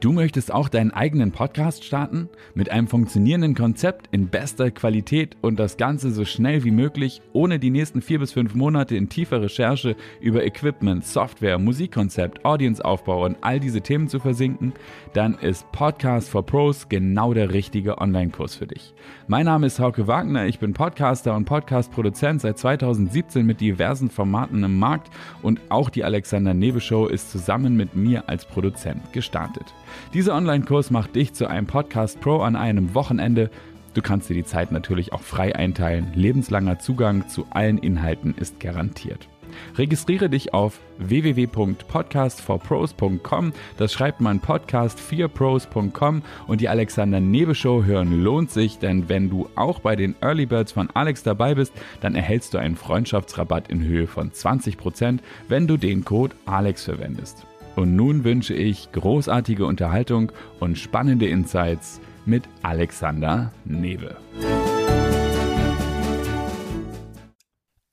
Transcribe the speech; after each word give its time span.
Du 0.00 0.12
möchtest 0.12 0.54
auch 0.54 0.68
deinen 0.68 0.92
eigenen 0.92 1.32
Podcast 1.32 1.82
starten? 1.82 2.28
Mit 2.54 2.70
einem 2.70 2.86
funktionierenden 2.86 3.56
Konzept 3.56 4.06
in 4.12 4.28
bester 4.28 4.70
Qualität 4.70 5.36
und 5.40 5.58
das 5.58 5.76
Ganze 5.76 6.12
so 6.12 6.24
schnell 6.24 6.62
wie 6.62 6.70
möglich, 6.70 7.20
ohne 7.32 7.58
die 7.58 7.70
nächsten 7.70 8.00
vier 8.00 8.20
bis 8.20 8.30
fünf 8.30 8.54
Monate 8.54 8.94
in 8.94 9.08
tiefer 9.08 9.42
Recherche 9.42 9.96
über 10.20 10.44
Equipment, 10.44 11.04
Software, 11.04 11.58
Musikkonzept, 11.58 12.44
Audienceaufbau 12.44 13.24
und 13.24 13.38
all 13.40 13.58
diese 13.58 13.80
Themen 13.80 14.06
zu 14.06 14.20
versinken? 14.20 14.72
Dann 15.14 15.34
ist 15.34 15.70
Podcast 15.72 16.30
for 16.30 16.46
Pros 16.46 16.88
genau 16.88 17.34
der 17.34 17.52
richtige 17.52 17.98
Online-Kurs 17.98 18.54
für 18.54 18.68
dich. 18.68 18.94
Mein 19.26 19.46
Name 19.46 19.66
ist 19.66 19.80
Hauke 19.80 20.06
Wagner, 20.06 20.46
ich 20.46 20.60
bin 20.60 20.74
Podcaster 20.74 21.34
und 21.34 21.44
Podcast-Produzent 21.44 22.42
seit 22.42 22.56
2017 22.56 23.44
mit 23.44 23.60
diversen 23.60 24.10
Formaten 24.10 24.62
im 24.62 24.78
Markt 24.78 25.10
und 25.42 25.60
auch 25.70 25.90
die 25.90 26.04
Alexander 26.04 26.54
Nebe 26.54 26.80
Show 26.80 27.06
ist 27.06 27.32
zusammen 27.32 27.76
mit 27.76 27.96
mir 27.96 28.28
als 28.28 28.44
Produzent 28.44 29.12
gestartet. 29.12 29.74
Dieser 30.14 30.34
Online-Kurs 30.34 30.90
macht 30.90 31.16
dich 31.16 31.34
zu 31.34 31.46
einem 31.46 31.66
Podcast 31.66 32.20
Pro 32.20 32.40
an 32.40 32.56
einem 32.56 32.94
Wochenende. 32.94 33.50
Du 33.94 34.02
kannst 34.02 34.28
dir 34.28 34.34
die 34.34 34.44
Zeit 34.44 34.72
natürlich 34.72 35.12
auch 35.12 35.22
frei 35.22 35.56
einteilen. 35.56 36.12
Lebenslanger 36.14 36.78
Zugang 36.78 37.28
zu 37.28 37.46
allen 37.50 37.78
Inhalten 37.78 38.34
ist 38.36 38.60
garantiert. 38.60 39.28
Registriere 39.76 40.28
dich 40.28 40.54
auf 40.54 40.80
www.podcastforpros.com. 40.98 43.52
Das 43.76 43.92
schreibt 43.92 44.20
man 44.20 44.40
podcast4pros.com 44.40 46.22
und 46.46 46.60
die 46.60 46.68
Alexander 46.68 47.18
Nebe 47.20 47.54
Show 47.54 47.84
hören 47.84 48.22
lohnt 48.22 48.50
sich, 48.50 48.78
denn 48.78 49.08
wenn 49.08 49.30
du 49.30 49.48
auch 49.54 49.78
bei 49.80 49.96
den 49.96 50.14
Early 50.20 50.44
Birds 50.46 50.72
von 50.72 50.90
Alex 50.92 51.22
dabei 51.22 51.54
bist, 51.54 51.72
dann 52.00 52.14
erhältst 52.14 52.52
du 52.54 52.58
einen 52.58 52.76
Freundschaftsrabatt 52.76 53.68
in 53.68 53.82
Höhe 53.82 54.06
von 54.06 54.30
20%, 54.30 55.20
wenn 55.48 55.66
du 55.66 55.76
den 55.76 56.04
Code 56.04 56.36
Alex 56.46 56.84
verwendest. 56.84 57.47
Und 57.78 57.94
nun 57.94 58.24
wünsche 58.24 58.54
ich 58.54 58.90
großartige 58.90 59.64
Unterhaltung 59.64 60.32
und 60.58 60.76
spannende 60.76 61.28
Insights 61.28 62.00
mit 62.26 62.42
Alexander 62.62 63.52
Newe. 63.64 64.16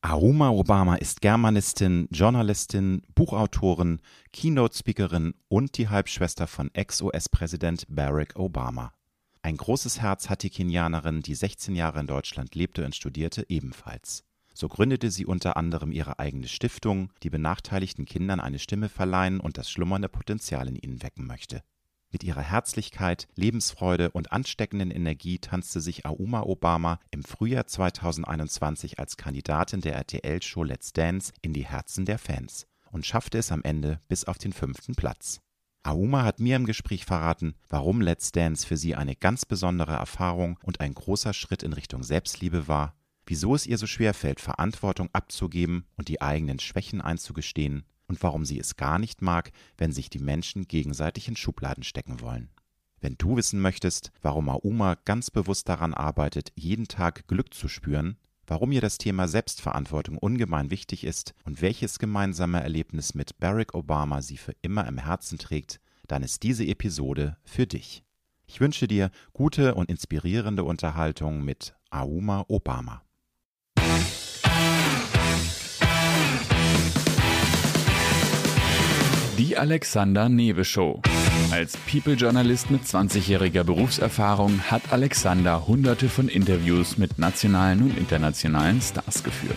Aruma 0.02 0.50
Obama 0.50 0.96
ist 0.96 1.22
Germanistin, 1.22 2.08
Journalistin, 2.10 3.04
Buchautorin, 3.14 4.02
Keynote-Speakerin 4.34 5.36
und 5.50 5.78
die 5.78 5.88
Halbschwester 5.88 6.48
von 6.48 6.74
Ex-US-Präsident 6.74 7.86
Barack 7.88 8.34
Obama. 8.38 8.92
Ein 9.44 9.56
großes 9.56 10.02
Herz 10.02 10.32
hat 10.32 10.42
die 10.42 10.50
Kenianerin, 10.50 11.22
die 11.22 11.36
16 11.36 11.76
Jahre 11.76 12.00
in 12.00 12.08
Deutschland 12.08 12.56
lebte 12.56 12.84
und 12.84 12.96
studierte, 12.96 13.46
ebenfalls. 13.50 14.24
So 14.58 14.70
gründete 14.70 15.12
sie 15.12 15.26
unter 15.26 15.58
anderem 15.58 15.92
ihre 15.92 16.18
eigene 16.18 16.48
Stiftung, 16.48 17.12
die 17.24 17.30
benachteiligten 17.30 18.06
Kindern 18.06 18.40
eine 18.40 18.58
Stimme 18.58 18.88
verleihen 18.88 19.42
und 19.42 19.58
das 19.58 19.70
schlummernde 19.70 20.08
Potenzial 20.08 20.70
in 20.70 20.78
ihnen 20.78 21.04
wecken 21.04 21.28
möchte. 21.28 21.62
Mit 22.10 22.24
ihrer 22.24 22.42
Herzlichkeit, 22.42 23.28
Lebensfreude 23.36 24.12
und 24.12 24.32
ansteckenden 24.32 24.92
Energie 24.92 25.40
tanzte 25.40 25.82
sich 25.82 26.06
Auma 26.06 26.44
Obama 26.44 27.00
im 27.12 27.26
Frühjahr 27.26 27.68
2021 27.68 28.98
als 28.98 29.18
Kandidatin 29.18 29.82
der 29.82 29.96
RTL-Show 29.96 30.64
Let's 30.64 30.94
Dance 30.94 31.34
in 31.42 31.52
die 31.52 31.66
Herzen 31.66 32.06
der 32.06 32.18
Fans 32.18 32.66
und 32.92 33.06
schaffte 33.06 33.38
es 33.38 33.52
am 33.52 33.62
Ende 33.62 34.00
bis 34.08 34.24
auf 34.24 34.38
den 34.38 34.54
fünften 34.54 34.96
Platz. 34.96 35.42
Auma 35.84 36.24
hat 36.24 36.40
mir 36.40 36.56
im 36.56 36.66
Gespräch 36.66 37.04
verraten, 37.04 37.56
warum 37.68 38.00
Let's 38.00 38.32
Dance 38.32 38.66
für 38.66 38.78
sie 38.78 38.96
eine 38.96 39.18
ganz 39.18 39.46
besondere 39.46 39.96
Erfahrung 39.96 40.58
und 40.64 40.80
ein 40.80 40.94
großer 40.94 41.34
Schritt 41.34 41.62
in 41.62 41.74
Richtung 41.74 42.04
Selbstliebe 42.04 42.70
war 42.70 42.96
wieso 43.28 43.56
es 43.56 43.66
ihr 43.66 43.78
so 43.78 43.88
schwer 43.88 44.14
fällt, 44.14 44.40
Verantwortung 44.40 45.10
abzugeben 45.14 45.86
und 45.96 46.08
die 46.08 46.22
eigenen 46.22 46.60
Schwächen 46.60 47.02
einzugestehen 47.02 47.86
und 48.08 48.22
warum 48.22 48.46
sie 48.46 48.60
es 48.60 48.76
gar 48.76 49.00
nicht 49.00 49.22
mag, 49.22 49.52
wenn 49.78 49.92
sich 49.92 50.10
die 50.10 50.20
Menschen 50.20 50.68
gegenseitig 50.68 51.28
in 51.28 51.36
Schubladen 51.36 51.84
stecken 51.84 52.22
wollen. 52.22 52.50
Wenn 53.02 53.16
du 53.18 53.36
wissen 53.38 53.60
möchtest, 53.60 54.12
warum 54.22 54.50
Auma 54.50 54.96
ganz 55.06 55.30
bewusst 55.30 55.70
daran 55.70 55.94
arbeitet, 55.94 56.52
jeden 56.56 56.88
Tag 56.88 57.28
Glück 57.28 57.54
zu 57.54 57.68
spüren, 57.68 58.18
warum 58.48 58.72
ihr 58.72 58.82
das 58.82 58.98
Thema 58.98 59.28
Selbstverantwortung 59.28 60.18
ungemein 60.18 60.72
wichtig 60.72 61.04
ist 61.04 61.34
und 61.44 61.62
welches 61.62 62.00
gemeinsame 62.00 62.62
Erlebnis 62.62 63.14
mit 63.14 63.38
Barack 63.40 63.74
Obama 63.74 64.22
sie 64.22 64.38
für 64.38 64.56
immer 64.62 64.88
im 64.88 64.98
Herzen 64.98 65.38
trägt, 65.38 65.80
dann 66.08 66.24
ist 66.24 66.44
diese 66.44 66.66
Episode 66.66 67.38
für 67.44 67.68
dich. 67.68 68.04
Ich 68.48 68.62
wünsche 68.62 68.88
dir 68.88 69.10
gute 69.34 69.74
und 69.76 69.90
inspirierende 69.90 70.64
Unterhaltung 70.64 71.44
mit 71.44 71.76
Auma 71.90 72.46
Obama. 72.48 73.05
Die 79.38 79.58
Alexander 79.58 80.30
Newe 80.30 80.66
Show. 80.66 81.02
Als 81.52 81.78
People-Journalist 81.90 82.72
mit 82.72 82.84
20-jähriger 82.84 83.64
Berufserfahrung 83.64 84.60
hat 84.70 84.82
Alexander 84.92 85.68
hunderte 85.68 86.10
von 86.10 86.28
Interviews 86.28 86.98
mit 86.98 87.20
nationalen 87.20 87.82
und 87.82 87.98
internationalen 87.98 88.82
Stars 88.82 89.24
geführt. 89.24 89.56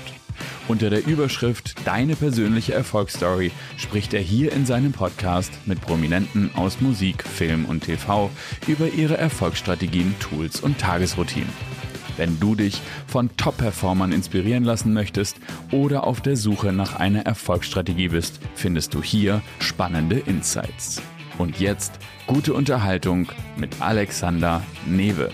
Unter 0.69 0.91
der 0.91 1.07
Überschrift 1.07 1.75
Deine 1.87 2.15
persönliche 2.15 2.75
Erfolgsstory 2.75 3.51
spricht 3.77 4.15
er 4.15 4.21
hier 4.21 4.53
in 4.53 4.67
seinem 4.67 4.93
Podcast 4.93 5.51
mit 5.67 5.81
Prominenten 5.81 6.51
aus 6.55 6.81
Musik, 6.81 7.25
Film 7.25 7.65
und 7.65 7.85
TV 7.85 8.31
über 8.67 8.89
ihre 8.89 9.17
Erfolgsstrategien, 9.17 10.15
Tools 10.21 10.61
und 10.61 10.79
Tagesroutinen. 10.79 11.78
Wenn 12.19 12.39
du 12.41 12.55
dich 12.55 12.83
von 13.07 13.31
Top-Performern 13.37 14.13
inspirieren 14.13 14.65
lassen 14.65 14.93
möchtest 14.93 15.37
oder 15.71 16.05
auf 16.05 16.21
der 16.21 16.37
Suche 16.37 16.73
nach 16.73 16.97
einer 16.97 17.25
Erfolgsstrategie 17.25 18.09
bist, 18.09 18.41
findest 18.55 18.93
du 18.93 19.03
hier 19.03 19.41
spannende 19.61 20.19
Insights. 20.19 21.01
Und 21.39 21.61
jetzt 21.61 21.93
gute 22.27 22.53
Unterhaltung 22.53 23.29
mit 23.57 23.81
Alexander 23.81 24.63
Newe. 24.85 25.31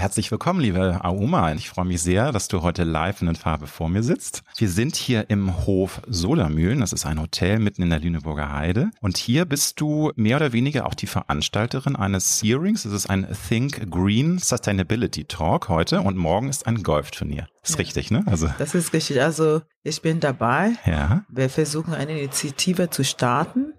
Herzlich 0.00 0.30
willkommen, 0.30 0.60
liebe 0.60 1.04
Auma. 1.04 1.52
Ich 1.52 1.68
freue 1.68 1.84
mich 1.84 2.00
sehr, 2.00 2.32
dass 2.32 2.48
du 2.48 2.62
heute 2.62 2.84
live 2.84 3.20
in 3.20 3.36
Farbe 3.36 3.66
vor 3.66 3.90
mir 3.90 4.02
sitzt. 4.02 4.42
Wir 4.56 4.70
sind 4.70 4.96
hier 4.96 5.28
im 5.28 5.66
Hof 5.66 6.00
Solarmühlen. 6.08 6.80
Das 6.80 6.94
ist 6.94 7.04
ein 7.04 7.20
Hotel 7.20 7.58
mitten 7.58 7.82
in 7.82 7.90
der 7.90 8.00
Lüneburger 8.00 8.50
Heide. 8.50 8.92
Und 9.02 9.18
hier 9.18 9.44
bist 9.44 9.78
du 9.78 10.10
mehr 10.16 10.38
oder 10.38 10.54
weniger 10.54 10.86
auch 10.86 10.94
die 10.94 11.06
Veranstalterin 11.06 11.96
eines 11.96 12.42
Hearings. 12.42 12.86
Es 12.86 12.94
ist 12.94 13.10
ein 13.10 13.28
Think 13.46 13.90
Green 13.90 14.38
Sustainability 14.38 15.26
Talk 15.26 15.68
heute 15.68 16.00
und 16.00 16.16
morgen 16.16 16.48
ist 16.48 16.66
ein 16.66 16.82
Golfturnier. 16.82 17.46
Ist 17.62 17.72
ja. 17.72 17.76
richtig, 17.76 18.10
ne? 18.10 18.24
Also. 18.24 18.48
Das 18.56 18.74
ist 18.74 18.94
richtig. 18.94 19.20
Also 19.20 19.60
ich 19.82 20.00
bin 20.00 20.18
dabei. 20.18 20.72
Ja. 20.86 21.26
Wir 21.28 21.50
versuchen 21.50 21.92
eine 21.92 22.18
Initiative 22.18 22.88
zu 22.88 23.04
starten 23.04 23.74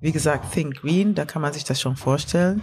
wie 0.00 0.12
gesagt, 0.12 0.52
Think 0.52 0.80
Green, 0.80 1.14
da 1.14 1.24
kann 1.24 1.42
man 1.42 1.52
sich 1.52 1.64
das 1.64 1.80
schon 1.80 1.96
vorstellen. 1.96 2.62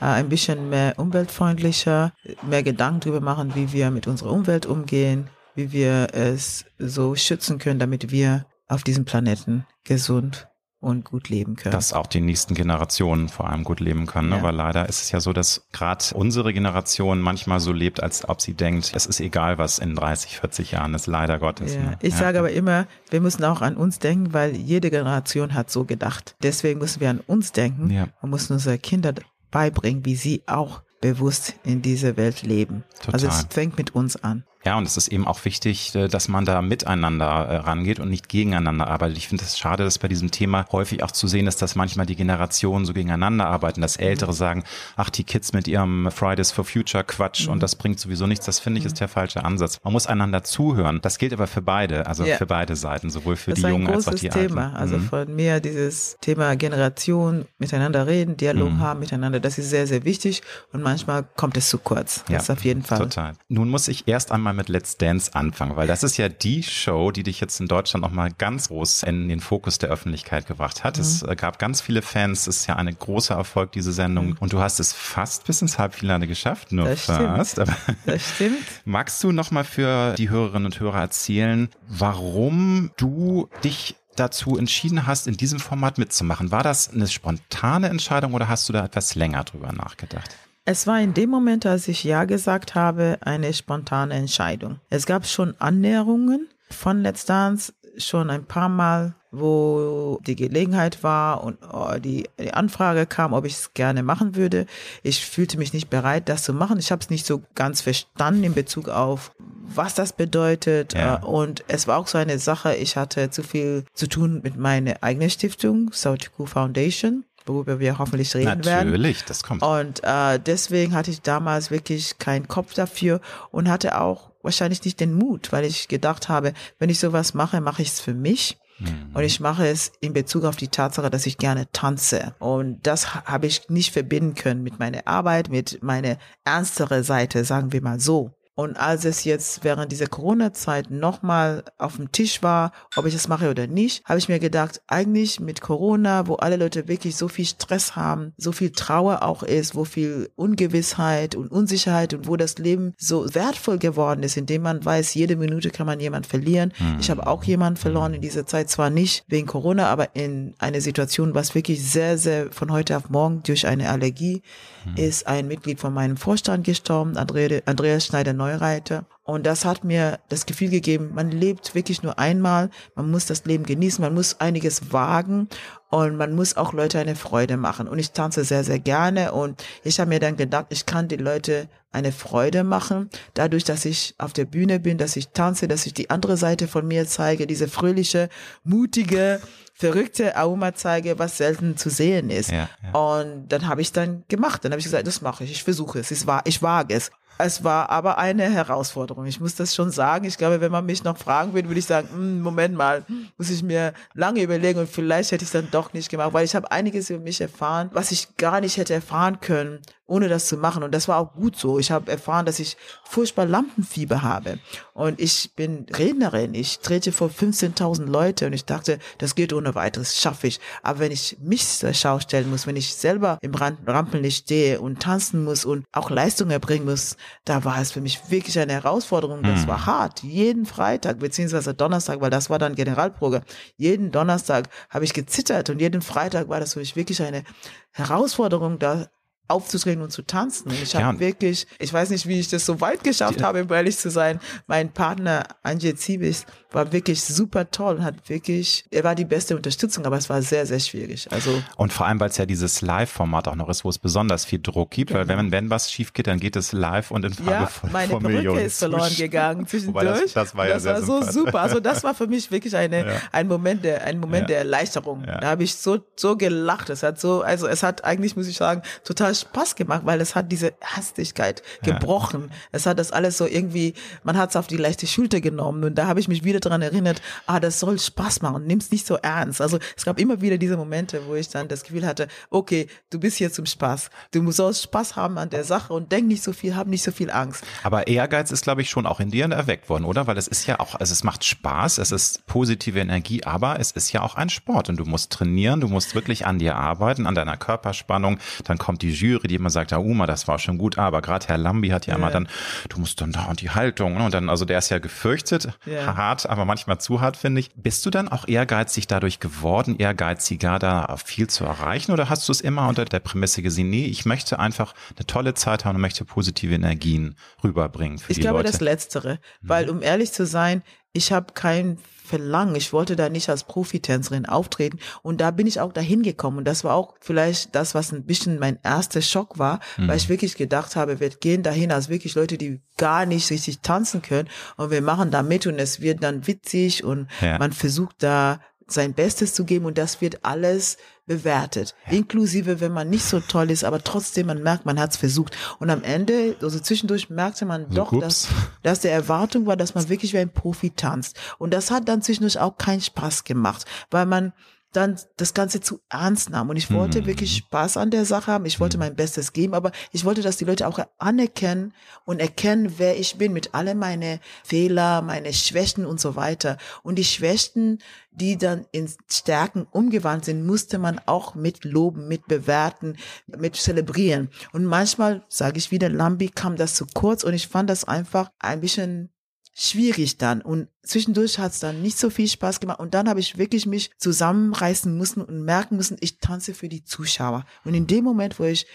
Äh, 0.00 0.06
ein 0.06 0.28
bisschen 0.28 0.68
mehr 0.68 0.94
umweltfreundlicher, 0.98 2.12
mehr 2.42 2.62
Gedanken 2.62 3.00
darüber 3.00 3.20
machen, 3.20 3.54
wie 3.54 3.72
wir 3.72 3.90
mit 3.90 4.06
unserer 4.06 4.32
Umwelt 4.32 4.66
umgehen, 4.66 5.28
wie 5.54 5.72
wir 5.72 6.08
es 6.12 6.64
so 6.78 7.14
schützen 7.14 7.58
können, 7.58 7.78
damit 7.78 8.10
wir 8.10 8.46
auf 8.68 8.82
diesem 8.82 9.04
Planeten 9.04 9.66
gesund 9.84 10.48
und 10.84 11.04
gut 11.04 11.28
leben 11.28 11.56
können. 11.56 11.72
Dass 11.72 11.92
auch 11.92 12.06
die 12.06 12.20
nächsten 12.20 12.54
Generationen 12.54 13.28
vor 13.28 13.48
allem 13.48 13.64
gut 13.64 13.80
leben 13.80 14.06
können. 14.06 14.28
Ne? 14.28 14.36
Ja. 14.36 14.42
Aber 14.42 14.52
leider 14.52 14.88
ist 14.88 15.02
es 15.02 15.10
ja 15.10 15.20
so, 15.20 15.32
dass 15.32 15.66
gerade 15.72 16.04
unsere 16.14 16.52
Generation 16.52 17.20
manchmal 17.20 17.60
so 17.60 17.72
lebt, 17.72 18.02
als 18.02 18.28
ob 18.28 18.40
sie 18.40 18.54
denkt, 18.54 18.92
es 18.94 19.06
ist 19.06 19.20
egal, 19.20 19.58
was 19.58 19.78
in 19.78 19.94
30, 19.94 20.38
40 20.38 20.72
Jahren 20.72 20.94
ist, 20.94 21.06
leider 21.06 21.38
Gottes. 21.38 21.74
Ja. 21.74 21.80
Ne? 21.80 21.98
Ich 22.02 22.12
ja. 22.12 22.20
sage 22.20 22.38
aber 22.38 22.52
immer, 22.52 22.86
wir 23.10 23.20
müssen 23.20 23.44
auch 23.44 23.62
an 23.62 23.76
uns 23.76 23.98
denken, 23.98 24.32
weil 24.32 24.54
jede 24.56 24.90
Generation 24.90 25.54
hat 25.54 25.70
so 25.70 25.84
gedacht. 25.84 26.36
Deswegen 26.42 26.78
müssen 26.78 27.00
wir 27.00 27.10
an 27.10 27.20
uns 27.20 27.52
denken 27.52 27.90
ja. 27.90 28.08
und 28.20 28.30
müssen 28.30 28.52
unsere 28.52 28.78
Kinder 28.78 29.14
beibringen, 29.50 30.04
wie 30.04 30.16
sie 30.16 30.42
auch 30.46 30.82
bewusst 31.00 31.54
in 31.64 31.82
dieser 31.82 32.16
Welt 32.16 32.42
leben. 32.42 32.84
Total. 33.00 33.14
Also 33.14 33.26
es 33.28 33.46
fängt 33.50 33.76
mit 33.76 33.94
uns 33.94 34.16
an. 34.22 34.44
Ja, 34.64 34.78
und 34.78 34.86
es 34.86 34.96
ist 34.96 35.08
eben 35.08 35.26
auch 35.26 35.44
wichtig, 35.44 35.94
äh, 35.94 36.08
dass 36.08 36.28
man 36.28 36.44
da 36.44 36.62
miteinander 36.62 37.26
äh, 37.26 37.56
rangeht 37.56 38.00
und 38.00 38.08
nicht 38.08 38.28
gegeneinander 38.28 38.86
arbeitet. 38.86 39.18
Ich 39.18 39.28
finde 39.28 39.44
es 39.44 39.58
schade, 39.58 39.84
dass 39.84 39.98
bei 39.98 40.08
diesem 40.08 40.30
Thema 40.30 40.66
häufig 40.72 41.02
auch 41.02 41.10
zu 41.10 41.28
sehen 41.28 41.46
ist, 41.46 41.60
dass 41.60 41.74
manchmal 41.74 42.06
die 42.06 42.16
Generationen 42.16 42.86
so 42.86 42.94
gegeneinander 42.94 43.46
arbeiten, 43.46 43.82
dass 43.82 43.96
Ältere 43.96 44.30
mhm. 44.30 44.36
sagen, 44.36 44.64
ach, 44.96 45.10
die 45.10 45.24
Kids 45.24 45.52
mit 45.52 45.68
ihrem 45.68 46.10
Fridays 46.10 46.50
for 46.50 46.64
Future 46.64 47.04
Quatsch 47.04 47.46
mhm. 47.46 47.52
und 47.52 47.62
das 47.62 47.76
bringt 47.76 48.00
sowieso 48.00 48.26
nichts. 48.26 48.46
Das 48.46 48.58
finde 48.58 48.80
ich 48.80 48.86
ist 48.86 48.96
mhm. 48.96 48.98
der 49.00 49.08
falsche 49.08 49.44
Ansatz. 49.44 49.78
Man 49.84 49.92
muss 49.92 50.06
einander 50.06 50.42
zuhören. 50.44 51.00
Das 51.02 51.18
gilt 51.18 51.34
aber 51.34 51.46
für 51.46 51.62
beide, 51.62 52.06
also 52.06 52.24
ja. 52.24 52.36
für 52.36 52.46
beide 52.46 52.74
Seiten, 52.74 53.10
sowohl 53.10 53.36
für 53.36 53.50
das 53.50 53.60
die 53.60 53.66
Jungen 53.66 53.88
als 53.88 54.08
auch 54.08 54.14
die 54.14 54.30
Thema. 54.30 54.66
Alten. 54.66 54.76
Also 54.76 54.96
mhm. 54.96 55.08
von 55.08 55.36
mir 55.36 55.60
dieses 55.60 56.16
Thema 56.20 56.56
Generation, 56.56 57.44
miteinander 57.58 58.06
reden, 58.06 58.36
Dialog 58.38 58.70
mhm. 58.70 58.80
haben 58.80 59.00
miteinander, 59.00 59.40
das 59.40 59.58
ist 59.58 59.68
sehr, 59.68 59.86
sehr 59.86 60.04
wichtig 60.04 60.42
und 60.72 60.82
manchmal 60.82 61.24
kommt 61.36 61.56
es 61.58 61.68
zu 61.68 61.78
kurz. 61.78 62.24
Das 62.28 62.48
ja, 62.48 62.54
auf 62.54 62.64
jeden 62.64 62.82
Fall. 62.82 62.98
Total. 62.98 63.34
Nun 63.48 63.68
muss 63.68 63.88
ich 63.88 64.08
erst 64.08 64.32
einmal 64.32 64.53
mit 64.54 64.68
Let's 64.68 64.96
Dance 64.96 65.34
anfangen? 65.34 65.76
Weil 65.76 65.86
das 65.86 66.02
ist 66.02 66.16
ja 66.16 66.28
die 66.28 66.62
Show, 66.62 67.10
die 67.10 67.22
dich 67.22 67.40
jetzt 67.40 67.60
in 67.60 67.68
Deutschland 67.68 68.02
nochmal 68.02 68.30
ganz 68.32 68.68
groß 68.68 69.02
in 69.04 69.28
den 69.28 69.40
Fokus 69.40 69.78
der 69.78 69.90
Öffentlichkeit 69.90 70.46
gebracht 70.46 70.84
hat. 70.84 70.96
Mhm. 70.96 71.02
Es 71.02 71.24
gab 71.36 71.58
ganz 71.58 71.80
viele 71.80 72.02
Fans, 72.02 72.46
es 72.46 72.58
ist 72.58 72.66
ja 72.66 72.76
ein 72.76 72.96
großer 72.96 73.34
Erfolg, 73.34 73.72
diese 73.72 73.92
Sendung. 73.92 74.28
Mhm. 74.28 74.36
Und 74.40 74.52
du 74.52 74.60
hast 74.60 74.80
es 74.80 74.92
fast 74.92 75.46
bis 75.46 75.62
ins 75.62 75.78
Halbfinale 75.78 76.26
geschafft, 76.26 76.72
nur 76.72 76.86
das 76.86 77.02
fast. 77.02 77.52
Stimmt. 77.52 77.68
Aber 77.68 77.76
das 78.06 78.34
stimmt. 78.34 78.58
Magst 78.84 79.22
du 79.22 79.32
nochmal 79.32 79.64
für 79.64 80.14
die 80.14 80.30
Hörerinnen 80.30 80.66
und 80.66 80.80
Hörer 80.80 81.00
erzählen, 81.00 81.68
warum 81.88 82.90
du 82.96 83.48
dich 83.62 83.96
dazu 84.16 84.56
entschieden 84.56 85.06
hast, 85.06 85.26
in 85.26 85.36
diesem 85.36 85.58
Format 85.58 85.98
mitzumachen? 85.98 86.50
War 86.50 86.62
das 86.62 86.90
eine 86.90 87.08
spontane 87.08 87.88
Entscheidung 87.88 88.34
oder 88.34 88.48
hast 88.48 88.68
du 88.68 88.72
da 88.72 88.84
etwas 88.84 89.14
länger 89.14 89.44
drüber 89.44 89.72
nachgedacht? 89.72 90.36
Es 90.66 90.86
war 90.86 90.98
in 90.98 91.12
dem 91.12 91.28
Moment, 91.28 91.66
als 91.66 91.88
ich 91.88 92.04
Ja 92.04 92.24
gesagt 92.24 92.74
habe, 92.74 93.18
eine 93.20 93.52
spontane 93.52 94.14
Entscheidung. 94.14 94.80
Es 94.88 95.04
gab 95.04 95.26
schon 95.26 95.54
Annäherungen 95.58 96.48
von 96.70 97.02
Let's 97.02 97.26
Dance 97.26 97.74
schon 97.98 98.30
ein 98.30 98.46
paar 98.46 98.70
Mal, 98.70 99.14
wo 99.30 100.18
die 100.26 100.36
Gelegenheit 100.36 101.02
war 101.02 101.44
und 101.44 101.58
oh, 101.70 101.98
die, 101.98 102.28
die 102.40 102.54
Anfrage 102.54 103.06
kam, 103.06 103.32
ob 103.34 103.44
ich 103.44 103.52
es 103.52 103.74
gerne 103.74 104.02
machen 104.02 104.36
würde. 104.36 104.66
Ich 105.02 105.26
fühlte 105.26 105.58
mich 105.58 105.72
nicht 105.72 105.90
bereit, 105.90 106.28
das 106.28 106.44
zu 106.44 106.54
machen. 106.54 106.78
Ich 106.78 106.90
habe 106.90 107.02
es 107.02 107.10
nicht 107.10 107.26
so 107.26 107.42
ganz 107.54 107.82
verstanden 107.82 108.44
in 108.44 108.54
Bezug 108.54 108.88
auf, 108.88 109.32
was 109.38 109.94
das 109.94 110.12
bedeutet. 110.14 110.94
Ja. 110.94 111.16
Äh, 111.16 111.24
und 111.24 111.62
es 111.68 111.86
war 111.86 111.98
auch 111.98 112.06
so 112.06 112.18
eine 112.18 112.38
Sache, 112.38 112.74
ich 112.74 112.96
hatte 112.96 113.30
zu 113.30 113.42
viel 113.42 113.84
zu 113.92 114.08
tun 114.08 114.40
mit 114.42 114.56
meiner 114.56 115.02
eigenen 115.02 115.30
Stiftung, 115.30 115.90
Sautiku 115.92 116.46
Foundation 116.46 117.24
worüber 117.46 117.78
wir 117.80 117.98
hoffentlich 117.98 118.34
reden 118.34 118.46
Natürlich, 118.46 118.66
werden. 118.66 118.90
Natürlich, 118.90 119.24
das 119.24 119.42
kommt. 119.42 119.62
Und 119.62 120.02
äh, 120.02 120.38
deswegen 120.38 120.94
hatte 120.94 121.10
ich 121.10 121.22
damals 121.22 121.70
wirklich 121.70 122.18
keinen 122.18 122.48
Kopf 122.48 122.74
dafür 122.74 123.20
und 123.50 123.68
hatte 123.68 124.00
auch 124.00 124.30
wahrscheinlich 124.42 124.84
nicht 124.84 125.00
den 125.00 125.14
Mut, 125.14 125.52
weil 125.52 125.64
ich 125.64 125.88
gedacht 125.88 126.28
habe, 126.28 126.52
wenn 126.78 126.90
ich 126.90 126.98
sowas 126.98 127.34
mache, 127.34 127.60
mache 127.60 127.82
ich 127.82 127.88
es 127.88 128.00
für 128.00 128.14
mich. 128.14 128.58
Mhm. 128.78 129.10
Und 129.14 129.22
ich 129.22 129.40
mache 129.40 129.66
es 129.66 129.92
in 130.00 130.12
Bezug 130.12 130.44
auf 130.44 130.56
die 130.56 130.68
Tatsache, 130.68 131.10
dass 131.10 131.26
ich 131.26 131.38
gerne 131.38 131.70
tanze. 131.72 132.34
Und 132.38 132.86
das 132.86 133.14
habe 133.14 133.46
ich 133.46 133.68
nicht 133.68 133.92
verbinden 133.92 134.34
können 134.34 134.62
mit 134.62 134.78
meiner 134.78 135.06
Arbeit, 135.06 135.48
mit 135.48 135.82
meiner 135.82 136.18
ernstere 136.44 137.04
Seite, 137.04 137.44
sagen 137.44 137.72
wir 137.72 137.82
mal 137.82 138.00
so. 138.00 138.32
Und 138.56 138.78
als 138.78 139.04
es 139.04 139.24
jetzt 139.24 139.64
während 139.64 139.90
dieser 139.90 140.06
Corona-Zeit 140.06 140.90
nochmal 140.90 141.64
auf 141.78 141.96
dem 141.96 142.12
Tisch 142.12 142.42
war, 142.42 142.72
ob 142.94 143.06
ich 143.06 143.14
es 143.14 143.26
mache 143.26 143.50
oder 143.50 143.66
nicht, 143.66 144.04
habe 144.04 144.18
ich 144.18 144.28
mir 144.28 144.38
gedacht, 144.38 144.80
eigentlich 144.86 145.40
mit 145.40 145.60
Corona, 145.60 146.28
wo 146.28 146.34
alle 146.36 146.56
Leute 146.56 146.86
wirklich 146.86 147.16
so 147.16 147.26
viel 147.26 147.46
Stress 147.46 147.96
haben, 147.96 148.32
so 148.36 148.52
viel 148.52 148.70
Trauer 148.70 149.22
auch 149.22 149.42
ist, 149.42 149.74
wo 149.74 149.84
viel 149.84 150.30
Ungewissheit 150.36 151.34
und 151.34 151.50
Unsicherheit 151.50 152.14
und 152.14 152.28
wo 152.28 152.36
das 152.36 152.58
Leben 152.58 152.94
so 152.96 153.34
wertvoll 153.34 153.78
geworden 153.78 154.22
ist, 154.22 154.36
indem 154.36 154.62
man 154.62 154.84
weiß, 154.84 155.14
jede 155.14 155.36
Minute 155.36 155.70
kann 155.70 155.86
man 155.86 155.98
jemand 155.98 156.26
verlieren. 156.26 156.72
Ich 157.00 157.10
habe 157.10 157.26
auch 157.26 157.42
jemanden 157.44 157.76
verloren 157.76 158.14
in 158.14 158.20
dieser 158.20 158.46
Zeit, 158.46 158.70
zwar 158.70 158.90
nicht 158.90 159.24
wegen 159.26 159.46
Corona, 159.46 159.88
aber 159.88 160.14
in 160.14 160.54
einer 160.58 160.80
Situation, 160.80 161.34
was 161.34 161.54
wirklich 161.54 161.84
sehr, 161.84 162.18
sehr 162.18 162.52
von 162.52 162.70
heute 162.70 162.96
auf 162.96 163.10
morgen 163.10 163.42
durch 163.42 163.66
eine 163.66 163.90
Allergie 163.90 164.42
mhm. 164.84 164.96
ist 164.96 165.26
ein 165.26 165.48
Mitglied 165.48 165.80
von 165.80 165.92
meinem 165.92 166.16
Vorstand 166.16 166.64
gestorben, 166.64 167.16
Andreas 167.16 168.06
Schneider 168.06 168.32
Neureiter. 168.44 169.06
Und 169.22 169.46
das 169.46 169.64
hat 169.64 169.84
mir 169.84 170.18
das 170.28 170.44
Gefühl 170.44 170.68
gegeben, 170.68 171.12
man 171.14 171.30
lebt 171.30 171.74
wirklich 171.74 172.02
nur 172.02 172.18
einmal, 172.18 172.68
man 172.94 173.10
muss 173.10 173.24
das 173.24 173.46
Leben 173.46 173.64
genießen, 173.64 174.04
man 174.04 174.12
muss 174.12 174.38
einiges 174.38 174.92
wagen 174.92 175.48
und 175.88 176.16
man 176.16 176.34
muss 176.34 176.58
auch 176.58 176.74
Leute 176.74 176.98
eine 176.98 177.16
Freude 177.16 177.56
machen. 177.56 177.88
Und 177.88 177.98
ich 177.98 178.10
tanze 178.10 178.44
sehr, 178.44 178.64
sehr 178.64 178.78
gerne 178.78 179.32
und 179.32 179.64
ich 179.82 179.98
habe 179.98 180.10
mir 180.10 180.20
dann 180.20 180.36
gedacht, 180.36 180.66
ich 180.68 180.84
kann 180.84 181.08
die 181.08 181.16
Leute 181.16 181.68
eine 181.90 182.12
Freude 182.12 182.64
machen, 182.64 183.08
dadurch, 183.34 183.64
dass 183.64 183.86
ich 183.86 184.14
auf 184.18 184.34
der 184.34 184.44
Bühne 184.44 184.78
bin, 184.78 184.98
dass 184.98 185.16
ich 185.16 185.28
tanze, 185.28 185.68
dass 185.68 185.86
ich 185.86 185.94
die 185.94 186.10
andere 186.10 186.36
Seite 186.36 186.68
von 186.68 186.86
mir 186.86 187.06
zeige, 187.06 187.46
diese 187.46 187.68
fröhliche, 187.68 188.28
mutige, 188.62 189.40
verrückte 189.74 190.36
Auma 190.36 190.74
zeige, 190.74 191.18
was 191.18 191.38
selten 191.38 191.78
zu 191.78 191.88
sehen 191.88 192.28
ist. 192.28 192.50
Ja, 192.50 192.68
ja. 192.82 192.98
Und 192.98 193.48
dann 193.48 193.68
habe 193.68 193.80
ich 193.80 193.92
dann 193.92 194.24
gemacht. 194.28 194.64
Dann 194.64 194.72
habe 194.72 194.80
ich 194.80 194.86
gesagt, 194.86 195.06
das 195.06 195.22
mache 195.22 195.44
ich, 195.44 195.52
ich 195.52 195.64
versuche 195.64 196.00
es, 196.00 196.10
ich 196.10 196.26
wage 196.26 196.94
es. 196.94 197.10
Es 197.38 197.64
war 197.64 197.90
aber 197.90 198.18
eine 198.18 198.48
Herausforderung. 198.48 199.26
Ich 199.26 199.40
muss 199.40 199.54
das 199.54 199.74
schon 199.74 199.90
sagen. 199.90 200.24
Ich 200.24 200.38
glaube, 200.38 200.60
wenn 200.60 200.70
man 200.70 200.86
mich 200.86 201.02
noch 201.02 201.16
fragen 201.18 201.52
würde, 201.52 201.68
würde 201.68 201.80
ich 201.80 201.86
sagen, 201.86 202.08
hm, 202.10 202.40
Moment 202.40 202.76
mal, 202.76 203.04
muss 203.36 203.50
ich 203.50 203.62
mir 203.62 203.92
lange 204.14 204.42
überlegen 204.42 204.78
und 204.78 204.88
vielleicht 204.88 205.32
hätte 205.32 205.42
ich 205.42 205.48
es 205.48 205.52
dann 205.52 205.70
doch 205.70 205.92
nicht 205.92 206.08
gemacht, 206.08 206.32
weil 206.32 206.44
ich 206.44 206.54
habe 206.54 206.70
einiges 206.70 207.10
über 207.10 207.20
mich 207.20 207.40
erfahren, 207.40 207.90
was 207.92 208.12
ich 208.12 208.36
gar 208.36 208.60
nicht 208.60 208.76
hätte 208.76 208.94
erfahren 208.94 209.40
können, 209.40 209.80
ohne 210.06 210.28
das 210.28 210.46
zu 210.46 210.56
machen. 210.56 210.82
Und 210.82 210.92
das 210.94 211.08
war 211.08 211.18
auch 211.18 211.32
gut 211.32 211.56
so. 211.56 211.78
Ich 211.78 211.90
habe 211.90 212.10
erfahren, 212.10 212.44
dass 212.44 212.58
ich 212.58 212.76
furchtbar 213.04 213.46
Lampenfieber 213.46 214.22
habe. 214.22 214.58
Und 214.92 215.20
ich 215.20 215.52
bin 215.56 215.86
Rednerin. 215.90 216.54
Ich 216.54 216.80
trete 216.80 217.10
vor 217.10 217.28
15.000 217.28 218.04
Leute 218.06 218.46
und 218.46 218.52
ich 218.52 218.64
dachte, 218.64 218.98
das 219.18 219.34
geht 219.34 219.52
ohne 219.52 219.74
weiteres, 219.74 220.20
schaffe 220.20 220.46
ich. 220.46 220.60
Aber 220.82 220.98
wenn 220.98 221.12
ich 221.12 221.38
mich 221.40 221.66
zur 221.66 221.94
Schau 221.94 222.20
stellen 222.20 222.50
muss, 222.50 222.66
wenn 222.66 222.76
ich 222.76 222.94
selber 222.94 223.38
im 223.40 223.54
Rampenlicht 223.54 224.44
stehe 224.44 224.80
und 224.80 225.00
tanzen 225.00 225.42
muss 225.42 225.64
und 225.64 225.86
auch 225.92 226.10
Leistung 226.10 226.50
erbringen 226.50 226.84
muss, 226.84 227.16
da 227.44 227.64
war 227.64 227.80
es 227.80 227.92
für 227.92 228.00
mich 228.00 228.30
wirklich 228.30 228.58
eine 228.58 228.74
Herausforderung. 228.74 229.42
Das 229.42 229.62
hm. 229.62 229.68
war 229.68 229.86
hart. 229.86 230.22
Jeden 230.22 230.66
Freitag, 230.66 231.18
beziehungsweise 231.18 231.72
Donnerstag, 231.72 232.20
weil 232.20 232.30
das 232.30 232.50
war 232.50 232.58
dann 232.58 232.74
Generalprobe. 232.74 233.42
Jeden 233.76 234.10
Donnerstag 234.10 234.68
habe 234.90 235.04
ich 235.04 235.14
gezittert 235.14 235.70
und 235.70 235.80
jeden 235.80 236.02
Freitag 236.02 236.48
war 236.48 236.60
das 236.60 236.74
für 236.74 236.80
mich 236.80 236.94
wirklich 236.94 237.22
eine 237.22 237.44
Herausforderung, 237.92 238.78
da 238.78 239.08
aufzutreten 239.48 240.02
und 240.02 240.10
zu 240.10 240.22
tanzen. 240.22 240.70
Und 240.70 240.82
ich 240.82 240.94
habe 240.94 241.14
ja. 241.14 241.20
wirklich, 241.20 241.66
ich 241.78 241.92
weiß 241.92 242.10
nicht, 242.10 242.26
wie 242.26 242.40
ich 242.40 242.48
das 242.48 242.64
so 242.64 242.80
weit 242.80 243.04
geschafft 243.04 243.40
die, 243.40 243.44
habe, 243.44 243.62
um 243.62 243.72
ehrlich 243.72 243.98
zu 243.98 244.10
sein. 244.10 244.40
Mein 244.66 244.92
Partner 244.92 245.44
Anje 245.62 245.94
Zibis 245.94 246.46
war 246.74 246.92
wirklich 246.92 247.22
super 247.22 247.70
toll 247.70 248.02
hat 248.02 248.28
wirklich, 248.28 248.84
er 248.90 249.04
war 249.04 249.14
die 249.14 249.24
beste 249.24 249.56
Unterstützung, 249.56 250.06
aber 250.06 250.16
es 250.16 250.28
war 250.28 250.42
sehr, 250.42 250.66
sehr 250.66 250.80
schwierig. 250.80 251.28
Also 251.30 251.62
und 251.76 251.92
vor 251.92 252.06
allem, 252.06 252.20
weil 252.20 252.30
es 252.30 252.36
ja 252.36 252.46
dieses 252.46 252.82
Live-Format 252.82 253.48
auch 253.48 253.54
noch 253.54 253.68
ist, 253.68 253.84
wo 253.84 253.88
es 253.88 253.98
besonders 253.98 254.44
viel 254.44 254.60
Druck 254.60 254.90
gibt, 254.90 255.10
genau. 255.10 255.20
weil 255.20 255.28
wenn, 255.28 255.52
wenn 255.52 255.70
was 255.70 255.90
schief 255.90 256.12
geht, 256.12 256.26
dann 256.26 256.40
geht 256.40 256.56
es 256.56 256.72
live 256.72 257.10
und 257.10 257.24
in 257.24 257.32
Frage 257.32 257.50
ja, 257.50 257.66
von, 257.66 257.92
meine 257.92 258.12
von 258.12 258.22
Perücke 258.22 258.36
Millionen 258.36 258.64
ist 258.64 258.78
verloren 258.78 259.14
gegangen 259.16 259.66
zwischendurch. 259.66 260.04
Das, 260.04 260.32
das, 260.32 260.56
war 260.56 260.66
ja 260.66 260.74
das 260.74 260.82
sehr 260.82 260.94
war 260.94 261.02
so 261.02 261.22
super. 261.22 261.60
Also 261.60 261.80
das 261.80 262.04
war 262.04 262.14
für 262.14 262.26
mich 262.26 262.50
wirklich 262.50 262.76
eine, 262.76 263.06
ja. 263.06 263.12
ein 263.32 263.48
Moment 263.48 263.84
der, 263.84 264.04
ein 264.04 264.18
Moment 264.18 264.42
ja. 264.42 264.46
der 264.48 264.58
Erleichterung. 264.58 265.24
Da 265.24 265.46
habe 265.46 265.64
ich 265.64 265.74
so, 265.74 265.98
so 266.16 266.36
gelacht. 266.36 266.90
Es 266.90 267.02
hat 267.02 267.20
so, 267.20 267.42
also 267.42 267.66
es 267.66 267.82
hat 267.82 268.04
eigentlich, 268.04 268.36
muss 268.36 268.48
ich 268.48 268.56
sagen, 268.56 268.82
total 269.04 269.34
Spaß 269.34 269.76
gemacht, 269.76 270.02
weil 270.04 270.20
es 270.20 270.34
hat 270.34 270.50
diese 270.50 270.72
Hastigkeit 270.82 271.62
gebrochen. 271.82 272.50
Es 272.72 272.86
hat 272.86 272.98
das 272.98 273.12
alles 273.12 273.38
so 273.38 273.46
irgendwie, 273.46 273.94
man 274.22 274.36
hat 274.36 274.50
es 274.50 274.56
auf 274.56 274.66
die 274.66 274.76
leichte 274.76 275.06
Schulter 275.06 275.40
genommen 275.40 275.84
und 275.84 275.94
da 275.96 276.06
habe 276.06 276.20
ich 276.20 276.28
mich 276.28 276.44
wieder 276.44 276.60
daran 276.64 276.82
erinnert, 276.82 277.22
ah, 277.46 277.60
das 277.60 277.80
soll 277.80 277.98
Spaß 277.98 278.42
machen, 278.42 278.66
nimm's 278.66 278.90
nicht 278.90 279.06
so 279.06 279.16
ernst. 279.16 279.60
Also 279.60 279.78
es 279.96 280.04
gab 280.04 280.18
immer 280.18 280.40
wieder 280.40 280.58
diese 280.58 280.76
Momente, 280.76 281.22
wo 281.26 281.34
ich 281.34 281.48
dann 281.48 281.68
das 281.68 281.84
Gefühl 281.84 282.06
hatte, 282.06 282.28
okay, 282.50 282.88
du 283.10 283.20
bist 283.20 283.36
hier 283.36 283.52
zum 283.52 283.66
Spaß. 283.66 284.10
Du 284.32 284.50
sollst 284.50 284.82
Spaß 284.82 285.16
haben 285.16 285.38
an 285.38 285.50
der 285.50 285.64
Sache 285.64 285.92
und 285.92 286.12
denk 286.12 286.26
nicht 286.26 286.42
so 286.42 286.52
viel, 286.52 286.76
hab 286.76 286.86
nicht 286.86 287.02
so 287.02 287.12
viel 287.12 287.30
Angst. 287.30 287.64
Aber 287.82 288.06
Ehrgeiz 288.06 288.50
ist, 288.50 288.62
glaube 288.62 288.82
ich, 288.82 288.90
schon 288.90 289.06
auch 289.06 289.20
in 289.20 289.30
dir 289.30 289.44
erweckt 289.44 289.88
worden, 289.88 290.04
oder? 290.04 290.26
Weil 290.26 290.38
es 290.38 290.48
ist 290.48 290.66
ja 290.66 290.80
auch, 290.80 290.94
also 290.94 291.12
es 291.12 291.22
macht 291.24 291.44
Spaß, 291.44 291.98
es 291.98 292.12
ist 292.12 292.46
positive 292.46 292.98
Energie, 292.98 293.44
aber 293.44 293.78
es 293.78 293.90
ist 293.90 294.12
ja 294.12 294.22
auch 294.22 294.36
ein 294.36 294.48
Sport 294.48 294.88
und 294.88 294.96
du 294.96 295.04
musst 295.04 295.32
trainieren, 295.32 295.80
du 295.80 295.88
musst 295.88 296.14
wirklich 296.14 296.46
an 296.46 296.58
dir 296.58 296.76
arbeiten, 296.76 297.26
an 297.26 297.34
deiner 297.34 297.56
Körperspannung. 297.56 298.38
Dann 298.64 298.78
kommt 298.78 299.02
die 299.02 299.10
Jury, 299.12 299.48
die 299.48 299.56
immer 299.56 299.70
sagt, 299.70 299.90
ja, 299.90 299.98
Uma, 299.98 300.26
das 300.26 300.48
war 300.48 300.58
schon 300.58 300.78
gut, 300.78 300.98
aber 300.98 301.20
gerade 301.20 301.46
Herr 301.46 301.58
Lambi 301.58 301.88
hat 301.88 302.06
ja, 302.06 302.14
ja, 302.14 302.18
immer 302.18 302.30
dann, 302.30 302.48
du 302.88 302.98
musst 302.98 303.20
dann 303.20 303.32
da 303.32 303.44
und 303.44 303.60
die 303.60 303.70
Haltung 303.70 304.14
ne? 304.14 304.24
und 304.24 304.34
dann, 304.34 304.48
also 304.48 304.64
der 304.64 304.78
ist 304.78 304.90
ja 304.90 304.98
gefürchtet, 304.98 305.68
ja. 305.86 306.16
hart, 306.16 306.48
aber 306.54 306.64
manchmal 306.64 306.98
zu 306.98 307.20
hart, 307.20 307.36
finde 307.36 307.60
ich. 307.60 307.70
Bist 307.74 308.06
du 308.06 308.10
dann 308.10 308.28
auch 308.28 308.48
ehrgeizig 308.48 309.06
dadurch 309.06 309.40
geworden, 309.40 309.96
ehrgeiziger 309.98 310.78
da 310.78 311.16
viel 311.16 311.48
zu 311.48 311.64
erreichen 311.64 312.12
oder 312.12 312.30
hast 312.30 312.48
du 312.48 312.52
es 312.52 312.60
immer 312.60 312.88
unter 312.88 313.04
der 313.04 313.20
Prämisse 313.20 313.62
gesehen, 313.62 313.90
nee, 313.90 314.06
ich 314.06 314.24
möchte 314.24 314.58
einfach 314.58 314.94
eine 315.16 315.26
tolle 315.26 315.54
Zeit 315.54 315.84
haben 315.84 315.96
und 315.96 316.02
möchte 316.02 316.24
positive 316.24 316.74
Energien 316.74 317.36
rüberbringen 317.62 318.18
für 318.18 318.32
ich 318.32 318.36
die 318.36 318.42
glaube, 318.42 318.58
Leute? 318.58 318.70
Ich 318.70 318.78
glaube 318.78 318.86
das 318.86 319.02
Letztere, 319.04 319.38
weil 319.62 319.90
um 319.90 320.02
ehrlich 320.02 320.32
zu 320.32 320.46
sein, 320.46 320.82
ich 321.14 321.32
habe 321.32 321.54
kein 321.54 321.98
Verlangen. 322.24 322.74
Ich 322.74 322.94
wollte 322.94 323.16
da 323.16 323.28
nicht 323.28 323.50
als 323.50 323.64
Profitänzerin 323.64 324.46
auftreten. 324.46 324.98
Und 325.22 325.42
da 325.42 325.50
bin 325.50 325.66
ich 325.66 325.80
auch 325.80 325.92
dahin 325.92 326.22
gekommen. 326.22 326.58
Und 326.58 326.64
das 326.64 326.82
war 326.82 326.94
auch 326.94 327.14
vielleicht 327.20 327.74
das, 327.74 327.94
was 327.94 328.12
ein 328.12 328.24
bisschen 328.24 328.58
mein 328.58 328.78
erster 328.82 329.20
Schock 329.20 329.58
war, 329.58 329.80
mhm. 329.98 330.08
weil 330.08 330.16
ich 330.16 330.30
wirklich 330.30 330.56
gedacht 330.56 330.96
habe, 330.96 331.20
wir 331.20 331.28
gehen 331.28 331.62
dahin 331.62 331.92
als 331.92 332.08
wirklich 332.08 332.34
Leute, 332.34 332.56
die 332.56 332.80
gar 332.96 333.26
nicht 333.26 333.50
richtig 333.50 333.80
tanzen 333.80 334.22
können. 334.22 334.48
Und 334.78 334.90
wir 334.90 335.02
machen 335.02 335.30
da 335.30 335.42
mit 335.42 335.66
und 335.66 335.78
es 335.78 336.00
wird 336.00 336.22
dann 336.22 336.46
witzig 336.46 337.04
und 337.04 337.28
ja. 337.42 337.58
man 337.58 337.72
versucht 337.72 338.16
da 338.22 338.60
sein 338.86 339.14
Bestes 339.14 339.54
zu 339.54 339.64
geben 339.64 339.86
und 339.86 339.98
das 339.98 340.20
wird 340.20 340.44
alles 340.44 340.96
bewertet. 341.26 341.94
Ja. 342.06 342.12
Inklusive, 342.12 342.80
wenn 342.80 342.92
man 342.92 343.08
nicht 343.08 343.24
so 343.24 343.40
toll 343.40 343.70
ist, 343.70 343.84
aber 343.84 344.02
trotzdem, 344.02 344.46
man 344.46 344.62
merkt, 344.62 344.84
man 344.84 345.00
hat 345.00 345.12
es 345.12 345.16
versucht. 345.16 345.56
Und 345.78 345.90
am 345.90 346.02
Ende, 346.02 346.56
also 346.60 346.78
zwischendurch 346.78 347.30
merkte 347.30 347.64
man 347.64 347.86
so, 347.88 347.96
doch, 347.96 348.20
dass, 348.20 348.48
dass 348.82 349.00
der 349.00 349.12
Erwartung 349.12 349.66
war, 349.66 349.76
dass 349.76 349.94
man 349.94 350.08
wirklich 350.08 350.32
wie 350.32 350.38
ein 350.38 350.52
Profi 350.52 350.90
tanzt. 350.90 351.38
Und 351.58 351.72
das 351.72 351.90
hat 351.90 352.08
dann 352.08 352.22
zwischendurch 352.22 352.58
auch 352.58 352.76
keinen 352.76 353.00
Spaß 353.00 353.44
gemacht, 353.44 353.86
weil 354.10 354.26
man 354.26 354.52
dann 354.96 355.18
das 355.36 355.54
Ganze 355.54 355.80
zu 355.80 356.00
ernst 356.08 356.50
nahm. 356.50 356.70
Und 356.70 356.76
ich 356.76 356.90
wollte 356.90 357.22
mhm. 357.22 357.26
wirklich 357.26 357.56
Spaß 357.56 357.96
an 357.96 358.10
der 358.10 358.24
Sache 358.24 358.52
haben. 358.52 358.66
Ich 358.66 358.80
wollte 358.80 358.96
mhm. 358.96 359.04
mein 359.04 359.16
Bestes 359.16 359.52
geben, 359.52 359.74
aber 359.74 359.92
ich 360.12 360.24
wollte, 360.24 360.42
dass 360.42 360.56
die 360.56 360.64
Leute 360.64 360.86
auch 360.86 360.98
anerkennen 361.18 361.92
und 362.24 362.40
erkennen, 362.40 362.94
wer 362.98 363.18
ich 363.18 363.36
bin, 363.36 363.52
mit 363.52 363.74
alle 363.74 363.94
meine 363.94 364.40
Fehler, 364.64 365.22
meine 365.22 365.52
Schwächen 365.52 366.06
und 366.06 366.20
so 366.20 366.36
weiter. 366.36 366.78
Und 367.02 367.16
die 367.16 367.24
Schwächen, 367.24 367.98
die 368.30 368.56
dann 368.56 368.86
in 368.92 369.08
Stärken 369.30 369.86
umgewandelt 369.90 370.46
sind, 370.46 370.66
musste 370.66 370.98
man 370.98 371.20
auch 371.26 371.54
mit 371.54 371.84
loben, 371.84 372.28
mit 372.28 372.46
bewerten, 372.46 373.16
mit 373.46 373.76
zelebrieren. 373.76 374.50
Und 374.72 374.84
manchmal, 374.84 375.44
sage 375.48 375.78
ich 375.78 375.90
wieder, 375.90 376.08
Lambi 376.08 376.48
kam 376.48 376.76
das 376.76 376.94
zu 376.94 377.06
kurz 377.14 377.44
und 377.44 377.54
ich 377.54 377.68
fand 377.68 377.90
das 377.90 378.04
einfach 378.04 378.50
ein 378.58 378.80
bisschen 378.80 379.33
schwierig 379.74 380.38
dann 380.38 380.62
und 380.62 380.88
zwischendurch 381.02 381.58
hat 381.58 381.72
es 381.72 381.80
dann 381.80 382.00
nicht 382.00 382.16
so 382.16 382.30
viel 382.30 382.48
Spaß 382.48 382.80
gemacht 382.80 383.00
und 383.00 383.12
dann 383.12 383.28
habe 383.28 383.40
ich 383.40 383.58
wirklich 383.58 383.86
mich 383.86 384.12
zusammenreißen 384.18 385.16
müssen 385.16 385.42
und 385.42 385.64
merken 385.64 385.96
müssen, 385.96 386.16
ich 386.20 386.38
tanze 386.38 386.74
für 386.74 386.88
die 386.88 387.04
Zuschauer. 387.04 387.64
Und 387.84 387.94
in 387.94 388.06
dem 388.06 388.24
Moment, 388.24 388.58
wo 388.60 388.64
ich 388.64 388.86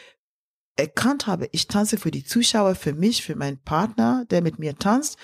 erkannt 0.77 1.27
habe, 1.27 1.49
ich 1.51 1.67
tanze 1.67 1.97
für 1.97 2.11
die 2.11 2.23
Zuschauer, 2.23 2.75
für 2.75 2.93
mich, 2.93 3.23
für 3.23 3.35
meinen 3.35 3.61
Partner, 3.61 4.25
der 4.29 4.41
mit 4.41 4.57
mir 4.57 4.77
tanzt 4.77 5.17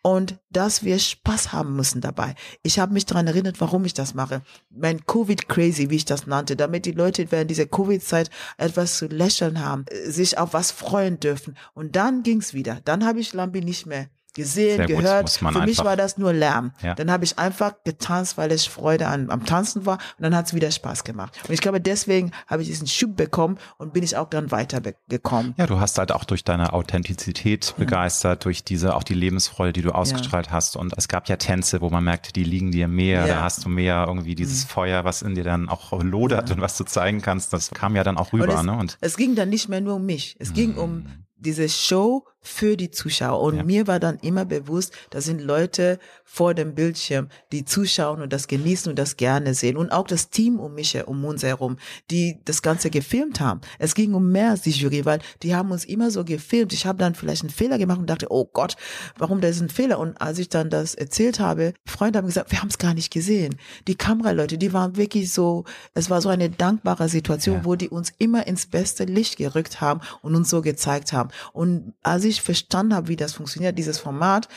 und 0.00 0.38
dass 0.50 0.82
wir 0.82 0.98
Spaß 0.98 1.52
haben 1.52 1.76
müssen 1.76 2.00
dabei. 2.00 2.34
Ich 2.62 2.78
habe 2.78 2.94
mich 2.94 3.04
daran 3.04 3.26
erinnert, 3.26 3.60
warum 3.60 3.84
ich 3.84 3.94
das 3.94 4.14
mache. 4.14 4.42
Mein 4.70 5.04
Covid 5.04 5.48
Crazy, 5.48 5.90
wie 5.90 5.96
ich 5.96 6.04
das 6.06 6.26
nannte, 6.26 6.56
damit 6.56 6.86
die 6.86 6.92
Leute 6.92 7.30
während 7.30 7.50
dieser 7.50 7.66
Covid-Zeit 7.66 8.30
etwas 8.56 8.96
zu 8.96 9.06
lächeln 9.06 9.60
haben, 9.60 9.84
sich 10.06 10.38
auf 10.38 10.54
was 10.54 10.72
freuen 10.72 11.20
dürfen. 11.20 11.56
Und 11.74 11.94
dann 11.94 12.22
ging's 12.22 12.54
wieder. 12.54 12.80
Dann 12.84 13.04
habe 13.04 13.20
ich 13.20 13.34
Lambi 13.34 13.60
nicht 13.60 13.86
mehr 13.86 14.08
gesehen, 14.34 14.76
Sehr 14.78 14.86
gehört. 14.86 15.30
Für 15.30 15.62
mich 15.62 15.78
war 15.78 15.96
das 15.96 16.18
nur 16.18 16.32
Lärm. 16.32 16.72
Ja. 16.82 16.94
Dann 16.94 17.10
habe 17.10 17.24
ich 17.24 17.38
einfach 17.38 17.74
getanzt, 17.84 18.38
weil 18.38 18.50
es 18.50 18.64
Freude 18.64 19.08
an, 19.08 19.30
am 19.30 19.44
Tanzen 19.44 19.86
war 19.86 19.98
und 20.18 20.22
dann 20.22 20.34
hat 20.34 20.46
es 20.46 20.54
wieder 20.54 20.70
Spaß 20.70 21.04
gemacht. 21.04 21.38
Und 21.46 21.52
ich 21.52 21.60
glaube, 21.60 21.80
deswegen 21.80 22.32
habe 22.46 22.62
ich 22.62 22.68
diesen 22.68 22.86
Schub 22.86 23.16
bekommen 23.16 23.58
und 23.78 23.92
bin 23.92 24.02
ich 24.02 24.16
auch 24.16 24.28
dann 24.28 24.50
weitergekommen. 24.50 25.54
Ja, 25.56 25.66
du 25.66 25.80
hast 25.80 25.98
halt 25.98 26.12
auch 26.12 26.24
durch 26.24 26.44
deine 26.44 26.72
Authentizität 26.72 27.66
ja. 27.66 27.74
begeistert, 27.76 28.44
durch 28.44 28.64
diese, 28.64 28.94
auch 28.94 29.02
die 29.02 29.14
Lebensfreude, 29.14 29.72
die 29.72 29.82
du 29.82 29.92
ausgestrahlt 29.92 30.46
ja. 30.46 30.52
hast. 30.52 30.76
Und 30.76 30.94
es 30.96 31.08
gab 31.08 31.28
ja 31.28 31.36
Tänze, 31.36 31.80
wo 31.80 31.90
man 31.90 32.04
merkte, 32.04 32.32
die 32.32 32.44
liegen 32.44 32.72
dir 32.72 32.88
mehr, 32.88 33.26
da 33.26 33.42
hast 33.42 33.64
du 33.64 33.68
mehr 33.68 34.04
irgendwie 34.06 34.34
dieses 34.34 34.64
mhm. 34.64 34.68
Feuer, 34.68 35.04
was 35.04 35.22
in 35.22 35.34
dir 35.34 35.44
dann 35.44 35.68
auch 35.68 35.92
lodert 36.02 36.50
und 36.50 36.60
was 36.60 36.76
du 36.76 36.84
zeigen 36.84 37.20
kannst. 37.20 37.52
Das 37.52 37.70
kam 37.70 37.96
ja 37.96 38.04
dann 38.04 38.16
auch 38.16 38.32
rüber. 38.32 38.44
Und 38.44 38.54
es, 38.54 38.62
ne? 38.62 38.72
und 38.72 38.98
es 39.00 39.16
ging 39.16 39.34
dann 39.34 39.48
nicht 39.48 39.68
mehr 39.68 39.80
nur 39.80 39.96
um 39.96 40.06
mich. 40.06 40.36
Es 40.38 40.50
mhm. 40.50 40.54
ging 40.54 40.74
um 40.76 41.06
diese 41.36 41.68
Show 41.68 42.24
für 42.42 42.76
die 42.76 42.90
Zuschauer. 42.90 43.40
Und 43.40 43.56
ja. 43.56 43.62
mir 43.62 43.86
war 43.86 44.00
dann 44.00 44.18
immer 44.18 44.44
bewusst, 44.44 44.92
da 45.10 45.20
sind 45.20 45.40
Leute 45.40 45.98
vor 46.24 46.54
dem 46.54 46.74
Bildschirm, 46.74 47.28
die 47.52 47.64
zuschauen 47.64 48.20
und 48.20 48.32
das 48.32 48.48
genießen 48.48 48.90
und 48.90 48.98
das 48.98 49.16
gerne 49.16 49.54
sehen. 49.54 49.76
Und 49.76 49.92
auch 49.92 50.06
das 50.06 50.30
Team 50.30 50.58
um 50.58 50.74
mich, 50.74 50.96
um 51.06 51.24
uns 51.24 51.42
herum, 51.42 51.76
die 52.10 52.40
das 52.44 52.62
Ganze 52.62 52.90
gefilmt 52.90 53.40
haben. 53.40 53.60
Es 53.78 53.94
ging 53.94 54.14
um 54.14 54.30
mehr 54.32 54.50
als 54.50 54.62
die 54.62 54.70
Jury, 54.70 55.04
weil 55.04 55.20
die 55.42 55.54
haben 55.54 55.70
uns 55.70 55.84
immer 55.84 56.10
so 56.10 56.24
gefilmt. 56.24 56.72
Ich 56.72 56.86
habe 56.86 56.98
dann 56.98 57.14
vielleicht 57.14 57.42
einen 57.42 57.50
Fehler 57.50 57.78
gemacht 57.78 57.98
und 57.98 58.10
dachte, 58.10 58.26
oh 58.30 58.44
Gott, 58.52 58.76
warum 59.18 59.40
das 59.40 59.56
ist 59.56 59.62
ein 59.62 59.68
Fehler? 59.68 59.98
Und 59.98 60.20
als 60.20 60.38
ich 60.38 60.48
dann 60.48 60.70
das 60.70 60.94
erzählt 60.94 61.38
habe, 61.38 61.74
Freunde 61.86 62.18
haben 62.18 62.26
gesagt, 62.26 62.50
wir 62.50 62.60
haben 62.60 62.68
es 62.68 62.78
gar 62.78 62.94
nicht 62.94 63.12
gesehen. 63.12 63.56
Die 63.86 63.94
Kameraleute, 63.94 64.58
die 64.58 64.72
waren 64.72 64.96
wirklich 64.96 65.32
so, 65.32 65.64
es 65.94 66.10
war 66.10 66.20
so 66.20 66.28
eine 66.28 66.50
dankbare 66.50 67.08
Situation, 67.08 67.58
ja. 67.58 67.64
wo 67.64 67.76
die 67.76 67.88
uns 67.88 68.12
immer 68.18 68.46
ins 68.46 68.66
beste 68.66 69.04
Licht 69.04 69.36
gerückt 69.36 69.80
haben 69.80 70.00
und 70.22 70.34
uns 70.34 70.50
so 70.50 70.62
gezeigt 70.62 71.12
haben. 71.12 71.30
Und 71.52 71.94
als 72.02 72.24
ich 72.24 72.31
verstanden 72.40 72.94
habe, 72.94 73.08
wie 73.08 73.16
das 73.16 73.34
funktioniert, 73.34 73.78
dieses 73.78 73.98
Format, 73.98 74.48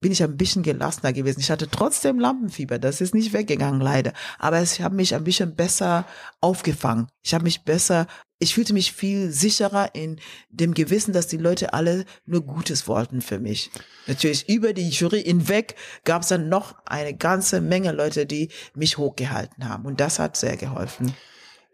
bin 0.00 0.12
ich 0.12 0.22
ein 0.22 0.36
bisschen 0.36 0.62
gelassener 0.62 1.12
gewesen. 1.12 1.40
Ich 1.40 1.50
hatte 1.50 1.68
trotzdem 1.68 2.20
Lampenfieber, 2.20 2.78
das 2.78 3.00
ist 3.00 3.14
nicht 3.14 3.32
weggegangen 3.32 3.80
leider, 3.80 4.12
aber 4.38 4.62
ich 4.62 4.82
habe 4.82 4.94
mich 4.94 5.14
ein 5.14 5.24
bisschen 5.24 5.56
besser 5.56 6.04
aufgefangen. 6.40 7.08
Ich 7.22 7.32
habe 7.32 7.44
mich 7.44 7.64
besser, 7.64 8.06
ich 8.38 8.54
fühlte 8.54 8.74
mich 8.74 8.92
viel 8.92 9.30
sicherer 9.32 9.94
in 9.94 10.20
dem 10.50 10.74
Gewissen, 10.74 11.14
dass 11.14 11.26
die 11.26 11.38
Leute 11.38 11.72
alle 11.72 12.04
nur 12.26 12.42
Gutes 12.42 12.86
wollten 12.86 13.22
für 13.22 13.38
mich. 13.38 13.70
Natürlich 14.06 14.48
über 14.48 14.74
die 14.74 14.90
Jury 14.90 15.22
hinweg 15.22 15.74
gab 16.04 16.22
es 16.22 16.28
dann 16.28 16.50
noch 16.50 16.74
eine 16.84 17.14
ganze 17.14 17.62
Menge 17.62 17.92
Leute, 17.92 18.26
die 18.26 18.50
mich 18.74 18.98
hochgehalten 18.98 19.68
haben 19.68 19.86
und 19.86 20.00
das 20.00 20.18
hat 20.18 20.36
sehr 20.36 20.58
geholfen. 20.58 21.14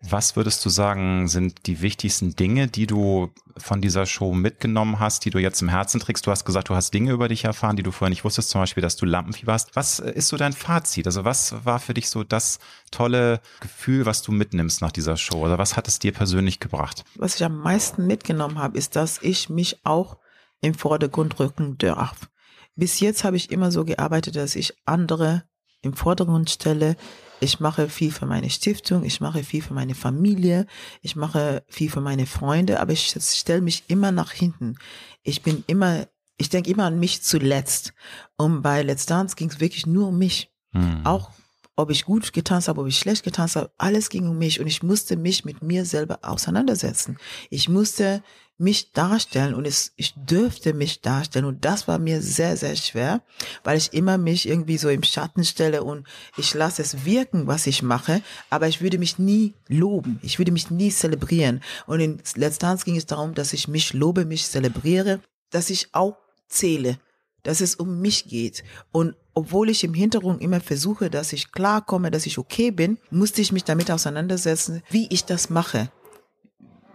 Was 0.03 0.35
würdest 0.35 0.65
du 0.65 0.71
sagen, 0.71 1.29
sind 1.29 1.67
die 1.67 1.83
wichtigsten 1.83 2.35
Dinge, 2.35 2.69
die 2.69 2.87
du 2.87 3.31
von 3.59 3.83
dieser 3.83 4.07
Show 4.07 4.33
mitgenommen 4.33 4.99
hast, 4.99 5.27
die 5.27 5.31
du 5.31 5.39
jetzt 5.39 5.61
im 5.61 5.69
Herzen 5.69 6.01
trägst? 6.01 6.27
Du 6.27 6.31
hast 6.31 6.47
gesagt, 6.47 6.71
du 6.71 6.75
hast 6.75 6.95
Dinge 6.95 7.13
über 7.13 7.29
dich 7.29 7.45
erfahren, 7.45 7.77
die 7.77 7.83
du 7.83 7.91
vorher 7.91 8.09
nicht 8.09 8.25
wusstest, 8.25 8.49
zum 8.49 8.63
Beispiel, 8.63 8.83
dass 8.83 8.97
du 8.97 9.05
Lampenfieber 9.05 9.53
hast. 9.53 9.77
Was 9.77 9.99
ist 9.99 10.29
so 10.29 10.39
dein 10.39 10.55
Fazit? 10.55 11.07
Also 11.07 11.25
was 11.27 11.67
war 11.67 11.79
für 11.81 11.93
dich 11.93 12.09
so 12.09 12.25
das 12.25 12.61
tolle 12.91 13.41
Gefühl, 13.61 14.07
was 14.07 14.23
du 14.23 14.33
mitnimmst 14.33 14.81
nach 14.81 14.93
dieser 14.93 15.19
Show? 15.19 15.45
Oder 15.45 15.59
was 15.59 15.77
hat 15.77 15.87
es 15.87 15.99
dir 15.99 16.13
persönlich 16.13 16.61
gebracht? 16.61 17.05
Was 17.17 17.35
ich 17.35 17.45
am 17.45 17.59
meisten 17.59 18.07
mitgenommen 18.07 18.59
habe, 18.59 18.79
ist, 18.79 18.97
dass 18.97 19.21
ich 19.21 19.51
mich 19.51 19.85
auch 19.85 20.17
im 20.63 20.73
Vordergrund 20.73 21.39
rücken 21.39 21.77
darf. 21.77 22.31
Bis 22.75 23.01
jetzt 23.01 23.25
habe 23.25 23.37
ich 23.37 23.51
immer 23.51 23.71
so 23.71 23.85
gearbeitet, 23.85 24.37
dass 24.37 24.57
ich 24.57 24.75
andere 24.87 25.45
im 25.83 25.93
Vordergrund 25.93 26.49
stelle, 26.49 26.97
ich 27.41 27.61
mache 27.61 27.89
viel 27.89 28.13
für 28.13 28.27
meine 28.27 28.51
Stiftung, 28.51 29.05
ich 29.05 29.21
mache 29.21 29.43
viel 29.43 29.63
für 29.63 29.75
meine 29.75 29.95
Familie, 29.95 30.67
ich 31.03 31.17
mache 31.17 31.65
viel 31.69 31.91
für 31.91 32.01
meine 32.01 32.27
Freunde, 32.27 32.81
aber 32.81 32.93
ich 32.93 33.15
stelle 33.19 33.63
mich 33.63 33.85
immer 33.89 34.13
nach 34.13 34.33
hinten. 34.33 34.77
Ich 35.23 35.43
bin 35.43 35.65
immer, 35.67 36.07
ich 36.37 36.51
denke 36.51 36.71
immer 36.71 36.85
an 36.85 37.01
mich 37.01 37.23
zuletzt. 37.23 37.95
Und 38.37 38.63
bei 38.63 38.83
Let's 38.83 39.07
Dance 39.07 39.37
ging 39.37 39.51
es 39.51 39.61
wirklich 39.61 39.87
nur 39.87 40.09
um 40.09 40.19
mich. 40.19 40.53
Mhm. 40.73 41.01
Auch 41.05 41.31
ob 41.77 41.91
ich 41.91 42.05
gut 42.05 42.33
getanzt 42.33 42.69
habe, 42.69 42.83
ob 42.83 42.87
ich 42.87 42.99
schlecht 42.99 43.25
getanzt 43.25 43.57
habe, 43.57 43.73
alles 43.79 44.11
ging 44.11 44.29
um 44.29 44.37
mich 44.37 44.61
und 44.61 44.67
ich 44.67 44.83
musste 44.83 45.17
mich 45.17 45.45
mit 45.47 45.63
mir 45.63 45.87
selber 45.87 46.19
auseinandersetzen. 46.23 47.17
Ich 47.49 47.69
musste 47.71 48.23
mich 48.61 48.93
darstellen 48.93 49.55
und 49.55 49.67
es, 49.67 49.93
ich 49.97 50.13
dürfte 50.15 50.75
mich 50.75 51.01
darstellen. 51.01 51.47
Und 51.47 51.65
das 51.65 51.89
war 51.89 51.99
mir 51.99 52.21
sehr, 52.21 52.57
sehr 52.57 52.77
schwer, 52.77 53.23
weil 53.65 53.79
ich 53.79 53.93
immer 53.95 54.19
mich 54.19 54.47
irgendwie 54.47 54.77
so 54.77 54.89
im 54.89 55.03
Schatten 55.03 55.45
stelle 55.45 55.83
und 55.83 56.07
ich 56.37 56.53
lasse 56.55 56.83
es 56.83 57.05
wirken, 57.05 57.47
was 57.47 57.67
ich 57.67 57.83
mache, 57.83 58.23
aber 58.51 58.69
ich 58.69 58.83
würde 58.83 58.99
mich 58.99 59.19
nie 59.19 59.55
loben, 59.69 60.21
ich 60.23 60.39
würde 60.39 60.53
mich 60.53 60.71
nie 60.71 60.91
zelebrieren. 60.91 61.63
Und 61.87 62.01
in 62.01 62.23
Dance 62.35 62.85
ging 62.85 62.97
es 62.97 63.07
darum, 63.07 63.35
dass 63.35 63.55
ich 63.55 63.67
mich 63.67 63.95
lobe, 63.95 64.27
mich 64.27 64.47
zelebriere, 64.47 65.21
dass 65.51 65.71
ich 65.71 65.89
auch 65.93 66.17
zähle, 66.49 66.99
dass 67.43 67.63
es 67.63 67.75
um 67.75 68.01
mich 68.01 68.29
geht. 68.29 68.63
Und 68.93 69.17
obwohl 69.33 69.71
ich 69.71 69.85
im 69.85 69.95
Hintergrund 69.95 70.43
immer 70.43 70.61
versuche, 70.61 71.09
dass 71.09 71.33
ich 71.33 71.53
klarkomme, 71.53 72.11
dass 72.11 72.27
ich 72.27 72.37
okay 72.37 72.71
bin, 72.71 72.99
musste 73.11 73.41
ich 73.41 73.53
mich 73.53 73.65
damit 73.65 73.91
auseinandersetzen, 73.91 74.83
wie 74.91 75.07
ich 75.11 75.25
das 75.25 75.49
mache 75.49 75.91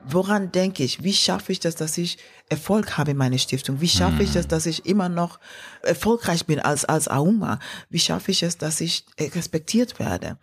woran 0.08 0.52
denke 0.52 0.84
ich? 0.84 1.04
Wie 1.04 1.14
schaffe 1.14 1.52
ich 1.52 1.60
das, 1.60 1.76
dass 1.76 1.98
ich 1.98 2.18
Erfolg 2.50 2.98
habe 2.98 3.12
in 3.12 3.18
meiner 3.18 3.38
Stiftung? 3.38 3.82
Wie 3.82 3.88
schaffe 3.88 4.24
ich 4.24 4.34
das, 4.34 4.46
mhm. 4.46 4.50
dass 4.50 4.66
ich 4.66 4.86
immer 4.86 5.10
noch 5.10 5.40
erfolgreich 5.82 6.46
bin 6.46 6.60
als, 6.60 6.86
als 6.86 7.08
Auma? 7.08 7.60
Wie 7.90 8.00
schaffe 8.00 8.32
ich 8.32 8.44
es, 8.44 8.58
dass 8.58 8.82
ich 8.82 9.06
respektiert 9.20 10.00
werde? 10.00 10.38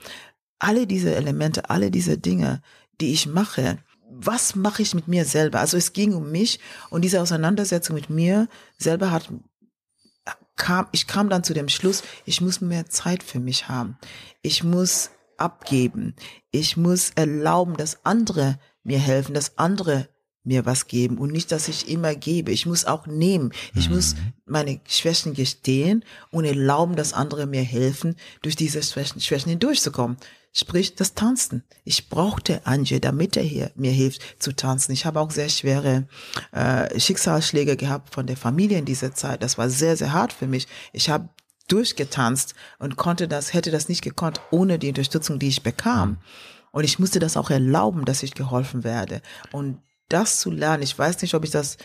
Alle 0.59 0.87
diese 0.87 1.15
Elemente, 1.15 1.71
alle 1.71 1.91
diese 1.91 2.19
Dinge, 2.19 2.63
die 3.01 3.13
ich 3.13 3.27
mache, 3.27 3.79
was 4.11 4.55
mache 4.55 4.83
ich 4.83 4.95
mit 4.95 5.09
mir 5.09 5.25
selber? 5.25 5.61
Also 5.61 5.77
es 5.77 5.93
ging 5.93 6.15
um 6.15 6.31
mich 6.31 6.61
und 6.91 7.03
diese 7.03 7.21
Auseinandersetzung 7.21 7.95
mit 7.95 8.11
mir 8.11 8.49
selber 8.79 9.11
hat 9.11 9.31
kam, 10.57 10.87
ich 10.93 11.07
kam 11.07 11.29
dann 11.29 11.45
zu 11.45 11.55
dem 11.55 11.69
Schluss, 11.69 12.03
ich 12.25 12.41
muss 12.41 12.61
mehr 12.61 12.87
Zeit 12.87 13.23
für 13.23 13.41
mich 13.41 13.69
haben. 13.69 13.99
Ich 14.43 14.63
muss 14.63 15.11
abgeben. 15.37 16.15
Ich 16.51 16.77
muss 16.77 17.11
erlauben, 17.11 17.77
dass 17.77 18.05
andere 18.05 18.59
mir 18.85 18.99
helfen, 18.99 19.35
dass 19.35 19.59
andere 19.59 20.09
mir 20.45 20.67
was 20.67 20.89
geben 20.89 21.19
und 21.19 21.31
nicht, 21.31 21.53
dass 21.53 21.69
ich 21.69 21.89
immer 21.89 22.15
gebe. 22.15 22.51
Ich 22.51 22.67
muss 22.67 22.85
auch 22.85 23.07
nehmen. 23.07 23.53
Ich 23.75 23.89
mhm. 23.89 23.97
muss 23.97 24.17
meine 24.45 24.81
Schwächen 24.89 25.35
gestehen 25.35 26.05
und 26.31 26.45
erlauben, 26.45 26.97
dass 26.97 27.13
andere 27.13 27.47
mir 27.47 27.63
helfen, 27.63 28.17
durch 28.43 28.57
diese 28.57 28.83
Schwächen, 28.83 29.21
Schwächen 29.21 29.51
hindurchzukommen. 29.51 30.17
Sprich, 30.55 30.97
das 30.97 31.15
Tanzen. 31.15 31.63
Ich 31.85 32.11
brauchte 32.11 32.67
Anje, 32.67 33.01
damit 33.01 33.39
er 33.39 33.43
hier 33.43 33.71
mir 33.75 33.93
hilft 33.93 34.43
zu 34.43 34.55
tanzen. 34.55 34.93
Ich 34.93 35.07
habe 35.07 35.21
auch 35.21 35.31
sehr 35.31 35.49
schwere 35.49 36.07
äh, 36.51 36.99
Schicksalsschläge 37.01 37.77
gehabt 37.77 38.13
von 38.13 38.27
der 38.27 38.37
Familie 38.37 38.79
in 38.79 38.85
dieser 38.85 39.15
Zeit. 39.15 39.43
Das 39.43 39.57
war 39.57 39.71
sehr, 39.71 39.97
sehr 39.97 40.13
hart 40.13 40.33
für 40.33 40.47
mich. 40.47 40.67
Ich 40.93 41.09
habe 41.09 41.31
durchgetanzt 41.69 42.55
und 42.79 42.97
konnte 42.97 43.29
das, 43.29 43.55
hätte 43.55 43.71
das 43.71 43.89
nicht 43.89 44.03
gekonnt 44.03 44.43
ohne 44.51 44.79
die 44.79 44.89
Unterstützung, 44.89 45.39
die 45.39 45.49
ich 45.49 45.63
bekam. 45.63 46.11
Mhm. 46.11 46.19
Und 46.73 46.85
ich 46.85 46.99
musste 46.99 47.19
das 47.19 47.37
auch 47.37 47.51
erlauben, 47.51 48.05
dass 48.05 48.23
ich 48.23 48.35
geholfen 48.35 48.83
werde. 48.83 49.23
Und 49.53 49.81
das 50.09 50.41
zu 50.41 50.51
lernen, 50.51 50.83
ich 50.83 50.99
weiß 50.99 51.23
nicht, 51.23 51.35
ob 51.35 51.45
ich 51.45 51.51
das 51.51 51.77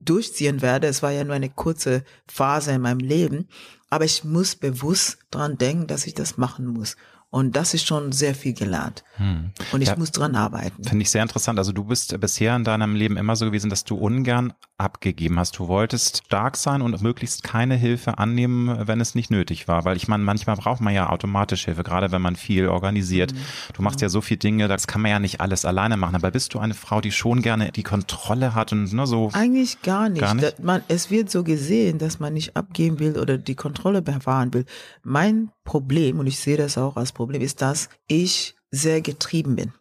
durchziehen 0.00 0.62
werde. 0.62 0.86
Es 0.86 1.02
war 1.02 1.10
ja 1.10 1.24
nur 1.24 1.34
eine 1.34 1.50
kurze 1.50 2.04
Phase 2.28 2.72
in 2.72 2.80
meinem 2.80 3.00
Leben. 3.00 3.48
Aber 3.90 4.04
ich 4.04 4.24
muss 4.24 4.54
bewusst 4.54 5.18
dran 5.30 5.58
denken, 5.58 5.86
dass 5.86 6.06
ich 6.06 6.14
das 6.14 6.36
machen 6.36 6.66
muss. 6.66 6.96
Und 7.30 7.56
das 7.56 7.74
ist 7.74 7.86
schon 7.86 8.12
sehr 8.12 8.34
viel 8.34 8.54
gelernt. 8.54 9.04
Hm. 9.16 9.50
Und 9.72 9.82
ich 9.82 9.88
ja, 9.88 9.96
muss 9.96 10.12
dran 10.12 10.34
arbeiten. 10.34 10.82
Finde 10.82 11.02
ich 11.02 11.10
sehr 11.10 11.22
interessant. 11.22 11.58
Also 11.58 11.72
du 11.72 11.84
bist 11.84 12.18
bisher 12.20 12.56
in 12.56 12.64
deinem 12.64 12.94
Leben 12.94 13.18
immer 13.18 13.36
so 13.36 13.44
gewesen, 13.44 13.68
dass 13.68 13.84
du 13.84 13.96
ungern 13.96 14.54
abgegeben 14.78 15.38
hast. 15.38 15.58
Du 15.58 15.68
wolltest 15.68 16.22
stark 16.24 16.56
sein 16.56 16.80
und 16.80 17.02
möglichst 17.02 17.42
keine 17.42 17.74
Hilfe 17.74 18.16
annehmen, 18.16 18.86
wenn 18.86 19.00
es 19.02 19.14
nicht 19.14 19.30
nötig 19.30 19.68
war. 19.68 19.84
Weil 19.84 19.98
ich 19.98 20.08
meine, 20.08 20.24
manchmal 20.24 20.56
braucht 20.56 20.80
man 20.80 20.94
ja 20.94 21.10
automatisch 21.10 21.66
Hilfe, 21.66 21.82
gerade 21.82 22.12
wenn 22.12 22.22
man 22.22 22.34
viel 22.34 22.68
organisiert. 22.68 23.34
Mhm. 23.34 23.38
Du 23.74 23.82
machst 23.82 24.00
ja 24.00 24.08
so 24.08 24.22
viele 24.22 24.38
Dinge, 24.38 24.66
das 24.66 24.86
kann 24.86 25.02
man 25.02 25.10
ja 25.10 25.18
nicht 25.18 25.42
alles 25.42 25.66
alleine 25.66 25.98
machen. 25.98 26.14
Aber 26.14 26.30
bist 26.30 26.54
du 26.54 26.60
eine 26.60 26.74
Frau, 26.74 27.02
die 27.02 27.12
schon 27.12 27.42
gerne 27.42 27.72
die 27.72 27.82
Kontrolle 27.82 28.54
hat 28.54 28.72
und 28.72 28.90
nur 28.90 29.06
so? 29.06 29.28
Eigentlich 29.34 29.82
gar 29.82 30.08
nicht. 30.08 30.22
Gar 30.22 30.34
nicht? 30.34 30.60
Man, 30.60 30.80
es 30.88 31.10
wird 31.10 31.30
so 31.30 31.44
gesehen, 31.44 31.98
dass 31.98 32.20
man 32.20 32.32
nicht 32.32 32.56
abgeben 32.56 33.00
will 33.00 33.18
oder 33.18 33.36
die 33.36 33.54
Kontrolle 33.54 34.00
bewahren 34.00 34.54
will. 34.54 34.64
Mein 35.02 35.50
Problem, 35.64 36.18
und 36.18 36.26
ich 36.26 36.38
sehe 36.38 36.56
das 36.56 36.78
auch 36.78 36.96
als 36.96 37.12
Problem, 37.18 37.42
ist, 37.42 37.60
dass 37.62 37.88
ich 38.06 38.54
sehr 38.70 39.00
getrieben 39.00 39.56
bin. 39.56 39.72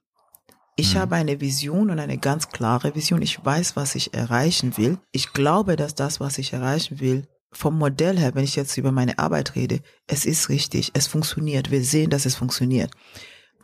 Ich 0.75 0.95
mhm. 0.95 0.99
habe 0.99 1.15
eine 1.15 1.39
Vision 1.39 1.91
und 1.91 1.99
eine 1.99 2.17
ganz 2.17 2.49
klare 2.49 2.95
Vision. 2.95 3.21
Ich 3.21 3.45
weiß, 3.45 3.75
was 3.75 3.93
ich 3.93 4.13
erreichen 4.15 4.75
will. 4.75 4.97
Ich 5.11 5.33
glaube, 5.33 5.75
dass 5.75 5.93
das, 5.93 6.19
was 6.19 6.39
ich 6.39 6.53
erreichen 6.53 6.99
will, 6.99 7.27
vom 7.51 7.77
Modell 7.77 8.17
her, 8.17 8.33
wenn 8.33 8.43
ich 8.43 8.55
jetzt 8.55 8.75
über 8.77 8.91
meine 8.91 9.19
Arbeit 9.19 9.55
rede, 9.55 9.81
es 10.07 10.25
ist 10.25 10.49
richtig, 10.49 10.91
es 10.95 11.05
funktioniert. 11.05 11.69
Wir 11.69 11.83
sehen, 11.83 12.09
dass 12.09 12.25
es 12.25 12.35
funktioniert. 12.35 12.91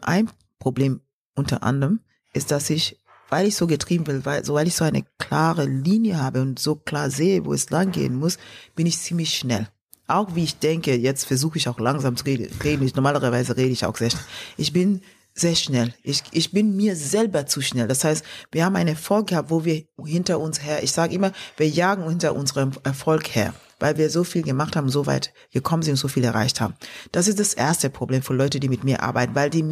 Ein 0.01 0.29
Problem 0.59 1.01
unter 1.35 1.63
anderem 1.63 1.99
ist, 2.31 2.51
dass 2.51 2.69
ich, 2.69 2.99
weil 3.29 3.47
ich 3.47 3.55
so 3.55 3.65
getrieben 3.65 4.05
will, 4.05 4.23
weil, 4.23 4.45
so, 4.45 4.53
weil 4.53 4.67
ich 4.67 4.75
so 4.75 4.83
eine 4.83 5.03
klare 5.17 5.65
Linie 5.65 6.21
habe 6.21 6.43
und 6.43 6.59
so 6.59 6.75
klar 6.75 7.09
sehe, 7.09 7.43
wo 7.43 7.53
es 7.53 7.71
lang 7.71 7.91
gehen 7.91 8.15
muss, 8.15 8.37
bin 8.75 8.85
ich 8.85 8.99
ziemlich 8.99 9.35
schnell. 9.35 9.67
Auch 10.07 10.35
wie 10.35 10.43
ich 10.43 10.59
denke, 10.59 10.95
jetzt 10.95 11.25
versuche 11.25 11.57
ich 11.57 11.69
auch 11.69 11.79
langsam 11.79 12.15
zu 12.17 12.25
reden. 12.25 12.49
Ich, 12.83 12.95
normalerweise 12.95 13.55
rede 13.55 13.71
ich 13.71 13.85
auch 13.85 13.95
sehr 13.95 14.09
schnell. 14.09 14.23
Ich 14.57 14.73
bin 14.73 15.01
sehr 15.33 15.55
schnell. 15.55 15.93
Ich, 16.03 16.23
ich 16.31 16.51
bin 16.51 16.75
mir 16.75 16.95
selber 16.95 17.45
zu 17.45 17.61
schnell. 17.61 17.87
Das 17.87 18.03
heißt, 18.03 18.23
wir 18.51 18.65
haben 18.65 18.75
einen 18.75 18.89
Erfolg 18.89 19.27
gehabt, 19.27 19.49
wo 19.49 19.65
wir 19.65 19.83
hinter 20.05 20.39
uns 20.39 20.61
her, 20.61 20.83
ich 20.83 20.91
sage 20.91 21.15
immer, 21.15 21.31
wir 21.57 21.67
jagen 21.67 22.07
hinter 22.07 22.35
unserem 22.35 22.71
Erfolg 22.83 23.33
her, 23.33 23.53
weil 23.79 23.97
wir 23.97 24.09
so 24.09 24.23
viel 24.23 24.43
gemacht 24.43 24.75
haben, 24.75 24.89
so 24.89 25.05
weit 25.05 25.33
gekommen 25.51 25.83
sind, 25.83 25.95
so 25.95 26.07
viel 26.07 26.23
erreicht 26.23 26.61
haben. 26.61 26.75
Das 27.11 27.27
ist 27.27 27.39
das 27.39 27.53
erste 27.53 27.89
Problem 27.89 28.21
für 28.21 28.33
Leute, 28.33 28.59
die 28.59 28.69
mit 28.69 28.83
mir 28.83 29.01
arbeiten, 29.01 29.35
weil 29.35 29.49
die 29.49 29.63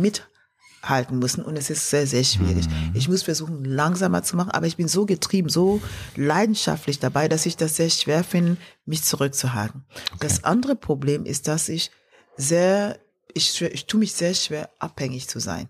mithalten 0.82 1.20
müssen 1.20 1.44
und 1.44 1.58
es 1.58 1.70
ist 1.70 1.90
sehr, 1.90 2.08
sehr 2.08 2.24
schwierig. 2.24 2.68
Mhm. 2.68 2.92
Ich 2.94 3.08
muss 3.08 3.24
versuchen, 3.24 3.64
langsamer 3.64 4.24
zu 4.24 4.36
machen, 4.36 4.52
aber 4.52 4.68
ich 4.68 4.78
bin 4.78 4.88
so 4.88 5.06
getrieben, 5.06 5.50
so 5.50 5.82
leidenschaftlich 6.16 7.00
dabei, 7.00 7.28
dass 7.28 7.46
ich 7.46 7.58
das 7.58 7.76
sehr 7.76 7.90
schwer 7.90 8.24
finde, 8.24 8.58
mich 8.86 9.04
zurückzuhalten. 9.04 9.86
Okay. 10.08 10.18
Das 10.20 10.44
andere 10.44 10.76
Problem 10.76 11.26
ist, 11.26 11.48
dass 11.48 11.70
ich 11.70 11.92
sehr 12.38 13.00
ich, 13.34 13.62
ich 13.62 13.86
tue 13.86 14.00
mich 14.00 14.14
sehr 14.14 14.34
schwer, 14.34 14.70
abhängig 14.80 15.30
zu 15.30 15.40
sein, 15.40 15.70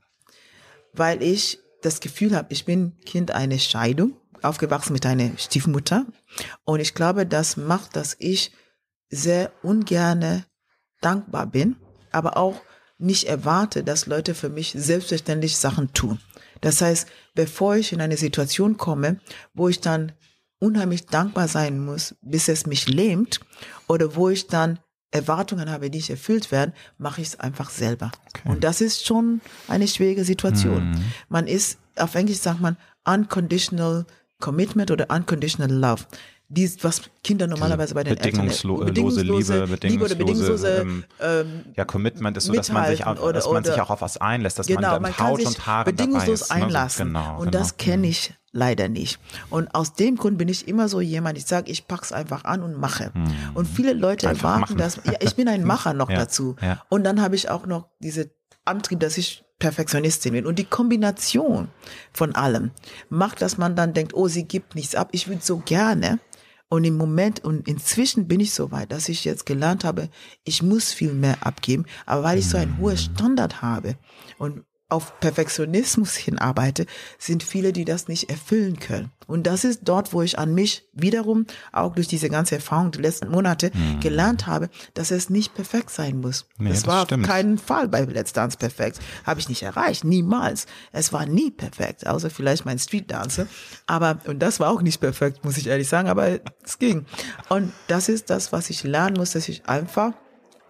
weil 0.94 1.22
ich 1.22 1.60
das 1.84 2.00
Gefühl 2.00 2.36
habe, 2.36 2.48
ich 2.52 2.66
bin 2.66 2.98
Kind 3.06 3.32
einer 3.32 3.60
Scheidung, 3.60 4.14
aufgewachsen 4.42 4.94
mit 4.94 5.06
einer 5.06 5.30
Stiefmutter 5.38 6.06
und 6.64 6.80
ich 6.80 6.96
glaube, 6.96 7.28
das 7.28 7.58
macht, 7.58 7.96
dass 7.96 8.16
ich 8.18 8.52
sehr 9.10 9.52
ungerne 9.62 10.46
dankbar 11.02 11.46
bin, 11.46 11.76
aber 12.12 12.38
auch 12.38 12.56
nicht 13.02 13.26
erwarte, 13.26 13.84
dass 13.84 14.06
Leute 14.06 14.34
für 14.34 14.50
mich 14.50 14.74
selbstverständlich 14.78 15.58
Sachen 15.58 15.94
tun. 15.94 16.20
Das 16.62 16.82
heißt, 16.82 17.08
bevor 17.34 17.76
ich 17.76 17.92
in 17.92 18.02
eine 18.02 18.18
Situation 18.18 18.78
komme, 18.78 19.20
wo 19.54 19.68
ich 19.68 19.82
dann 19.82 20.12
unheimlich 20.60 21.08
dankbar 21.08 21.48
sein 21.48 21.84
muss, 21.84 22.16
bis 22.22 22.48
es 22.48 22.68
mich 22.68 22.88
lähmt, 22.88 23.40
oder 23.88 24.16
wo 24.16 24.30
ich 24.30 24.48
dann 24.48 24.80
Erwartungen 25.10 25.70
habe, 25.70 25.90
die 25.90 25.98
nicht 25.98 26.10
erfüllt 26.10 26.52
werden, 26.52 26.74
mache 26.98 27.22
ich 27.22 27.30
es 27.30 27.40
einfach 27.40 27.70
selber. 27.70 28.12
Okay. 28.30 28.50
Und 28.50 28.64
das 28.64 28.80
ist 28.80 29.06
schon 29.06 29.42
eine 29.68 29.88
schwierige 29.88 30.24
Situation. 30.24 30.92
Mhm. 30.92 31.04
Man 31.28 31.48
ist, 31.48 31.80
auf 31.98 32.16
Englisch 32.16 32.38
sagt 32.38 32.62
man 32.62 32.78
unconditional 33.06 34.06
commitment 34.40 34.92
oder 34.92 35.10
unconditional 35.10 35.72
love. 35.72 36.06
Dies, 36.54 36.84
was 36.84 37.02
Kinder 37.24 37.48
normalerweise 37.48 37.94
bei 37.94 38.04
den 38.04 38.16
bedingungslo 38.16 38.74
Eltern 38.74 38.88
bedingungslose 38.88 39.54
Liebe, 39.54 39.68
bedingungslose, 39.68 39.88
Liebe 39.88 40.06
oder 40.06 40.16
bedingungslose 40.16 40.82
ähm, 40.82 41.04
ähm, 41.22 41.66
ja 41.78 41.86
Commitment 41.86 42.36
ist 42.36 42.46
so, 42.46 42.54
dass 42.54 42.72
man 42.72 42.88
sich 42.88 43.06
auch, 43.06 43.22
oder, 43.22 43.34
dass 43.34 43.50
man 43.50 43.64
sich 43.64 43.80
auch 43.80 43.90
auf 43.90 44.02
was 44.02 44.18
einlässt, 44.18 44.60
dass 44.60 44.68
genau, 44.68 44.92
man 44.92 45.04
man 45.04 45.18
Haut 45.18 45.46
und 45.46 45.66
Haare 45.66 45.86
bedingungslos 45.86 46.48
dabei 46.48 46.60
ist, 46.60 46.64
einlassen. 46.64 47.14
Ne? 47.14 47.20
Genau, 47.20 47.40
und 47.40 47.52
genau. 47.52 47.58
das 47.58 47.78
kenne 47.78 48.08
ich 48.08 48.34
leider 48.52 48.90
nicht. 48.90 49.20
Und 49.50 49.74
aus 49.74 49.94
dem 49.94 50.18
Grund 50.18 50.38
bin 50.38 50.50
ich 50.50 50.68
immer 50.68 50.90
so 50.90 51.00
jemand, 51.00 51.38
ich 51.38 51.46
sage, 51.46 51.72
ich 51.72 51.88
pack's 51.88 52.12
einfach 52.12 52.44
an 52.44 52.64
und 52.64 52.78
mache. 52.78 53.14
Hm. 53.14 53.24
Und 53.54 53.66
viele 53.66 53.94
Leute 53.94 54.28
einfach 54.28 54.56
erwarten 54.56 54.78
das. 54.78 54.98
Ja, 55.06 55.14
ich 55.22 55.36
bin 55.36 55.48
ein 55.48 55.64
Macher 55.66 55.94
noch 55.94 56.10
ja, 56.10 56.18
dazu. 56.18 56.58
Ja. 56.62 56.84
Und 56.90 57.06
dann 57.06 57.22
habe 57.22 57.36
ich 57.36 57.50
auch 57.50 57.66
noch 57.66 57.88
diese 58.00 58.32
Antrieb, 58.66 59.00
dass 59.00 59.18
ich 59.18 59.46
Perfektionistin 59.62 60.34
bin. 60.34 60.46
Und 60.46 60.60
die 60.60 60.66
Kombination 60.66 61.70
von 62.12 62.36
allem 62.36 62.72
macht, 63.10 63.42
dass 63.42 63.58
man 63.58 63.76
dann 63.76 63.94
denkt, 63.94 64.14
oh, 64.14 64.28
sie 64.28 64.44
gibt 64.44 64.76
nichts 64.76 64.96
ab. 64.96 65.10
Ich 65.12 65.28
würde 65.28 65.42
so 65.42 65.60
gerne. 65.60 66.20
Und 66.72 66.86
im 66.86 66.96
Moment 66.96 67.44
und 67.44 67.68
inzwischen 67.68 68.30
bin 68.30 68.40
ich 68.40 68.54
so 68.54 68.72
weit, 68.72 68.94
dass 68.94 69.10
ich 69.10 69.26
jetzt 69.26 69.46
gelernt 69.46 69.84
habe, 69.84 70.10
ich 70.46 70.64
muss 70.64 70.94
viel 70.94 71.12
mehr 71.12 71.46
abgeben, 71.46 71.86
aber 72.06 72.24
weil 72.24 72.38
ich 72.38 72.48
so 72.48 72.56
einen 72.56 72.78
hohen 72.78 72.96
Standard 72.96 73.62
habe 73.62 73.98
und 74.38 74.64
auf 74.92 75.20
Perfektionismus 75.20 76.16
hinarbeite, 76.16 76.86
sind 77.18 77.44
viele, 77.44 77.74
die 77.74 77.86
das 77.86 78.08
nicht 78.08 78.30
erfüllen 78.30 78.80
können. 78.80 79.12
Und 79.28 79.48
das 79.48 79.64
ist 79.64 79.82
dort, 79.84 80.12
wo 80.12 80.22
ich 80.22 80.38
an 80.38 80.54
mich 80.54 80.86
wiederum, 80.92 81.46
auch 81.72 81.96
durch 81.96 82.10
diese 82.10 82.30
ganze 82.30 82.56
Erfahrung 82.56 82.92
die 82.92 83.00
letzten 83.00 83.30
Monate, 83.30 83.72
mhm. 83.74 84.02
gelernt 84.02 84.48
habe, 84.48 84.70
dass 84.94 85.10
es 85.12 85.30
nicht 85.30 85.54
perfekt 85.54 85.90
sein 85.90 86.20
muss. 86.20 86.46
Nee, 86.58 86.70
das 86.70 86.86
war 86.86 87.06
stimmt. 87.06 87.24
auf 87.24 87.30
keinen 87.32 87.58
Fall 87.58 87.88
bei 87.88 88.02
Let's 88.02 88.34
Dance 88.34 88.58
perfekt. 88.58 89.00
Habe 89.26 89.40
ich 89.40 89.48
nicht 89.48 89.64
erreicht, 89.64 90.04
niemals. 90.04 90.66
Es 90.92 91.14
war 91.14 91.26
nie 91.26 91.52
perfekt, 91.52 92.06
außer 92.06 92.30
vielleicht 92.30 92.66
mein 92.66 92.78
Street 92.78 93.10
Dancer. 93.10 93.48
Aber, 93.88 94.20
und 94.26 94.40
das 94.40 94.60
war 94.60 94.70
auch 94.70 94.82
nicht 94.82 95.00
perfekt, 95.00 95.46
muss 95.46 95.58
ich 95.58 95.68
ehrlich 95.68 95.88
sagen, 95.88 96.10
aber 96.10 96.40
es 96.64 96.78
ging. 96.78 97.06
Und 97.48 97.72
das 97.88 98.10
ist 98.10 98.30
das, 98.30 98.52
was 98.52 98.70
ich 98.70 98.84
lernen 98.84 99.16
muss, 99.16 99.32
dass 99.32 99.48
ich 99.48 99.66
einfach 99.66 100.12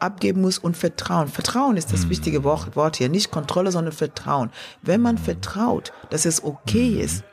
abgeben 0.02 0.42
muss 0.42 0.58
und 0.58 0.78
Vertrauen. 0.78 1.28
Vertrauen 1.28 1.78
ist 1.78 1.94
das 1.94 2.06
mhm. 2.06 2.10
wichtige 2.10 2.44
Wort, 2.44 2.96
hier. 2.96 3.10
Nicht 3.10 3.32
Kontrolle, 3.32 3.72
sondern 3.72 3.94
Vertrauen. 3.94 4.52
Wenn 4.82 5.02
man 5.02 5.18
vertraut, 5.18 5.94
dass 6.10 6.26
es 6.26 6.44
okay 6.44 6.92
mhm. 6.92 7.00
ist 7.02 7.24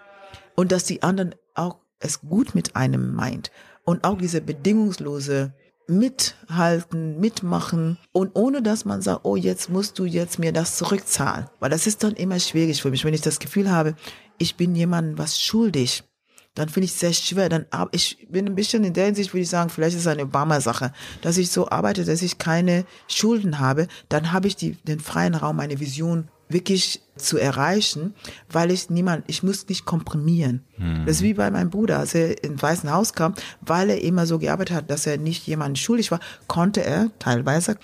und 0.54 0.72
dass 0.72 0.84
die 0.84 1.02
anderen 1.02 1.34
auch 1.54 1.76
es 2.00 2.20
gut 2.20 2.54
mit 2.54 2.76
einem 2.76 3.14
meint 3.14 3.50
und 3.84 4.04
auch 4.04 4.18
diese 4.18 4.40
bedingungslose 4.40 5.52
mithalten, 5.88 7.18
mitmachen 7.18 7.98
und 8.12 8.32
ohne 8.34 8.62
dass 8.62 8.84
man 8.84 9.00
sagt, 9.00 9.20
oh, 9.24 9.36
jetzt 9.36 9.70
musst 9.70 9.98
du 9.98 10.04
jetzt 10.04 10.38
mir 10.38 10.52
das 10.52 10.76
zurückzahlen. 10.76 11.46
Weil 11.60 11.70
das 11.70 11.86
ist 11.86 12.04
dann 12.04 12.12
immer 12.12 12.38
schwierig 12.38 12.82
für 12.82 12.90
mich, 12.90 13.04
wenn 13.04 13.14
ich 13.14 13.22
das 13.22 13.38
Gefühl 13.38 13.70
habe, 13.70 13.94
ich 14.36 14.56
bin 14.56 14.74
jemandem 14.74 15.18
was 15.18 15.40
schuldig 15.40 16.04
dann 16.58 16.68
finde 16.68 16.86
ich 16.86 16.92
es 16.92 17.00
sehr 17.00 17.12
schwer. 17.12 17.48
Dann 17.48 17.66
ich 17.92 18.26
bin 18.30 18.46
ein 18.46 18.54
bisschen 18.54 18.84
in 18.84 18.92
der 18.92 19.06
Hinsicht, 19.06 19.32
würde 19.32 19.42
ich 19.42 19.50
sagen, 19.50 19.70
vielleicht 19.70 19.96
ist 19.96 20.02
es 20.02 20.06
eine 20.06 20.24
Obama-Sache, 20.24 20.92
dass 21.22 21.38
ich 21.38 21.50
so 21.50 21.68
arbeite, 21.68 22.04
dass 22.04 22.22
ich 22.22 22.38
keine 22.38 22.84
Schulden 23.06 23.58
habe. 23.58 23.88
Dann 24.08 24.32
habe 24.32 24.48
ich 24.48 24.56
die, 24.56 24.72
den 24.72 25.00
freien 25.00 25.34
Raum, 25.34 25.56
meine 25.56 25.80
Vision 25.80 26.28
wirklich 26.48 27.02
zu 27.16 27.36
erreichen, 27.36 28.14
weil 28.50 28.70
ich 28.70 28.90
niemand, 28.90 29.24
ich 29.26 29.42
muss 29.42 29.68
nicht 29.68 29.84
komprimieren. 29.84 30.64
Hm. 30.76 31.04
Das 31.04 31.16
ist 31.16 31.22
wie 31.22 31.34
bei 31.34 31.50
meinem 31.50 31.70
Bruder, 31.70 31.98
als 31.98 32.14
er 32.14 32.42
ins 32.42 32.62
Weißen 32.62 32.90
Haus 32.90 33.12
kam, 33.12 33.34
weil 33.60 33.90
er 33.90 34.02
immer 34.02 34.26
so 34.26 34.38
gearbeitet 34.38 34.76
hat, 34.76 34.90
dass 34.90 35.06
er 35.06 35.18
nicht 35.18 35.46
jemand 35.46 35.78
schuldig 35.78 36.10
war, 36.10 36.20
konnte 36.46 36.82
er 36.82 37.10
teilweise 37.18 37.76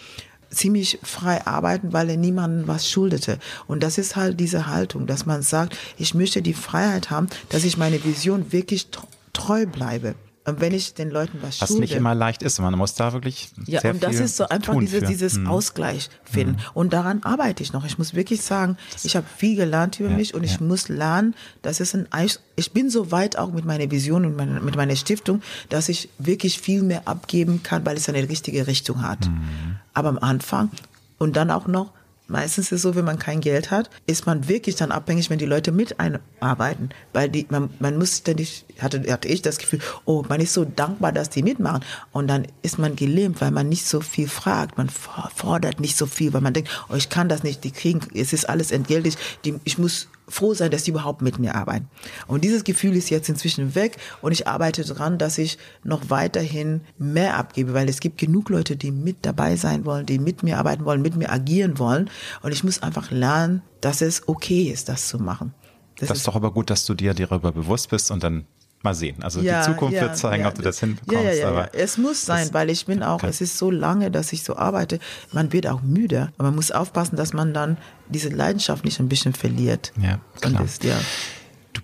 ziemlich 0.54 0.98
frei 1.02 1.46
arbeiten, 1.46 1.92
weil 1.92 2.10
er 2.10 2.16
niemandem 2.16 2.66
was 2.68 2.88
schuldete. 2.88 3.38
Und 3.66 3.82
das 3.82 3.98
ist 3.98 4.16
halt 4.16 4.40
diese 4.40 4.66
Haltung, 4.66 5.06
dass 5.06 5.26
man 5.26 5.42
sagt, 5.42 5.76
ich 5.98 6.14
möchte 6.14 6.42
die 6.42 6.54
Freiheit 6.54 7.10
haben, 7.10 7.28
dass 7.48 7.64
ich 7.64 7.76
meine 7.76 8.02
Vision 8.04 8.52
wirklich 8.52 8.88
treu 9.32 9.66
bleibe. 9.66 10.14
Und 10.46 10.60
wenn 10.60 10.74
ich 10.74 10.92
den 10.92 11.10
Leuten 11.10 11.38
was, 11.40 11.60
was 11.62 11.68
schulde. 11.68 11.82
nicht 11.82 11.94
immer 11.94 12.14
leicht 12.14 12.42
ist, 12.42 12.58
man 12.58 12.76
muss 12.76 12.94
da 12.94 13.14
wirklich 13.14 13.50
ja, 13.66 13.80
sehr 13.80 13.92
und 13.92 14.02
das 14.02 14.16
ist 14.16 14.36
so 14.36 14.46
einfach 14.46 14.78
diese, 14.78 15.00
dieses 15.00 15.36
hm. 15.36 15.46
Ausgleich 15.46 16.10
finden. 16.22 16.56
Hm. 16.56 16.64
Und 16.74 16.92
daran 16.92 17.22
arbeite 17.22 17.62
ich 17.62 17.72
noch. 17.72 17.86
Ich 17.86 17.96
muss 17.96 18.14
wirklich 18.14 18.42
sagen, 18.42 18.76
ich 19.02 19.16
habe 19.16 19.26
viel 19.36 19.56
gelernt 19.56 19.98
über 20.00 20.10
ja, 20.10 20.16
mich 20.16 20.34
und 20.34 20.44
ja. 20.44 20.50
ich 20.50 20.60
muss 20.60 20.88
lernen, 20.88 21.34
dass 21.62 21.80
es 21.80 21.94
ein 21.94 22.08
ich 22.56 22.72
bin 22.72 22.90
so 22.90 23.10
weit 23.10 23.38
auch 23.38 23.52
mit 23.52 23.64
meiner 23.64 23.90
Vision 23.90 24.26
und 24.26 24.36
meine, 24.36 24.60
mit 24.60 24.76
meiner 24.76 24.96
Stiftung, 24.96 25.42
dass 25.70 25.88
ich 25.88 26.10
wirklich 26.18 26.60
viel 26.60 26.82
mehr 26.82 27.08
abgeben 27.08 27.62
kann, 27.62 27.84
weil 27.86 27.96
es 27.96 28.08
eine 28.08 28.28
richtige 28.28 28.66
Richtung 28.66 29.02
hat. 29.02 29.24
Hm. 29.24 29.76
Aber 29.94 30.10
am 30.10 30.18
Anfang 30.18 30.70
und 31.18 31.36
dann 31.36 31.50
auch 31.50 31.66
noch 31.66 31.90
Meistens 32.26 32.66
ist 32.66 32.72
es 32.72 32.82
so, 32.82 32.94
wenn 32.94 33.04
man 33.04 33.18
kein 33.18 33.42
Geld 33.42 33.70
hat, 33.70 33.90
ist 34.06 34.24
man 34.24 34.48
wirklich 34.48 34.76
dann 34.76 34.92
abhängig, 34.92 35.28
wenn 35.28 35.38
die 35.38 35.44
Leute 35.44 35.72
mit 35.72 36.00
einarbeiten. 36.00 36.88
Weil 37.12 37.28
die, 37.28 37.46
man, 37.50 37.68
man 37.80 37.98
muss 37.98 38.16
ständig, 38.16 38.64
hatte, 38.78 39.02
hatte 39.12 39.28
ich 39.28 39.42
das 39.42 39.58
Gefühl, 39.58 39.80
oh, 40.06 40.24
man 40.26 40.40
ist 40.40 40.54
so 40.54 40.64
dankbar, 40.64 41.12
dass 41.12 41.28
die 41.28 41.42
mitmachen. 41.42 41.84
Und 42.12 42.28
dann 42.28 42.46
ist 42.62 42.78
man 42.78 42.96
gelähmt, 42.96 43.42
weil 43.42 43.50
man 43.50 43.68
nicht 43.68 43.86
so 43.86 44.00
viel 44.00 44.28
fragt. 44.28 44.78
Man 44.78 44.88
fordert 44.88 45.80
nicht 45.80 45.98
so 45.98 46.06
viel, 46.06 46.32
weil 46.32 46.40
man 46.40 46.54
denkt, 46.54 46.70
oh, 46.88 46.94
ich 46.94 47.10
kann 47.10 47.28
das 47.28 47.42
nicht, 47.42 47.62
die 47.62 47.72
kriegen, 47.72 48.00
es 48.14 48.32
ist 48.32 48.48
alles 48.48 48.70
entgeltlich, 48.70 49.16
die, 49.44 49.60
ich 49.64 49.76
muss 49.76 50.08
froh 50.28 50.54
sein, 50.54 50.70
dass 50.70 50.84
die 50.84 50.90
überhaupt 50.90 51.22
mit 51.22 51.38
mir 51.38 51.54
arbeiten. 51.54 51.88
Und 52.26 52.44
dieses 52.44 52.64
Gefühl 52.64 52.96
ist 52.96 53.10
jetzt 53.10 53.28
inzwischen 53.28 53.74
weg 53.74 53.98
und 54.22 54.32
ich 54.32 54.46
arbeite 54.46 54.84
daran, 54.84 55.18
dass 55.18 55.38
ich 55.38 55.58
noch 55.82 56.10
weiterhin 56.10 56.80
mehr 56.98 57.36
abgebe, 57.36 57.74
weil 57.74 57.88
es 57.88 58.00
gibt 58.00 58.18
genug 58.18 58.48
Leute, 58.48 58.76
die 58.76 58.90
mit 58.90 59.18
dabei 59.22 59.56
sein 59.56 59.84
wollen, 59.84 60.06
die 60.06 60.18
mit 60.18 60.42
mir 60.42 60.58
arbeiten 60.58 60.84
wollen, 60.84 61.02
mit 61.02 61.16
mir 61.16 61.30
agieren 61.30 61.78
wollen. 61.78 62.10
Und 62.42 62.52
ich 62.52 62.64
muss 62.64 62.82
einfach 62.82 63.10
lernen, 63.10 63.62
dass 63.80 64.00
es 64.00 64.26
okay 64.28 64.64
ist, 64.64 64.88
das 64.88 65.08
zu 65.08 65.18
machen. 65.18 65.54
Das, 65.98 66.08
das 66.08 66.18
ist 66.18 66.26
doch 66.26 66.36
aber 66.36 66.50
gut, 66.52 66.70
dass 66.70 66.86
du 66.86 66.94
dir 66.94 67.14
darüber 67.14 67.52
bewusst 67.52 67.90
bist 67.90 68.10
und 68.10 68.22
dann 68.22 68.46
mal 68.84 68.94
sehen. 68.94 69.22
Also 69.22 69.40
ja, 69.40 69.60
die 69.60 69.72
Zukunft 69.72 69.94
ja, 69.94 70.02
wird 70.02 70.16
zeigen, 70.16 70.42
ja, 70.42 70.48
ob 70.48 70.54
du 70.54 70.62
das 70.62 70.80
hinbekommst. 70.80 71.24
Ja, 71.24 71.32
ja, 71.32 71.52
ja, 71.52 71.68
Es 71.72 71.98
muss 71.98 72.24
sein, 72.24 72.48
weil 72.52 72.70
ich 72.70 72.86
bin 72.86 73.02
auch, 73.02 73.22
es 73.22 73.40
ist 73.40 73.58
so 73.58 73.70
lange, 73.70 74.10
dass 74.10 74.32
ich 74.32 74.44
so 74.44 74.56
arbeite. 74.56 75.00
Man 75.32 75.52
wird 75.52 75.66
auch 75.66 75.82
müde. 75.82 76.32
Aber 76.36 76.48
man 76.48 76.56
muss 76.56 76.70
aufpassen, 76.70 77.16
dass 77.16 77.32
man 77.32 77.54
dann 77.54 77.78
diese 78.08 78.28
Leidenschaft 78.28 78.84
nicht 78.84 79.00
ein 79.00 79.08
bisschen 79.08 79.32
verliert. 79.32 79.92
Ja, 80.00 80.20
klar. 80.40 80.64
Ist, 80.64 80.84
ja. 80.84 80.96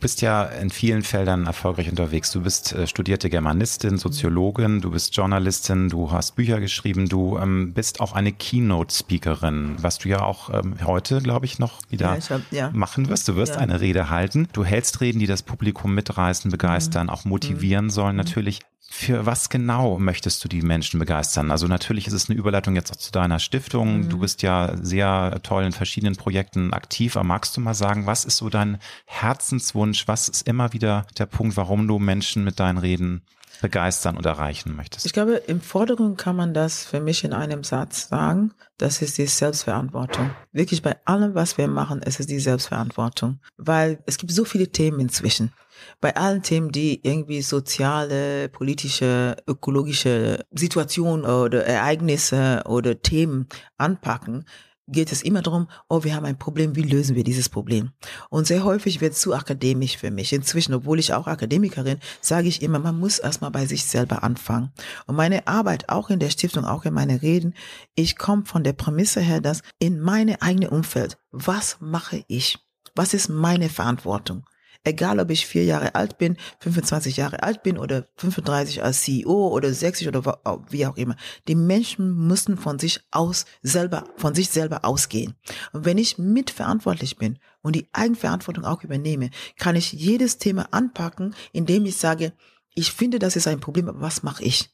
Du 0.01 0.05
bist 0.05 0.23
ja 0.23 0.45
in 0.45 0.71
vielen 0.71 1.03
Feldern 1.03 1.45
erfolgreich 1.45 1.91
unterwegs. 1.91 2.33
Du 2.33 2.41
bist 2.41 2.73
äh, 2.73 2.87
studierte 2.87 3.29
Germanistin, 3.29 3.99
Soziologin, 3.99 4.81
du 4.81 4.93
bist 4.93 5.15
Journalistin, 5.15 5.91
du 5.91 6.11
hast 6.11 6.37
Bücher 6.37 6.59
geschrieben, 6.59 7.07
du 7.07 7.37
ähm, 7.37 7.75
bist 7.75 8.01
auch 8.01 8.15
eine 8.15 8.33
Keynote-Speakerin, 8.33 9.77
was 9.79 9.99
du 9.99 10.09
ja 10.09 10.23
auch 10.23 10.49
ähm, 10.55 10.77
heute, 10.87 11.21
glaube 11.21 11.45
ich, 11.45 11.59
noch 11.59 11.83
wieder 11.91 12.17
ja, 12.17 12.31
hab, 12.31 12.41
ja. 12.51 12.71
machen 12.73 13.11
wirst. 13.11 13.29
Du 13.29 13.37
wirst 13.37 13.57
ja. 13.57 13.61
eine 13.61 13.83
Rede 13.83 14.09
halten. 14.09 14.49
Du 14.55 14.65
hältst 14.65 15.03
Reden, 15.03 15.19
die 15.19 15.27
das 15.27 15.43
Publikum 15.43 15.95
mitreißen, 15.95 16.51
begeistern, 16.51 17.09
mhm. 17.09 17.11
auch 17.11 17.27
motivieren 17.27 17.85
mhm. 17.85 17.91
sollen. 17.91 18.17
Natürlich 18.17 18.61
für 18.93 19.25
was 19.25 19.49
genau 19.49 20.01
möchtest 20.01 20.43
du 20.43 20.49
die 20.49 20.63
Menschen 20.63 20.99
begeistern? 20.99 21.53
Also 21.53 21.69
natürlich 21.69 22.09
ist 22.09 22.13
es 22.13 22.29
eine 22.29 22.37
Überleitung 22.37 22.75
jetzt 22.75 22.91
auch 22.91 22.97
zu 22.97 23.13
deiner 23.13 23.39
Stiftung. 23.39 23.99
Mhm. 24.01 24.09
Du 24.09 24.19
bist 24.19 24.43
ja 24.43 24.75
sehr 24.83 25.39
toll 25.45 25.63
in 25.63 25.71
verschiedenen 25.71 26.17
Projekten 26.17 26.73
aktiv. 26.73 27.17
Aber 27.17 27.25
magst 27.25 27.57
du 27.57 27.61
mal 27.61 27.75
sagen, 27.75 28.07
was 28.07 28.25
ist 28.25 28.39
so 28.39 28.49
dein 28.49 28.79
Herzenswunsch? 29.07 30.09
Was 30.09 30.29
ist 30.29 30.47
immer 30.47 30.73
wieder 30.73 31.07
der 31.19 31.27
Punkt, 31.27 31.57
warum 31.57 31.87
du 31.87 32.01
Menschen 32.01 32.43
mit 32.43 32.59
deinen 32.59 32.79
Reden 32.79 33.23
begeistern 33.63 34.17
und 34.17 34.27
erreichen 34.27 34.75
möchtest? 34.75 35.07
Ich 35.07 35.13
glaube, 35.13 35.35
im 35.35 35.61
Vordergrund 35.61 36.19
kann 36.19 36.35
man 36.35 36.53
das 36.53 36.85
für 36.85 37.01
mich 37.01 37.23
in 37.23 37.33
einem 37.33 37.63
Satz 37.63 38.09
sagen. 38.09 38.53
Das 38.77 39.03
ist 39.03 39.19
die 39.19 39.27
Selbstverantwortung. 39.27 40.31
Wirklich 40.51 40.83
bei 40.83 40.97
allem, 41.05 41.37
was 41.37 41.59
wir 41.59 41.69
machen, 41.69 42.03
ist 42.03 42.19
es 42.19 42.27
die 42.27 42.41
Selbstverantwortung. 42.41 43.39
Weil 43.57 44.03
es 44.07 44.19
gibt 44.19 44.33
so 44.33 44.45
viele 44.45 44.73
Themen 44.73 44.99
inzwischen. 44.99 45.53
Bei 46.01 46.17
allen 46.17 46.43
Themen, 46.43 46.73
die 46.73 47.01
irgendwie 47.03 47.43
soziale, 47.43 48.49
politische, 48.49 49.37
ökologische 49.47 50.45
Situationen 50.51 51.25
oder 51.25 51.65
Ereignisse 51.65 52.63
oder 52.67 53.01
Themen 53.03 53.49
anpacken, 53.77 54.45
geht 54.91 55.13
es 55.13 55.23
immer 55.23 55.43
darum, 55.43 55.69
oh, 55.89 56.05
wir 56.05 56.15
haben 56.15 56.27
ein 56.27 56.39
Problem, 56.39 56.77
wie 56.77 56.83
lösen 56.83 57.17
wir 57.17 57.25
dieses 57.25 57.49
Problem? 57.49 57.91
Und 58.29 58.47
sehr 58.47 58.65
häufig 58.65 59.01
wird 59.01 59.13
es 59.13 59.21
zu 59.21 59.35
akademisch 59.35 59.97
für 59.97 60.11
mich. 60.11 60.33
Inzwischen, 60.33 60.75
obwohl 60.75 60.99
ich 60.99 61.15
auch 61.15 61.27
Akademikerin, 61.27 61.99
sage 62.21 62.49
ich 62.49 62.63
immer, 62.63 62.79
man 62.79 62.99
muss 62.99 63.19
erstmal 63.19 63.51
bei 63.51 63.67
sich 63.67 63.85
selber 63.85 64.23
anfangen. 64.23 64.73
Und 65.07 65.17
meine 65.17 65.47
Arbeit, 65.47 65.89
auch 65.89 66.11
in 66.11 66.19
der 66.19 66.31
Stiftung, 66.31 66.65
auch 66.65 66.85
in 66.85 66.95
meine 66.95 67.23
Reden, 67.23 67.55
ich 67.95 68.17
komme 68.17 68.45
von 68.45 68.65
der 68.65 68.73
Prämisse 68.73 69.21
her, 69.21 69.41
dass 69.41 69.63
in 69.79 70.01
meine 70.01 70.43
eigene 70.43 70.71
Umfeld, 70.71 71.19
was 71.31 71.77
mache 71.81 72.25
ich? 72.27 72.59
Was 72.95 73.15
ist 73.15 73.29
meine 73.29 73.69
Verantwortung? 73.69 74.45
Egal, 74.83 75.21
ob 75.21 75.31
ich 75.31 75.47
vier 75.47 75.65
Jahre 75.65 75.95
alt 75.95 76.17
bin, 76.17 76.39
25 76.61 77.19
Jahre 77.19 77.43
alt 77.43 77.63
bin 77.63 77.77
oder 77.77 78.09
35 78.17 78.83
als 78.83 79.03
CEO 79.03 79.49
oder 79.49 79.73
60 79.73 80.09
oder 80.09 80.41
wie 80.71 80.87
auch 80.87 80.97
immer. 80.97 81.17
Die 81.49 81.55
Menschen 81.55 82.27
müssen 82.27 82.57
von 82.57 82.79
sich 82.79 83.01
aus 83.11 83.45
selber, 83.63 84.05
von 84.17 84.35
sich 84.35 84.49
selber 84.49 84.87
ausgehen. 84.87 85.35
Und 85.73 85.85
wenn 85.85 85.99
ich 85.99 86.17
mitverantwortlich 86.17 87.19
bin 87.19 87.39
und 87.61 87.77
die 87.77 87.89
Eigenverantwortung 87.93 88.65
auch 88.65 88.83
übernehme, 88.83 89.29
kann 89.59 89.77
ich 89.77 89.93
jedes 89.93 90.39
Thema 90.39 90.69
anpacken, 90.71 91.35
indem 91.53 91.85
ich 91.85 91.97
sage, 91.97 92.33
ich 92.75 92.93
finde, 92.93 93.19
das 93.19 93.37
ist 93.37 93.49
ein 93.49 93.61
Problem, 93.61 93.89
aber 93.89 94.01
was 94.01 94.23
mache 94.23 94.45
ich? 94.45 94.71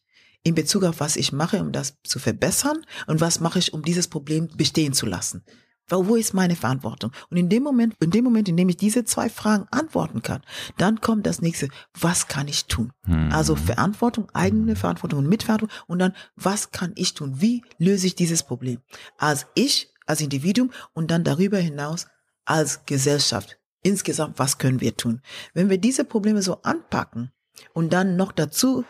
in 0.46 0.54
Bezug 0.54 0.84
auf 0.84 1.00
was 1.00 1.16
ich 1.16 1.32
mache, 1.32 1.60
um 1.60 1.72
das 1.72 1.96
zu 2.04 2.20
verbessern 2.20 2.86
und 3.08 3.20
was 3.20 3.40
mache 3.40 3.58
ich, 3.58 3.74
um 3.74 3.82
dieses 3.82 4.06
Problem 4.06 4.46
bestehen 4.56 4.92
zu 4.92 5.04
lassen. 5.04 5.42
Wo 5.88 6.16
ist 6.16 6.34
meine 6.34 6.56
Verantwortung? 6.56 7.12
Und 7.30 7.36
in 7.36 7.48
dem 7.48 7.62
Moment, 7.62 7.94
in 8.00 8.10
dem 8.10 8.24
Moment, 8.24 8.48
in 8.48 8.56
dem 8.56 8.68
ich 8.68 8.76
diese 8.76 9.04
zwei 9.04 9.28
Fragen 9.28 9.66
antworten 9.70 10.20
kann, 10.22 10.42
dann 10.78 11.00
kommt 11.00 11.26
das 11.26 11.40
nächste, 11.40 11.68
was 11.98 12.26
kann 12.26 12.48
ich 12.48 12.66
tun? 12.66 12.92
Mhm. 13.06 13.30
Also 13.32 13.54
Verantwortung, 13.54 14.28
eigene 14.32 14.72
hm. 14.72 14.76
Verantwortung 14.76 15.20
und 15.20 15.28
Mitverantwortung 15.28 15.76
und 15.86 15.98
dann, 16.00 16.14
was 16.34 16.72
kann 16.72 16.92
ich 16.96 17.14
tun? 17.14 17.40
Wie 17.40 17.62
löse 17.78 18.08
ich 18.08 18.16
dieses 18.16 18.42
Problem? 18.42 18.80
Als 19.16 19.46
ich, 19.54 19.92
als 20.06 20.20
Individuum 20.20 20.72
und 20.92 21.10
dann 21.10 21.24
darüber 21.24 21.58
hinaus 21.58 22.06
als 22.44 22.84
Gesellschaft. 22.86 23.58
Insgesamt, 23.82 24.38
was 24.38 24.58
können 24.58 24.80
wir 24.80 24.96
tun? 24.96 25.20
Wenn 25.54 25.70
wir 25.70 25.78
diese 25.78 26.04
Probleme 26.04 26.42
so 26.42 26.62
anpacken 26.62 27.30
und 27.72 27.92
dann 27.92 28.16
noch 28.16 28.32
dazu 28.32 28.84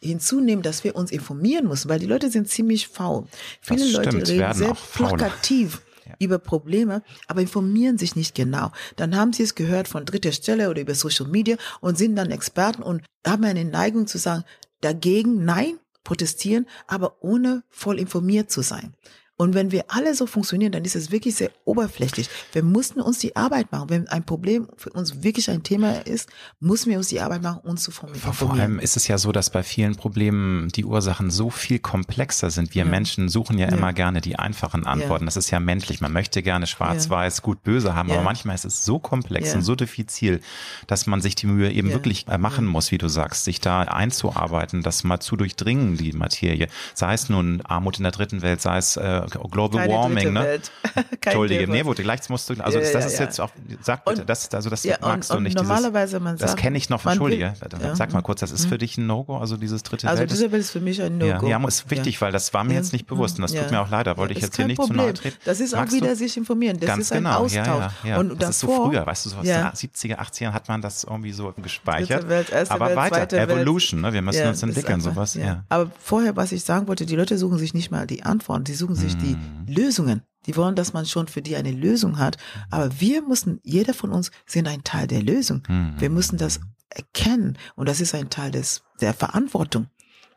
hinzunehmen, 0.00 0.62
dass 0.62 0.84
wir 0.84 0.96
uns 0.96 1.10
informieren 1.10 1.68
müssen, 1.68 1.88
weil 1.88 1.98
die 1.98 2.06
Leute 2.06 2.30
sind 2.30 2.48
ziemlich 2.48 2.88
faul. 2.88 3.26
Viele 3.60 3.90
Leute 3.90 4.16
reden 4.16 4.54
sehr 4.54 4.74
plakativ 4.74 5.82
über 6.20 6.38
Probleme, 6.38 7.02
aber 7.26 7.40
informieren 7.40 7.98
sich 7.98 8.14
nicht 8.14 8.34
genau. 8.34 8.70
Dann 8.96 9.16
haben 9.16 9.32
sie 9.32 9.42
es 9.42 9.56
gehört 9.56 9.88
von 9.88 10.04
dritter 10.04 10.32
Stelle 10.32 10.70
oder 10.70 10.82
über 10.82 10.94
Social 10.94 11.26
Media 11.26 11.56
und 11.80 11.98
sind 11.98 12.14
dann 12.14 12.30
Experten 12.30 12.82
und 12.82 13.02
haben 13.26 13.44
eine 13.44 13.64
Neigung 13.64 14.06
zu 14.06 14.18
sagen, 14.18 14.44
dagegen 14.80 15.44
nein, 15.44 15.78
protestieren, 16.04 16.66
aber 16.86 17.16
ohne 17.22 17.62
voll 17.68 17.98
informiert 17.98 18.50
zu 18.50 18.62
sein. 18.62 18.94
Und 19.40 19.54
wenn 19.54 19.72
wir 19.72 19.86
alle 19.88 20.14
so 20.14 20.26
funktionieren, 20.26 20.70
dann 20.70 20.84
ist 20.84 20.94
es 20.94 21.10
wirklich 21.10 21.34
sehr 21.34 21.50
oberflächlich. 21.64 22.28
Wir 22.52 22.62
mussten 22.62 23.00
uns 23.00 23.20
die 23.20 23.36
Arbeit 23.36 23.72
machen. 23.72 23.88
Wenn 23.88 24.06
ein 24.06 24.22
Problem 24.22 24.68
für 24.76 24.90
uns 24.90 25.22
wirklich 25.22 25.48
ein 25.48 25.62
Thema 25.62 26.04
ist, 26.06 26.28
müssen 26.58 26.90
wir 26.90 26.98
uns 26.98 27.08
die 27.08 27.22
Arbeit 27.22 27.40
machen, 27.40 27.62
uns 27.62 27.82
zu 27.82 27.90
formulieren. 27.90 28.34
Vor 28.34 28.52
allem 28.52 28.78
ist 28.78 28.98
es 28.98 29.08
ja 29.08 29.16
so, 29.16 29.32
dass 29.32 29.48
bei 29.48 29.62
vielen 29.62 29.96
Problemen 29.96 30.68
die 30.68 30.84
Ursachen 30.84 31.30
so 31.30 31.48
viel 31.48 31.78
komplexer 31.78 32.50
sind. 32.50 32.74
Wir 32.74 32.84
ja. 32.84 32.90
Menschen 32.90 33.30
suchen 33.30 33.56
ja, 33.56 33.70
ja, 33.70 33.74
immer 33.74 33.94
gerne 33.94 34.20
die 34.20 34.38
einfachen 34.38 34.84
Antworten. 34.84 35.24
Ja. 35.24 35.28
Das 35.28 35.38
ist 35.38 35.50
ja 35.50 35.58
menschlich. 35.58 36.02
Man 36.02 36.12
möchte 36.12 36.42
gerne 36.42 36.66
schwarz-weiß, 36.66 37.40
gut, 37.40 37.62
böse 37.62 37.94
haben, 37.94 38.10
aber 38.10 38.20
manchmal 38.20 38.56
ist 38.56 38.66
es 38.66 38.84
so 38.84 38.98
komplex 38.98 39.54
und 39.54 39.62
so 39.62 39.74
diffizil, 39.74 40.42
dass 40.86 41.06
man 41.06 41.22
sich 41.22 41.34
die 41.34 41.46
Mühe 41.46 41.72
eben 41.72 41.88
wirklich 41.88 42.28
äh, 42.28 42.36
machen 42.36 42.66
muss, 42.66 42.90
wie 42.90 42.98
du 42.98 43.08
sagst, 43.08 43.44
sich 43.44 43.58
da 43.58 43.84
einzuarbeiten, 43.84 44.82
das 44.82 45.02
mal 45.02 45.20
zu 45.20 45.36
durchdringen, 45.36 45.96
die 45.96 46.12
Materie. 46.12 46.68
Sei 46.92 47.14
es 47.14 47.30
nun 47.30 47.62
Armut 47.62 47.96
in 47.96 48.02
der 48.02 48.12
dritten 48.12 48.42
Welt, 48.42 48.60
sei 48.60 48.76
es 48.76 48.98
äh, 48.98 49.29
Global 49.30 49.80
Keine 49.80 49.92
Warming, 49.92 50.32
ne? 50.32 50.60
Entschuldige, 51.20 51.68
nee, 51.68 51.84
wo 51.84 51.92
gleich 51.92 52.28
musst 52.28 52.50
du, 52.50 52.54
also 52.54 52.78
ja, 52.78 52.84
das, 52.84 52.92
das 52.92 53.04
ja, 53.04 53.10
ist 53.10 53.18
ja. 53.18 53.24
jetzt 53.24 53.40
auch, 53.40 53.50
sag 53.82 54.04
bitte, 54.04 54.22
und, 54.22 54.28
das, 54.28 54.52
also 54.54 54.70
das 54.70 54.84
magst 55.00 55.30
und, 55.30 55.36
du 55.36 55.42
nicht. 55.42 55.56
Normalerweise 55.56 56.16
dieses, 56.16 56.24
man 56.24 56.38
sagt, 56.38 56.50
das 56.50 56.56
kenne 56.56 56.78
ich 56.78 56.90
noch, 56.90 57.04
entschuldige, 57.04 57.54
will, 57.60 57.94
sag 57.94 58.12
mal 58.12 58.22
kurz, 58.22 58.40
das 58.40 58.52
ist 58.52 58.66
für 58.66 58.78
dich 58.78 58.98
ein 58.98 59.06
No-Go, 59.06 59.36
also 59.36 59.56
dieses 59.56 59.82
dritte 59.82 60.08
also 60.08 60.20
Welt? 60.20 60.30
Also 60.30 60.42
dritte 60.42 60.52
Welt 60.52 60.62
ist 60.62 60.70
für 60.70 60.80
mich 60.80 61.02
ein 61.02 61.18
No-Go. 61.18 61.48
Ja, 61.48 61.58
ist 61.66 61.90
wichtig, 61.90 62.20
weil 62.20 62.32
das 62.32 62.52
war 62.54 62.64
mir 62.64 62.74
jetzt 62.74 62.92
nicht 62.92 63.06
bewusst 63.06 63.38
und 63.38 63.42
das 63.42 63.52
tut 63.52 63.70
mir 63.70 63.80
auch 63.80 63.90
leid, 63.90 64.06
da 64.06 64.16
wollte 64.16 64.34
ich 64.34 64.40
jetzt 64.40 64.56
hier 64.56 64.66
nicht 64.66 64.82
zu 64.82 64.92
nahe 64.92 65.14
treten. 65.14 65.36
Das 65.44 65.60
ist 65.60 65.74
auch 65.74 65.90
wieder 65.90 66.16
sich 66.16 66.36
informieren, 66.36 66.78
das 66.80 66.98
ist 66.98 67.12
ein 67.12 67.24
genau, 67.24 67.40
Austausch. 67.40 67.92
Und 68.16 68.42
das 68.42 68.50
ist 68.50 68.60
so 68.60 68.86
früher, 68.86 69.06
weißt 69.06 69.26
du, 69.26 69.30
so 69.30 69.36
aus 69.36 69.44
den 69.44 69.54
70er, 69.54 70.18
80er 70.18 70.52
hat 70.52 70.68
man 70.68 70.82
das 70.82 71.04
irgendwie 71.04 71.32
so 71.32 71.52
gespeichert. 71.56 72.26
Aber 72.68 72.96
weiter, 72.96 73.38
Evolution, 73.38 74.00
ne? 74.00 74.12
wir 74.12 74.22
müssen 74.22 74.46
uns 74.46 74.62
entwickeln, 74.62 75.00
sowas, 75.00 75.34
ja. 75.34 75.64
Aber 75.68 75.90
vorher, 76.00 76.36
was 76.36 76.52
ich 76.52 76.64
sagen 76.64 76.88
wollte, 76.88 77.06
die 77.06 77.16
Leute 77.16 77.38
suchen 77.38 77.58
sich 77.58 77.74
nicht 77.74 77.90
mal 77.90 78.06
die 78.06 78.22
Antworten, 78.22 78.66
sie 78.66 78.74
suchen 78.74 78.94
sich 78.94 79.16
die 79.20 79.34
hm. 79.34 79.66
Lösungen. 79.66 80.22
Die 80.46 80.56
wollen, 80.56 80.74
dass 80.74 80.92
man 80.92 81.04
schon 81.04 81.28
für 81.28 81.42
die 81.42 81.56
eine 81.56 81.70
Lösung 81.70 82.18
hat. 82.18 82.38
Aber 82.70 83.00
wir 83.00 83.22
müssen, 83.22 83.60
jeder 83.62 83.92
von 83.92 84.10
uns 84.10 84.30
sind 84.46 84.66
ein 84.68 84.84
Teil 84.84 85.06
der 85.06 85.22
Lösung. 85.22 85.62
Mhm. 85.68 85.94
Wir 85.98 86.08
müssen 86.08 86.38
das 86.38 86.60
erkennen. 86.88 87.58
Und 87.76 87.88
das 87.88 88.00
ist 88.00 88.14
ein 88.14 88.30
Teil 88.30 88.50
des, 88.50 88.82
der 89.00 89.12
Verantwortung 89.12 89.88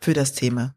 für 0.01 0.13
das 0.13 0.33
Thema. 0.33 0.75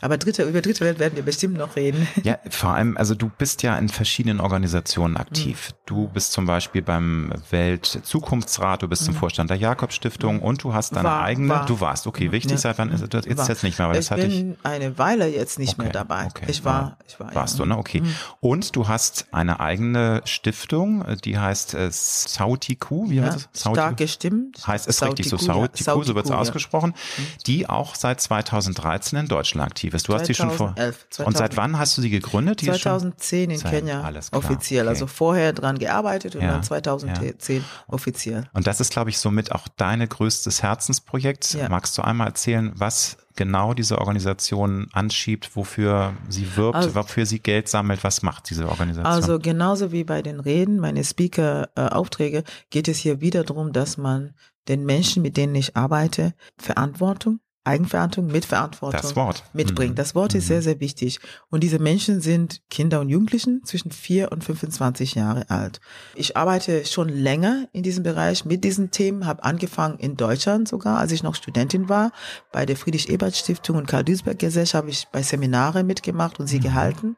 Aber 0.00 0.16
dritte, 0.16 0.44
über 0.44 0.60
dritte 0.60 0.84
Welt 0.84 0.98
werden 0.98 1.16
wir 1.16 1.24
bestimmt 1.24 1.56
noch 1.56 1.76
reden. 1.76 2.06
Ja, 2.24 2.38
vor 2.50 2.70
allem, 2.70 2.96
also 2.96 3.14
du 3.14 3.30
bist 3.38 3.62
ja 3.62 3.78
in 3.78 3.88
verschiedenen 3.88 4.40
Organisationen 4.40 5.16
aktiv. 5.16 5.70
Mhm. 5.70 5.76
Du 5.86 6.08
bist 6.08 6.32
zum 6.32 6.46
Beispiel 6.46 6.82
beim 6.82 7.32
Weltzukunftsrat, 7.50 8.82
du 8.82 8.88
bist 8.88 9.02
mhm. 9.02 9.08
im 9.08 9.14
Vorstand 9.14 9.50
der 9.50 9.56
Jakob 9.56 9.92
Stiftung 9.92 10.36
mhm. 10.36 10.42
und 10.42 10.64
du 10.64 10.74
hast 10.74 10.94
deine 10.94 11.08
war, 11.08 11.22
eigene, 11.22 11.48
war. 11.48 11.66
du 11.66 11.80
warst, 11.80 12.06
okay, 12.06 12.32
wichtig, 12.32 12.52
ja. 12.52 12.58
seit 12.58 12.78
wann 12.78 12.90
ist 12.90 13.02
das 13.14 13.24
jetzt, 13.24 13.48
jetzt 13.48 13.62
nicht 13.62 13.78
mehr, 13.78 13.88
weil 13.88 13.94
ich 13.94 14.00
das 14.00 14.10
hatte 14.10 14.26
ich. 14.26 14.40
bin 14.40 14.56
eine 14.62 14.98
Weile 14.98 15.26
jetzt 15.28 15.58
nicht 15.58 15.74
okay, 15.74 15.84
mehr 15.84 15.92
dabei. 15.92 16.26
Okay. 16.26 16.46
Ich 16.48 16.64
war, 16.64 16.98
ich 17.06 17.18
war. 17.18 17.34
Warst 17.34 17.58
ja. 17.58 17.64
du, 17.64 17.70
ne? 17.70 17.78
Okay. 17.78 18.00
Mhm. 18.02 18.14
Und 18.40 18.76
du 18.76 18.88
hast 18.88 19.26
eine 19.32 19.60
eigene 19.60 20.20
Stiftung, 20.24 21.04
die 21.24 21.38
heißt 21.38 21.74
äh, 21.74 21.88
Sautiku, 21.90 23.08
wie 23.10 23.22
heißt 23.22 23.48
es? 23.52 23.62
Sautiku? 23.62 23.74
Stark 23.74 23.96
gestimmt. 23.96 24.66
Heißt 24.66 24.88
es 24.88 25.02
richtig 25.02 25.28
so, 25.28 25.38
Sautiku, 25.38 26.02
so 26.02 26.14
wird 26.14 26.26
es 26.26 26.32
ausgesprochen, 26.32 26.90
mhm. 26.90 27.22
die 27.46 27.68
auch 27.68 27.94
seit 27.94 28.20
2013 28.20 29.20
in 29.20 29.28
Deutschland 29.28 29.66
aktiv 29.70 29.87
aktiv 29.88 29.94
ist. 29.94 30.08
Du 30.08 30.12
2011, 30.12 30.20
hast 30.20 30.28
die 30.28 30.34
schon 30.34 30.50
vor. 30.50 30.74
2000, 31.10 31.26
und 31.26 31.36
seit 31.36 31.56
wann 31.56 31.78
hast 31.78 31.96
du 31.96 32.02
sie 32.02 32.10
gegründet? 32.10 32.60
Die 32.60 32.66
2010 32.66 33.50
in 33.50 33.60
Kenia 33.60 34.02
alles 34.02 34.30
klar, 34.30 34.42
offiziell. 34.42 34.82
Okay. 34.82 34.88
Also 34.88 35.06
vorher 35.06 35.52
dran 35.52 35.78
gearbeitet 35.78 36.36
und 36.36 36.42
ja, 36.42 36.52
dann 36.52 36.62
2010 36.62 37.56
ja. 37.56 37.62
offiziell. 37.86 38.44
Und 38.52 38.66
das 38.66 38.80
ist, 38.80 38.92
glaube 38.92 39.10
ich, 39.10 39.18
somit 39.18 39.52
auch 39.52 39.68
deine 39.68 40.06
größtes 40.06 40.62
Herzensprojekt. 40.62 41.54
Ja. 41.54 41.68
Magst 41.68 41.96
du 41.98 42.02
einmal 42.02 42.28
erzählen, 42.28 42.72
was 42.74 43.16
genau 43.36 43.72
diese 43.72 43.98
Organisation 43.98 44.88
anschiebt, 44.92 45.54
wofür 45.54 46.14
sie 46.28 46.56
wirbt, 46.56 46.74
also, 46.74 46.94
wofür 46.94 47.24
sie 47.24 47.38
Geld 47.38 47.68
sammelt, 47.68 48.02
was 48.02 48.22
macht 48.22 48.50
diese 48.50 48.68
Organisation? 48.68 49.06
Also 49.06 49.38
genauso 49.38 49.92
wie 49.92 50.02
bei 50.02 50.22
den 50.22 50.40
Reden, 50.40 50.80
meine 50.80 51.04
Speaker-Aufträge, 51.04 52.42
geht 52.70 52.88
es 52.88 52.98
hier 52.98 53.20
wieder 53.20 53.44
darum, 53.44 53.72
dass 53.72 53.96
man 53.96 54.34
den 54.66 54.84
Menschen, 54.84 55.22
mit 55.22 55.36
denen 55.36 55.54
ich 55.54 55.76
arbeite, 55.76 56.34
Verantwortung 56.58 57.40
Eigenverantwortung, 57.68 58.32
Mitverantwortung 58.32 59.00
das 59.00 59.14
Wort. 59.14 59.44
mitbringt. 59.52 59.92
Mhm. 59.92 59.96
Das 59.96 60.14
Wort 60.14 60.34
ist 60.34 60.44
mhm. 60.44 60.48
sehr, 60.48 60.62
sehr 60.62 60.80
wichtig. 60.80 61.20
Und 61.50 61.62
diese 61.62 61.78
Menschen 61.78 62.20
sind 62.20 62.62
Kinder 62.70 63.00
und 63.00 63.10
Jugendlichen 63.10 63.62
zwischen 63.64 63.90
vier 63.90 64.32
und 64.32 64.42
25 64.42 65.14
Jahre 65.14 65.50
alt. 65.50 65.80
Ich 66.14 66.36
arbeite 66.36 66.86
schon 66.86 67.08
länger 67.08 67.68
in 67.72 67.82
diesem 67.82 68.02
Bereich 68.02 68.44
mit 68.44 68.64
diesen 68.64 68.90
Themen, 68.90 69.26
habe 69.26 69.44
angefangen 69.44 69.98
in 69.98 70.16
Deutschland 70.16 70.66
sogar, 70.66 70.98
als 70.98 71.12
ich 71.12 71.22
noch 71.22 71.34
Studentin 71.34 71.88
war. 71.88 72.10
Bei 72.52 72.64
der 72.64 72.76
Friedrich-Ebert-Stiftung 72.76 73.76
und 73.76 73.86
Karl-Duisberg-Gesellschaft 73.86 74.82
habe 74.82 74.90
ich 74.90 75.06
bei 75.12 75.22
Seminare 75.22 75.84
mitgemacht 75.84 76.40
und 76.40 76.46
sie 76.46 76.58
mhm. 76.58 76.62
gehalten 76.62 77.16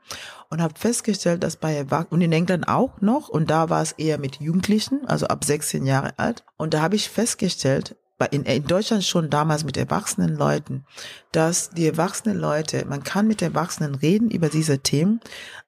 und 0.51 0.61
habe 0.61 0.75
festgestellt, 0.77 1.45
dass 1.45 1.57
bei 1.57 1.75
Erwachsenen 1.75 2.11
und 2.11 2.21
in 2.23 2.33
England 2.33 2.69
auch 2.69 3.01
noch 3.01 3.29
und 3.29 3.51
da 3.51 3.71
war 3.71 3.83
es 3.83 3.93
eher 3.93 4.19
mit 4.19 4.41
Jugendlichen, 4.41 5.07
also 5.07 5.29
ab 5.29 5.45
16 5.45 5.87
Jahre 5.87 6.19
alt 6.19 6.45
und 6.57 6.75
da 6.75 6.83
habe 6.83 6.97
ich 6.97 7.09
festgestellt, 7.09 7.97
in, 8.26 8.44
in 8.44 8.66
Deutschland 8.66 9.04
schon 9.04 9.30
damals 9.30 9.64
mit 9.64 9.76
erwachsenen 9.76 10.37
Leuten, 10.37 10.85
dass 11.33 11.70
die 11.70 11.87
erwachsenen 11.87 12.38
Leute, 12.38 12.85
man 12.87 13.02
kann 13.02 13.26
mit 13.26 13.42
Erwachsenen 13.42 13.94
reden 13.94 14.30
über 14.30 14.48
diese 14.48 14.80
Themen, 14.80 15.20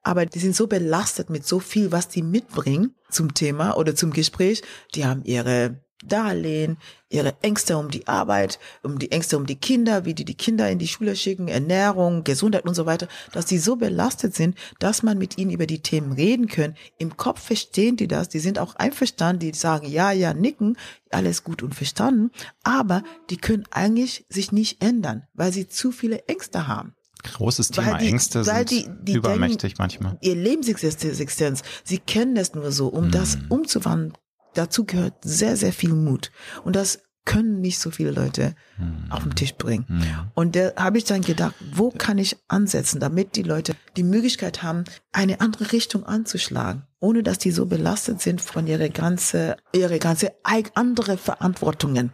aber 0.03 0.25
die 0.25 0.39
sind 0.39 0.55
so 0.55 0.67
belastet 0.67 1.29
mit 1.29 1.45
so 1.45 1.59
viel, 1.59 1.91
was 1.91 2.07
die 2.07 2.21
mitbringen 2.21 2.95
zum 3.09 3.33
Thema 3.33 3.77
oder 3.77 3.95
zum 3.95 4.11
Gespräch. 4.11 4.61
Die 4.95 5.05
haben 5.05 5.23
ihre 5.23 5.81
Darlehen, 6.07 6.77
ihre 7.09 7.35
Ängste 7.41 7.77
um 7.77 7.89
die 7.89 8.07
Arbeit, 8.07 8.59
um 8.81 8.99
die 8.99 9.11
Ängste 9.11 9.37
um 9.37 9.45
die 9.45 9.55
Kinder, 9.55 10.05
wie 10.05 10.13
die 10.13 10.25
die 10.25 10.35
Kinder 10.35 10.69
in 10.69 10.79
die 10.79 10.87
Schule 10.87 11.15
schicken, 11.15 11.47
Ernährung, 11.47 12.23
Gesundheit 12.23 12.65
und 12.65 12.75
so 12.75 12.85
weiter, 12.85 13.07
dass 13.31 13.45
die 13.45 13.59
so 13.59 13.75
belastet 13.75 14.35
sind, 14.35 14.57
dass 14.79 15.03
man 15.03 15.17
mit 15.17 15.37
ihnen 15.37 15.51
über 15.51 15.67
die 15.67 15.81
Themen 15.81 16.13
reden 16.13 16.47
können. 16.47 16.75
Im 16.97 17.17
Kopf 17.17 17.41
verstehen 17.41 17.97
die 17.97 18.07
das, 18.07 18.29
die 18.29 18.39
sind 18.39 18.59
auch 18.59 18.75
einverstanden, 18.75 19.39
die 19.39 19.57
sagen 19.57 19.87
ja, 19.87 20.11
ja, 20.11 20.33
nicken, 20.33 20.77
alles 21.11 21.43
gut 21.43 21.63
und 21.63 21.75
verstanden, 21.75 22.31
aber 22.63 23.03
die 23.29 23.37
können 23.37 23.65
eigentlich 23.71 24.25
sich 24.29 24.51
nicht 24.51 24.83
ändern, 24.83 25.27
weil 25.33 25.53
sie 25.53 25.67
zu 25.67 25.91
viele 25.91 26.27
Ängste 26.27 26.67
haben. 26.67 26.95
Großes 27.23 27.69
Thema. 27.69 27.97
Die, 27.99 28.07
Ängste 28.07 28.43
sind 28.43 28.69
die, 28.69 28.85
die 29.01 29.13
übermächtig 29.13 29.75
denken, 29.75 29.77
manchmal. 29.79 30.17
Ihr 30.21 30.35
Lebensexistenz, 30.35 31.61
sie 31.83 31.99
kennen 31.99 32.35
das 32.35 32.53
nur 32.53 32.71
so, 32.71 32.87
um 32.87 33.05
hm. 33.05 33.11
das 33.11 33.37
umzuwandeln 33.49 34.13
dazu 34.53 34.85
gehört 34.85 35.15
sehr, 35.23 35.57
sehr 35.57 35.73
viel 35.73 35.93
Mut. 35.93 36.31
Und 36.63 36.75
das 36.75 36.99
können 37.25 37.61
nicht 37.61 37.79
so 37.79 37.89
viele 37.89 38.11
Leute 38.11 38.55
mhm. 38.77 39.05
auf 39.09 39.23
den 39.23 39.35
Tisch 39.35 39.55
bringen. 39.55 39.85
Mhm. 39.87 40.03
Und 40.33 40.55
da 40.55 40.73
habe 40.75 40.97
ich 40.97 41.05
dann 41.05 41.21
gedacht, 41.21 41.55
wo 41.73 41.89
kann 41.89 42.17
ich 42.17 42.35
ansetzen, 42.47 42.99
damit 42.99 43.35
die 43.35 43.43
Leute 43.43 43.75
die 43.95 44.03
Möglichkeit 44.03 44.61
haben, 44.61 44.83
eine 45.13 45.39
andere 45.39 45.71
Richtung 45.71 46.05
anzuschlagen, 46.05 46.83
ohne 46.99 47.23
dass 47.23 47.37
die 47.37 47.51
so 47.51 47.65
belastet 47.65 48.21
sind 48.21 48.41
von 48.41 48.67
ihrer 48.67 48.89
ganze, 48.89 49.55
ihre 49.73 49.99
ganze 49.99 50.33
andere 50.75 51.17
Verantwortungen 51.17 52.11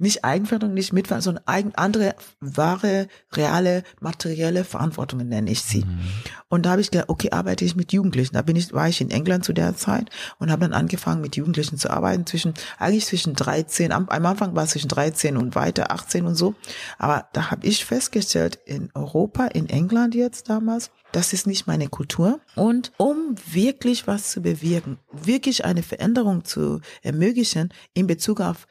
nicht 0.00 0.24
Eigenverantwortung, 0.24 0.74
nicht 0.74 0.92
Mitverantwortung, 0.92 1.42
sondern 1.42 1.54
eigen, 1.54 1.74
andere 1.74 2.14
wahre, 2.40 3.08
reale, 3.32 3.84
materielle 4.00 4.64
Verantwortungen 4.64 5.28
nenne 5.28 5.50
ich 5.50 5.62
sie. 5.62 5.84
Mhm. 5.84 6.00
Und 6.48 6.66
da 6.66 6.70
habe 6.70 6.80
ich 6.80 6.90
gedacht, 6.90 7.08
okay, 7.08 7.30
arbeite 7.30 7.64
ich 7.64 7.76
mit 7.76 7.92
Jugendlichen. 7.92 8.34
Da 8.34 8.42
bin 8.42 8.56
ich, 8.56 8.72
war 8.72 8.88
ich 8.88 9.00
in 9.00 9.10
England 9.10 9.44
zu 9.44 9.52
der 9.52 9.76
Zeit 9.76 10.10
und 10.38 10.50
habe 10.50 10.62
dann 10.62 10.72
angefangen, 10.72 11.20
mit 11.20 11.36
Jugendlichen 11.36 11.76
zu 11.76 11.90
arbeiten, 11.90 12.26
zwischen, 12.26 12.54
eigentlich 12.78 13.06
zwischen 13.06 13.34
13, 13.34 13.92
am, 13.92 14.08
am 14.08 14.26
Anfang 14.26 14.54
war 14.54 14.64
es 14.64 14.70
zwischen 14.70 14.88
13 14.88 15.36
und 15.36 15.54
weiter, 15.54 15.92
18 15.92 16.26
und 16.26 16.34
so. 16.34 16.54
Aber 16.98 17.28
da 17.32 17.50
habe 17.50 17.66
ich 17.66 17.84
festgestellt, 17.84 18.58
in 18.64 18.90
Europa, 18.94 19.46
in 19.46 19.68
England 19.68 20.14
jetzt 20.14 20.48
damals, 20.48 20.90
das 21.12 21.32
ist 21.32 21.46
nicht 21.46 21.66
meine 21.66 21.88
Kultur. 21.88 22.40
Und 22.56 22.92
um 22.96 23.34
wirklich 23.50 24.06
was 24.06 24.30
zu 24.30 24.42
bewirken, 24.42 24.98
wirklich 25.12 25.64
eine 25.64 25.82
Veränderung 25.82 26.44
zu 26.44 26.80
ermöglichen 27.02 27.72
in 27.94 28.06
Bezug 28.06 28.40
auf 28.40 28.66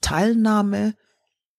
Teilnahme 0.00 0.94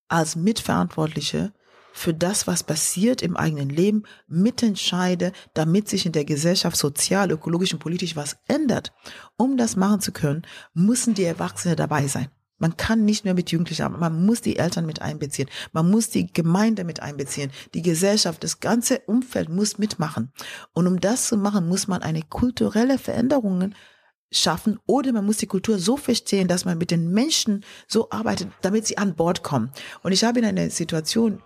als 0.08 0.36
Mitverantwortliche 0.36 1.54
für 1.92 2.14
das, 2.14 2.48
was 2.48 2.64
passiert 2.64 3.22
im 3.22 3.36
eigenen 3.36 3.70
Leben, 3.70 4.04
mitentscheide, 4.28 5.34
damit 5.54 5.90
sich 5.90 6.06
in 6.06 6.12
der 6.12 6.26
Gesellschaft 6.26 6.78
sozial, 6.78 7.32
ökologisch 7.32 7.74
und 7.74 7.80
politisch 7.80 8.16
was 8.16 8.38
ändert. 8.48 8.94
Um 9.38 9.58
das 9.58 9.76
machen 9.76 10.00
zu 10.00 10.12
können, 10.12 10.44
müssen 10.74 11.14
die 11.14 11.26
Erwachsenen 11.26 11.76
dabei 11.76 12.08
sein. 12.08 12.30
Man 12.60 12.76
kann 12.76 13.06
nicht 13.06 13.24
nur 13.24 13.34
mit 13.34 13.52
Jugendlichen 13.52 13.84
arbeiten, 13.84 14.02
man 14.02 14.26
muss 14.26 14.42
die 14.42 14.58
Eltern 14.58 14.86
mit 14.86 15.02
einbeziehen, 15.02 15.50
man 15.72 15.90
muss 15.90 16.10
die 16.10 16.32
Gemeinde 16.32 16.84
mit 16.84 17.02
einbeziehen, 17.02 17.52
die 17.74 17.82
Gesellschaft, 17.82 18.44
das 18.44 18.60
ganze 18.60 19.00
Umfeld 19.00 19.48
muss 19.48 19.78
mitmachen. 19.78 20.34
Und 20.74 20.86
um 20.86 21.00
das 21.00 21.28
zu 21.28 21.38
machen, 21.38 21.70
muss 21.70 21.88
man 21.88 22.02
eine 22.02 22.22
kulturelle 22.22 22.98
Veränderung 22.98 23.74
schaffen 24.32 24.80
oder 24.86 25.12
man 25.12 25.26
muss 25.26 25.38
die 25.38 25.48
Kultur 25.48 25.80
so 25.80 25.98
verstehen, 25.98 26.48
dass 26.48 26.66
man 26.66 26.78
mit 26.78 26.92
den 26.92 27.12
Menschen 27.12 27.64
so 27.88 28.10
arbeitet, 28.12 28.50
damit 28.62 28.86
sie 28.86 28.98
an 28.98 29.16
Bord 29.16 29.44
kommen. 29.44 29.72
Und 30.04 30.12
ich 30.12 30.24
habe 30.24 30.40
in 30.40 30.46
einer 30.46 30.70
Situation, 30.70 31.42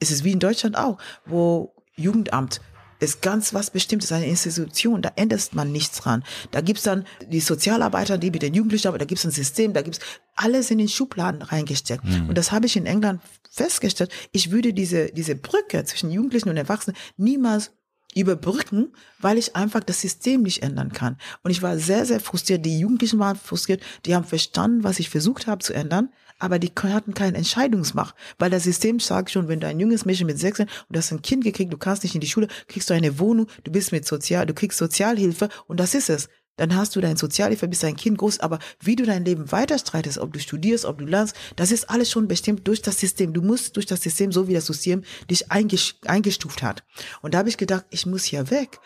es 0.00 0.10
ist 0.10 0.24
wie 0.24 0.32
in 0.32 0.40
Deutschland 0.40 0.76
auch, 0.76 0.98
wo 1.26 1.74
Jugendamt 1.96 2.60
ist 3.00 3.22
ganz 3.22 3.54
was 3.54 3.70
Bestimmtes, 3.70 4.12
eine 4.12 4.26
Institution, 4.26 5.02
da 5.02 5.12
ändert 5.16 5.54
man 5.54 5.70
nichts 5.70 6.00
dran. 6.00 6.24
Da 6.50 6.60
gibt's 6.60 6.84
dann 6.84 7.06
die 7.28 7.40
Sozialarbeiter, 7.40 8.18
die 8.18 8.30
mit 8.30 8.42
den 8.42 8.54
Jugendlichen 8.54 8.88
arbeiten, 8.88 9.00
da 9.02 9.06
gibt's 9.06 9.24
ein 9.24 9.30
System, 9.30 9.72
da 9.72 9.82
gibt's 9.82 10.00
alles 10.34 10.70
in 10.70 10.78
den 10.78 10.88
Schubladen 10.88 11.42
reingesteckt. 11.42 12.04
Mhm. 12.04 12.28
Und 12.28 12.38
das 12.38 12.50
habe 12.50 12.66
ich 12.66 12.76
in 12.76 12.86
England 12.86 13.20
festgestellt. 13.50 14.10
Ich 14.32 14.50
würde 14.50 14.72
diese, 14.72 15.12
diese 15.12 15.36
Brücke 15.36 15.84
zwischen 15.84 16.10
Jugendlichen 16.10 16.48
und 16.48 16.56
Erwachsenen 16.56 16.96
niemals 17.16 17.72
überbrücken, 18.14 18.92
weil 19.18 19.38
ich 19.38 19.56
einfach 19.56 19.80
das 19.80 20.00
System 20.00 20.42
nicht 20.42 20.62
ändern 20.62 20.92
kann. 20.92 21.16
Und 21.42 21.50
ich 21.50 21.62
war 21.62 21.78
sehr, 21.78 22.06
sehr 22.06 22.20
frustriert. 22.20 22.64
Die 22.64 22.78
Jugendlichen 22.78 23.18
waren 23.18 23.36
frustriert. 23.36 23.82
Die 24.06 24.14
haben 24.14 24.24
verstanden, 24.24 24.84
was 24.84 24.98
ich 24.98 25.10
versucht 25.10 25.46
habe 25.46 25.64
zu 25.64 25.72
ändern, 25.72 26.10
aber 26.38 26.58
die 26.58 26.72
hatten 26.82 27.14
keine 27.14 27.36
Entscheidungsmacht, 27.36 28.14
weil 28.38 28.50
das 28.50 28.64
System 28.64 29.00
sagt 29.00 29.30
schon, 29.30 29.48
wenn 29.48 29.60
du 29.60 29.66
ein 29.66 29.80
junges 29.80 30.04
Mädchen 30.04 30.26
mit 30.26 30.38
sechs 30.38 30.60
und 30.60 30.68
du 30.90 30.98
hast 30.98 31.12
ein 31.12 31.22
Kind 31.22 31.44
gekriegt, 31.44 31.72
du 31.72 31.78
kannst 31.78 32.02
nicht 32.02 32.14
in 32.14 32.20
die 32.20 32.26
Schule, 32.26 32.48
kriegst 32.66 32.90
du 32.90 32.94
eine 32.94 33.18
Wohnung, 33.18 33.46
du 33.62 33.70
bist 33.70 33.92
mit 33.92 34.06
Sozial, 34.06 34.46
du 34.46 34.54
kriegst 34.54 34.78
Sozialhilfe 34.78 35.48
und 35.66 35.80
das 35.80 35.94
ist 35.94 36.10
es 36.10 36.28
dann 36.56 36.76
hast 36.76 36.94
du 36.94 37.00
dein 37.00 37.16
Sozialhilfe, 37.16 37.66
bist 37.66 37.82
dein 37.82 37.96
Kind 37.96 38.18
groß, 38.18 38.40
aber 38.40 38.58
wie 38.80 38.96
du 38.96 39.04
dein 39.04 39.24
Leben 39.24 39.50
weiter 39.50 39.78
streitest, 39.78 40.18
ob 40.18 40.32
du 40.32 40.38
studierst, 40.38 40.84
ob 40.84 40.98
du 40.98 41.04
lernst, 41.04 41.34
das 41.56 41.72
ist 41.72 41.90
alles 41.90 42.10
schon 42.10 42.28
bestimmt 42.28 42.66
durch 42.68 42.80
das 42.80 43.00
System. 43.00 43.32
Du 43.32 43.42
musst 43.42 43.76
durch 43.76 43.86
das 43.86 44.02
System, 44.02 44.30
so 44.30 44.46
wie 44.46 44.54
das 44.54 44.66
System 44.66 45.02
dich 45.30 45.50
eingestuft 45.50 46.62
hat. 46.62 46.84
Und 47.22 47.34
da 47.34 47.38
habe 47.38 47.48
ich 47.48 47.56
gedacht, 47.56 47.86
ich 47.90 48.06
muss 48.06 48.24
hier 48.24 48.50
weg. 48.50 48.78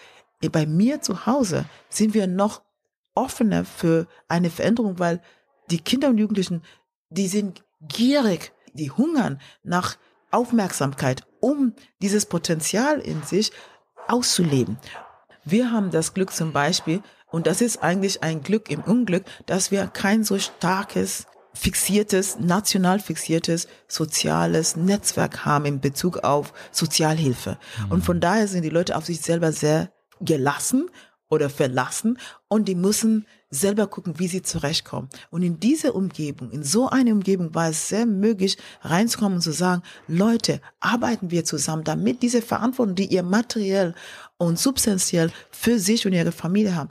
Bei 0.53 0.67
mir 0.67 1.03
zu 1.03 1.27
Hause 1.27 1.67
sind 1.89 2.15
wir 2.15 2.27
noch 2.27 2.63
offener 3.15 3.65
für 3.65 4.07
eine 4.29 4.51
Veränderung, 4.51 4.99
weil 4.99 5.21
die 5.71 5.81
Kinder 5.81 6.09
und 6.09 6.19
Jugendlichen, 6.19 6.63
die 7.11 7.29
sind 7.29 7.65
gierig, 7.81 8.53
die 8.73 8.91
hungern 8.91 9.41
nach 9.63 9.99
Aufmerksamkeit, 10.31 11.27
um 11.41 11.75
dieses 12.01 12.27
Potenzial 12.27 13.01
in 13.01 13.23
sich 13.23 13.53
auszuleben. 14.07 14.79
Wir 15.45 15.73
haben 15.73 15.91
das 15.91 16.15
Glück 16.15 16.33
zum 16.33 16.53
Beispiel, 16.53 17.03
und 17.31 17.47
das 17.47 17.61
ist 17.61 17.83
eigentlich 17.83 18.23
ein 18.23 18.43
Glück 18.43 18.71
im 18.71 18.83
Unglück, 18.83 19.25
dass 19.47 19.71
wir 19.71 19.87
kein 19.87 20.25
so 20.25 20.39
starkes 20.39 21.27
fixiertes, 21.55 22.39
national 22.39 23.01
fixiertes 23.01 23.69
soziales 23.89 24.77
Netzwerk 24.77 25.45
haben 25.45 25.65
in 25.65 25.81
Bezug 25.81 26.19
auf 26.19 26.53
Sozialhilfe. 26.71 27.59
Mhm. 27.85 27.93
Und 27.93 28.05
von 28.05 28.21
daher 28.21 28.49
sind 28.49 28.63
die 28.63 28.71
Leute 28.71 28.97
auf 28.97 29.07
sich 29.07 29.21
selber 29.21 29.53
sehr 29.53 29.91
gelassen 30.21 30.89
oder 31.29 31.51
verlassen 31.51 32.19
und 32.49 32.69
die 32.69 32.75
müssen 32.75 33.27
selber 33.51 33.87
gucken, 33.87 34.19
wie 34.19 34.29
sie 34.29 34.43
zurechtkommen. 34.43 35.09
Und 35.31 35.43
in 35.43 35.59
diese 35.59 35.93
Umgebung, 35.93 36.51
in 36.51 36.63
so 36.63 36.89
eine 36.89 37.13
Umgebung 37.13 37.55
war 37.55 37.71
es 37.71 37.89
sehr 37.89 38.07
möglich, 38.07 38.59
reinzukommen 38.83 39.37
und 39.37 39.43
zu 39.43 39.53
sagen, 39.53 39.83
Leute, 40.07 40.61
arbeiten 40.81 41.31
wir 41.31 41.45
zusammen, 41.45 41.85
damit 41.85 42.23
diese 42.23 42.43
Verantwortung, 42.43 42.95
die 42.95 43.07
ihr 43.07 43.23
materiell 43.23 43.95
und 44.39 44.59
substanziell 44.59 45.31
für 45.51 45.79
sich 45.79 46.07
und 46.07 46.13
ihre 46.13 46.33
Familie 46.33 46.75
haben, 46.75 46.91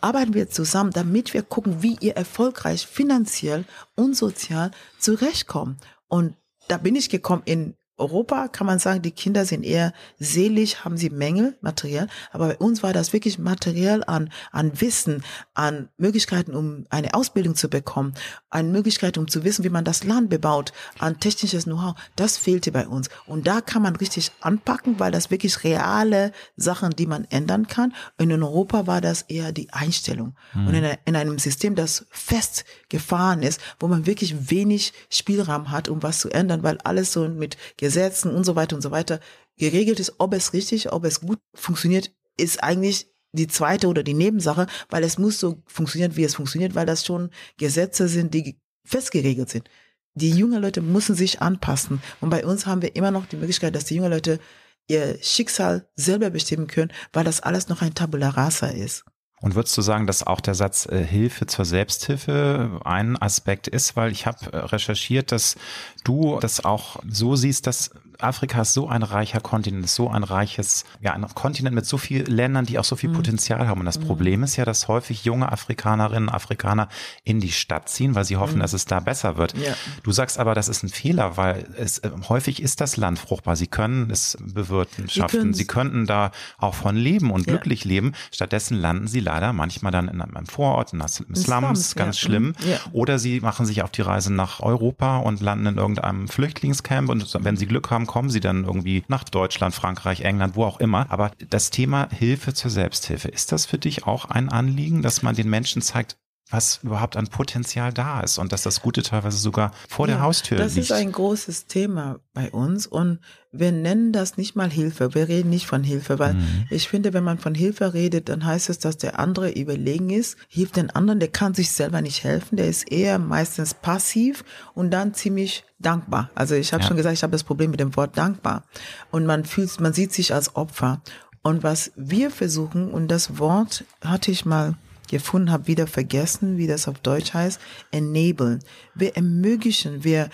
arbeiten 0.00 0.34
wir 0.34 0.48
zusammen, 0.48 0.90
damit 0.90 1.34
wir 1.34 1.42
gucken, 1.42 1.82
wie 1.82 1.96
ihr 2.00 2.16
erfolgreich 2.16 2.86
finanziell 2.86 3.64
und 3.94 4.16
sozial 4.16 4.70
zurechtkommen. 4.98 5.76
Und 6.08 6.34
da 6.68 6.78
bin 6.78 6.96
ich 6.96 7.10
gekommen 7.10 7.42
in 7.44 7.75
Europa 7.98 8.48
kann 8.48 8.66
man 8.66 8.78
sagen, 8.78 9.02
die 9.02 9.10
Kinder 9.10 9.44
sind 9.44 9.64
eher 9.64 9.92
seelisch, 10.18 10.84
haben 10.84 10.96
sie 10.96 11.10
Mängel, 11.10 11.56
materiell. 11.60 12.08
Aber 12.32 12.48
bei 12.48 12.56
uns 12.58 12.82
war 12.82 12.92
das 12.92 13.12
wirklich 13.12 13.38
materiell 13.38 14.04
an, 14.06 14.30
an 14.52 14.80
Wissen, 14.80 15.22
an 15.54 15.88
Möglichkeiten, 15.96 16.54
um 16.54 16.84
eine 16.90 17.14
Ausbildung 17.14 17.54
zu 17.54 17.68
bekommen, 17.68 18.14
an 18.50 18.70
Möglichkeiten, 18.70 19.18
um 19.18 19.28
zu 19.28 19.44
wissen, 19.44 19.64
wie 19.64 19.70
man 19.70 19.84
das 19.84 20.04
Land 20.04 20.28
bebaut, 20.28 20.72
an 20.98 21.20
technisches 21.20 21.64
Know-how. 21.64 21.94
Das 22.16 22.36
fehlte 22.36 22.70
bei 22.70 22.86
uns. 22.86 23.08
Und 23.26 23.46
da 23.46 23.60
kann 23.60 23.82
man 23.82 23.96
richtig 23.96 24.30
anpacken, 24.40 25.00
weil 25.00 25.12
das 25.12 25.30
wirklich 25.30 25.64
reale 25.64 26.32
Sachen, 26.56 26.90
die 26.90 27.06
man 27.06 27.24
ändern 27.30 27.66
kann. 27.66 27.94
Und 28.18 28.30
in 28.30 28.42
Europa 28.42 28.86
war 28.86 29.00
das 29.00 29.22
eher 29.22 29.52
die 29.52 29.72
Einstellung. 29.72 30.36
Mhm. 30.54 30.66
Und 30.66 30.74
in, 30.74 30.96
in 31.06 31.16
einem 31.16 31.38
System, 31.38 31.74
das 31.74 32.06
festgefahren 32.10 33.42
ist, 33.42 33.60
wo 33.80 33.88
man 33.88 34.06
wirklich 34.06 34.50
wenig 34.50 34.92
Spielraum 35.08 35.70
hat, 35.70 35.88
um 35.88 36.02
was 36.02 36.20
zu 36.20 36.28
ändern, 36.30 36.62
weil 36.62 36.78
alles 36.78 37.12
so 37.12 37.28
mit 37.28 37.56
Gesetzen 37.86 38.34
und 38.34 38.42
so 38.42 38.56
weiter 38.56 38.74
und 38.74 38.82
so 38.82 38.90
weiter 38.90 39.20
geregelt 39.56 40.00
ist, 40.00 40.14
ob 40.18 40.34
es 40.34 40.52
richtig, 40.52 40.92
ob 40.92 41.04
es 41.04 41.20
gut 41.20 41.38
funktioniert, 41.54 42.10
ist 42.36 42.60
eigentlich 42.64 43.06
die 43.30 43.46
zweite 43.46 43.86
oder 43.86 44.02
die 44.02 44.14
Nebensache, 44.14 44.66
weil 44.90 45.04
es 45.04 45.18
muss 45.18 45.38
so 45.38 45.62
funktionieren, 45.66 46.16
wie 46.16 46.24
es 46.24 46.34
funktioniert, 46.34 46.74
weil 46.74 46.86
das 46.86 47.06
schon 47.06 47.30
Gesetze 47.58 48.08
sind, 48.08 48.34
die 48.34 48.58
festgeregelt 48.84 49.50
sind. 49.50 49.70
Die 50.14 50.30
jungen 50.30 50.60
Leute 50.60 50.80
müssen 50.80 51.14
sich 51.14 51.40
anpassen. 51.42 52.02
Und 52.20 52.30
bei 52.30 52.44
uns 52.44 52.66
haben 52.66 52.82
wir 52.82 52.96
immer 52.96 53.12
noch 53.12 53.26
die 53.26 53.36
Möglichkeit, 53.36 53.76
dass 53.76 53.84
die 53.84 53.96
jungen 53.96 54.10
Leute 54.10 54.40
ihr 54.88 55.18
Schicksal 55.22 55.88
selber 55.94 56.30
bestimmen 56.30 56.66
können, 56.66 56.92
weil 57.12 57.24
das 57.24 57.40
alles 57.40 57.68
noch 57.68 57.82
ein 57.82 57.94
Tabula 57.94 58.30
rasa 58.30 58.66
ist. 58.66 59.04
Und 59.42 59.54
würdest 59.54 59.76
du 59.76 59.82
sagen, 59.82 60.06
dass 60.06 60.26
auch 60.26 60.40
der 60.40 60.54
Satz 60.54 60.86
äh, 60.86 61.04
Hilfe 61.04 61.46
zur 61.46 61.66
Selbsthilfe 61.66 62.80
ein 62.84 63.20
Aspekt 63.20 63.68
ist? 63.68 63.94
Weil 63.94 64.10
ich 64.10 64.26
habe 64.26 64.52
äh, 64.52 64.56
recherchiert, 64.56 65.30
dass 65.30 65.56
du 66.04 66.38
das 66.40 66.64
auch 66.64 66.96
so 67.06 67.36
siehst, 67.36 67.66
dass 67.66 67.90
Afrika 68.20 68.62
ist 68.62 68.72
so 68.72 68.88
ein 68.88 69.02
reicher 69.02 69.40
Kontinent, 69.40 69.88
so 69.88 70.08
ein 70.08 70.22
reiches, 70.22 70.84
ja, 71.00 71.12
ein 71.12 71.26
Kontinent 71.34 71.74
mit 71.74 71.86
so 71.86 71.98
vielen 71.98 72.26
Ländern, 72.26 72.66
die 72.66 72.78
auch 72.78 72.84
so 72.84 72.96
viel 72.96 73.10
mhm. 73.10 73.14
Potenzial 73.14 73.68
haben. 73.68 73.80
Und 73.80 73.86
das 73.86 73.98
mhm. 73.98 74.06
Problem 74.06 74.42
ist 74.42 74.56
ja, 74.56 74.64
dass 74.64 74.88
häufig 74.88 75.24
junge 75.24 75.50
Afrikanerinnen, 75.50 76.28
Afrikaner 76.28 76.88
in 77.24 77.40
die 77.40 77.52
Stadt 77.52 77.88
ziehen, 77.88 78.14
weil 78.14 78.24
sie 78.24 78.36
hoffen, 78.36 78.56
mhm. 78.56 78.60
dass 78.60 78.72
es 78.72 78.84
da 78.84 79.00
besser 79.00 79.36
wird. 79.36 79.56
Ja. 79.56 79.74
Du 80.02 80.12
sagst 80.12 80.38
aber, 80.38 80.54
das 80.54 80.68
ist 80.68 80.82
ein 80.82 80.88
Fehler, 80.88 81.36
weil 81.36 81.66
es 81.76 81.98
äh, 81.98 82.10
häufig 82.28 82.62
ist 82.62 82.80
das 82.80 82.96
Land 82.96 83.18
fruchtbar. 83.18 83.56
Sie 83.56 83.66
können 83.66 84.10
es 84.10 84.36
bewirtschaften, 84.40 85.54
sie 85.54 85.66
könnten 85.66 86.06
da 86.06 86.30
auch 86.58 86.74
von 86.74 86.96
leben 86.96 87.30
und 87.30 87.46
ja. 87.46 87.52
glücklich 87.52 87.84
leben. 87.84 88.12
Stattdessen 88.32 88.76
landen 88.76 89.08
sie 89.08 89.20
leider 89.20 89.52
manchmal 89.52 89.92
dann 89.92 90.08
in 90.08 90.20
einem 90.20 90.46
Vorort, 90.46 90.92
in 90.92 91.06
Slums, 91.06 91.42
Slums 91.42 91.94
ganz 91.94 92.20
ja. 92.20 92.26
schlimm. 92.26 92.46
Mhm. 92.46 92.92
Oder 92.92 93.18
sie 93.18 93.40
machen 93.40 93.66
sich 93.66 93.82
auf 93.82 93.90
die 93.90 94.02
Reise 94.02 94.32
nach 94.32 94.60
Europa 94.60 95.18
und 95.18 95.40
landen 95.40 95.66
in 95.66 95.76
irgendeinem 95.76 96.28
Flüchtlingscamp 96.28 97.08
und 97.08 97.36
wenn 97.44 97.56
sie 97.56 97.66
Glück 97.66 97.90
haben, 97.90 98.05
kommen 98.06 98.30
sie 98.30 98.40
dann 98.40 98.64
irgendwie 98.64 99.04
nach 99.08 99.24
Deutschland, 99.24 99.74
Frankreich, 99.74 100.20
England, 100.22 100.56
wo 100.56 100.64
auch 100.64 100.80
immer. 100.80 101.10
Aber 101.10 101.32
das 101.50 101.70
Thema 101.70 102.08
Hilfe 102.10 102.54
zur 102.54 102.70
Selbsthilfe, 102.70 103.28
ist 103.28 103.52
das 103.52 103.66
für 103.66 103.78
dich 103.78 104.06
auch 104.06 104.26
ein 104.26 104.48
Anliegen, 104.48 105.02
dass 105.02 105.22
man 105.22 105.34
den 105.34 105.50
Menschen 105.50 105.82
zeigt, 105.82 106.16
was 106.48 106.78
überhaupt 106.84 107.16
an 107.16 107.26
Potenzial 107.26 107.92
da 107.92 108.20
ist 108.20 108.38
und 108.38 108.52
dass 108.52 108.62
das 108.62 108.80
Gute 108.80 109.02
teilweise 109.02 109.36
sogar 109.36 109.72
vor 109.88 110.06
ja, 110.06 110.14
der 110.14 110.22
Haustür 110.22 110.58
das 110.58 110.76
liegt. 110.76 110.90
Das 110.90 110.96
ist 110.96 111.04
ein 111.04 111.10
großes 111.10 111.66
Thema 111.66 112.20
bei 112.34 112.52
uns 112.52 112.86
und 112.86 113.18
wir 113.50 113.72
nennen 113.72 114.12
das 114.12 114.36
nicht 114.36 114.54
mal 114.54 114.70
Hilfe. 114.70 115.14
Wir 115.14 115.26
reden 115.26 115.50
nicht 115.50 115.66
von 115.66 115.82
Hilfe, 115.82 116.20
weil 116.20 116.34
mhm. 116.34 116.66
ich 116.70 116.88
finde, 116.88 117.12
wenn 117.14 117.24
man 117.24 117.38
von 117.38 117.54
Hilfe 117.54 117.94
redet, 117.94 118.28
dann 118.28 118.44
heißt 118.44 118.68
es, 118.70 118.78
dass 118.78 118.96
der 118.96 119.18
andere 119.18 119.50
überlegen 119.50 120.10
ist, 120.10 120.36
hilft 120.46 120.76
den 120.76 120.90
anderen, 120.90 121.18
der 121.18 121.30
kann 121.30 121.54
sich 121.54 121.72
selber 121.72 122.00
nicht 122.00 122.22
helfen, 122.22 122.56
der 122.56 122.68
ist 122.68 122.92
eher 122.92 123.18
meistens 123.18 123.74
passiv 123.74 124.44
und 124.74 124.92
dann 124.92 125.14
ziemlich 125.14 125.64
dankbar. 125.80 126.30
Also 126.36 126.54
ich 126.54 126.72
habe 126.72 126.82
ja. 126.82 126.88
schon 126.88 126.96
gesagt, 126.96 127.14
ich 127.14 127.22
habe 127.24 127.32
das 127.32 127.44
Problem 127.44 127.72
mit 127.72 127.80
dem 127.80 127.96
Wort 127.96 128.16
dankbar 128.16 128.62
und 129.10 129.26
man 129.26 129.44
fühlt, 129.44 129.80
man 129.80 129.92
sieht 129.92 130.12
sich 130.12 130.32
als 130.32 130.54
Opfer. 130.54 131.02
Und 131.42 131.62
was 131.62 131.92
wir 131.96 132.30
versuchen, 132.30 132.90
und 132.90 133.08
das 133.08 133.38
Wort 133.38 133.84
hatte 134.00 134.30
ich 134.30 134.44
mal 134.44 134.74
gefunden 135.08 135.50
habe, 135.50 135.66
wieder 135.66 135.86
vergessen, 135.86 136.56
wie 136.56 136.66
das 136.66 136.88
auf 136.88 136.98
Deutsch 137.00 137.34
heißt, 137.34 137.60
enablen. 137.90 138.60
Wir 138.94 139.16
ermöglichen, 139.16 140.04
wir 140.04 140.30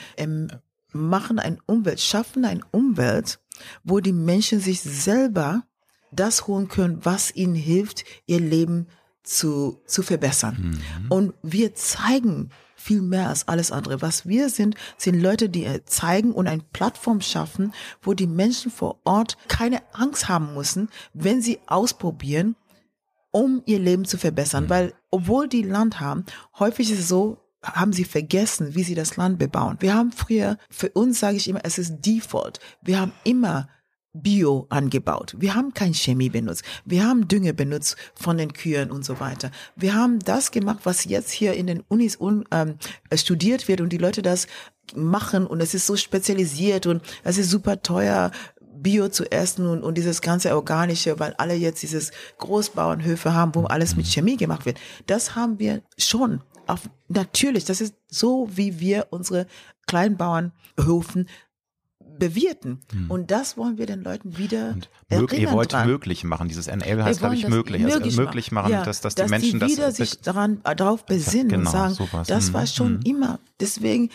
machen 0.92 1.38
ein 1.38 1.58
Umwelt, 1.66 2.00
schaffen 2.00 2.44
ein 2.44 2.64
Umwelt, 2.70 3.40
wo 3.84 4.00
die 4.00 4.12
Menschen 4.12 4.60
sich 4.60 4.80
selber 4.80 5.64
das 6.10 6.46
holen 6.46 6.68
können, 6.68 6.98
was 7.02 7.34
ihnen 7.34 7.54
hilft, 7.54 8.04
ihr 8.26 8.40
Leben 8.40 8.86
zu, 9.22 9.80
zu 9.86 10.02
verbessern. 10.02 10.80
Mhm. 11.02 11.10
Und 11.10 11.34
wir 11.42 11.74
zeigen 11.74 12.50
viel 12.82 13.00
mehr 13.00 13.28
als 13.28 13.46
alles 13.48 13.70
andere. 13.70 14.02
Was 14.02 14.26
wir 14.26 14.48
sind, 14.50 14.74
sind 14.98 15.20
Leute, 15.20 15.48
die 15.48 15.66
zeigen 15.84 16.32
und 16.32 16.48
eine 16.48 16.64
Plattform 16.72 17.20
schaffen, 17.20 17.72
wo 18.02 18.12
die 18.12 18.26
Menschen 18.26 18.70
vor 18.70 19.00
Ort 19.04 19.38
keine 19.48 19.80
Angst 19.92 20.28
haben 20.28 20.54
müssen, 20.54 20.88
wenn 21.14 21.40
sie 21.40 21.60
ausprobieren, 21.66 22.56
um 23.32 23.62
ihr 23.66 23.80
Leben 23.80 24.04
zu 24.04 24.16
verbessern. 24.16 24.64
Mhm. 24.64 24.70
Weil 24.70 24.94
obwohl 25.10 25.48
die 25.48 25.62
Land 25.62 25.98
haben, 25.98 26.24
häufig 26.58 26.92
ist 26.92 27.00
es 27.00 27.08
so, 27.08 27.38
haben 27.62 27.92
sie 27.92 28.04
vergessen, 28.04 28.74
wie 28.74 28.82
sie 28.82 28.94
das 28.94 29.16
Land 29.16 29.38
bebauen. 29.38 29.76
Wir 29.80 29.94
haben 29.94 30.12
früher, 30.12 30.58
für 30.70 30.90
uns 30.90 31.20
sage 31.20 31.36
ich 31.36 31.48
immer, 31.48 31.60
es 31.64 31.78
ist 31.78 32.00
Default. 32.00 32.60
Wir 32.82 33.00
haben 33.00 33.12
immer 33.24 33.68
Bio 34.14 34.66
angebaut. 34.68 35.36
Wir 35.38 35.54
haben 35.54 35.72
kein 35.72 35.94
Chemie 35.94 36.28
benutzt. 36.28 36.64
Wir 36.84 37.04
haben 37.04 37.28
Dünge 37.28 37.54
benutzt 37.54 37.96
von 38.14 38.36
den 38.36 38.52
Kühen 38.52 38.90
und 38.90 39.04
so 39.04 39.20
weiter. 39.20 39.50
Wir 39.74 39.94
haben 39.94 40.18
das 40.18 40.50
gemacht, 40.50 40.80
was 40.84 41.04
jetzt 41.04 41.30
hier 41.30 41.54
in 41.54 41.66
den 41.66 41.82
Unis 41.88 42.20
un, 42.20 42.44
ähm, 42.50 42.74
studiert 43.14 43.68
wird 43.68 43.80
und 43.80 43.90
die 43.90 43.98
Leute 43.98 44.20
das 44.20 44.48
machen 44.94 45.46
und 45.46 45.62
es 45.62 45.72
ist 45.72 45.86
so 45.86 45.96
spezialisiert 45.96 46.86
und 46.86 47.02
es 47.24 47.38
ist 47.38 47.48
super 47.48 47.80
teuer 47.80 48.32
Bio 48.74 49.08
zu 49.08 49.30
essen 49.30 49.66
und, 49.66 49.82
und 49.82 49.96
dieses 49.96 50.20
ganze 50.20 50.54
Organische, 50.54 51.18
weil 51.18 51.34
alle 51.34 51.54
jetzt 51.54 51.82
dieses 51.82 52.10
Großbauernhöfe 52.38 53.34
haben, 53.34 53.54
wo 53.54 53.64
alles 53.64 53.96
mit 53.96 54.06
Chemie 54.06 54.36
gemacht 54.36 54.66
wird. 54.66 54.78
Das 55.06 55.34
haben 55.34 55.58
wir 55.58 55.82
schon. 55.98 56.40
Auf, 56.66 56.88
natürlich, 57.08 57.64
das 57.64 57.80
ist 57.80 57.94
so, 58.08 58.48
wie 58.52 58.78
wir 58.78 59.08
unsere 59.10 59.46
Kleinbauernhöfen 59.86 61.26
bewirten. 62.18 62.80
Hm. 62.92 63.10
Und 63.10 63.30
das 63.30 63.56
wollen 63.56 63.78
wir 63.78 63.86
den 63.86 64.02
Leuten 64.02 64.38
wieder 64.38 64.76
mög 65.10 65.32
Ihr 65.32 65.50
wollt 65.50 65.72
dran. 65.72 65.88
möglich 65.88 66.24
machen. 66.24 66.48
Dieses 66.48 66.68
Enable 66.68 67.04
heißt, 67.04 67.20
glaube 67.20 67.34
ich, 67.34 67.48
möglich. 67.48 67.82
Möglich, 67.82 68.04
also 68.04 68.22
möglich 68.22 68.52
machen, 68.52 68.70
ja, 68.70 68.84
dass, 68.84 69.00
dass, 69.00 69.14
dass 69.14 69.26
die 69.26 69.30
Menschen 69.30 69.60
die 69.60 69.66
wieder 69.66 69.86
das 69.86 69.96
sich 69.96 70.20
daran, 70.20 70.60
äh, 70.64 70.76
darauf 70.76 71.04
besinnen 71.04 71.48
genau, 71.48 71.70
und 71.70 71.72
sagen, 71.72 71.94
sowas. 71.94 72.28
das 72.28 72.46
hm. 72.48 72.54
war 72.54 72.66
schon 72.66 72.94
hm. 72.94 73.00
immer. 73.04 73.40
Deswegen, 73.60 74.10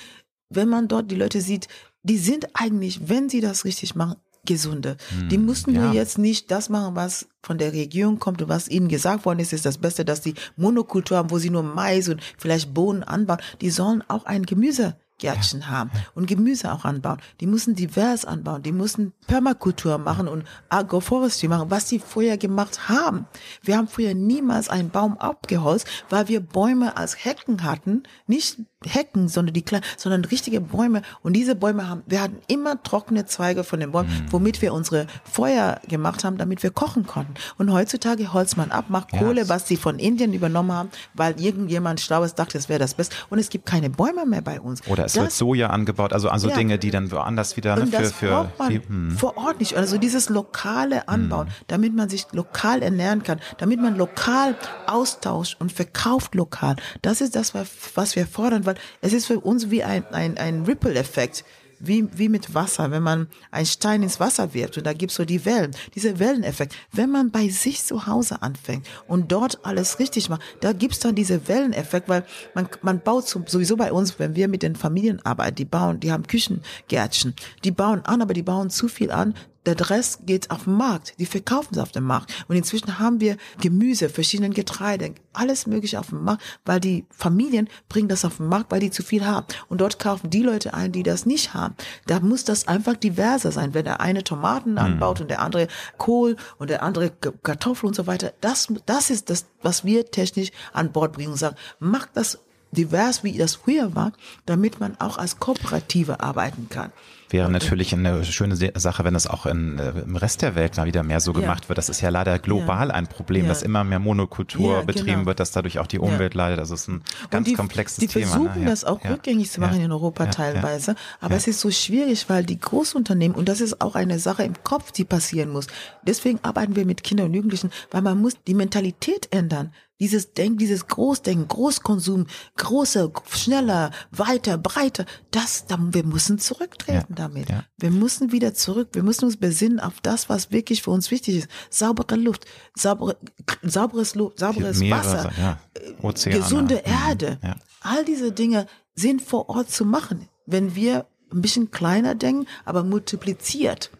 wenn 0.49 0.69
man 0.69 0.87
dort 0.87 1.11
die 1.11 1.15
Leute 1.15 1.41
sieht, 1.41 1.67
die 2.03 2.17
sind 2.17 2.47
eigentlich, 2.53 3.09
wenn 3.09 3.29
sie 3.29 3.41
das 3.41 3.65
richtig 3.65 3.95
machen, 3.95 4.15
gesunde. 4.47 4.97
Hm, 5.09 5.29
die 5.29 5.37
mussten 5.37 5.75
ja. 5.75 5.91
jetzt 5.91 6.17
nicht 6.17 6.49
das 6.49 6.69
machen, 6.69 6.95
was 6.95 7.27
von 7.43 7.57
der 7.57 7.73
Regierung 7.73 8.17
kommt 8.17 8.41
und 8.41 8.49
was 8.49 8.67
ihnen 8.67 8.87
gesagt 8.87 9.25
worden 9.25 9.39
ist, 9.39 9.53
ist 9.53 9.65
das 9.65 9.77
Beste, 9.77 10.03
dass 10.03 10.21
die 10.21 10.33
Monokultur 10.55 11.17
haben, 11.17 11.29
wo 11.31 11.37
sie 11.37 11.51
nur 11.51 11.63
Mais 11.63 12.09
und 12.09 12.21
vielleicht 12.37 12.73
Bohnen 12.73 13.03
anbauen. 13.03 13.39
Die 13.61 13.69
sollen 13.69 14.03
auch 14.07 14.25
ein 14.25 14.45
Gemüse 14.45 14.95
Gärtchen 15.19 15.61
ja. 15.61 15.67
haben 15.67 15.91
und 16.13 16.27
Gemüse 16.27 16.71
auch 16.71 16.85
anbauen. 16.85 17.19
Die 17.39 17.47
müssen 17.47 17.75
divers 17.75 18.25
anbauen, 18.25 18.61
die 18.61 18.71
müssen 18.71 19.13
Permakultur 19.25 19.97
machen 19.97 20.27
und 20.27 20.45
Agroforestry 20.69 21.47
machen, 21.47 21.71
was 21.71 21.85
die 21.85 21.99
vorher 21.99 22.37
gemacht 22.37 22.87
haben. 22.87 23.25
Wir 23.63 23.77
haben 23.77 23.87
früher 23.87 24.13
niemals 24.13 24.69
einen 24.69 24.89
Baum 24.89 25.17
abgeholzt, 25.17 25.87
weil 26.09 26.27
wir 26.27 26.39
Bäume 26.39 26.97
als 26.97 27.25
Hecken 27.25 27.63
hatten, 27.63 28.03
nicht 28.27 28.59
Hecken, 28.85 29.27
sondern 29.27 29.55
die 29.55 29.63
kleinen, 29.63 29.83
sondern 29.97 30.23
richtige 30.23 30.61
Bäume. 30.61 31.01
Und 31.23 31.33
diese 31.33 31.55
Bäume 31.55 31.89
haben, 31.89 32.03
wir 32.05 32.21
hatten 32.21 32.37
immer 32.47 32.81
trockene 32.83 33.25
Zweige 33.25 33.63
von 33.63 33.79
den 33.79 33.91
Bäumen, 33.91 34.09
mhm. 34.09 34.31
womit 34.31 34.61
wir 34.61 34.71
unsere 34.71 35.07
Feuer 35.23 35.81
gemacht 35.87 36.23
haben, 36.23 36.37
damit 36.37 36.61
wir 36.61 36.69
kochen 36.69 37.07
konnten. 37.07 37.33
Und 37.57 37.73
heutzutage 37.73 38.33
holzt 38.33 38.55
man 38.55 38.69
ab, 38.69 38.85
macht 38.89 39.11
Kohle, 39.11 39.49
was 39.49 39.67
sie 39.67 39.77
von 39.77 39.97
Indien 39.97 40.31
übernommen 40.31 40.71
haben, 40.71 40.89
weil 41.15 41.41
irgendjemand 41.41 42.01
Schlaues 42.01 42.35
dachte, 42.35 42.55
das 42.55 42.69
wäre 42.69 42.77
das 42.77 42.93
Beste. 42.93 43.15
Und 43.31 43.39
es 43.39 43.49
gibt 43.49 43.65
keine 43.65 43.89
Bäume 43.89 44.27
mehr 44.27 44.43
bei 44.43 44.61
uns. 44.61 44.85
Oder 44.87 45.05
es 45.05 45.13
das, 45.13 45.23
wird 45.23 45.31
Soja 45.31 45.67
angebaut, 45.71 46.13
also, 46.13 46.29
also 46.29 46.49
ja. 46.49 46.55
Dinge, 46.55 46.77
die 46.77 46.91
dann 46.91 47.11
woanders 47.11 47.57
wieder 47.57 47.77
ne, 47.77 47.81
und 47.81 47.93
das 47.93 48.11
für, 48.11 48.51
man 48.59 48.71
für, 48.71 48.87
hm. 48.87 49.11
vor 49.17 49.37
Ort 49.37 49.59
nicht. 49.59 49.75
Also 49.75 49.97
dieses 49.97 50.29
lokale 50.29 51.07
Anbauen, 51.07 51.47
hm. 51.47 51.53
damit 51.65 51.95
man 51.95 52.09
sich 52.09 52.27
lokal 52.31 52.83
ernähren 52.83 53.23
kann, 53.23 53.39
damit 53.57 53.81
man 53.81 53.95
lokal 53.95 54.55
austauscht 54.85 55.57
und 55.59 55.71
verkauft 55.71 56.35
lokal. 56.35 56.75
Das 57.01 57.21
ist 57.21 57.35
das, 57.35 57.55
was 57.95 58.15
wir 58.15 58.27
fordern 58.27 58.66
weil 58.67 58.75
es 59.01 59.13
ist 59.13 59.25
für 59.25 59.39
uns 59.39 59.69
wie 59.71 59.83
ein, 59.83 60.05
ein, 60.11 60.37
ein 60.37 60.63
Ripple-Effekt. 60.63 61.43
Wie, 61.79 62.07
wie 62.17 62.27
mit 62.27 62.55
Wasser, 62.55 62.89
wenn 62.89 63.03
man 63.03 63.27
einen 63.51 63.67
Stein 63.67 64.01
ins 64.01 64.19
Wasser 64.19 64.55
wirft 64.55 64.79
und 64.79 64.87
da 64.87 64.93
gibt's 64.93 65.13
so 65.13 65.25
die 65.25 65.45
Wellen, 65.45 65.75
dieser 65.93 66.17
Welleneffekt. 66.17 66.73
Wenn 66.91 67.11
man 67.11 67.29
bei 67.29 67.49
sich 67.49 67.83
zu 67.83 68.07
Hause 68.07 68.41
anfängt 68.41 68.87
und 69.07 69.31
dort 69.31 69.63
alles 69.63 69.99
richtig 69.99 70.27
macht, 70.27 70.41
da 70.61 70.73
gibt's 70.73 71.01
dann 71.01 71.13
diese 71.13 71.47
Welleneffekt, 71.47 72.09
weil 72.09 72.25
man, 72.55 72.67
man 72.81 72.99
baut 72.99 73.27
sowieso 73.27 73.77
bei 73.77 73.91
uns, 73.91 74.17
wenn 74.17 74.35
wir 74.35 74.47
mit 74.47 74.63
den 74.63 74.75
Familien 74.75 75.23
arbeiten, 75.23 75.53
die 75.53 75.65
bauen, 75.65 75.99
die 75.99 76.11
haben 76.11 76.25
Küchengärtchen, 76.25 77.35
die 77.63 77.69
bauen 77.69 78.03
an, 78.05 78.23
aber 78.23 78.33
die 78.33 78.41
bauen 78.41 78.71
zu 78.71 78.87
viel 78.87 79.11
an, 79.11 79.35
der 79.67 79.89
Rest 79.89 80.25
geht 80.25 80.49
auf 80.49 80.63
den 80.63 80.73
Markt. 80.73 81.13
Die 81.19 81.25
verkaufen 81.25 81.69
es 81.73 81.79
auf 81.79 81.91
dem 81.91 82.05
Markt. 82.05 82.45
Und 82.47 82.55
inzwischen 82.55 82.99
haben 82.99 83.19
wir 83.19 83.37
Gemüse, 83.59 84.09
verschiedene 84.09 84.49
Getreide, 84.49 85.13
alles 85.33 85.67
mögliche 85.67 85.99
auf 85.99 86.07
dem 86.07 86.23
Markt, 86.23 86.43
weil 86.65 86.79
die 86.79 87.05
Familien 87.09 87.69
bringen 87.89 88.07
das 88.07 88.25
auf 88.25 88.37
den 88.37 88.47
Markt, 88.47 88.71
weil 88.71 88.79
die 88.79 88.91
zu 88.91 89.03
viel 89.03 89.25
haben. 89.25 89.45
Und 89.69 89.81
dort 89.81 89.99
kaufen 89.99 90.29
die 90.29 90.41
Leute 90.41 90.73
ein, 90.73 90.91
die 90.91 91.03
das 91.03 91.25
nicht 91.25 91.53
haben. 91.53 91.75
Da 92.05 92.19
muss 92.19 92.43
das 92.43 92.67
einfach 92.67 92.95
diverser 92.95 93.51
sein. 93.51 93.73
Wenn 93.73 93.85
der 93.85 93.99
eine 93.99 94.23
Tomaten 94.23 94.71
mhm. 94.71 94.77
anbaut 94.77 95.21
und 95.21 95.29
der 95.29 95.41
andere 95.41 95.67
Kohl 95.97 96.37
und 96.57 96.69
der 96.69 96.83
andere 96.83 97.11
Kartoffeln 97.11 97.89
und 97.89 97.95
so 97.95 98.07
weiter. 98.07 98.33
Das, 98.41 98.67
das 98.85 99.09
ist 99.09 99.29
das, 99.29 99.45
was 99.61 99.83
wir 99.83 100.09
technisch 100.09 100.51
an 100.73 100.91
Bord 100.91 101.13
bringen 101.13 101.31
und 101.31 101.37
sagen, 101.37 101.55
macht 101.79 102.09
das 102.13 102.39
divers, 102.71 103.23
wie 103.23 103.37
das 103.37 103.55
früher 103.55 103.95
war, 103.95 104.11
damit 104.45 104.79
man 104.79 104.99
auch 104.99 105.17
als 105.17 105.39
Kooperative 105.39 106.19
arbeiten 106.19 106.67
kann. 106.69 106.91
Wäre 107.29 107.51
natürlich 107.51 107.93
eine 107.93 108.23
schöne 108.23 108.55
Sache, 108.55 109.03
wenn 109.03 109.15
es 109.15 109.27
auch 109.27 109.45
in, 109.45 109.79
äh, 109.79 109.89
im 109.89 110.15
Rest 110.15 110.41
der 110.41 110.55
Welt 110.55 110.77
mal 110.77 110.85
wieder 110.85 111.03
mehr 111.03 111.19
so 111.19 111.33
gemacht 111.33 111.63
ja. 111.63 111.69
wird. 111.69 111.77
Das 111.77 111.89
ist 111.89 111.99
ja 111.99 112.09
leider 112.09 112.39
global 112.39 112.87
ja. 112.87 112.93
ein 112.93 113.07
Problem, 113.07 113.43
ja. 113.43 113.49
dass 113.49 113.63
immer 113.63 113.83
mehr 113.83 113.99
Monokultur 113.99 114.83
betrieben 114.83 115.11
genau. 115.11 115.25
wird, 115.25 115.39
dass 115.39 115.51
dadurch 115.51 115.79
auch 115.79 115.87
die 115.87 115.99
Umwelt 115.99 116.33
leidet. 116.35 116.59
Das 116.59 116.71
ist 116.71 116.87
ein 116.87 117.01
ganz 117.29 117.47
die, 117.47 117.53
komplexes 117.53 117.97
die 117.97 118.07
Thema. 118.07 118.25
Die 118.25 118.31
versuchen 118.31 118.63
ne? 118.63 118.69
das 118.69 118.85
auch 118.85 119.03
rückgängig 119.03 119.51
zu 119.51 119.59
machen 119.59 119.81
in 119.81 119.91
Europa 119.91 120.27
teilweise. 120.27 120.95
Aber 121.19 121.35
es 121.35 121.47
ist 121.47 121.59
so 121.59 121.69
schwierig, 121.69 122.29
weil 122.29 122.45
die 122.45 122.59
Großunternehmen, 122.59 123.35
und 123.35 123.49
das 123.49 123.59
ist 123.59 123.81
auch 123.81 123.95
eine 123.95 124.19
Sache 124.19 124.43
im 124.43 124.63
Kopf, 124.63 124.91
die 124.91 125.03
passieren 125.03 125.49
muss. 125.49 125.67
Deswegen 126.03 126.39
arbeiten 126.43 126.75
wir 126.75 126.85
mit 126.85 127.03
Kindern 127.03 127.27
und 127.27 127.33
Jugendlichen, 127.33 127.71
weil 127.91 128.01
man 128.01 128.21
muss 128.21 128.33
die 128.47 128.53
Mentalität 128.53 129.27
ändern. 129.31 129.73
Dieses 129.99 130.33
Denken, 130.33 130.57
dieses 130.57 130.87
Großdenken, 130.87 131.47
Großkonsum, 131.47 132.27
großer, 132.55 133.11
schneller, 133.29 133.91
weiter, 134.11 134.57
breiter, 134.57 135.05
das, 135.31 135.65
wir 135.69 136.03
müssen 136.03 136.37
zurücktreten 136.39 137.07
ja, 137.09 137.15
damit. 137.15 137.49
Ja. 137.49 137.63
Wir 137.77 137.91
müssen 137.91 138.31
wieder 138.31 138.53
zurück. 138.53 138.89
Wir 138.93 139.03
müssen 139.03 139.25
uns 139.25 139.37
besinnen 139.37 139.79
auf 139.79 140.01
das, 140.01 140.29
was 140.29 140.51
wirklich 140.51 140.83
für 140.83 140.91
uns 140.91 141.09
wichtig 141.09 141.37
ist. 141.37 141.49
Saubere 141.69 142.15
Luft, 142.15 142.45
saubere, 142.75 143.17
sauberes, 143.63 144.15
Luft, 144.15 144.39
sauberes 144.39 144.79
Meere, 144.79 144.97
Wasser, 144.99 145.31
ja. 145.37 145.59
Ozeane. 146.01 146.39
gesunde 146.39 146.83
mhm. 146.85 146.93
Erde. 147.09 147.39
All 147.81 148.05
diese 148.05 148.31
Dinge 148.31 148.67
sind 148.95 149.21
vor 149.21 149.49
Ort 149.49 149.71
zu 149.71 149.85
machen. 149.85 150.27
Wenn 150.45 150.75
wir 150.75 151.07
ein 151.31 151.41
bisschen 151.41 151.71
kleiner 151.71 152.15
denken, 152.15 152.47
aber 152.65 152.83
multipliziert. 152.83 153.91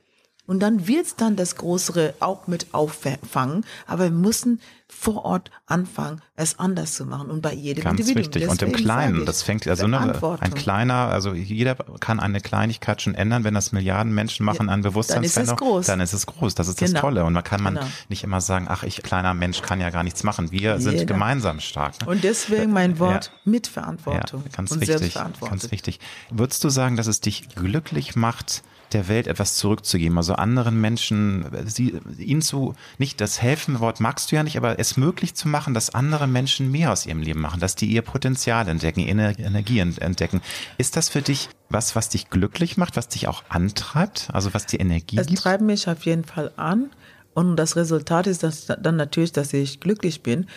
Und 0.48 0.62
dann 0.62 0.88
wird's 0.88 1.16
dann 1.16 1.36
das 1.36 1.58
Größere 1.58 2.16
auch 2.20 2.48
mit 2.48 2.74
auffangen. 2.74 3.66
Aber 3.86 4.06
wir 4.06 4.12
müssen 4.12 4.60
vor 4.90 5.26
Ort 5.26 5.52
anfangen, 5.66 6.22
es 6.38 6.60
anders 6.60 6.94
zu 6.94 7.06
machen 7.06 7.30
und 7.30 7.42
bei 7.42 7.54
jedem 7.54 7.84
Ganz 7.84 8.00
Individuum. 8.00 8.34
wichtig. 8.34 8.50
Und 8.50 8.62
im 8.62 8.72
Kleinen, 8.72 9.26
das 9.26 9.44
fängt 9.44 9.68
also 9.68 9.86
ne, 9.86 10.00
ein 10.40 10.54
kleiner, 10.54 11.10
also 11.10 11.34
jeder 11.34 11.76
kann 12.00 12.22
eine 12.22 12.40
Kleinigkeit 12.40 13.02
schon 13.02 13.14
ändern, 13.14 13.44
wenn 13.44 13.54
das 13.54 13.74
Milliarden 13.74 14.16
Menschen 14.16 14.46
machen, 14.46 14.68
ja, 14.68 14.74
ein 14.74 14.82
Bewusstseinsveränderung, 14.82 15.58
dann 15.60 15.68
ist 15.68 15.68
es 15.68 15.68
groß. 15.68 15.86
Dann 15.88 16.00
ist 16.00 16.14
es 16.14 16.26
groß. 16.26 16.56
Das 16.56 16.68
ist 16.70 16.80
genau. 16.80 16.94
das 16.94 17.02
Tolle. 17.02 17.26
Und 17.26 17.34
man 17.34 17.44
kann 17.44 17.62
man 17.62 17.76
genau. 17.76 17.88
nicht 18.08 18.24
immer 18.24 18.40
sagen, 18.40 18.68
ach, 18.70 18.84
ich 18.84 19.04
kleiner 19.04 19.34
Mensch 19.34 19.62
kann 19.62 19.82
ja 19.82 19.90
gar 19.90 20.04
nichts 20.04 20.24
machen. 20.24 20.52
Wir 20.52 20.60
jeder. 20.60 20.80
sind 20.80 21.06
gemeinsam 21.06 21.60
stark. 21.60 22.00
Ne? 22.02 22.08
Und 22.08 22.24
deswegen 22.24 22.72
mein 22.72 22.98
Wort 23.00 23.26
ja. 23.26 23.52
Mitverantwortung 23.52 24.44
ja, 24.46 24.52
ganz 24.56 24.72
und 24.72 24.82
wichtig, 24.82 25.14
Ganz 25.14 25.70
wichtig. 25.70 26.00
Würdest 26.32 26.64
du 26.64 26.70
sagen, 26.70 26.96
dass 26.96 27.08
es 27.08 27.20
dich 27.20 27.50
glücklich 27.50 28.16
macht, 28.16 28.64
der 28.98 29.08
Welt 29.08 29.28
etwas 29.28 29.56
zurückzugeben, 29.56 30.18
also 30.18 30.34
anderen 30.34 30.82
Menschen, 30.82 31.46
sie, 31.66 32.00
ihnen 32.18 32.42
zu, 32.42 32.74
nicht 32.98 33.22
das 33.22 33.42
helfen 33.42 33.80
Wort 33.80 34.00
magst 34.00 34.32
du 34.32 34.36
ja 34.36 34.44
nicht, 34.44 34.58
aber 34.58 34.80
es 34.80 34.98
möglich 34.98 35.36
zu 35.36 35.48
machen, 35.48 35.74
dass 35.76 35.94
andere 35.94 36.28
Menschen 36.28 36.72
mehr 36.72 36.92
aus 36.92 37.06
ihrem 37.06 37.22
Leben 37.22 37.40
machen, 37.40 37.60
dass 37.60 37.76
die 37.76 37.86
ihr 37.86 38.02
Potenzial 38.02 38.68
entdecken, 38.68 39.02
Energie 39.02 39.80
entdecken. 39.80 40.42
Ist 40.78 40.96
das 40.96 41.10
für 41.10 41.22
dich 41.22 41.50
was, 41.70 41.96
was 41.96 42.10
dich 42.10 42.30
glücklich 42.30 42.78
macht, 42.78 42.96
was 42.96 43.08
dich 43.08 43.28
auch 43.28 43.44
antreibt, 43.50 44.30
also 44.34 44.54
was 44.54 44.66
die 44.66 44.78
Energie 44.78 45.18
es 45.18 45.28
gibt? 45.28 45.38
Es 45.38 45.44
treibt 45.44 45.62
mich 45.62 45.88
auf 45.88 46.04
jeden 46.06 46.24
Fall 46.24 46.52
an 46.56 46.90
und 47.34 47.56
das 47.56 47.76
Resultat 47.76 48.26
ist 48.26 48.42
dass, 48.42 48.66
dann 48.66 48.96
natürlich, 48.96 49.32
dass 49.32 49.54
ich 49.54 49.80
glücklich 49.80 50.24
bin, 50.24 50.48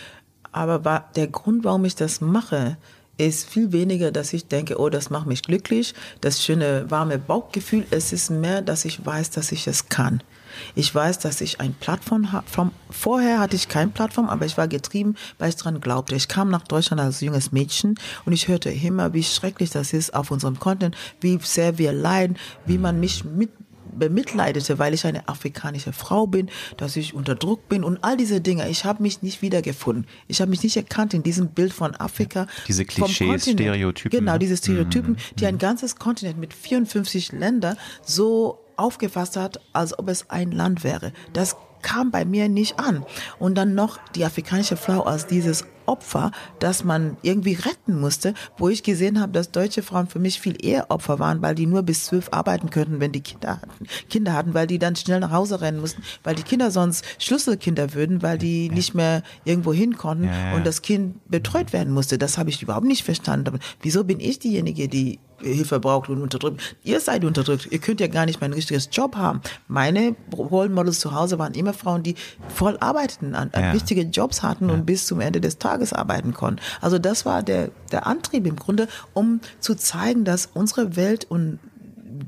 aber 0.53 1.05
der 1.15 1.29
Grund, 1.29 1.65
warum 1.65 1.85
ich 1.85 1.95
das 1.95 2.21
mache, 2.21 2.79
ist 3.27 3.49
viel 3.49 3.73
weniger, 3.73 4.13
dass 4.13 4.33
ich 4.33 4.47
denke, 4.47 4.79
oh, 4.79 4.89
das 4.89 5.11
macht 5.11 5.27
mich 5.27 5.43
glücklich, 5.43 5.95
das 6.21 6.43
schöne 6.43 6.91
warme 6.91 7.19
Bauchgefühl. 7.19 7.87
Es 7.91 8.13
ist 8.13 8.31
mehr, 8.31 8.63
dass 8.63 8.85
ich 8.85 9.05
weiß, 9.05 9.31
dass 9.31 9.53
ich 9.53 9.67
es 9.67 9.89
kann. 9.89 10.23
Ich 10.75 10.95
weiß, 10.95 11.19
dass 11.19 11.41
ich 11.41 11.61
ein 11.61 11.75
Plattform 11.75 12.33
habe. 12.33 12.71
Vorher 12.91 13.39
hatte 13.39 13.57
ich 13.57 13.69
keine 13.69 13.91
Plattform, 13.91 14.29
aber 14.29 14.47
ich 14.47 14.57
war 14.59 14.69
getrieben, 14.69 15.15
weil 15.39 15.51
ich 15.51 15.57
daran 15.57 15.81
glaubte. 15.81 16.17
Ich 16.17 16.29
kam 16.29 16.51
nach 16.51 16.65
Deutschland 16.65 17.01
als 17.01 17.21
junges 17.21 17.53
Mädchen 17.53 17.95
und 18.25 18.33
ich 18.33 18.49
hörte 18.49 18.71
immer, 18.71 19.15
wie 19.15 19.23
schrecklich 19.23 19.71
das 19.71 19.93
ist 19.93 20.15
auf 20.15 20.31
unserem 20.31 20.59
Kontinent, 20.59 20.97
wie 21.21 21.39
sehr 21.43 21.79
wir 21.79 21.93
leiden, 21.93 22.37
wie 22.67 22.79
man 22.79 23.01
mich 23.01 23.25
mit 23.25 23.51
bemitleidete, 24.01 24.81
weil 24.81 24.95
ich 24.95 25.07
eine 25.07 25.29
afrikanische 25.29 25.93
Frau 25.93 26.27
bin, 26.27 26.51
dass 26.77 26.97
ich 26.97 27.15
unter 27.15 27.37
Druck 27.37 27.69
bin 27.69 27.85
und 27.85 28.03
all 28.03 28.17
diese 28.17 28.41
Dinge. 28.41 28.69
Ich 28.69 28.85
habe 28.85 29.03
mich 29.03 29.23
nicht 29.23 29.43
wiedergefunden. 29.43 30.07
Ich 30.27 30.41
habe 30.41 30.51
mich 30.51 30.65
nicht 30.65 30.77
erkannt 30.77 31.15
in 31.15 31.23
diesem 31.23 31.51
Bild 31.51 31.73
von 31.73 31.95
Afrika. 31.95 32.49
Diese 32.67 32.85
Klischees, 32.85 33.45
Stereotypen. 33.45 34.19
Genau, 34.19 34.39
diese 34.39 34.57
Stereotypen, 34.57 35.13
mhm. 35.13 35.37
die 35.39 35.47
ein 35.47 35.59
ganzes 35.59 35.97
Kontinent 35.97 36.39
mit 36.39 36.53
54 36.53 37.31
Ländern 37.31 37.77
so 38.03 38.59
aufgefasst 38.77 39.37
hat, 39.37 39.61
als 39.73 39.97
ob 39.97 40.09
es 40.09 40.31
ein 40.31 40.51
Land 40.51 40.83
wäre. 40.83 41.13
Das 41.33 41.57
kam 41.83 42.11
bei 42.11 42.25
mir 42.25 42.49
nicht 42.49 42.79
an. 42.79 43.05
Und 43.39 43.55
dann 43.57 43.75
noch 43.75 43.99
die 44.15 44.25
afrikanische 44.25 44.77
Frau 44.77 45.03
als 45.03 45.27
dieses 45.27 45.65
Opfer, 45.91 46.31
das 46.61 46.85
man 46.85 47.17
irgendwie 47.23 47.55
retten 47.55 47.99
musste, 47.99 48.33
wo 48.57 48.69
ich 48.69 48.85
gesehen 48.85 49.21
habe, 49.21 49.33
dass 49.33 49.51
deutsche 49.51 49.83
Frauen 49.83 50.07
für 50.07 50.21
mich 50.21 50.41
viel 50.41 50.65
eher 50.65 50.89
Opfer 50.93 51.19
waren, 51.19 51.43
weil 51.43 51.57
die 51.57 51.67
nur 51.67 51.83
bis 51.83 52.05
zwölf 52.05 52.29
arbeiten 52.31 52.71
könnten, 52.71 53.01
wenn 53.01 53.11
die 53.11 53.23
Kinder 53.23 53.61
hatten, 53.61 53.87
Kinder 54.09 54.35
hatten, 54.35 54.55
weil 54.55 54.69
die 54.69 54.79
dann 54.79 54.95
schnell 54.95 55.19
nach 55.19 55.33
Hause 55.33 55.61
rennen 55.61 55.81
mussten, 55.81 56.05
weil 56.23 56.37
die 56.37 56.45
Kinder 56.45 56.71
sonst 56.71 57.05
Schlüsselkinder 57.19 57.95
würden, 57.95 58.23
weil 58.23 58.39
die 58.39 58.69
ja. 58.69 58.73
nicht 58.73 58.95
mehr 58.95 59.25
irgendwo 59.45 59.73
hin 59.73 59.97
konnten 59.97 60.25
ja, 60.25 60.51
ja. 60.51 60.55
und 60.55 60.65
das 60.65 60.83
Kind 60.83 61.29
betreut 61.29 61.73
werden 61.73 61.93
musste. 61.93 62.19
Das 62.19 62.39
habe 62.39 62.51
ich 62.51 62.63
überhaupt 62.63 62.87
nicht 62.87 63.03
verstanden. 63.05 63.59
Wieso 63.83 64.05
bin 64.05 64.21
ich 64.21 64.39
diejenige, 64.39 64.87
die 64.87 65.19
Hilfe 65.43 65.81
braucht 65.81 66.09
und 66.09 66.21
unterdrückt. 66.21 66.77
Ihr 66.85 67.01
seid 67.01 67.25
unterdrückt. 67.25 67.69
Ihr 67.71 67.79
könnt 67.79 68.01
ja 68.01 68.09
gar 68.09 68.27
nicht 68.27 68.41
mein 68.41 68.53
richtiges 68.53 68.89
Job 68.93 69.17
haben. 69.17 69.41
Meine 69.69 70.15
Role 70.37 70.69
Models 70.69 71.01
zu 71.01 71.15
Hause 71.15 71.39
waren 71.39 71.55
immer 71.55 71.73
Frauen, 71.73 72.03
die 72.03 72.15
voll 72.55 72.77
arbeiteten, 72.81 73.35
an, 73.35 73.51
ja. 73.55 73.73
wichtige 73.73 74.03
Jobs 74.03 74.43
hatten 74.43 74.69
ja. 74.69 74.75
und 74.75 74.87
bis 74.87 75.07
zum 75.07 75.21
Ende 75.21 75.41
des 75.41 75.59
Tages 75.59 75.80
arbeiten 75.93 76.35
konnten. 76.35 76.61
Also 76.81 76.99
das 76.99 77.25
war 77.27 77.43
der, 77.43 77.71
der 77.91 78.07
Antrieb 78.07 78.47
im 78.47 78.57
Grunde, 78.57 78.89
um 79.15 79.41
zu 79.61 79.75
zeigen, 79.75 80.25
dass 80.25 80.47
unsere 80.53 80.97
Welt 80.97 81.25
und 81.29 81.59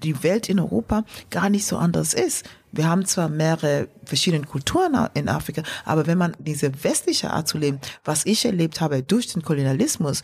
die 0.03 0.22
Welt 0.22 0.48
in 0.48 0.59
Europa 0.59 1.05
gar 1.30 1.50
nicht 1.50 1.66
so 1.66 1.76
anders 1.76 2.14
ist. 2.14 2.44
Wir 2.72 2.88
haben 2.88 3.05
zwar 3.05 3.28
mehrere 3.28 3.88
verschiedene 4.05 4.46
Kulturen 4.46 5.09
in 5.14 5.28
Afrika, 5.28 5.62
aber 5.84 6.07
wenn 6.07 6.16
man 6.16 6.34
diese 6.38 6.72
westliche 6.82 7.30
Art 7.30 7.46
zu 7.46 7.59
leben, 7.59 7.78
was 8.05 8.24
ich 8.24 8.44
erlebt 8.46 8.80
habe 8.80 9.03
durch 9.03 9.26
den 9.28 9.42
Kolonialismus, 9.42 10.22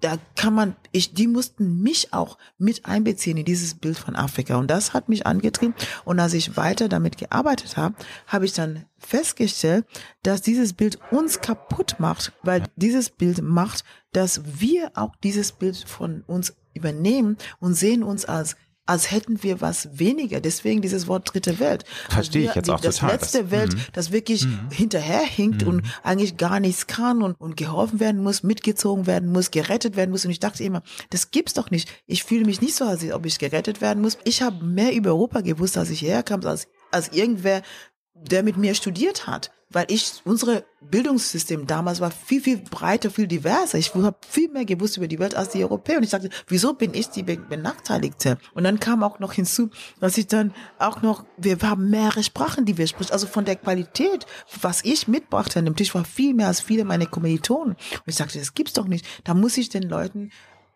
da 0.00 0.18
kann 0.36 0.54
man, 0.54 0.76
ich, 0.92 1.14
die 1.14 1.26
mussten 1.26 1.82
mich 1.82 2.12
auch 2.12 2.38
mit 2.58 2.84
einbeziehen 2.86 3.36
in 3.38 3.44
dieses 3.44 3.74
Bild 3.74 3.98
von 3.98 4.16
Afrika. 4.16 4.56
Und 4.56 4.70
das 4.70 4.92
hat 4.92 5.08
mich 5.08 5.26
angetrieben. 5.26 5.74
Und 6.04 6.20
als 6.20 6.34
ich 6.34 6.56
weiter 6.56 6.88
damit 6.88 7.16
gearbeitet 7.16 7.76
habe, 7.76 7.94
habe 8.26 8.44
ich 8.44 8.52
dann 8.52 8.84
festgestellt, 8.98 9.86
dass 10.22 10.42
dieses 10.42 10.72
Bild 10.72 10.98
uns 11.10 11.40
kaputt 11.40 11.96
macht, 11.98 12.32
weil 12.42 12.64
dieses 12.76 13.10
Bild 13.10 13.42
macht, 13.42 13.84
dass 14.12 14.42
wir 14.60 14.90
auch 14.94 15.14
dieses 15.22 15.52
Bild 15.52 15.76
von 15.76 16.22
uns 16.26 16.54
übernehmen 16.74 17.36
und 17.58 17.74
sehen 17.74 18.02
uns 18.02 18.24
als 18.24 18.56
als 18.86 19.10
hätten 19.10 19.42
wir 19.42 19.60
was 19.60 19.98
weniger. 19.98 20.40
Deswegen 20.40 20.80
dieses 20.80 21.06
Wort 21.08 21.32
dritte 21.32 21.58
Welt. 21.58 21.84
Verstehe 22.08 22.42
wir, 22.42 22.50
ich 22.50 22.54
jetzt 22.54 22.70
auch 22.70 22.80
das 22.80 22.96
total. 22.96 23.18
Das 23.18 23.20
letzte 23.20 23.50
Welt, 23.50 23.74
mhm. 23.74 23.80
das 23.92 24.12
wirklich 24.12 24.46
mhm. 24.46 24.70
hinterherhinkt 24.70 25.62
mhm. 25.62 25.68
und 25.68 25.82
eigentlich 26.02 26.36
gar 26.36 26.60
nichts 26.60 26.86
kann 26.86 27.22
und, 27.22 27.34
und 27.40 27.56
geholfen 27.56 28.00
werden 28.00 28.22
muss, 28.22 28.42
mitgezogen 28.42 29.06
werden 29.06 29.32
muss, 29.32 29.50
gerettet 29.50 29.96
werden 29.96 30.10
muss. 30.10 30.24
Und 30.24 30.30
ich 30.30 30.40
dachte 30.40 30.62
immer, 30.64 30.82
das 31.10 31.30
gibt's 31.30 31.54
doch 31.54 31.70
nicht. 31.70 31.90
Ich 32.06 32.24
fühle 32.24 32.44
mich 32.44 32.60
nicht 32.60 32.76
so, 32.76 32.84
als 32.84 33.04
ob 33.12 33.26
ich 33.26 33.38
gerettet 33.38 33.80
werden 33.80 34.02
muss. 34.02 34.18
Ich 34.24 34.42
habe 34.42 34.64
mehr 34.64 34.94
über 34.94 35.10
Europa 35.10 35.40
gewusst, 35.40 35.76
als 35.76 35.90
ich 35.90 36.02
herkam, 36.02 36.44
als, 36.44 36.68
als 36.90 37.12
irgendwer, 37.12 37.62
der 38.14 38.42
mit 38.42 38.56
mir 38.56 38.74
studiert 38.74 39.26
hat 39.26 39.50
weil 39.70 39.86
ich, 39.88 40.22
unsere 40.24 40.64
Bildungssystem 40.80 41.66
damals 41.66 42.00
war 42.00 42.10
viel, 42.10 42.40
viel 42.40 42.58
breiter, 42.58 43.10
viel 43.10 43.26
diverser. 43.26 43.78
Ich 43.78 43.92
habe 43.94 44.16
viel 44.28 44.48
mehr 44.48 44.64
gewusst 44.64 44.96
über 44.96 45.08
die 45.08 45.18
Welt 45.18 45.34
als 45.34 45.48
die 45.48 45.64
Europäer. 45.64 45.96
Und 45.98 46.04
ich 46.04 46.10
sagte, 46.10 46.30
wieso 46.46 46.74
bin 46.74 46.94
ich 46.94 47.08
die 47.08 47.24
Benachteiligte? 47.24 48.38
Und 48.54 48.64
dann 48.64 48.78
kam 48.78 49.02
auch 49.02 49.18
noch 49.18 49.32
hinzu, 49.32 49.70
dass 50.00 50.16
ich 50.18 50.28
dann 50.28 50.54
auch 50.78 51.02
noch, 51.02 51.24
wir 51.36 51.58
haben 51.62 51.90
mehrere 51.90 52.22
Sprachen, 52.22 52.64
die 52.64 52.78
wir 52.78 52.86
sprechen. 52.86 53.12
Also 53.12 53.26
von 53.26 53.44
der 53.44 53.56
Qualität, 53.56 54.26
was 54.60 54.84
ich 54.84 55.08
mitbrachte 55.08 55.58
an 55.58 55.64
dem 55.64 55.76
Tisch, 55.76 55.94
war 55.94 56.04
viel 56.04 56.34
mehr 56.34 56.46
als 56.46 56.60
viele 56.60 56.84
meiner 56.84 57.06
Kommilitonen. 57.06 57.74
Und 57.74 58.02
ich 58.06 58.14
sagte, 58.14 58.38
das 58.38 58.54
gibt's 58.54 58.74
doch 58.74 58.86
nicht. 58.86 59.04
Da 59.24 59.34
muss 59.34 59.56
ich 59.56 59.68
den 59.68 59.82
Leuten 59.82 60.30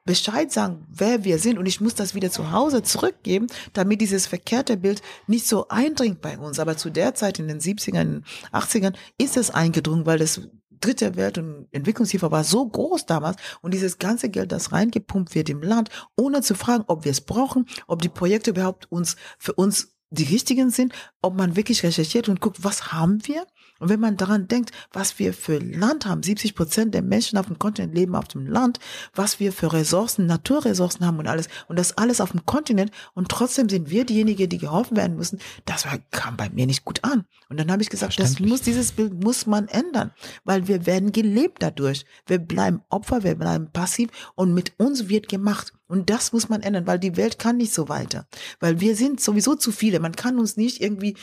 Bescheid 0.05 0.51
sagen, 0.51 0.87
wer 0.89 1.25
wir 1.25 1.39
sind 1.39 1.59
und 1.59 1.67
ich 1.67 1.81
muss 1.81 1.95
das 1.95 2.15
wieder 2.15 2.31
zu 2.31 2.53
Hause 2.53 2.83
zurückgeben, 2.83 3.47
damit 3.73 4.01
dieses 4.01 4.27
verkehrte 4.27 4.77
Bild 4.77 5.03
nicht 5.27 5.47
so 5.47 5.69
eindringt 5.69 6.21
bei 6.21 6.39
uns. 6.39 6.59
Aber 6.59 6.77
zu 6.77 6.91
der 6.91 7.15
Zeit 7.15 7.39
in 7.39 7.49
den 7.49 7.61
70ern, 7.61 8.23
80ern 8.53 8.95
ist 9.19 9.37
es 9.37 9.51
eingedrungen, 9.51 10.07
weil 10.07 10.19
das 10.19 10.41
dritte 10.81 11.17
Welt- 11.17 11.39
und 11.39 11.69
Entwicklungshilfe 11.73 12.31
war 12.31 12.45
so 12.45 12.67
groß 12.67 13.07
damals 13.07 13.37
und 13.61 13.75
dieses 13.75 13.99
ganze 13.99 14.31
Geld, 14.31 14.53
das 14.53 14.73
reingepumpt 14.73 15.35
wird 15.35 15.51
im 15.51 15.63
Land, 15.63 15.91
ohne 16.17 16.41
zu 16.41 16.55
fragen, 16.55 16.85
ob 16.87 17.05
wir 17.05 17.13
es 17.13 17.21
brauchen, 17.21 17.67
ob 17.87 18.01
die 18.01 18.09
Projekte 18.09 18.51
überhaupt 18.51 18.91
uns 18.91 19.17
für 19.39 19.53
uns 19.53 19.95
die 20.11 20.25
richtigen 20.25 20.71
sind, 20.71 20.93
ob 21.23 21.37
man 21.37 21.57
wirklich 21.57 21.83
recherchiert 21.83 22.29
und 22.29 22.41
guckt, 22.41 22.65
was 22.65 22.93
haben 22.93 23.27
wir? 23.27 23.47
Und 23.81 23.89
wenn 23.89 23.99
man 23.99 24.17
daran 24.17 24.47
denkt, 24.47 24.71
was 24.93 25.19
wir 25.19 25.35
für 25.35 25.59
Land 25.59 26.07
haben, 26.07 26.23
70 26.23 26.55
Prozent 26.55 26.95
der 26.95 27.03
Menschen 27.03 27.39
auf 27.39 27.47
dem 27.47 27.59
Kontinent 27.59 27.95
leben 27.95 28.15
auf 28.15 28.29
dem 28.29 28.47
Land, 28.47 28.79
was 29.15 29.41
wir 29.41 29.53
für 29.53 29.73
Ressourcen, 29.73 30.27
Naturressourcen 30.27 31.05
haben 31.05 31.19
und 31.19 31.27
alles, 31.27 31.49
und 31.67 31.79
das 31.79 31.99
alles 31.99 32.21
auf 32.21 32.31
dem 32.31 32.47
Kontinent, 32.47 32.93
und 33.15 33.29
trotzdem 33.29 33.69
sind 33.69 33.91
wir 33.91 34.05
diejenigen, 34.05 34.49
die 34.49 34.59
geholfen 34.59 34.97
werden 34.97 35.17
müssen, 35.17 35.41
das 35.65 35.87
kam 36.11 36.37
bei 36.37 36.51
mir 36.51 36.67
nicht 36.67 36.85
gut 36.85 37.03
an. 37.03 37.25
Und 37.49 37.59
dann 37.59 37.73
habe 37.73 37.83
ich 37.83 37.91
gesagt, 37.91 38.21
das 38.21 38.39
muss, 38.39 38.63
dieses 38.63 38.93
Bild 38.93 39.25
muss 39.25 39.47
man 39.47 39.67
ändern, 39.67 40.13
weil 40.45 40.69
wir 40.69 40.87
werden 40.87 41.11
gelebt 41.11 41.63
dadurch. 41.63 42.05
Wir 42.27 42.39
bleiben 42.39 42.83
Opfer, 42.91 43.25
wir 43.25 43.35
bleiben 43.35 43.71
passiv, 43.73 44.11
und 44.35 44.55
mit 44.55 44.79
uns 44.79 45.09
wird 45.09 45.29
gemacht. 45.29 45.73
Und 45.89 46.11
das 46.11 46.33
muss 46.33 46.49
man 46.49 46.63
ändern, 46.63 46.87
weil 46.87 47.01
die 47.01 47.17
Welt 47.17 47.39
kann 47.39 47.57
nicht 47.57 47.75
so 47.75 47.89
weiter. 47.89 48.27
Weil 48.61 48.81
wir 48.81 48.95
sind 48.95 49.21
sowieso 49.21 49.57
zu 49.57 49.73
viele. 49.73 49.99
Man 49.99 50.15
kann 50.15 50.39
uns 50.39 50.57
nicht 50.57 50.81
irgendwie 50.81 51.17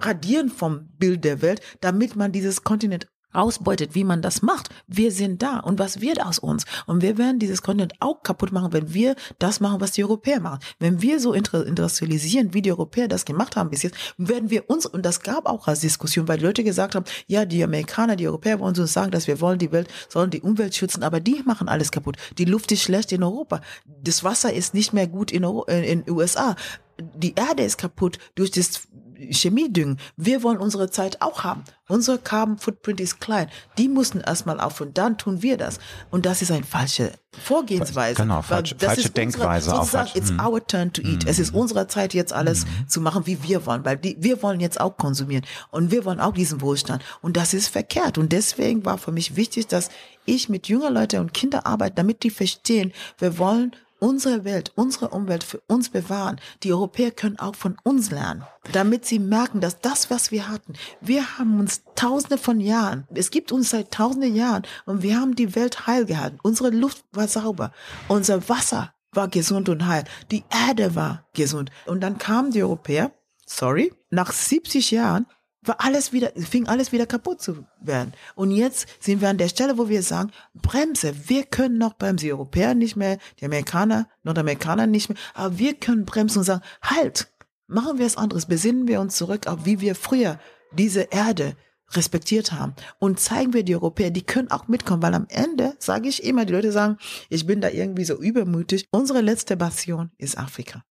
radieren 0.00 0.50
vom 0.50 0.88
Bild 0.98 1.24
der 1.24 1.42
Welt, 1.42 1.60
damit 1.80 2.16
man 2.16 2.32
dieses 2.32 2.64
Kontinent 2.64 3.06
ausbeutet, 3.34 3.94
wie 3.94 4.04
man 4.04 4.22
das 4.22 4.42
macht. 4.42 4.68
Wir 4.86 5.10
sind 5.10 5.42
da 5.42 5.58
und 5.58 5.78
was 5.78 6.00
wird 6.00 6.24
aus 6.24 6.38
uns? 6.38 6.64
Und 6.86 7.02
wir 7.02 7.18
werden 7.18 7.38
dieses 7.38 7.62
Kontinent 7.62 7.94
auch 8.00 8.22
kaputt 8.22 8.52
machen, 8.52 8.72
wenn 8.72 8.94
wir 8.94 9.16
das 9.38 9.60
machen, 9.60 9.80
was 9.80 9.92
die 9.92 10.04
Europäer 10.04 10.40
machen. 10.40 10.60
Wenn 10.78 11.02
wir 11.02 11.20
so 11.20 11.32
industrialisieren, 11.32 12.54
wie 12.54 12.62
die 12.62 12.70
Europäer 12.70 13.08
das 13.08 13.24
gemacht 13.24 13.56
haben 13.56 13.70
bis 13.70 13.82
jetzt, 13.82 13.96
werden 14.16 14.50
wir 14.50 14.70
uns, 14.70 14.86
und 14.86 15.04
das 15.04 15.20
gab 15.20 15.46
auch 15.46 15.66
als 15.66 15.80
Diskussion, 15.80 16.28
weil 16.28 16.38
die 16.38 16.44
Leute 16.44 16.64
gesagt 16.64 16.94
haben, 16.94 17.04
ja, 17.26 17.44
die 17.44 17.62
Amerikaner, 17.62 18.16
die 18.16 18.28
Europäer 18.28 18.60
wollen 18.60 18.78
uns 18.78 18.92
sagen, 18.92 19.10
dass 19.10 19.26
wir 19.26 19.40
wollen 19.40 19.58
die 19.58 19.72
Welt, 19.72 19.88
sollen 20.08 20.30
die 20.30 20.40
Umwelt 20.40 20.74
schützen, 20.74 21.02
aber 21.02 21.20
die 21.20 21.42
machen 21.44 21.68
alles 21.68 21.90
kaputt. 21.90 22.16
Die 22.38 22.44
Luft 22.44 22.70
ist 22.72 22.82
schlecht 22.82 23.12
in 23.12 23.22
Europa. 23.22 23.60
Das 24.02 24.22
Wasser 24.22 24.52
ist 24.52 24.74
nicht 24.74 24.92
mehr 24.92 25.06
gut 25.06 25.32
in, 25.32 25.44
Euro, 25.44 25.64
in, 25.64 26.02
in 26.04 26.10
USA. 26.10 26.54
Die 26.98 27.34
Erde 27.34 27.64
ist 27.64 27.76
kaputt 27.78 28.18
durch 28.36 28.52
das 28.52 28.86
Chemie 29.30 29.72
düngen. 29.72 29.98
Wir 30.16 30.42
wollen 30.42 30.58
unsere 30.58 30.90
Zeit 30.90 31.22
auch 31.22 31.44
haben. 31.44 31.64
Unser 31.88 32.16
Carbon 32.18 32.56
Footprint 32.58 33.00
ist 33.00 33.20
klein. 33.20 33.48
Die 33.78 33.88
mussten 33.88 34.20
erstmal 34.20 34.58
auf 34.58 34.80
und 34.80 34.96
dann 34.96 35.18
tun 35.18 35.42
wir 35.42 35.56
das. 35.58 35.78
Und 36.10 36.24
das 36.26 36.40
ist 36.42 36.50
eine 36.50 36.64
falsche 36.64 37.12
Vorgehensweise. 37.42 38.22
Genau, 38.22 38.42
falsche, 38.42 38.74
falsche 38.78 39.10
Denkweise 39.10 39.74
unsere, 39.74 40.04
auch. 40.04 40.14
It's 40.14 40.30
Mhm. 40.30 40.40
our 40.40 40.66
turn 40.66 40.92
to 40.92 41.02
eat. 41.02 41.26
Es 41.26 41.38
ist 41.38 41.52
unsere 41.54 41.86
Zeit 41.88 42.14
jetzt 42.14 42.32
alles 42.32 42.64
zu 42.88 43.00
machen, 43.00 43.26
wie 43.26 43.42
wir 43.42 43.66
wollen, 43.66 43.84
weil 43.84 43.96
die, 43.98 44.16
wir 44.20 44.42
wollen 44.42 44.60
jetzt 44.60 44.80
auch 44.80 44.96
konsumieren 44.96 45.44
und 45.70 45.90
wir 45.90 46.04
wollen 46.04 46.20
auch 46.20 46.32
diesen 46.32 46.60
Wohlstand. 46.60 47.02
Und 47.20 47.36
das 47.36 47.52
ist 47.54 47.68
verkehrt. 47.68 48.18
Und 48.18 48.32
deswegen 48.32 48.84
war 48.84 48.98
für 48.98 49.12
mich 49.12 49.36
wichtig, 49.36 49.66
dass 49.66 49.90
ich 50.24 50.48
mit 50.48 50.68
jungen 50.68 50.94
Leuten 50.94 51.20
und 51.20 51.34
Kindern 51.34 51.62
arbeite, 51.64 51.96
damit 51.96 52.22
die 52.22 52.30
verstehen, 52.30 52.92
wir 53.18 53.36
wollen 53.38 53.72
unsere 54.04 54.44
Welt, 54.44 54.70
unsere 54.74 55.08
Umwelt 55.08 55.42
für 55.42 55.62
uns 55.66 55.88
bewahren. 55.88 56.38
Die 56.62 56.74
Europäer 56.74 57.10
können 57.10 57.38
auch 57.38 57.56
von 57.56 57.78
uns 57.84 58.10
lernen, 58.10 58.44
damit 58.72 59.06
sie 59.06 59.18
merken, 59.18 59.62
dass 59.62 59.80
das, 59.80 60.10
was 60.10 60.30
wir 60.30 60.50
hatten, 60.50 60.74
wir 61.00 61.38
haben 61.38 61.58
uns 61.58 61.82
tausende 61.94 62.36
von 62.36 62.60
Jahren, 62.60 63.08
es 63.14 63.30
gibt 63.30 63.50
uns 63.50 63.70
seit 63.70 63.92
tausenden 63.92 64.36
Jahren 64.36 64.64
und 64.84 65.02
wir 65.02 65.18
haben 65.18 65.34
die 65.34 65.54
Welt 65.54 65.86
heil 65.86 66.04
gehalten. 66.04 66.38
Unsere 66.42 66.68
Luft 66.68 67.02
war 67.12 67.28
sauber, 67.28 67.72
unser 68.06 68.46
Wasser 68.50 68.92
war 69.12 69.28
gesund 69.28 69.70
und 69.70 69.86
heil, 69.86 70.04
die 70.30 70.44
Erde 70.50 70.94
war 70.94 71.26
gesund. 71.32 71.70
Und 71.86 72.02
dann 72.02 72.18
kamen 72.18 72.50
die 72.50 72.62
Europäer, 72.62 73.10
sorry, 73.46 73.90
nach 74.10 74.32
70 74.32 74.90
Jahren 74.90 75.24
war 75.66 75.76
alles 75.80 76.12
wieder, 76.12 76.32
fing 76.36 76.66
alles 76.66 76.92
wieder 76.92 77.06
kaputt 77.06 77.40
zu 77.40 77.64
werden. 77.80 78.12
Und 78.34 78.50
jetzt 78.50 78.86
sind 79.00 79.20
wir 79.20 79.28
an 79.28 79.38
der 79.38 79.48
Stelle, 79.48 79.78
wo 79.78 79.88
wir 79.88 80.02
sagen, 80.02 80.30
Bremse, 80.54 81.14
wir 81.28 81.44
können 81.44 81.78
noch 81.78 81.96
bremsen. 81.96 82.26
Die 82.26 82.32
Europäer 82.32 82.74
nicht 82.74 82.96
mehr, 82.96 83.18
die 83.40 83.44
Amerikaner, 83.44 84.08
Nordamerikaner 84.22 84.86
nicht 84.86 85.08
mehr, 85.08 85.18
aber 85.34 85.58
wir 85.58 85.74
können 85.74 86.04
bremsen 86.04 86.38
und 86.38 86.44
sagen, 86.44 86.62
halt, 86.82 87.28
machen 87.66 87.98
wir 87.98 88.06
es 88.06 88.16
anderes, 88.16 88.46
besinnen 88.46 88.88
wir 88.88 89.00
uns 89.00 89.16
zurück 89.16 89.46
auf 89.46 89.64
wie 89.64 89.80
wir 89.80 89.94
früher 89.94 90.38
diese 90.72 91.02
Erde 91.02 91.56
respektiert 91.92 92.52
haben 92.52 92.74
und 92.98 93.20
zeigen 93.20 93.52
wir 93.52 93.62
die 93.62 93.74
Europäer, 93.74 94.10
die 94.10 94.22
können 94.22 94.50
auch 94.50 94.68
mitkommen, 94.68 95.02
weil 95.02 95.14
am 95.14 95.26
Ende 95.28 95.74
sage 95.78 96.08
ich 96.08 96.24
immer, 96.24 96.44
die 96.44 96.52
Leute 96.52 96.72
sagen, 96.72 96.98
ich 97.28 97.46
bin 97.46 97.60
da 97.60 97.68
irgendwie 97.68 98.04
so 98.04 98.14
übermütig. 98.14 98.88
Unsere 98.90 99.20
letzte 99.20 99.56
Passion 99.56 100.10
ist 100.18 100.38
Afrika. 100.38 100.84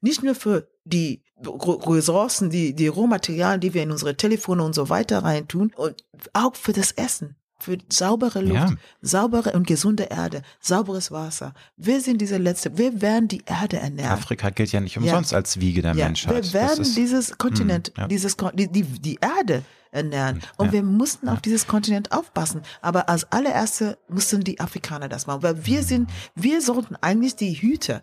Nicht 0.00 0.22
nur 0.22 0.34
für 0.34 0.68
die 0.90 1.22
Ressourcen, 1.42 2.50
die, 2.50 2.74
die 2.74 2.88
Rohmaterialien, 2.88 3.60
die 3.60 3.72
wir 3.74 3.82
in 3.82 3.90
unsere 3.90 4.16
Telefone 4.16 4.62
und 4.62 4.74
so 4.74 4.88
weiter 4.88 5.22
reintun, 5.24 5.72
und 5.76 5.94
auch 6.32 6.54
für 6.54 6.72
das 6.72 6.92
Essen, 6.92 7.36
für 7.58 7.78
saubere 7.90 8.40
Luft, 8.40 8.54
Ja. 8.54 8.74
saubere 9.00 9.52
und 9.52 9.66
gesunde 9.66 10.04
Erde, 10.04 10.42
sauberes 10.60 11.10
Wasser. 11.10 11.54
Wir 11.76 12.00
sind 12.00 12.20
diese 12.20 12.36
letzte, 12.38 12.76
wir 12.78 13.00
werden 13.00 13.28
die 13.28 13.42
Erde 13.46 13.78
ernähren. 13.78 14.12
Afrika 14.12 14.50
gilt 14.50 14.72
ja 14.72 14.80
nicht 14.80 14.96
umsonst 14.98 15.32
als 15.34 15.60
Wiege 15.60 15.82
der 15.82 15.94
Ja, 15.94 16.06
Menschheit. 16.06 16.44
wir 16.44 16.52
werden 16.52 16.82
ist- 16.82 16.96
dieses 16.96 17.38
Kontinent, 17.38 17.92
ja. 17.96 18.06
dieses, 18.08 18.36
die, 18.54 18.68
die, 18.68 18.82
die 18.82 19.18
Erde 19.20 19.62
ernähren. 19.92 20.40
Und 20.56 20.66
Ja. 20.66 20.72
wir 20.72 20.82
mussten 20.84 21.28
auf 21.28 21.40
dieses 21.40 21.66
Kontinent 21.66 22.12
aufpassen. 22.12 22.62
Aber 22.80 23.08
als 23.08 23.24
allererste 23.32 23.98
mussten 24.08 24.44
die 24.44 24.60
Afrikaner 24.60 25.08
das 25.08 25.26
machen. 25.26 25.42
Weil 25.42 25.66
wir 25.66 25.82
sind, 25.82 26.08
wir 26.36 26.62
sollten 26.62 26.94
eigentlich 27.00 27.34
die 27.34 27.54
Hüter 27.54 28.02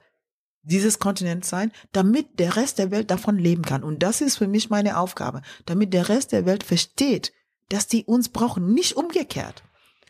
dieses 0.67 0.99
Kontinents 0.99 1.49
sein, 1.49 1.71
damit 1.91 2.39
der 2.39 2.55
Rest 2.55 2.77
der 2.77 2.91
Welt 2.91 3.09
davon 3.09 3.37
leben 3.37 3.63
kann. 3.63 3.83
Und 3.83 4.03
das 4.03 4.21
ist 4.21 4.37
für 4.37 4.47
mich 4.47 4.69
meine 4.69 4.97
Aufgabe, 4.97 5.41
damit 5.65 5.93
der 5.93 6.09
Rest 6.09 6.31
der 6.31 6.45
Welt 6.45 6.63
versteht, 6.63 7.33
dass 7.69 7.87
die 7.87 8.05
uns 8.05 8.29
brauchen, 8.29 8.73
nicht 8.73 8.95
umgekehrt. 8.95 9.63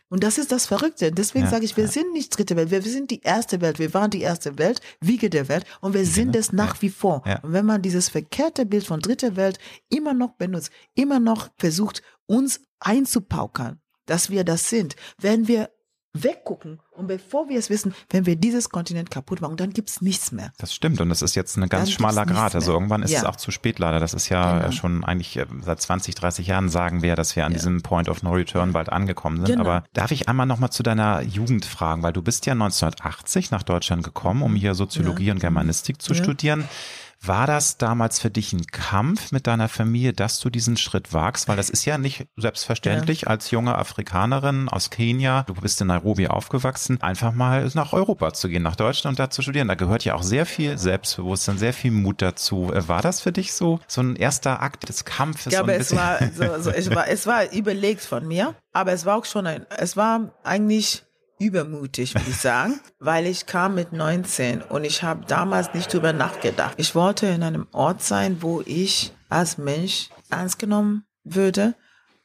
Und 0.09 0.23
das 0.23 0.37
ist 0.37 0.51
das 0.51 0.65
Verrückte. 0.65 1.11
Deswegen 1.11 1.45
Ja, 1.45 1.51
sage 1.51 1.65
ich, 1.65 1.75
wir 1.75 1.87
sind 1.89 2.13
nicht 2.13 2.29
dritte 2.29 2.55
Welt, 2.55 2.71
wir 2.71 2.81
sind 2.81 3.11
die 3.11 3.21
erste 3.21 3.59
Welt, 3.59 3.77
wir 3.77 3.93
waren 3.93 4.09
die 4.09 4.21
erste 4.21 4.57
Welt, 4.57 4.79
Wiege 5.01 5.29
der 5.29 5.49
Welt 5.49 5.65
und 5.81 5.93
wir 5.93 6.05
sind 6.05 6.35
es 6.35 6.53
nach 6.53 6.81
wie 6.81 6.89
vor. 6.89 7.23
Ja. 7.25 7.39
Und 7.39 7.51
wenn 7.51 7.65
man 7.65 7.81
dieses 7.81 8.07
verkehrte 8.07 8.65
Bild 8.65 8.85
von 8.85 9.01
dritter 9.01 9.35
Welt 9.35 9.59
immer 9.89 10.13
noch 10.13 10.31
benutzt, 10.35 10.71
immer 10.95 11.19
noch 11.19 11.49
versucht, 11.57 12.03
uns 12.25 12.61
einzupaukern, 12.79 13.81
dass 14.05 14.29
wir 14.29 14.45
das 14.45 14.69
sind, 14.69 14.95
werden 15.19 15.47
wir 15.49 15.69
weggucken 16.23 16.79
und 16.91 17.07
bevor 17.07 17.49
wir 17.49 17.57
es 17.59 17.69
wissen, 17.69 17.93
wenn 18.09 18.25
wir 18.25 18.35
dieses 18.35 18.69
Kontinent 18.69 19.11
kaputt 19.11 19.41
machen, 19.41 19.57
dann 19.57 19.71
gibt's 19.71 20.01
nichts 20.01 20.31
mehr. 20.31 20.51
Das 20.57 20.73
stimmt 20.73 20.99
und 21.01 21.09
das 21.09 21.21
ist 21.21 21.35
jetzt 21.35 21.57
ein 21.57 21.67
ganz 21.69 21.85
Dann 21.89 21.91
schmaler 21.93 22.25
Grad. 22.25 22.55
Also 22.55 22.71
irgendwann 22.73 23.03
ist 23.03 23.11
Ja. 23.11 23.19
es 23.19 23.25
auch 23.25 23.35
zu 23.35 23.51
spät 23.51 23.79
leider. 23.79 23.99
Das 23.99 24.13
ist 24.13 24.29
ja 24.29 24.57
Genau. 24.57 24.67
äh, 24.67 24.71
schon 24.71 25.03
eigentlich 25.03 25.37
äh, 25.37 25.45
seit 25.63 25.81
20, 25.81 26.15
30 26.15 26.47
Jahren 26.47 26.69
sagen 26.69 27.01
wir, 27.01 27.15
dass 27.15 27.35
wir 27.35 27.45
an 27.45 27.51
Ja. 27.51 27.57
diesem 27.57 27.81
Point 27.81 28.09
of 28.09 28.23
No 28.23 28.31
Return 28.31 28.73
bald 28.73 28.89
angekommen 28.89 29.37
sind. 29.37 29.57
Genau. 29.57 29.61
Aber 29.61 29.83
darf 29.93 30.11
ich 30.11 30.27
einmal 30.29 30.45
nochmal 30.45 30.71
zu 30.71 30.83
deiner 30.83 31.21
Jugend 31.21 31.65
fragen, 31.65 32.03
weil 32.03 32.13
du 32.13 32.21
bist 32.21 32.45
ja 32.45 32.53
1980 32.53 33.51
nach 33.51 33.63
Deutschland 33.63 34.03
gekommen, 34.03 34.41
um 34.41 34.55
hier 34.55 34.73
Soziologie 34.75 35.31
und 35.31 35.39
Germanistik 35.39 36.01
zu 36.01 36.13
Ja. 36.13 36.23
studieren. 36.23 36.67
War 37.21 37.47
das 37.47 37.77
damals 37.77 38.19
für 38.19 38.29
dich 38.29 38.53
ein 38.53 38.65
Kampf 38.67 39.31
mit 39.31 39.47
deiner 39.47 39.69
Familie, 39.69 40.13
dass 40.13 40.39
du 40.39 40.49
diesen 40.49 40.77
Schritt 40.77 41.13
wagst? 41.13 41.47
Weil 41.47 41.57
das 41.57 41.69
ist 41.69 41.85
ja 41.85 41.97
nicht 41.97 42.27
selbstverständlich 42.37 43.27
als 43.27 43.51
junge 43.51 43.75
Afrikanerin 43.75 44.69
aus 44.69 44.89
Kenia, 44.89 45.43
du 45.43 45.53
bist 45.55 45.81
in 45.81 45.87
Nairobi 45.87 46.27
aufgewachsen, 46.27 47.01
einfach 47.01 47.33
mal 47.33 47.69
nach 47.73 47.93
Europa 47.93 48.33
zu 48.33 48.49
gehen, 48.49 48.63
nach 48.63 48.75
Deutschland 48.75 49.13
und 49.13 49.19
da 49.19 49.29
zu 49.29 49.41
studieren. 49.41 49.67
Da 49.67 49.75
gehört 49.75 50.05
ja 50.05 50.15
auch 50.15 50.23
sehr 50.23 50.45
viel 50.45 50.77
Selbstbewusstsein, 50.77 51.57
sehr 51.57 51.73
viel 51.73 51.91
Mut 51.91 52.21
dazu. 52.21 52.71
War 52.73 53.01
das 53.01 53.21
für 53.21 53.31
dich 53.31 53.53
so, 53.53 53.79
so 53.87 54.01
ein 54.01 54.15
erster 54.15 54.61
Akt 54.61 54.87
des 54.87 55.05
Kampfes? 55.05 55.53
Ja, 55.53 55.61
aber 55.61 55.75
es 55.75 55.95
war, 55.95 56.19
so, 56.35 56.61
so, 56.61 56.69
es 56.69 56.93
war, 56.93 57.07
es 57.07 57.27
war 57.27 57.51
überlegt 57.51 58.01
von 58.01 58.27
mir, 58.27 58.55
aber 58.73 58.93
es 58.93 59.05
war 59.05 59.17
auch 59.17 59.25
schon 59.25 59.47
ein, 59.47 59.65
es 59.77 59.97
war 59.97 60.31
eigentlich 60.43 61.06
übermutig, 61.39 62.15
würde 62.15 62.29
ich 62.29 62.37
sagen, 62.37 62.79
weil 62.99 63.25
ich 63.25 63.45
kam 63.45 63.75
mit 63.75 63.93
19 63.93 64.61
und 64.61 64.83
ich 64.83 65.03
habe 65.03 65.25
damals 65.27 65.73
nicht 65.73 65.93
drüber 65.93 66.13
nachgedacht. 66.13 66.75
Ich 66.77 66.95
wollte 66.95 67.27
in 67.27 67.43
einem 67.43 67.67
Ort 67.71 68.01
sein, 68.01 68.37
wo 68.41 68.61
ich 68.65 69.13
als 69.29 69.57
Mensch 69.57 70.09
ernst 70.29 70.59
genommen 70.59 71.03
würde. 71.23 71.75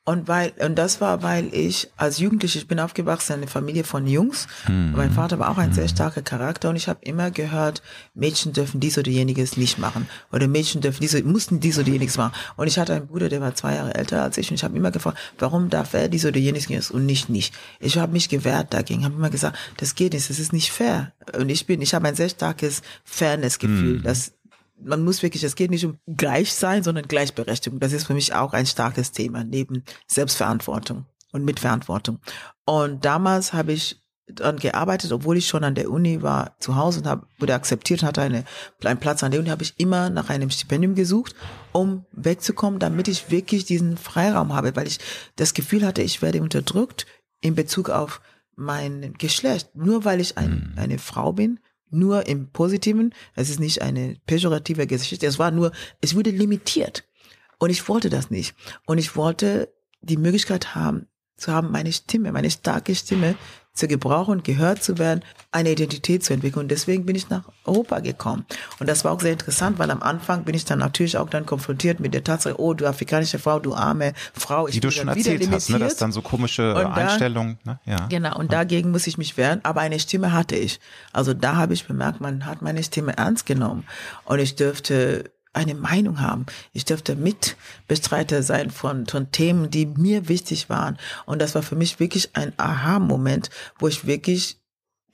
Und 0.05 0.27
weil, 0.27 0.53
und 0.59 0.77
das 0.77 1.01
war, 1.01 1.23
weil 1.23 1.55
ich 1.55 1.89
als 1.97 2.19
Jugendliche, 2.19 2.59
ich 2.59 2.67
bin 2.67 2.81
aufgewachsen 2.81 3.35
in 3.35 3.39
einer 3.39 3.49
Familie 3.49 3.85
von 3.85 4.09
Jungs. 4.09 4.49
Und 4.67 4.97
Mein 4.97 5.13
Vater 5.13 5.39
war 5.39 5.49
auch 5.49 5.59
ein 5.59 5.73
sehr 5.73 5.87
starker 5.87 6.23
Charakter 6.23 6.71
und 6.71 6.77
ich 6.77 6.89
habe 6.89 6.99
immer 7.03 7.31
gehört, 7.31 7.83
Mädchen 8.13 8.53
dürfen 8.53 8.81
dies 8.81 8.99
oder 8.99 9.13
jeniges 9.13 9.57
nicht 9.57 9.79
machen. 9.79 10.09
Oder 10.33 10.49
Mädchen 10.49 10.81
dürfen 10.81 11.01
dies, 11.03 11.23
mussten 11.23 11.61
dies 11.61 11.79
oder 11.79 11.89
jeniges 11.89 12.17
machen. 12.17 12.33
Und 12.57 12.67
ich 12.67 12.81
hatte 12.81 12.95
einen 12.95 13.07
Bruder, 13.07 13.29
der 13.29 13.41
war 13.41 13.55
zwei 13.55 13.77
Jahre 13.77 13.95
älter 13.95 14.25
als 14.25 14.37
ich 14.39 14.51
und 14.51 14.57
ich 14.57 14.65
habe 14.65 14.77
immer 14.77 14.91
gefragt, 14.91 15.19
warum 15.39 15.71
darf 15.71 15.95
er 15.95 16.09
dies 16.09 16.27
oder 16.27 16.39
jeniges 16.39 16.91
und 16.91 17.07
nicht 17.07 17.29
nicht. 17.29 17.55
Ich 17.79 17.97
habe 17.97 18.13
mich 18.13 18.29
gewehrt 18.29 18.75
dagegen, 18.75 19.05
habe 19.05 19.15
immer 19.15 19.31
gesagt, 19.31 19.57
das 19.77 19.95
geht 19.95 20.15
nicht, 20.15 20.29
das 20.29 20.41
ist 20.41 20.53
nicht 20.53 20.73
fair. 20.73 21.13
Und 21.39 21.49
ich 21.49 21.67
bin, 21.67 21.81
ich 21.81 21.95
habe 21.95 22.09
ein 22.09 22.17
sehr 22.17 22.29
starkes 22.29 22.83
Fairness-Gefühl, 23.05 24.01
dass 24.03 24.33
man 24.85 25.05
muss 25.05 25.23
wirklich, 25.23 25.45
es 25.45 25.55
geht 25.55 25.71
nicht 25.71 25.85
um 25.85 25.99
gleich 26.07 26.53
sein, 26.53 26.83
sondern 26.83 27.09
Gleichberechtigung. 27.09 27.81
Das 27.81 27.93
ist 27.93 28.07
für 28.07 28.15
mich 28.15 28.35
auch 28.35 28.53
ein 28.53 28.67
starkes 28.67 29.13
Thema, 29.13 29.45
neben 29.45 29.85
Selbstverantwortung 30.07 31.07
und 31.33 31.45
Mitverantwortung. 31.45 32.19
Und 32.65 33.05
damals 33.05 33.53
habe 33.53 33.73
ich 33.73 34.03
daran 34.27 34.57
gearbeitet, 34.57 35.13
obwohl 35.13 35.37
ich 35.37 35.49
schon 35.49 35.65
an 35.65 35.75
der 35.75 35.91
Uni 35.91 36.23
war, 36.23 36.57
zu 36.61 36.77
Hause 36.77 37.01
und 37.01 37.07
habe, 37.07 37.27
wurde 37.39 37.55
akzeptiert 37.55 38.03
hatte 38.03 38.23
eine, 38.23 38.45
einen 38.85 39.01
Platz 39.01 39.23
an 39.23 39.31
der 39.31 39.41
Uni, 39.41 39.51
habe 39.51 39.63
ich 39.63 39.75
immer 39.79 40.11
nach 40.11 40.31
einem 40.31 40.51
Stipendium 40.51 40.95
gesucht, 40.95 41.35
um 41.73 42.07
wegzukommen, 42.13 42.79
damit 42.79 43.09
ich 43.09 43.31
wirklich 43.31 43.65
diesen 43.65 43.97
Freiraum 43.97 44.53
habe, 44.55 44.75
weil 44.77 44.87
ich 44.87 44.99
das 45.37 45.55
Gefühl 45.55 45.85
hatte, 45.85 46.03
ich 46.03 46.23
werde 46.23 46.41
unterdrückt 46.41 47.07
in 47.41 47.55
Bezug 47.55 47.91
auf 47.91 48.21
mein 48.55 49.15
Geschlecht. 49.19 49.75
Nur 49.75 50.05
weil 50.05 50.21
ich 50.21 50.39
ein, 50.39 50.75
eine 50.77 50.99
Frau 50.99 51.33
bin, 51.33 51.59
nur 51.93 52.27
im 52.27 52.51
Positiven. 52.51 53.15
Es 53.35 53.51
ist 53.51 53.61
nicht 53.61 53.83
eine 53.83 54.17
pejorative 54.27 54.87
Geschichte. 54.87 55.27
Es 55.27 55.39
war 55.39 55.51
nur, 55.51 55.73
es 56.01 56.15
wurde 56.15 56.31
limitiert. 56.31 57.05
Und 57.59 57.71
ich 57.71 57.89
wollte 57.89 58.11
das 58.11 58.31
nicht. 58.31 58.55
Und 58.87 58.99
ich 58.99 59.15
wollte 59.17 59.73
die 60.01 60.17
Möglichkeit 60.17 60.75
haben, 60.75 61.07
zu 61.37 61.53
haben, 61.53 61.71
meine 61.71 61.93
Stimme, 61.93 62.33
meine 62.33 62.51
starke 62.51 62.95
Stimme 62.95 63.37
zu 63.75 63.89
gebrauchen, 63.89 64.43
gehört 64.43 64.83
zu 64.83 64.99
werden, 64.99 65.23
eine 65.51 65.71
Identität 65.73 66.23
zu 66.23 66.35
entwickeln. 66.35 66.65
Und 66.65 66.71
deswegen 66.71 67.07
bin 67.07 67.17
ich 67.17 67.31
nach 67.31 67.45
Europa 67.65 68.01
gekommen. 68.01 68.45
Und 68.79 68.87
das 68.89 69.03
war 69.05 69.13
auch 69.13 69.21
sehr 69.21 69.33
interessant, 69.33 69.79
weil 69.79 69.91
am 69.91 70.03
Anfang 70.03 70.45
bin 70.45 70.55
ich 70.55 70.65
dann 70.67 70.79
natürlich 70.79 71.17
auch 71.17 71.31
dann 71.31 71.47
konfrontiert 71.47 71.99
mit 71.99 72.13
der 72.13 72.23
Tatsache, 72.23 72.61
oh, 72.61 72.75
du 72.75 72.87
afrikanische 72.87 73.39
Frau, 73.39 73.59
du 73.61 73.75
arme 73.75 74.13
Frau. 74.35 74.69
Ich 74.69 74.77
Wie 74.77 74.81
du 74.81 74.91
schon 74.91 75.09
erzählt 75.09 75.51
hast, 75.51 75.71
ne, 75.71 75.79
limitiert. 75.79 76.03
dann 76.03 76.13
so 76.13 76.21
komische 76.21 76.75
Und 76.75 76.83
da- 76.83 76.93
Einstellungen, 76.93 77.59
ne? 77.65 77.81
ja. 77.87 78.07
Genau, 78.09 78.37
und 78.39 78.53
dagegen 78.53 78.91
muss 78.91 79.07
ich 79.07 79.17
mich 79.17 79.37
wehren, 79.39 79.61
aber 79.63 79.81
eine 79.81 79.99
Stimme 80.01 80.33
hatte 80.33 80.57
ich. 80.57 80.79
Also 81.13 81.33
da 81.33 81.57
habe 81.57 81.73
ich 81.73 81.87
bemerkt, 81.87 82.21
man 82.21 82.45
hat 82.45 82.61
meine 82.61 82.83
Stimme 82.83 83.17
ernst 83.17 83.47
genommen 83.47 83.85
und 84.27 84.39
ich 84.39 84.55
dürfte 84.57 85.31
eine 85.53 85.75
Meinung 85.75 86.21
haben. 86.21 86.47
Ich 86.73 86.85
dürfte 86.85 87.15
Mitbestreiter 87.15 88.43
sein 88.43 88.71
von, 88.71 89.07
von 89.07 89.31
Themen, 89.33 89.71
die 89.71 89.87
mir 89.87 90.29
wichtig 90.29 90.71
waren. 90.71 90.99
Und 91.27 91.43
das 91.43 91.55
war 91.55 91.63
für 91.63 91.77
mich 91.77 92.01
wirklich 92.01 92.31
ein 92.35 92.53
Aha-Moment, 92.57 93.51
wo 93.79 93.89
ich 93.89 94.07
wirklich 94.07 94.59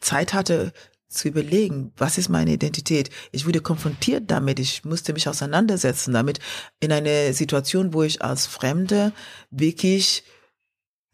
Zeit 0.01 0.32
hatte 0.32 0.72
zu 1.09 1.28
überlegen, 1.28 1.93
was 1.97 2.18
ist 2.18 2.28
meine 2.28 2.53
Identität? 2.53 3.11
Ich 3.32 3.47
wurde 3.47 3.61
konfrontiert 3.61 4.30
damit, 4.30 4.59
ich 4.59 4.84
musste 4.84 5.14
mich 5.14 5.28
auseinandersetzen 5.28 6.12
damit 6.12 6.39
in 6.80 6.93
eine 6.93 7.32
Situation, 7.32 7.95
wo 7.95 8.03
ich 8.03 8.22
als 8.22 8.47
Fremde 8.47 9.12
wirklich 9.51 10.22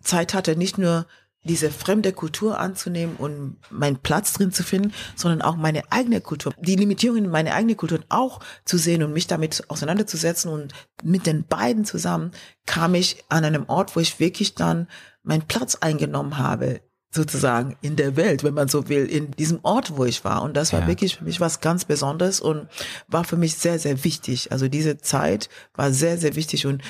Zeit 0.03 0.35
hatte, 0.35 0.57
nicht 0.57 0.79
nur 0.79 1.07
diese 1.45 1.71
fremde 1.71 2.13
Kultur 2.13 2.59
anzunehmen 2.59 3.17
und 3.17 3.57
meinen 3.71 3.99
Platz 3.99 4.33
drin 4.33 4.53
zu 4.53 4.63
finden, 4.63 4.93
sondern 5.15 5.43
auch 5.43 5.57
meine 5.57 5.83
eigene 5.91 6.21
Kultur, 6.21 6.53
die 6.59 6.77
Limitierungen 6.77 7.27
in 7.27 7.31
meine 7.31 7.55
eigene 7.55 7.75
Kultur 7.75 8.01
auch 8.09 8.41
zu 8.65 8.79
sehen 8.79 9.03
und 9.03 9.13
mich 9.13 9.27
damit 9.27 9.65
auseinanderzusetzen 9.69 10.51
und 10.51 10.73
mit 11.03 11.27
den 11.27 11.45
beiden 11.45 11.85
zusammen 11.85 12.33
kam 12.67 12.95
ich 12.95 13.25
an 13.29 13.45
einem 13.45 13.69
Ort, 13.69 13.95
wo 13.95 14.01
ich 14.01 14.21
wirklich 14.21 14.55
dann 14.55 14.89
meinen 15.23 15.43
Platz 15.43 15.77
eingenommen 15.77 16.39
habe 16.39 16.81
sozusagen 17.15 17.77
in 17.81 17.97
der 17.97 18.17
Welt, 18.17 18.43
wenn 18.43 18.55
man 18.55 18.69
so 18.69 18.89
will, 18.89 19.07
in 19.07 19.31
diesem 19.31 19.61
Ort, 19.63 19.97
wo 19.97 20.05
ich 20.05 20.25
war. 20.25 20.43
Und 20.43 20.57
das 20.57 20.73
war 20.73 20.81
ja. 20.81 20.87
wirklich 20.89 21.17
für 21.17 21.25
mich 21.25 21.41
was 21.41 21.61
ganz 21.61 21.85
Besonderes 21.85 22.41
und 22.41 22.69
war 23.07 23.25
für 23.25 23.37
mich 23.37 23.55
sehr, 23.55 23.79
sehr 23.79 24.03
wichtig. 24.03 24.51
Also 24.51 24.69
diese 24.69 24.99
Zeit 24.99 25.49
war 25.75 25.93
sehr, 25.93 26.19
sehr 26.19 26.35
wichtig 26.35 26.67
und 26.67 26.83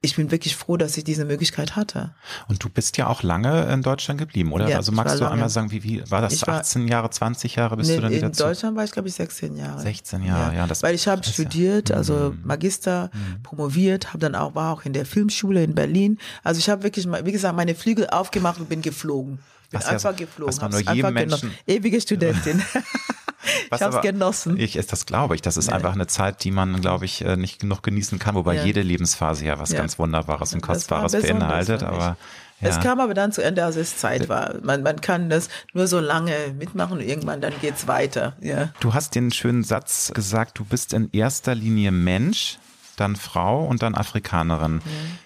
ich 0.00 0.16
bin 0.16 0.30
wirklich 0.30 0.56
froh, 0.56 0.76
dass 0.76 0.96
ich 0.96 1.04
diese 1.04 1.24
Möglichkeit 1.24 1.76
hatte. 1.76 2.14
Und 2.48 2.62
du 2.62 2.68
bist 2.68 2.96
ja 2.96 3.06
auch 3.06 3.22
lange 3.22 3.64
in 3.72 3.82
Deutschland 3.82 4.18
geblieben, 4.18 4.52
oder? 4.52 4.68
Ja, 4.68 4.76
also 4.76 4.92
magst 4.92 5.16
du 5.16 5.20
lange. 5.20 5.32
einmal 5.32 5.48
sagen, 5.48 5.70
wie, 5.70 5.82
wie 5.82 6.10
war 6.10 6.20
das? 6.20 6.46
War, 6.46 6.60
18 6.60 6.88
Jahre, 6.88 7.10
20 7.10 7.56
Jahre 7.56 7.76
bist 7.76 7.90
nee, 7.90 7.96
du 7.96 8.02
dann 8.02 8.12
wieder 8.12 8.26
In 8.26 8.32
Deutschland 8.32 8.76
war 8.76 8.84
ich, 8.84 8.92
glaube 8.92 9.08
ich, 9.08 9.14
16 9.14 9.56
Jahre. 9.56 9.80
16 9.80 10.22
Jahre, 10.22 10.52
ja. 10.52 10.60
ja 10.60 10.66
das 10.66 10.82
Weil 10.82 10.94
ich 10.94 11.08
habe 11.08 11.22
studiert, 11.24 11.90
ja. 11.90 11.96
also 11.96 12.32
mhm. 12.32 12.40
Magister, 12.44 13.10
mhm. 13.12 13.42
promoviert, 13.42 14.08
habe 14.08 14.18
dann 14.18 14.34
auch, 14.34 14.54
war 14.54 14.72
auch 14.72 14.84
in 14.84 14.92
der 14.92 15.06
Filmschule 15.06 15.64
in 15.64 15.74
Berlin. 15.74 16.18
Also 16.42 16.58
ich 16.58 16.68
habe 16.68 16.82
wirklich, 16.82 17.06
wie 17.06 17.32
gesagt, 17.32 17.56
meine 17.56 17.74
Flügel 17.74 18.08
aufgemacht 18.08 18.60
und 18.60 18.68
bin 18.68 18.82
geflogen. 18.82 19.38
Bin 19.70 19.80
was 19.80 19.86
einfach 19.86 20.14
geflogen. 20.14 20.54
Was 20.54 20.60
man 20.60 20.70
nur 20.70 20.80
jedem 20.80 21.14
Menschen, 21.14 21.50
Ewige 21.66 22.00
Studentin. 22.00 22.62
Was 23.70 23.80
ich 23.80 23.86
habe 23.86 23.96
es 23.96 24.02
genossen. 24.02 24.58
Ich, 24.58 24.74
das 24.74 25.06
glaube 25.06 25.34
ich. 25.34 25.42
Das 25.42 25.56
ist 25.56 25.68
ja. 25.68 25.74
einfach 25.74 25.92
eine 25.92 26.06
Zeit, 26.06 26.44
die 26.44 26.50
man, 26.50 26.80
glaube 26.80 27.04
ich, 27.04 27.24
äh, 27.24 27.36
nicht 27.36 27.60
genug 27.60 27.82
genießen 27.82 28.18
kann, 28.18 28.34
wobei 28.34 28.54
ja. 28.54 28.64
jede 28.64 28.82
Lebensphase 28.82 29.44
ja 29.44 29.58
was 29.58 29.72
ja. 29.72 29.78
ganz 29.78 29.98
Wunderbares 29.98 30.54
und 30.54 30.60
Kostbares 30.60 31.12
beinhaltet. 31.12 31.82
Aber. 31.82 32.16
Es 32.60 32.80
kam 32.80 33.00
aber 33.00 33.12
dann 33.12 33.32
zu 33.32 33.42
Ende, 33.42 33.64
als 33.64 33.76
es 33.76 33.98
Zeit 33.98 34.30
war. 34.30 34.54
Man, 34.62 34.82
man 34.82 35.00
kann 35.02 35.28
das 35.28 35.50
nur 35.74 35.86
so 35.86 36.00
lange 36.00 36.32
mitmachen 36.58 36.98
und 36.98 37.04
irgendwann 37.04 37.42
dann 37.42 37.52
geht's 37.60 37.86
weiter. 37.86 38.34
Ja. 38.40 38.70
Du 38.80 38.94
hast 38.94 39.14
den 39.14 39.30
schönen 39.30 39.62
Satz 39.62 40.10
gesagt, 40.14 40.58
du 40.58 40.64
bist 40.64 40.94
in 40.94 41.10
erster 41.12 41.54
Linie 41.54 41.92
Mensch, 41.92 42.58
dann 42.96 43.14
Frau 43.14 43.66
und 43.66 43.82
dann 43.82 43.94
Afrikanerin. 43.94 44.76
Mhm 44.76 45.18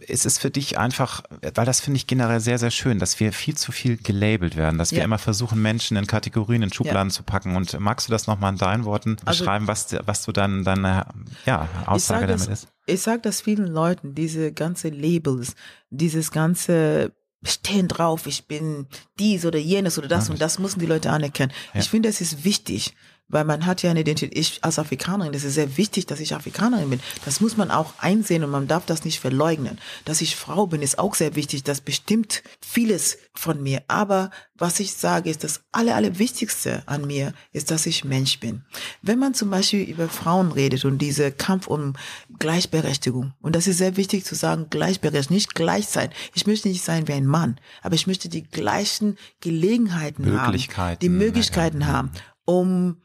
ist 0.00 0.26
es 0.26 0.38
für 0.38 0.50
dich 0.50 0.78
einfach, 0.78 1.22
weil 1.54 1.66
das 1.66 1.80
finde 1.80 1.96
ich 1.96 2.06
generell 2.06 2.40
sehr, 2.40 2.58
sehr 2.58 2.70
schön, 2.70 2.98
dass 2.98 3.18
wir 3.20 3.32
viel 3.32 3.56
zu 3.56 3.72
viel 3.72 3.96
gelabelt 3.96 4.56
werden, 4.56 4.78
dass 4.78 4.90
wir 4.90 4.98
ja. 4.98 5.04
immer 5.04 5.18
versuchen, 5.18 5.60
Menschen 5.60 5.96
in 5.96 6.06
Kategorien, 6.06 6.62
in 6.62 6.72
Schubladen 6.72 7.10
ja. 7.10 7.14
zu 7.14 7.22
packen. 7.22 7.56
Und 7.56 7.78
magst 7.80 8.08
du 8.08 8.10
das 8.10 8.26
nochmal 8.26 8.52
in 8.52 8.58
deinen 8.58 8.84
Worten 8.84 9.16
also, 9.24 9.44
beschreiben, 9.44 9.66
was, 9.66 9.94
was 10.06 10.24
du 10.24 10.32
dann 10.32 10.64
deine 10.64 11.06
ja, 11.46 11.68
Aussage 11.86 12.26
damit 12.26 12.48
das, 12.48 12.64
ist? 12.64 12.68
Ich 12.86 13.02
sage 13.02 13.20
das 13.22 13.40
vielen 13.40 13.66
Leuten, 13.66 14.14
diese 14.14 14.52
ganze 14.52 14.88
Labels, 14.88 15.54
dieses 15.90 16.30
ganze 16.30 17.12
stehen 17.44 17.86
drauf, 17.86 18.26
ich 18.26 18.46
bin 18.46 18.86
dies 19.18 19.44
oder 19.44 19.58
jenes 19.58 19.98
oder 19.98 20.08
das 20.08 20.26
ja, 20.26 20.32
und 20.32 20.40
das 20.40 20.58
müssen 20.58 20.80
die 20.80 20.86
Leute 20.86 21.10
anerkennen. 21.10 21.52
Ich 21.74 21.88
finde, 21.88 22.08
es 22.08 22.20
ist 22.20 22.44
wichtig, 22.44 22.94
weil 23.28 23.44
man 23.44 23.66
hat 23.66 23.82
ja 23.82 23.90
eine 23.90 24.00
Identität. 24.00 24.36
Ich 24.36 24.64
als 24.64 24.78
Afrikanerin, 24.78 25.32
das 25.32 25.44
ist 25.44 25.54
sehr 25.54 25.76
wichtig, 25.76 26.06
dass 26.06 26.20
ich 26.20 26.34
Afrikanerin 26.34 26.90
bin. 26.90 27.00
Das 27.24 27.40
muss 27.40 27.56
man 27.56 27.70
auch 27.70 27.92
einsehen 27.98 28.42
und 28.42 28.50
man 28.50 28.66
darf 28.66 28.86
das 28.86 29.04
nicht 29.04 29.20
verleugnen. 29.20 29.78
Dass 30.04 30.20
ich 30.20 30.36
Frau 30.36 30.66
bin, 30.66 30.82
ist 30.82 30.98
auch 30.98 31.14
sehr 31.14 31.34
wichtig. 31.34 31.62
Das 31.62 31.80
bestimmt 31.80 32.42
vieles 32.60 33.18
von 33.34 33.62
mir. 33.62 33.82
Aber 33.88 34.30
was 34.56 34.80
ich 34.80 34.94
sage, 34.94 35.30
ist 35.30 35.44
das 35.44 35.62
aller, 35.72 35.94
allerwichtigste 35.94 36.82
an 36.86 37.06
mir, 37.06 37.34
ist, 37.52 37.70
dass 37.70 37.86
ich 37.86 38.04
Mensch 38.04 38.40
bin. 38.40 38.62
Wenn 39.02 39.18
man 39.18 39.34
zum 39.34 39.50
Beispiel 39.50 39.82
über 39.82 40.08
Frauen 40.08 40.50
redet 40.50 40.84
und 40.84 40.98
diese 40.98 41.30
Kampf 41.30 41.66
um 41.66 41.94
Gleichberechtigung, 42.38 43.34
und 43.40 43.54
das 43.54 43.66
ist 43.66 43.78
sehr 43.78 43.96
wichtig 43.96 44.24
zu 44.24 44.34
sagen, 44.34 44.66
Gleichberechtigung, 44.70 45.34
nicht 45.34 45.54
gleich 45.54 45.86
sein. 45.86 46.10
Ich 46.34 46.46
möchte 46.46 46.68
nicht 46.68 46.82
sein 46.82 47.08
wie 47.08 47.12
ein 47.12 47.26
Mann, 47.26 47.60
aber 47.82 47.94
ich 47.94 48.06
möchte 48.06 48.28
die 48.28 48.42
gleichen 48.42 49.16
Gelegenheiten 49.40 50.24
haben, 50.38 50.56
die 51.00 51.08
Möglichkeiten 51.08 51.86
haben, 51.86 52.10
um 52.44 52.96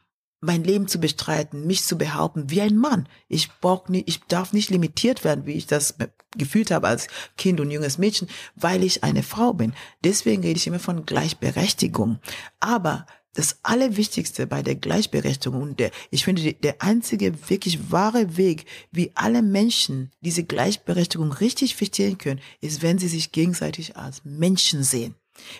mein 0.44 0.62
Leben 0.62 0.88
zu 0.88 0.98
bestreiten, 0.98 1.66
mich 1.66 1.84
zu 1.84 1.96
behaupten 1.96 2.50
wie 2.50 2.60
ein 2.60 2.76
Mann. 2.76 3.08
Ich 3.28 3.50
brauch 3.60 3.88
nicht, 3.88 4.08
ich 4.08 4.20
darf 4.24 4.52
nicht 4.52 4.70
limitiert 4.70 5.24
werden, 5.24 5.46
wie 5.46 5.52
ich 5.52 5.66
das 5.66 5.96
gefühlt 6.36 6.70
habe 6.70 6.88
als 6.88 7.08
Kind 7.36 7.60
und 7.60 7.70
junges 7.70 7.98
Mädchen, 7.98 8.28
weil 8.54 8.84
ich 8.84 9.02
eine 9.02 9.22
Frau 9.22 9.52
bin. 9.52 9.72
Deswegen 10.02 10.42
rede 10.42 10.58
ich 10.58 10.66
immer 10.66 10.78
von 10.78 11.06
Gleichberechtigung. 11.06 12.18
Aber 12.60 13.06
das 13.34 13.58
Allerwichtigste 13.62 14.46
bei 14.46 14.62
der 14.62 14.76
Gleichberechtigung 14.76 15.60
und 15.60 15.80
der, 15.80 15.90
ich 16.10 16.24
finde, 16.24 16.52
der 16.52 16.80
einzige 16.80 17.50
wirklich 17.50 17.90
wahre 17.90 18.36
Weg, 18.36 18.66
wie 18.92 19.10
alle 19.14 19.42
Menschen 19.42 20.12
diese 20.20 20.44
Gleichberechtigung 20.44 21.32
richtig 21.32 21.74
verstehen 21.74 22.18
können, 22.18 22.40
ist, 22.60 22.82
wenn 22.82 22.98
sie 22.98 23.08
sich 23.08 23.32
gegenseitig 23.32 23.96
als 23.96 24.24
Menschen 24.24 24.84
sehen. 24.84 25.16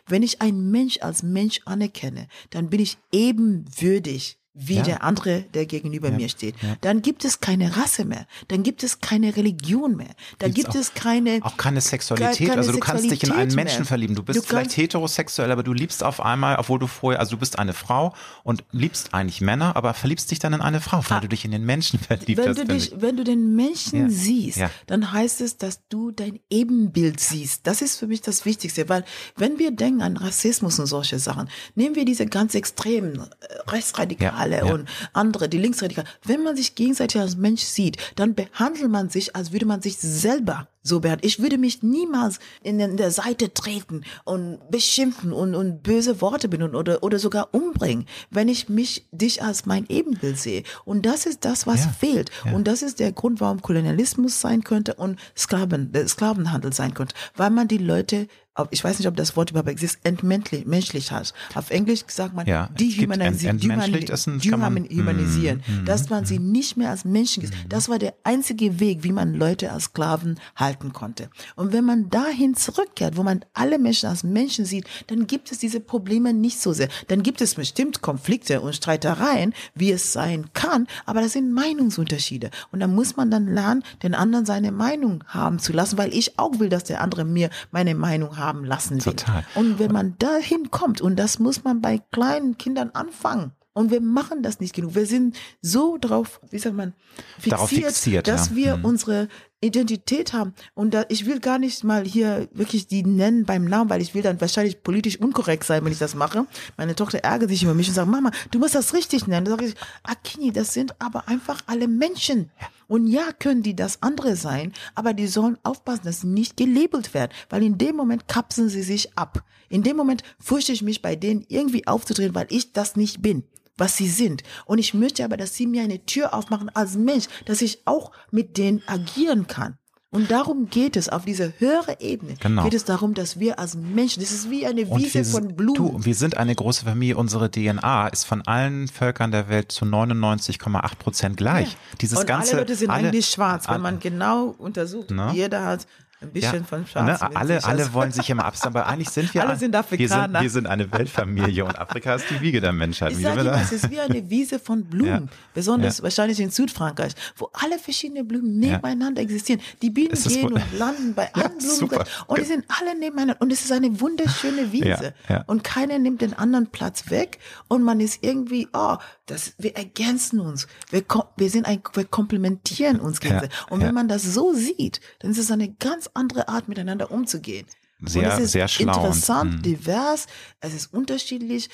Wenn 0.07 0.22
ich 0.22 0.41
einen 0.41 0.70
Mensch 0.70 0.99
als 1.01 1.24
Mensch 1.24 1.61
anerkenne, 1.64 2.28
dann 2.51 2.70
bin 2.70 2.80
ich 2.80 2.97
ebenwürdig 3.11 4.39
wie 4.57 4.77
ja. 4.77 4.83
der 4.83 5.03
andere, 5.03 5.43
der 5.53 5.67
gegenüber 5.67 6.11
ja. 6.11 6.17
mir 6.17 6.29
steht. 6.29 6.55
Ja. 6.63 6.77
Dann 6.81 7.03
gibt 7.03 7.25
es 7.25 7.41
keine 7.41 7.77
Rasse 7.77 8.05
mehr. 8.05 8.25
Dann 8.49 8.63
gibt 8.63 8.85
es 8.85 9.01
keine 9.01 9.37
Religion 9.37 9.97
mehr. 9.97 10.15
Dann 10.39 10.55
Gibt's 10.55 10.73
gibt 10.73 10.81
es 10.81 10.95
keine 10.95 11.41
auch 11.43 11.57
keine 11.57 11.81
Sexualität. 11.81 12.49
Keine 12.49 12.59
also 12.59 12.71
du 12.71 12.79
kannst 12.79 13.11
dich 13.11 13.25
in 13.25 13.33
einen 13.33 13.53
Menschen 13.55 13.81
mehr. 13.81 13.87
verlieben. 13.87 14.15
Du 14.15 14.23
bist 14.23 14.39
du 14.39 14.43
vielleicht 14.45 14.77
heterosexuell, 14.77 15.51
aber 15.51 15.65
du 15.65 15.73
liebst 15.73 16.05
auf 16.05 16.21
einmal, 16.21 16.57
obwohl 16.57 16.79
du 16.79 16.87
vorher, 16.87 17.19
also 17.19 17.33
du 17.33 17.41
bist 17.41 17.59
eine 17.59 17.73
Frau 17.73 18.15
und 18.45 18.63
liebst 18.71 19.13
eigentlich 19.13 19.41
Männer, 19.41 19.75
aber 19.75 19.93
verliebst 19.93 20.31
dich 20.31 20.39
dann 20.39 20.53
in 20.53 20.61
eine 20.61 20.81
Frau, 20.81 20.99
weil 21.09 21.19
ah. 21.19 21.21
du 21.21 21.29
dich 21.29 21.45
in 21.45 21.51
den 21.51 21.65
Menschen 21.65 21.99
verliebt 21.99 22.39
wenn 22.39 22.51
hast. 22.51 22.59
Du 22.59 22.65
dich, 22.67 22.93
wenn 22.97 23.17
du 23.17 23.25
den 23.25 23.57
Menschen 23.57 24.09
siehst, 24.09 24.61
dann 24.87 25.11
heißt 25.11 25.41
es, 25.41 25.57
dass 25.57 25.81
du 25.89 26.13
dein 26.13 26.39
Ebenbild 26.49 27.19
siehst. 27.19 27.67
Das 27.67 27.83
ist 27.83 27.99
für 27.99 28.07
mich 28.07 28.21
das 28.21 28.45
Wichtigste, 28.45 28.89
weil 28.89 29.05
wenn 29.37 29.59
wir 29.59 29.73
denken 29.73 30.03
an 30.03 30.17
Rassismus 30.17 30.79
und 30.79 30.87
solche 30.87 31.19
Sachen, 31.19 31.49
nehmen 31.75 31.97
wir 31.97 32.05
diese 32.05 32.27
ganz 32.27 32.55
extremen 32.55 33.19
äh, 33.19 33.71
Rechtsradikalen 33.71 34.44
Radikale 34.45 34.67
ja. 34.67 34.75
und 34.75 34.89
andere, 35.13 35.49
die 35.49 35.59
Linksradikale. 35.59 36.09
Wenn 36.25 36.43
man 36.43 36.57
sich 36.57 36.75
gegenseitig 36.75 37.21
als 37.21 37.37
Mensch 37.37 37.63
sieht, 37.63 37.97
dann 38.17 38.35
behandelt 38.35 38.91
man 38.91 39.11
sich, 39.11 39.35
als 39.37 39.53
würde 39.53 39.67
man 39.67 39.83
sich 39.83 39.97
selber 39.99 40.69
so 40.83 41.01
behandeln. 41.01 41.27
Ich 41.27 41.41
würde 41.41 41.57
mich 41.57 41.83
niemals 41.83 42.39
in 42.63 42.79
der 42.79 43.11
Seite 43.11 43.55
treten 43.55 44.03
und 44.25 44.59
beschimpfen 44.71 45.33
und, 45.33 45.55
und 45.55 45.83
böse 45.83 46.21
Worte 46.21 46.49
benutzen 46.49 46.77
oder, 46.77 47.03
oder 47.03 47.19
sogar 47.19 47.49
umbringen, 47.53 48.07
wenn 48.31 48.49
ich 48.49 48.69
mich, 48.69 49.09
dich 49.11 49.43
als 49.43 49.65
mein 49.65 49.87
Ebenbild 49.89 50.39
sehe. 50.39 50.63
Und 50.85 51.07
das 51.07 51.27
ist 51.27 51.45
das, 51.45 51.67
was 51.67 51.85
ja. 51.85 51.91
fehlt. 51.91 52.31
Ja. 52.45 52.53
Und 52.53 52.69
das 52.69 52.83
ist 52.83 53.01
der 53.01 53.13
Grund, 53.13 53.41
warum 53.41 53.63
Kolonialismus 53.63 54.41
sein 54.41 54.63
könnte 54.63 54.95
und 54.95 55.19
Sklaven, 55.37 55.91
der 55.93 56.07
Sklavenhandel 56.07 56.73
sein 56.73 56.93
könnte. 56.93 57.15
Weil 57.35 57.51
man 57.51 57.67
die 57.67 57.79
Leute 57.79 58.29
ich 58.71 58.85
weiß 58.85 58.99
nicht, 58.99 59.09
ob 59.09 59.17
das 59.17 59.37
Wort 59.37 59.51
überhaupt 59.51 59.69
existiert, 59.69 60.07
entmenschlich 60.07 61.11
hat. 61.11 61.35
Auf 61.55 61.71
Englisch 61.71 62.05
sagt 62.07 62.35
man 62.35 62.47
ja, 62.47 62.69
dehumanisieren, 62.79 63.59
dehuman, 63.59 64.89
humanisieren, 64.89 65.63
mm, 65.67 65.85
dass 65.85 66.09
man 66.09 66.23
mm, 66.23 66.27
sie 66.27 66.39
nicht 66.39 66.77
mehr 66.77 66.91
als 66.91 67.05
Menschen 67.05 67.43
ist. 67.43 67.53
Mm. 67.53 67.69
Das 67.69 67.89
war 67.89 67.99
der 67.99 68.15
einzige 68.23 68.79
Weg, 68.79 69.03
wie 69.03 69.11
man 69.11 69.35
Leute 69.35 69.73
als 69.73 69.85
Sklaven 69.85 70.39
halten 70.55 70.93
konnte. 70.93 71.31
Und 71.57 71.73
wenn 71.73 71.85
man 71.85 72.11
dahin 72.11 72.55
zurückkehrt, 72.55 73.17
wo 73.17 73.25
man 73.25 73.45
alle 73.55 73.81
Menschen 73.81 74.09
als 74.09 74.23
Menschen 74.23 74.65
sieht, 74.65 74.87
dann 75.09 75.27
gibt 75.27 75.51
es 75.51 75.59
diese 75.59 75.81
Probleme 75.81 76.33
nicht 76.33 76.61
so 76.61 76.73
sehr. 76.73 76.89
Dann 77.09 77.25
gibt 77.25 77.41
es 77.41 77.57
bestimmt 77.57 78.03
Konflikte 78.03 78.61
und 78.61 78.77
Streitereien, 78.77 79.53
wie 79.75 79.91
es 79.91 80.13
sein 80.13 80.47
kann, 80.53 80.87
aber 81.07 81.23
das 81.23 81.33
sind 81.33 81.53
Meinungsunterschiede. 81.53 82.51
Und 82.71 82.79
da 82.79 82.87
muss 82.87 83.17
man 83.17 83.33
dann 83.33 83.53
lernen, 83.53 83.83
den 84.05 84.15
anderen 84.15 84.47
seine 84.47 84.71
Meinung 84.71 85.25
haben 85.27 85.59
zu 85.59 85.73
lassen, 85.73 85.99
weil 85.99 86.15
ich 86.15 86.39
auch 86.39 86.61
will, 86.61 86.69
dass 86.69 86.85
der 86.85 87.01
andere 87.01 87.25
mir 87.25 87.51
meine 87.73 87.97
Meinung 87.97 88.37
hat 88.37 88.44
haben 88.45 88.65
lassen 88.65 89.05
will. 89.05 89.15
Total. 89.15 89.45
Und 89.55 89.79
wenn 89.79 89.93
man 89.93 90.17
dahin 90.19 90.71
kommt, 90.71 91.01
und 91.01 91.17
das 91.17 91.39
muss 91.39 91.65
man 91.65 91.81
bei 91.81 92.01
kleinen 92.13 92.59
Kindern 92.59 92.91
anfangen, 92.91 93.53
und 93.75 93.91
wir 93.91 94.01
machen 94.01 94.43
das 94.43 94.61
nicht 94.61 94.73
genug. 94.73 94.95
Wir 94.95 95.05
sind 95.05 95.37
so 95.61 95.99
drauf, 96.01 96.41
wie 96.51 96.59
sagt 96.59 96.77
man, 96.77 96.95
fixiert, 97.41 97.87
fixiert 97.87 98.29
dass 98.29 98.51
ja. 98.51 98.57
wir 98.57 98.77
mhm. 98.77 98.85
unsere 98.85 99.29
Identität 99.61 100.33
haben. 100.33 100.55
Und 100.75 100.95
da, 100.95 101.05
ich 101.09 101.27
will 101.27 101.41
gar 101.41 101.59
nicht 101.59 101.85
mal 101.85 102.05
hier 102.05 102.49
wirklich 102.53 102.87
die 102.87 103.03
nennen 103.03 103.45
beim 103.45 103.65
Namen, 103.65 103.91
weil 103.91 104.03
ich 104.03 104.15
will 104.15 104.23
dann 104.23 104.41
wahrscheinlich 104.41 104.83
politisch 104.83 105.19
unkorrekt 105.19 105.65
sein, 105.65 105.85
wenn 105.85 105.93
ich 105.93 105.99
das 105.99 106.15
mache. 106.15 106.47
Meine 106.77 106.95
Tochter 106.95 107.19
ärgert 107.19 107.51
sich 107.51 107.63
über 107.63 107.75
mich 107.75 107.89
und 107.89 107.95
sagt, 107.95 108.11
Mama, 108.11 108.31
du 108.51 108.59
musst 108.59 108.75
das 108.75 108.93
richtig 108.95 109.27
nennen. 109.27 109.47
Da 109.47 109.53
sage 109.53 109.67
ich, 109.67 109.75
Akini, 110.03 110.53
das 110.53 110.75
sind 110.75 111.01
aber 111.01 111.29
einfach 111.29 111.61
alle 111.67 111.89
Menschen. 111.89 112.51
Und 112.87 113.07
ja, 113.07 113.33
können 113.39 113.63
die 113.63 113.75
das 113.75 114.03
andere 114.03 114.37
sein, 114.37 114.73
aber 114.95 115.15
die 115.15 115.27
sollen 115.27 115.57
aufpassen, 115.63 116.05
dass 116.05 116.21
sie 116.21 116.27
nicht 116.27 116.57
gelabelt 116.57 117.15
werden, 117.15 117.33
weil 117.49 117.63
in 117.63 117.79
dem 117.79 117.97
Moment 117.97 118.29
kapseln 118.29 118.69
sie 118.69 118.83
sich 118.83 119.17
ab. 119.17 119.43
In 119.71 119.83
dem 119.83 119.97
Moment 119.97 120.23
fürchte 120.39 120.73
ich 120.73 120.83
mich 120.83 121.01
bei 121.01 121.17
denen 121.17 121.45
irgendwie 121.49 121.87
aufzudrehen, 121.87 122.35
weil 122.35 122.47
ich 122.51 122.73
das 122.73 122.97
nicht 122.97 123.23
bin 123.23 123.45
was 123.77 123.97
sie 123.97 124.09
sind. 124.09 124.43
Und 124.66 124.79
ich 124.79 124.95
möchte 124.95 125.25
aber, 125.25 125.37
dass 125.37 125.55
sie 125.55 125.66
mir 125.66 125.83
eine 125.83 126.05
Tür 126.05 126.35
aufmachen 126.35 126.70
als 126.75 126.97
Mensch, 126.97 127.27
dass 127.45 127.62
ich 127.62 127.87
auch 127.87 128.12
mit 128.31 128.57
denen 128.57 128.83
agieren 128.87 129.47
kann. 129.47 129.79
Und 130.14 130.31
darum 130.31 130.70
geht 130.70 130.97
es, 130.97 131.09
auf 131.09 131.25
dieser 131.25 131.53
höheren 131.59 131.97
Ebene 131.99 132.37
genau. 132.39 132.62
geht 132.62 132.75
es 132.75 132.85
darum, 132.85 133.14
dass 133.14 133.41
wir 133.41 133.59
als 133.59 133.75
Menschen, 133.75 134.22
das 134.22 134.31
ist 134.31 134.49
wie 134.49 134.64
eine 134.64 134.89
Wiese 134.89 135.14
wir, 135.14 135.25
von 135.25 135.57
Blumen. 135.57 135.75
Du, 135.75 136.05
wir 136.05 136.14
sind 136.14 136.37
eine 136.37 136.55
große 136.55 136.85
Familie, 136.85 137.16
unsere 137.16 137.51
DNA 137.51 138.07
ist 138.07 138.22
von 138.22 138.41
allen 138.43 138.87
Völkern 138.87 139.33
der 139.33 139.49
Welt 139.49 139.72
zu 139.72 139.85
99,8 139.85 140.95
Prozent 141.01 141.37
gleich. 141.37 141.72
Ja. 141.72 141.79
Dieses 142.01 142.20
Und 142.20 142.27
ganze, 142.29 142.53
alle 142.53 142.61
Leute 142.61 142.77
sind 142.77 142.91
alle, 142.91 143.09
eigentlich 143.09 143.27
schwarz, 143.27 143.68
wenn 143.68 143.81
man 143.81 143.99
genau 143.99 144.55
untersucht. 144.57 145.11
Ne? 145.11 145.33
Jeder 145.35 145.64
hat 145.64 145.89
Ein 146.25 146.33
bisschen 146.33 146.61
Ja. 146.61 146.64
von 146.64 146.87
Schwarz. 146.87 147.20
Ne? 147.20 147.37
Alle, 147.37 147.64
alle 147.64 147.93
wollen 147.93 148.12
sich 148.12 148.29
immer 148.31 148.45
abstammen, 148.45 148.77
aber 148.77 148.87
eigentlich 148.89 149.11
sind 149.11 149.33
wir 149.35 149.43
Alle 149.49 149.57
sind 149.57 149.72
wir 149.72 149.83
sind, 149.83 150.11
Afrikaner. 150.12 150.41
wir 150.43 150.51
sind 150.51 150.66
eine 150.66 150.91
Weltfamilie 150.93 151.64
und 151.64 151.79
Afrika 151.79 152.14
ist 152.14 152.27
die 152.31 152.41
Wiege 152.41 152.61
der 152.61 152.72
Menschheit. 152.72 153.12
Ich 153.12 153.20
sage 153.20 153.41
immer, 153.43 153.61
es 153.61 153.72
ist 153.72 153.91
wie 153.91 154.01
eine 154.01 154.29
Wiese 154.31 154.59
von 154.59 154.85
Blumen, 154.91 155.25
Ja. 155.25 155.37
besonders 155.55 155.99
Ja. 155.99 156.05
wahrscheinlich 156.05 156.41
in 156.41 156.51
Südfrankreich, 156.51 157.12
wo 157.37 157.51
alle 157.53 157.79
verschiedene 157.79 158.25
Blumen 158.25 158.59
nebeneinander 158.59 159.22
existieren. 159.22 159.61
Die 159.83 159.91
Bienen 159.91 160.14
gehen 160.14 160.53
und 160.53 160.62
landen 160.79 161.14
bei 161.14 161.33
allen 161.35 161.59
Blumen 161.59 162.05
und 162.27 162.39
die 162.39 162.45
sind 162.45 162.64
alle 162.81 162.99
nebeneinander 162.99 163.41
und 163.41 163.53
es 163.53 163.64
ist 163.64 163.72
eine 163.72 164.01
wunderschöne 164.01 164.72
Wiese 164.72 165.14
und 165.47 165.64
keiner 165.64 165.99
nimmt 165.99 166.20
den 166.20 166.35
anderen 166.35 166.66
Platz 166.68 167.11
weg 167.11 167.39
und 167.68 167.83
man 167.83 168.01
ist 168.01 168.18
irgendwie, 168.22 168.68
oh, 168.72 168.97
das, 169.27 169.55
wir 169.59 169.77
ergänzen 169.77 170.41
uns, 170.41 170.66
wir, 170.91 171.03
wir 171.37 171.51
sind 171.51 171.66
ein, 171.66 171.83
wir 171.95 172.05
komplementieren 172.05 173.01
uns 173.01 173.20
gegenseitig. 173.20 173.51
und 173.70 173.81
wenn 173.81 173.95
man 173.95 174.09
das 174.09 174.22
so 174.22 174.53
sieht, 174.53 175.01
dann 175.20 175.31
ist 175.31 175.39
es 175.39 175.51
eine 175.51 175.68
ganz 175.72 176.11
andere 176.15 176.49
Art, 176.49 176.69
miteinander 176.69 177.11
umzugehen. 177.11 177.67
Sehr- 178.01 178.23
und 178.23 178.29
es 178.29 178.45
ist 178.45 178.53
sehr 178.53 178.69
schlau 178.69 178.93
und, 178.93 179.05
interessant, 179.05 179.59
mm. 179.59 179.62
divers, 179.62 180.27
es 180.61 180.75
ist 180.75 180.93
unterschiedlich 180.93 181.71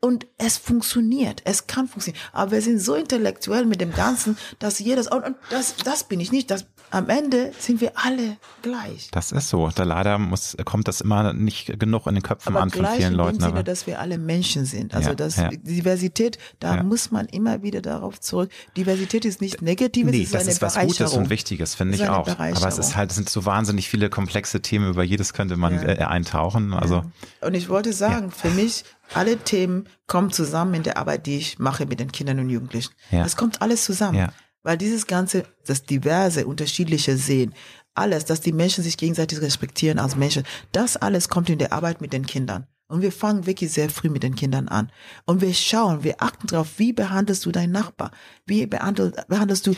und 0.00 0.26
es 0.36 0.58
funktioniert, 0.58 1.40
es 1.44 1.66
kann 1.66 1.88
funktionieren. 1.88 2.22
Aber 2.32 2.50
wir 2.50 2.62
sind 2.62 2.78
so 2.78 2.94
intellektuell 2.94 3.64
mit 3.64 3.80
dem 3.80 3.92
Ganzen, 3.92 4.36
dass 4.58 4.78
jedes, 4.78 5.08
und, 5.08 5.24
und 5.24 5.36
das, 5.50 5.76
das 5.76 6.04
bin 6.04 6.20
ich 6.20 6.30
nicht, 6.30 6.50
das, 6.50 6.66
am 6.90 7.08
Ende 7.08 7.52
sind 7.58 7.80
wir 7.80 7.92
alle 7.96 8.36
gleich. 8.62 9.08
Das 9.10 9.32
ist 9.32 9.48
so. 9.48 9.68
Da 9.74 9.82
leider 9.82 10.18
muss, 10.18 10.56
kommt 10.64 10.86
das 10.86 11.00
immer 11.00 11.32
nicht 11.32 11.78
genug 11.80 12.06
in 12.06 12.14
den 12.14 12.22
Köpfen 12.22 12.54
Aber 12.54 12.62
an 12.62 12.70
von 12.70 12.86
vielen 12.86 13.12
in 13.12 13.14
Leuten. 13.14 13.38
dem 13.38 13.40
Sinne, 13.40 13.52
Aber 13.52 13.62
dass 13.64 13.86
wir 13.86 13.98
alle 14.00 14.16
Menschen 14.18 14.64
sind. 14.64 14.94
Also 14.94 15.10
Ja, 15.10 15.14
das 15.14 15.36
ja. 15.36 15.48
Diversität, 15.50 16.38
da 16.60 16.76
Ja. 16.76 16.82
muss 16.82 17.10
man 17.10 17.26
immer 17.26 17.62
wieder 17.62 17.82
darauf 17.82 18.20
zurück. 18.20 18.50
Diversität 18.76 19.24
ist 19.24 19.40
nicht 19.40 19.60
negativ, 19.62 20.06
nee, 20.06 20.18
es 20.22 20.24
ist 20.26 20.34
das 20.34 20.42
eine 20.42 20.50
ist 20.52 20.62
was. 20.62 20.74
Gutes 20.78 21.12
und 21.14 21.30
Wichtiges, 21.30 21.74
finde 21.74 21.94
ich 21.96 22.08
auch. 22.08 22.28
Aber 22.28 22.48
es 22.68 22.78
ist 22.78 22.96
halt, 22.96 23.10
es 23.10 23.16
sind 23.16 23.28
so 23.28 23.44
wahnsinnig 23.44 23.88
viele 23.88 24.08
komplexe 24.08 24.60
Themen, 24.62 24.88
über 24.90 25.02
jedes 25.02 25.32
könnte 25.32 25.56
man 25.56 25.74
äh, 25.82 25.96
eintauchen. 26.04 26.72
Also 26.74 27.02
Und 27.40 27.54
ich 27.54 27.68
wollte 27.68 27.92
sagen, 27.92 28.30
für 28.30 28.50
mich, 28.50 28.84
alle 29.14 29.36
Themen 29.36 29.88
kommen 30.06 30.32
zusammen 30.32 30.74
in 30.74 30.82
der 30.82 30.96
Arbeit, 30.96 31.26
die 31.26 31.36
ich 31.38 31.58
mache 31.58 31.86
mit 31.86 32.00
den 32.00 32.12
Kindern 32.12 32.38
und 32.38 32.50
Jugendlichen. 32.50 32.92
Es 33.10 33.36
kommt 33.36 33.60
alles 33.62 33.84
zusammen. 33.84 34.28
Weil 34.64 34.76
dieses 34.76 35.06
ganze, 35.06 35.44
das 35.66 35.84
diverse, 35.84 36.46
unterschiedliche 36.46 37.16
Sehen, 37.16 37.54
alles, 37.94 38.24
dass 38.24 38.40
die 38.40 38.52
Menschen 38.52 38.82
sich 38.82 38.96
gegenseitig 38.96 39.40
respektieren 39.40 40.00
als 40.00 40.16
Menschen, 40.16 40.42
das 40.72 40.96
alles 40.96 41.28
kommt 41.28 41.48
in 41.48 41.60
der 41.60 41.72
Arbeit 41.72 42.00
mit 42.00 42.12
den 42.12 42.26
Kindern. 42.26 42.66
Und 42.88 43.02
wir 43.02 43.12
fangen 43.12 43.46
wirklich 43.46 43.72
sehr 43.72 43.88
früh 43.88 44.10
mit 44.10 44.22
den 44.22 44.34
Kindern 44.34 44.68
an. 44.68 44.90
Und 45.24 45.40
wir 45.40 45.54
schauen, 45.54 46.02
wir 46.04 46.20
achten 46.20 46.48
darauf, 46.48 46.78
wie 46.78 46.92
behandelst 46.92 47.46
du 47.46 47.52
deinen 47.52 47.72
Nachbar? 47.72 48.10
Wie 48.46 48.66
behandel, 48.66 49.12
behandelst 49.28 49.66
du, 49.66 49.74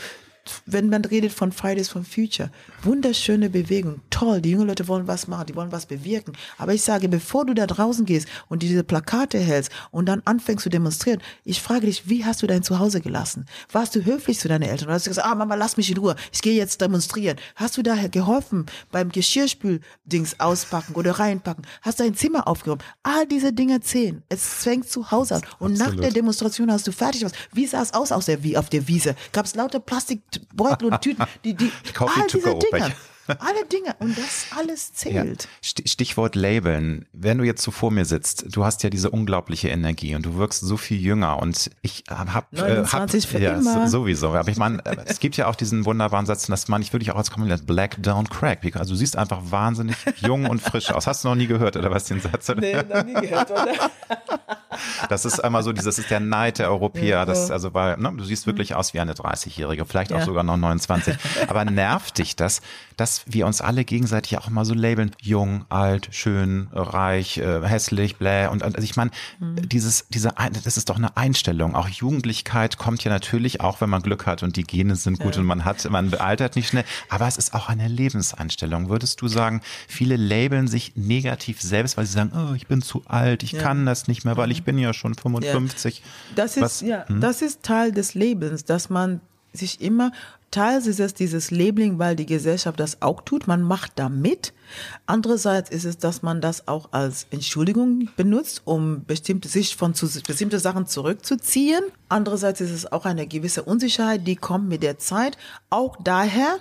wenn 0.65 0.89
man 0.89 1.05
redet 1.05 1.31
von 1.31 1.51
Fridays 1.51 1.89
for 1.89 2.03
Future, 2.03 2.51
wunderschöne 2.83 3.49
Bewegung, 3.49 4.01
toll, 4.09 4.41
die 4.41 4.51
jungen 4.51 4.67
Leute 4.67 4.87
wollen 4.87 5.07
was 5.07 5.27
machen, 5.27 5.47
die 5.47 5.55
wollen 5.55 5.71
was 5.71 5.85
bewirken. 5.85 6.33
Aber 6.57 6.73
ich 6.73 6.81
sage, 6.81 7.09
bevor 7.09 7.45
du 7.45 7.53
da 7.53 7.67
draußen 7.67 8.05
gehst 8.05 8.27
und 8.49 8.63
diese 8.63 8.83
Plakate 8.83 9.39
hältst 9.39 9.71
und 9.91 10.07
dann 10.07 10.21
anfängst 10.25 10.63
zu 10.63 10.69
demonstrieren, 10.69 11.21
ich 11.43 11.61
frage 11.61 11.85
dich, 11.85 12.09
wie 12.09 12.25
hast 12.25 12.41
du 12.41 12.47
dein 12.47 12.63
Zuhause 12.63 13.01
gelassen? 13.01 13.45
Warst 13.71 13.95
du 13.95 14.03
höflich 14.03 14.39
zu 14.39 14.47
deinen 14.47 14.63
Eltern? 14.63 14.87
Oder 14.87 14.95
hast 14.95 15.05
du 15.05 15.11
gesagt, 15.11 15.27
ah 15.27 15.35
Mama, 15.35 15.55
lass 15.55 15.77
mich 15.77 15.89
in 15.89 15.97
Ruhe, 15.97 16.15
ich 16.31 16.41
gehe 16.41 16.55
jetzt 16.55 16.81
demonstrieren. 16.81 17.37
Hast 17.55 17.77
du 17.77 17.83
da 17.83 17.95
geholfen 18.07 18.65
beim 18.91 19.09
Geschirrspül-Dings 19.09 20.39
auspacken 20.39 20.95
oder 20.95 21.11
reinpacken? 21.19 21.65
Hast 21.81 21.99
du 21.99 22.03
dein 22.03 22.15
Zimmer 22.15 22.47
aufgeräumt? 22.47 22.83
All 23.03 23.25
diese 23.27 23.53
Dinge 23.53 23.81
zählen. 23.81 24.23
Es 24.29 24.63
fängt 24.63 24.89
zu 24.89 25.11
Hause 25.11 25.35
an. 25.35 25.41
Und 25.59 25.73
nach 25.73 25.87
Absolut. 25.87 26.03
der 26.03 26.11
Demonstration 26.11 26.71
hast 26.71 26.87
du 26.87 26.91
fertig 26.91 27.23
was. 27.23 27.31
Wie 27.53 27.65
sah 27.65 27.81
es 27.81 27.93
aus 27.93 28.11
auf 28.11 28.25
der, 28.25 28.39
auf 28.59 28.69
der 28.69 28.87
Wiese? 28.87 29.15
Gab 29.31 29.45
es 29.45 29.55
lauter 29.55 29.79
Plastikbeutel 30.39 30.87
und 30.91 31.01
Tüten, 31.01 31.23
die, 31.43 31.53
die, 31.53 31.71
all 31.99 32.27
to 32.27 32.37
diese 32.37 32.51
go, 32.51 32.59
Dinge. 32.59 32.91
Alle 33.39 33.65
Dinge. 33.65 33.93
Und 33.99 34.17
das 34.17 34.45
alles 34.57 34.87
Ja. 34.89 34.95
zählt. 35.11 35.49
Sti- 35.61 35.85
Stichwort 35.85 36.35
Labeln. 36.35 37.07
Wenn 37.11 37.37
du 37.37 37.43
jetzt 37.43 37.61
so 37.61 37.71
vor 37.71 37.91
mir 37.91 38.05
sitzt, 38.05 38.55
du 38.55 38.63
hast 38.63 38.83
ja 38.83 38.89
diese 38.89 39.09
unglaubliche 39.09 39.67
Energie 39.67 40.15
und 40.15 40.25
du 40.25 40.37
wirkst 40.37 40.61
so 40.61 40.77
viel 40.77 40.97
jünger 41.01 41.37
und 41.41 41.69
ich 41.81 42.05
habe 42.09 42.33
hab, 42.33 42.53
29 42.53 43.27
für 43.27 43.39
ja, 43.39 43.55
immer. 43.57 43.85
so- 43.89 43.99
sowieso. 43.99 44.29
Aber 44.29 44.47
ich 44.49 44.55
meine, 44.55 44.77
äh, 44.85 44.95
es 45.07 45.19
gibt 45.19 45.35
ja 45.35 45.47
auch 45.47 45.55
diesen 45.55 45.83
wunderbaren 45.83 46.25
Satz, 46.25 46.45
und 46.47 46.51
das 46.51 46.69
meine 46.69 46.85
ich 46.85 46.93
wirklich 46.93 47.11
auch 47.11 47.17
als 47.17 47.29
Kompliment, 47.29 47.67
Black 47.67 48.01
Down 48.01 48.29
Crack. 48.29 48.77
Also 48.77 48.91
du 48.93 48.95
siehst 48.97 49.17
einfach 49.17 49.41
wahnsinnig 49.43 49.97
jung 50.21 50.45
und 50.45 50.61
frisch 50.61 50.89
aus. 50.91 51.05
Hast 51.05 51.25
du 51.25 51.27
noch 51.27 51.35
nie 51.35 51.47
gehört 51.47 51.75
oder 51.75 51.91
was 51.91 52.05
den 52.05 52.21
Satz? 52.21 52.47
Nee, 52.55 52.77
noch 52.81 53.03
nie 53.03 53.13
gehört, 53.13 53.51
oder? 53.51 53.67
Das 55.09 55.25
ist 55.25 55.39
einmal 55.39 55.63
so, 55.63 55.73
dieses 55.73 55.97
ist 55.97 56.09
der 56.09 56.19
Neid 56.19 56.59
der 56.59 56.69
Europäer. 56.69 57.25
Das, 57.25 57.51
also, 57.51 57.73
weil, 57.73 57.97
ne, 57.97 58.13
du 58.15 58.23
siehst 58.23 58.47
wirklich 58.47 58.75
aus 58.75 58.93
wie 58.93 58.99
eine 58.99 59.13
30-Jährige, 59.13 59.85
vielleicht 59.85 60.13
auch 60.13 60.21
sogar 60.21 60.43
noch 60.43 60.57
29. 60.57 61.15
Aber 61.47 61.65
nervt 61.65 62.17
dich 62.17 62.35
das, 62.35 62.61
dass 62.97 63.23
wir 63.27 63.45
uns 63.47 63.61
alle 63.61 63.85
gegenseitig 63.85 64.37
auch 64.37 64.47
immer 64.47 64.65
so 64.65 64.73
labeln, 64.73 65.11
jung, 65.21 65.65
alt, 65.69 66.09
schön, 66.11 66.67
reich, 66.73 67.37
äh, 67.37 67.61
hässlich, 67.65 68.17
bläh. 68.17 68.47
Und, 68.47 68.63
also 68.63 68.77
ich 68.79 68.95
meine, 68.95 69.11
Mhm. 69.39 69.69
dieses, 69.69 70.07
diese, 70.09 70.33
das 70.63 70.77
ist 70.77 70.89
doch 70.89 70.97
eine 70.97 71.15
Einstellung. 71.15 71.75
Auch 71.75 71.87
Jugendlichkeit 71.87 72.77
kommt 72.77 73.03
ja 73.03 73.11
natürlich 73.11 73.61
auch, 73.61 73.81
wenn 73.81 73.89
man 73.89 74.01
Glück 74.01 74.25
hat 74.25 74.43
und 74.43 74.55
die 74.57 74.63
Gene 74.63 74.95
sind 74.95 75.19
gut 75.19 75.37
und 75.37 75.45
man 75.45 75.63
hat, 75.63 75.89
man 75.89 76.09
bealtert 76.09 76.55
nicht 76.55 76.69
schnell. 76.69 76.83
Aber 77.09 77.27
es 77.27 77.37
ist 77.37 77.53
auch 77.53 77.69
eine 77.69 77.87
Lebenseinstellung. 77.87 78.89
Würdest 78.89 79.21
du 79.21 79.27
sagen, 79.27 79.61
viele 79.87 80.15
labeln 80.17 80.67
sich 80.67 80.93
negativ 80.95 81.61
selbst, 81.61 81.97
weil 81.97 82.05
sie 82.05 82.13
sagen, 82.13 82.31
oh, 82.35 82.53
ich 82.55 82.67
bin 82.67 82.81
zu 82.81 83.03
alt, 83.05 83.43
ich 83.43 83.51
Ja. 83.53 83.59
Mhm. 83.59 83.63
kann 83.63 83.85
das 83.85 84.07
nicht 84.07 84.25
mehr, 84.25 84.37
weil 84.37 84.51
ich 84.51 84.63
bin 84.63 84.77
ja 84.77 84.93
schon 84.93 85.13
55. 85.13 86.01
Das 86.35 86.57
ist, 86.57 86.63
Was- 86.63 86.81
ja, 86.81 87.07
hm? 87.07 87.21
das 87.21 87.41
ist 87.41 87.61
Teil 87.63 87.91
des 87.91 88.15
Lebens, 88.15 88.65
dass 88.65 88.89
man 88.89 89.21
sich 89.53 89.81
immer, 89.81 90.11
teils 90.51 90.87
ist 90.87 90.99
es 90.99 91.13
dieses 91.13 91.51
Labeling, 91.51 91.99
weil 91.99 92.15
die 92.15 92.25
Gesellschaft 92.25 92.79
das 92.79 93.01
auch 93.01 93.21
tut, 93.21 93.47
man 93.47 93.61
macht 93.61 93.93
da 93.95 94.09
mit. 94.09 94.53
Andererseits 95.05 95.69
ist 95.69 95.85
es, 95.85 95.97
dass 95.97 96.21
man 96.21 96.41
das 96.41 96.67
auch 96.67 96.91
als 96.91 97.27
Entschuldigung 97.31 98.09
benutzt, 98.15 98.61
um 98.65 99.03
bestimmte, 99.05 99.47
sich 99.47 99.75
von 99.75 99.93
zu, 99.93 100.07
bestimmte 100.23 100.59
Sachen 100.59 100.87
zurückzuziehen. 100.87 101.83
Andererseits 102.09 102.61
ist 102.61 102.71
es 102.71 102.91
auch 102.91 103.05
eine 103.05 103.27
gewisse 103.27 103.63
Unsicherheit, 103.63 104.25
die 104.25 104.35
kommt 104.35 104.67
mit 104.67 104.83
der 104.83 104.97
Zeit, 104.97 105.37
auch 105.69 105.97
daher, 106.03 106.57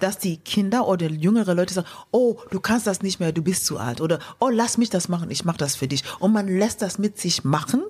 dass 0.00 0.18
die 0.18 0.38
Kinder 0.38 0.88
oder 0.88 1.10
jüngere 1.10 1.54
Leute 1.54 1.74
sagen, 1.74 1.88
oh, 2.10 2.36
du 2.50 2.60
kannst 2.60 2.86
das 2.86 3.02
nicht 3.02 3.20
mehr, 3.20 3.32
du 3.32 3.42
bist 3.42 3.66
zu 3.66 3.78
alt 3.78 4.00
oder 4.00 4.18
oh, 4.38 4.48
lass 4.48 4.78
mich 4.78 4.90
das 4.90 5.08
machen, 5.08 5.30
ich 5.30 5.44
mache 5.44 5.58
das 5.58 5.76
für 5.76 5.88
dich. 5.88 6.04
Und 6.18 6.32
man 6.32 6.48
lässt 6.48 6.82
das 6.82 6.98
mit 6.98 7.18
sich 7.18 7.44
machen 7.44 7.82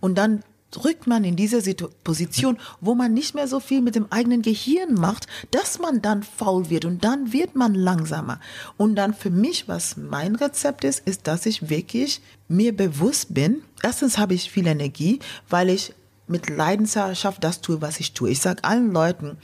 und 0.00 0.16
dann 0.16 0.42
rückt 0.84 1.06
man 1.06 1.24
in 1.24 1.36
diese 1.36 1.60
Situ 1.60 1.88
Position, 2.04 2.58
wo 2.80 2.94
man 2.94 3.14
nicht 3.14 3.34
mehr 3.34 3.48
so 3.48 3.60
viel 3.60 3.80
mit 3.80 3.94
dem 3.94 4.10
eigenen 4.10 4.42
Gehirn 4.42 4.94
macht, 4.94 5.26
dass 5.50 5.78
man 5.78 6.02
dann 6.02 6.22
faul 6.22 6.70
wird 6.70 6.84
und 6.84 7.04
dann 7.04 7.32
wird 7.32 7.54
man 7.54 7.74
langsamer. 7.74 8.40
Und 8.76 8.96
dann 8.96 9.14
für 9.14 9.30
mich, 9.30 9.68
was 9.68 9.96
mein 9.96 10.34
Rezept 10.34 10.84
ist, 10.84 11.06
ist, 11.06 11.26
dass 11.26 11.46
ich 11.46 11.70
wirklich 11.70 12.20
mir 12.48 12.76
bewusst 12.76 13.34
bin. 13.34 13.62
Erstens 13.82 14.18
habe 14.18 14.34
ich 14.34 14.50
viel 14.50 14.66
Energie, 14.66 15.20
weil 15.48 15.70
ich 15.70 15.94
mit 16.26 16.50
Leidenschaft 16.50 17.42
das 17.42 17.60
tue, 17.60 17.80
was 17.80 18.00
ich 18.00 18.12
tue. 18.12 18.30
Ich 18.30 18.40
sage 18.40 18.64
allen 18.64 18.92
Leuten, 18.92 19.38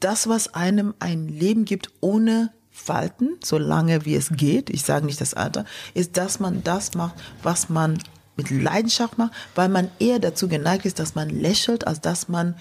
das, 0.00 0.28
was 0.28 0.54
einem 0.54 0.94
ein 0.98 1.28
Leben 1.28 1.64
gibt 1.64 1.90
ohne 2.00 2.52
Falten, 2.70 3.36
solange 3.42 4.04
wie 4.04 4.14
es 4.14 4.30
geht, 4.30 4.70
ich 4.70 4.82
sage 4.82 5.06
nicht 5.06 5.20
das 5.20 5.34
Alter, 5.34 5.64
ist, 5.94 6.16
dass 6.16 6.38
man 6.38 6.62
das 6.62 6.94
macht, 6.94 7.16
was 7.42 7.68
man 7.68 7.98
mit 8.38 8.50
Leidenschaft 8.50 9.18
macht, 9.18 9.32
weil 9.54 9.68
man 9.68 9.90
eher 9.98 10.18
dazu 10.18 10.48
geneigt 10.48 10.86
ist, 10.86 10.98
dass 10.98 11.14
man 11.14 11.28
lächelt, 11.28 11.86
als 11.86 12.00
dass 12.00 12.28
man 12.28 12.54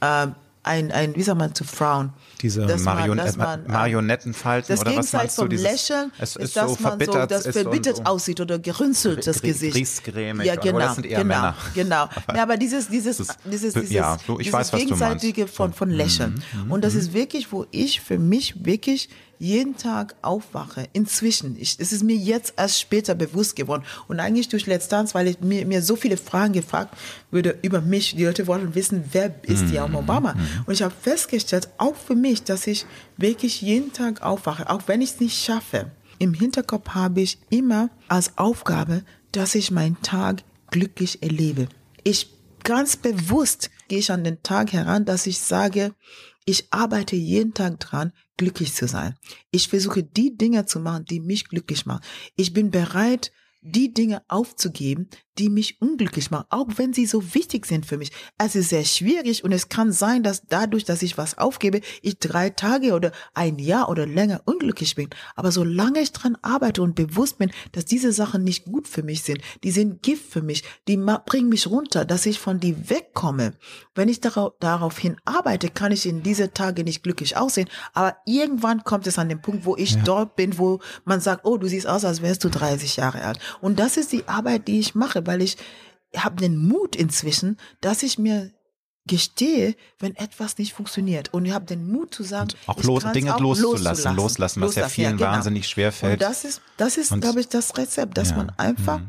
äh, 0.00 0.28
ein, 0.66 0.90
ein, 0.92 1.14
wie 1.14 1.22
sagt 1.22 1.36
man, 1.38 1.54
zu 1.54 1.62
frown. 1.64 2.14
Diese 2.40 2.62
Dass 2.64 2.80
man- 2.84 2.96
Marion 2.96 3.18
dass 3.18 3.36
man, 3.36 3.66
äh, 3.66 3.68
Marionettenfalten 3.70 4.68
Das 4.74 4.80
oder 4.80 4.90
was 4.96 5.10
Gegenteil 5.10 5.20
meinst 5.20 5.38
du? 5.38 5.46
Dieses, 5.48 5.66
Lächeln 5.66 6.12
es 6.18 6.36
ist, 6.36 6.56
dass 6.56 6.62
so 6.64 6.68
man 6.68 6.76
so 6.76 6.88
verbittert, 6.88 7.30
das 7.30 7.44
und 7.46 7.52
verbittert 7.52 7.96
so. 7.98 8.02
aussieht 8.04 8.40
oder 8.40 8.58
gerünzelt 8.58 9.26
das 9.26 9.42
Gesicht. 9.42 9.74
griesgrämig, 9.74 10.46
Ja, 10.46 10.54
genau, 10.56 10.78
das 10.78 10.94
sind 10.94 11.04
eher 11.06 11.18
genau, 11.18 11.34
Männer. 11.34 11.54
genau. 11.74 12.08
Ja, 12.34 12.42
aber 12.44 12.56
dieses, 12.56 12.88
dieses, 12.88 13.18
Das 13.18 13.36
dieses, 13.44 13.74
dieses, 13.74 13.90
ja, 13.90 14.16
so, 14.26 14.34
ich 14.40 14.46
dieses 14.46 14.54
weiß, 14.54 14.72
was 14.72 14.86
du 14.86 14.96
meinst. 14.96 15.50
von, 15.54 15.74
von 15.74 15.90
Lächeln. 15.90 16.42
Mhm, 16.64 16.72
Und 16.72 16.82
das 16.82 16.94
ist 16.94 17.12
wirklich, 17.12 17.52
wo 17.52 17.66
ich 17.70 18.00
für 18.00 18.18
mich 18.18 18.64
wirklich 18.64 19.10
jeden 19.44 19.76
Tag 19.76 20.16
aufwache. 20.22 20.88
Inzwischen. 20.92 21.56
Ich, 21.58 21.76
es 21.78 21.92
ist 21.92 22.02
mir 22.02 22.16
jetzt 22.16 22.54
erst 22.56 22.80
später 22.80 23.14
bewusst 23.14 23.54
geworden. 23.56 23.84
Und 24.08 24.18
eigentlich 24.18 24.48
durch 24.48 24.66
Let's 24.66 24.88
Dance, 24.88 25.14
weil 25.14 25.28
ich 25.28 25.40
mir, 25.40 25.66
mir 25.66 25.82
so 25.82 25.96
viele 25.96 26.16
Fragen 26.16 26.54
gefragt 26.54 26.96
wurde 27.30 27.58
über 27.62 27.80
mich. 27.80 28.16
Die 28.16 28.24
Leute 28.24 28.46
wollten 28.46 28.74
wissen, 28.74 29.04
wer 29.12 29.34
ist 29.42 29.68
die 29.70 29.78
Mhm, 29.78 29.96
Obama? 29.96 30.34
Und 30.66 30.72
ich 30.72 30.82
habe 30.82 30.94
festgestellt, 30.98 31.68
auch 31.78 31.94
für 31.94 32.14
mich, 32.14 32.42
dass 32.42 32.66
ich 32.66 32.86
wirklich 33.16 33.60
jeden 33.60 33.92
Tag 33.92 34.22
aufwache, 34.22 34.70
auch 34.70 34.82
wenn 34.86 35.02
ich 35.02 35.10
es 35.10 35.20
nicht 35.20 35.44
schaffe. 35.44 35.90
Im 36.18 36.32
Hinterkopf 36.32 36.90
habe 36.90 37.20
ich 37.20 37.38
immer 37.50 37.90
als 38.08 38.38
Aufgabe, 38.38 39.02
dass 39.32 39.54
ich 39.54 39.70
meinen 39.70 40.00
Tag 40.00 40.42
glücklich 40.70 41.22
erlebe. 41.22 41.68
Ich 42.02 42.30
ganz 42.62 42.96
bewusst 42.96 43.70
gehe 43.88 43.98
ich 43.98 44.10
an 44.10 44.24
den 44.24 44.42
Tag 44.42 44.72
heran, 44.72 45.04
dass 45.04 45.26
ich 45.26 45.38
sage, 45.38 45.92
ich 46.44 46.72
arbeite 46.72 47.16
jeden 47.16 47.54
Tag 47.54 47.80
dran, 47.80 48.12
glücklich 48.36 48.74
zu 48.74 48.86
sein. 48.86 49.14
Ich 49.50 49.68
versuche 49.68 50.02
die 50.02 50.36
Dinge 50.36 50.66
zu 50.66 50.80
machen, 50.80 51.04
die 51.04 51.20
mich 51.20 51.48
glücklich 51.48 51.86
machen. 51.86 52.04
Ich 52.36 52.52
bin 52.52 52.70
bereit, 52.70 53.32
die 53.62 53.94
Dinge 53.94 54.22
aufzugeben, 54.28 55.08
die 55.38 55.48
mich 55.48 55.80
unglücklich 55.80 56.30
machen, 56.30 56.46
auch 56.50 56.68
wenn 56.76 56.92
sie 56.92 57.06
so 57.06 57.34
wichtig 57.34 57.66
sind 57.66 57.86
für 57.86 57.98
mich. 57.98 58.12
Es 58.38 58.54
ist 58.54 58.68
sehr 58.68 58.84
schwierig 58.84 59.44
und 59.44 59.52
es 59.52 59.68
kann 59.68 59.92
sein, 59.92 60.22
dass 60.22 60.46
dadurch, 60.46 60.84
dass 60.84 61.02
ich 61.02 61.18
was 61.18 61.38
aufgebe, 61.38 61.80
ich 62.02 62.18
drei 62.18 62.50
Tage 62.50 62.94
oder 62.94 63.12
ein 63.34 63.58
Jahr 63.58 63.88
oder 63.88 64.06
länger 64.06 64.42
unglücklich 64.44 64.94
bin. 64.94 65.10
Aber 65.34 65.50
solange 65.50 66.00
ich 66.00 66.12
dran 66.12 66.38
arbeite 66.42 66.82
und 66.82 66.94
bewusst 66.94 67.38
bin, 67.38 67.50
dass 67.72 67.84
diese 67.84 68.12
Sachen 68.12 68.44
nicht 68.44 68.64
gut 68.64 68.86
für 68.86 69.02
mich 69.02 69.22
sind, 69.22 69.40
die 69.62 69.70
sind 69.70 70.02
Gift 70.02 70.30
für 70.30 70.42
mich, 70.42 70.62
die 70.86 70.96
bringen 71.26 71.48
mich 71.48 71.66
runter, 71.66 72.04
dass 72.04 72.26
ich 72.26 72.38
von 72.38 72.60
die 72.60 72.88
wegkomme. 72.88 73.54
Wenn 73.94 74.08
ich 74.08 74.20
darauf, 74.20 74.54
daraufhin 74.60 75.16
arbeite, 75.24 75.68
kann 75.68 75.92
ich 75.92 76.06
in 76.06 76.22
diese 76.22 76.52
Tage 76.52 76.84
nicht 76.84 77.02
glücklich 77.02 77.36
aussehen. 77.36 77.68
Aber 77.92 78.16
irgendwann 78.26 78.84
kommt 78.84 79.06
es 79.06 79.18
an 79.18 79.28
den 79.28 79.42
Punkt, 79.42 79.64
wo 79.64 79.76
ich 79.76 79.92
ja. 79.92 80.02
dort 80.04 80.36
bin, 80.36 80.58
wo 80.58 80.80
man 81.04 81.20
sagt, 81.20 81.44
oh, 81.44 81.56
du 81.56 81.66
siehst 81.66 81.86
aus, 81.86 82.04
als 82.04 82.22
wärst 82.22 82.44
du 82.44 82.48
30 82.48 82.96
Jahre 82.96 83.22
alt. 83.22 83.38
Und 83.60 83.78
das 83.78 83.96
ist 83.96 84.12
die 84.12 84.28
Arbeit, 84.28 84.68
die 84.68 84.78
ich 84.78 84.94
mache 84.94 85.23
weil 85.26 85.42
ich 85.42 85.56
habe 86.16 86.36
den 86.36 86.56
Mut 86.56 86.96
inzwischen, 86.96 87.58
dass 87.80 88.02
ich 88.02 88.18
mir 88.18 88.50
gestehe, 89.06 89.74
wenn 89.98 90.16
etwas 90.16 90.56
nicht 90.58 90.72
funktioniert. 90.72 91.32
Und 91.34 91.44
ich 91.44 91.52
habe 91.52 91.66
den 91.66 91.90
Mut 91.90 92.14
zu 92.14 92.22
sagen, 92.22 92.48
und 92.66 92.78
auch 92.78 92.82
los, 92.82 93.04
Dinge 93.12 93.34
auch 93.34 93.40
loszulassen, 93.40 94.16
loslassen, 94.16 94.16
loslassen, 94.16 94.60
was 94.62 94.74
ja 94.76 94.88
vielen 94.88 95.18
ja, 95.18 95.26
genau. 95.26 95.30
wahnsinnig 95.30 95.68
schwer 95.68 95.92
fällt. 95.92 96.14
Und 96.14 96.22
das 96.22 96.44
ist, 96.44 96.62
das 96.76 96.96
ist, 96.96 97.20
glaube 97.20 97.40
ich, 97.40 97.48
das 97.48 97.76
Rezept, 97.76 98.16
dass 98.16 98.30
ja. 98.30 98.36
man 98.36 98.50
einfach 98.56 99.00
mhm. 99.00 99.08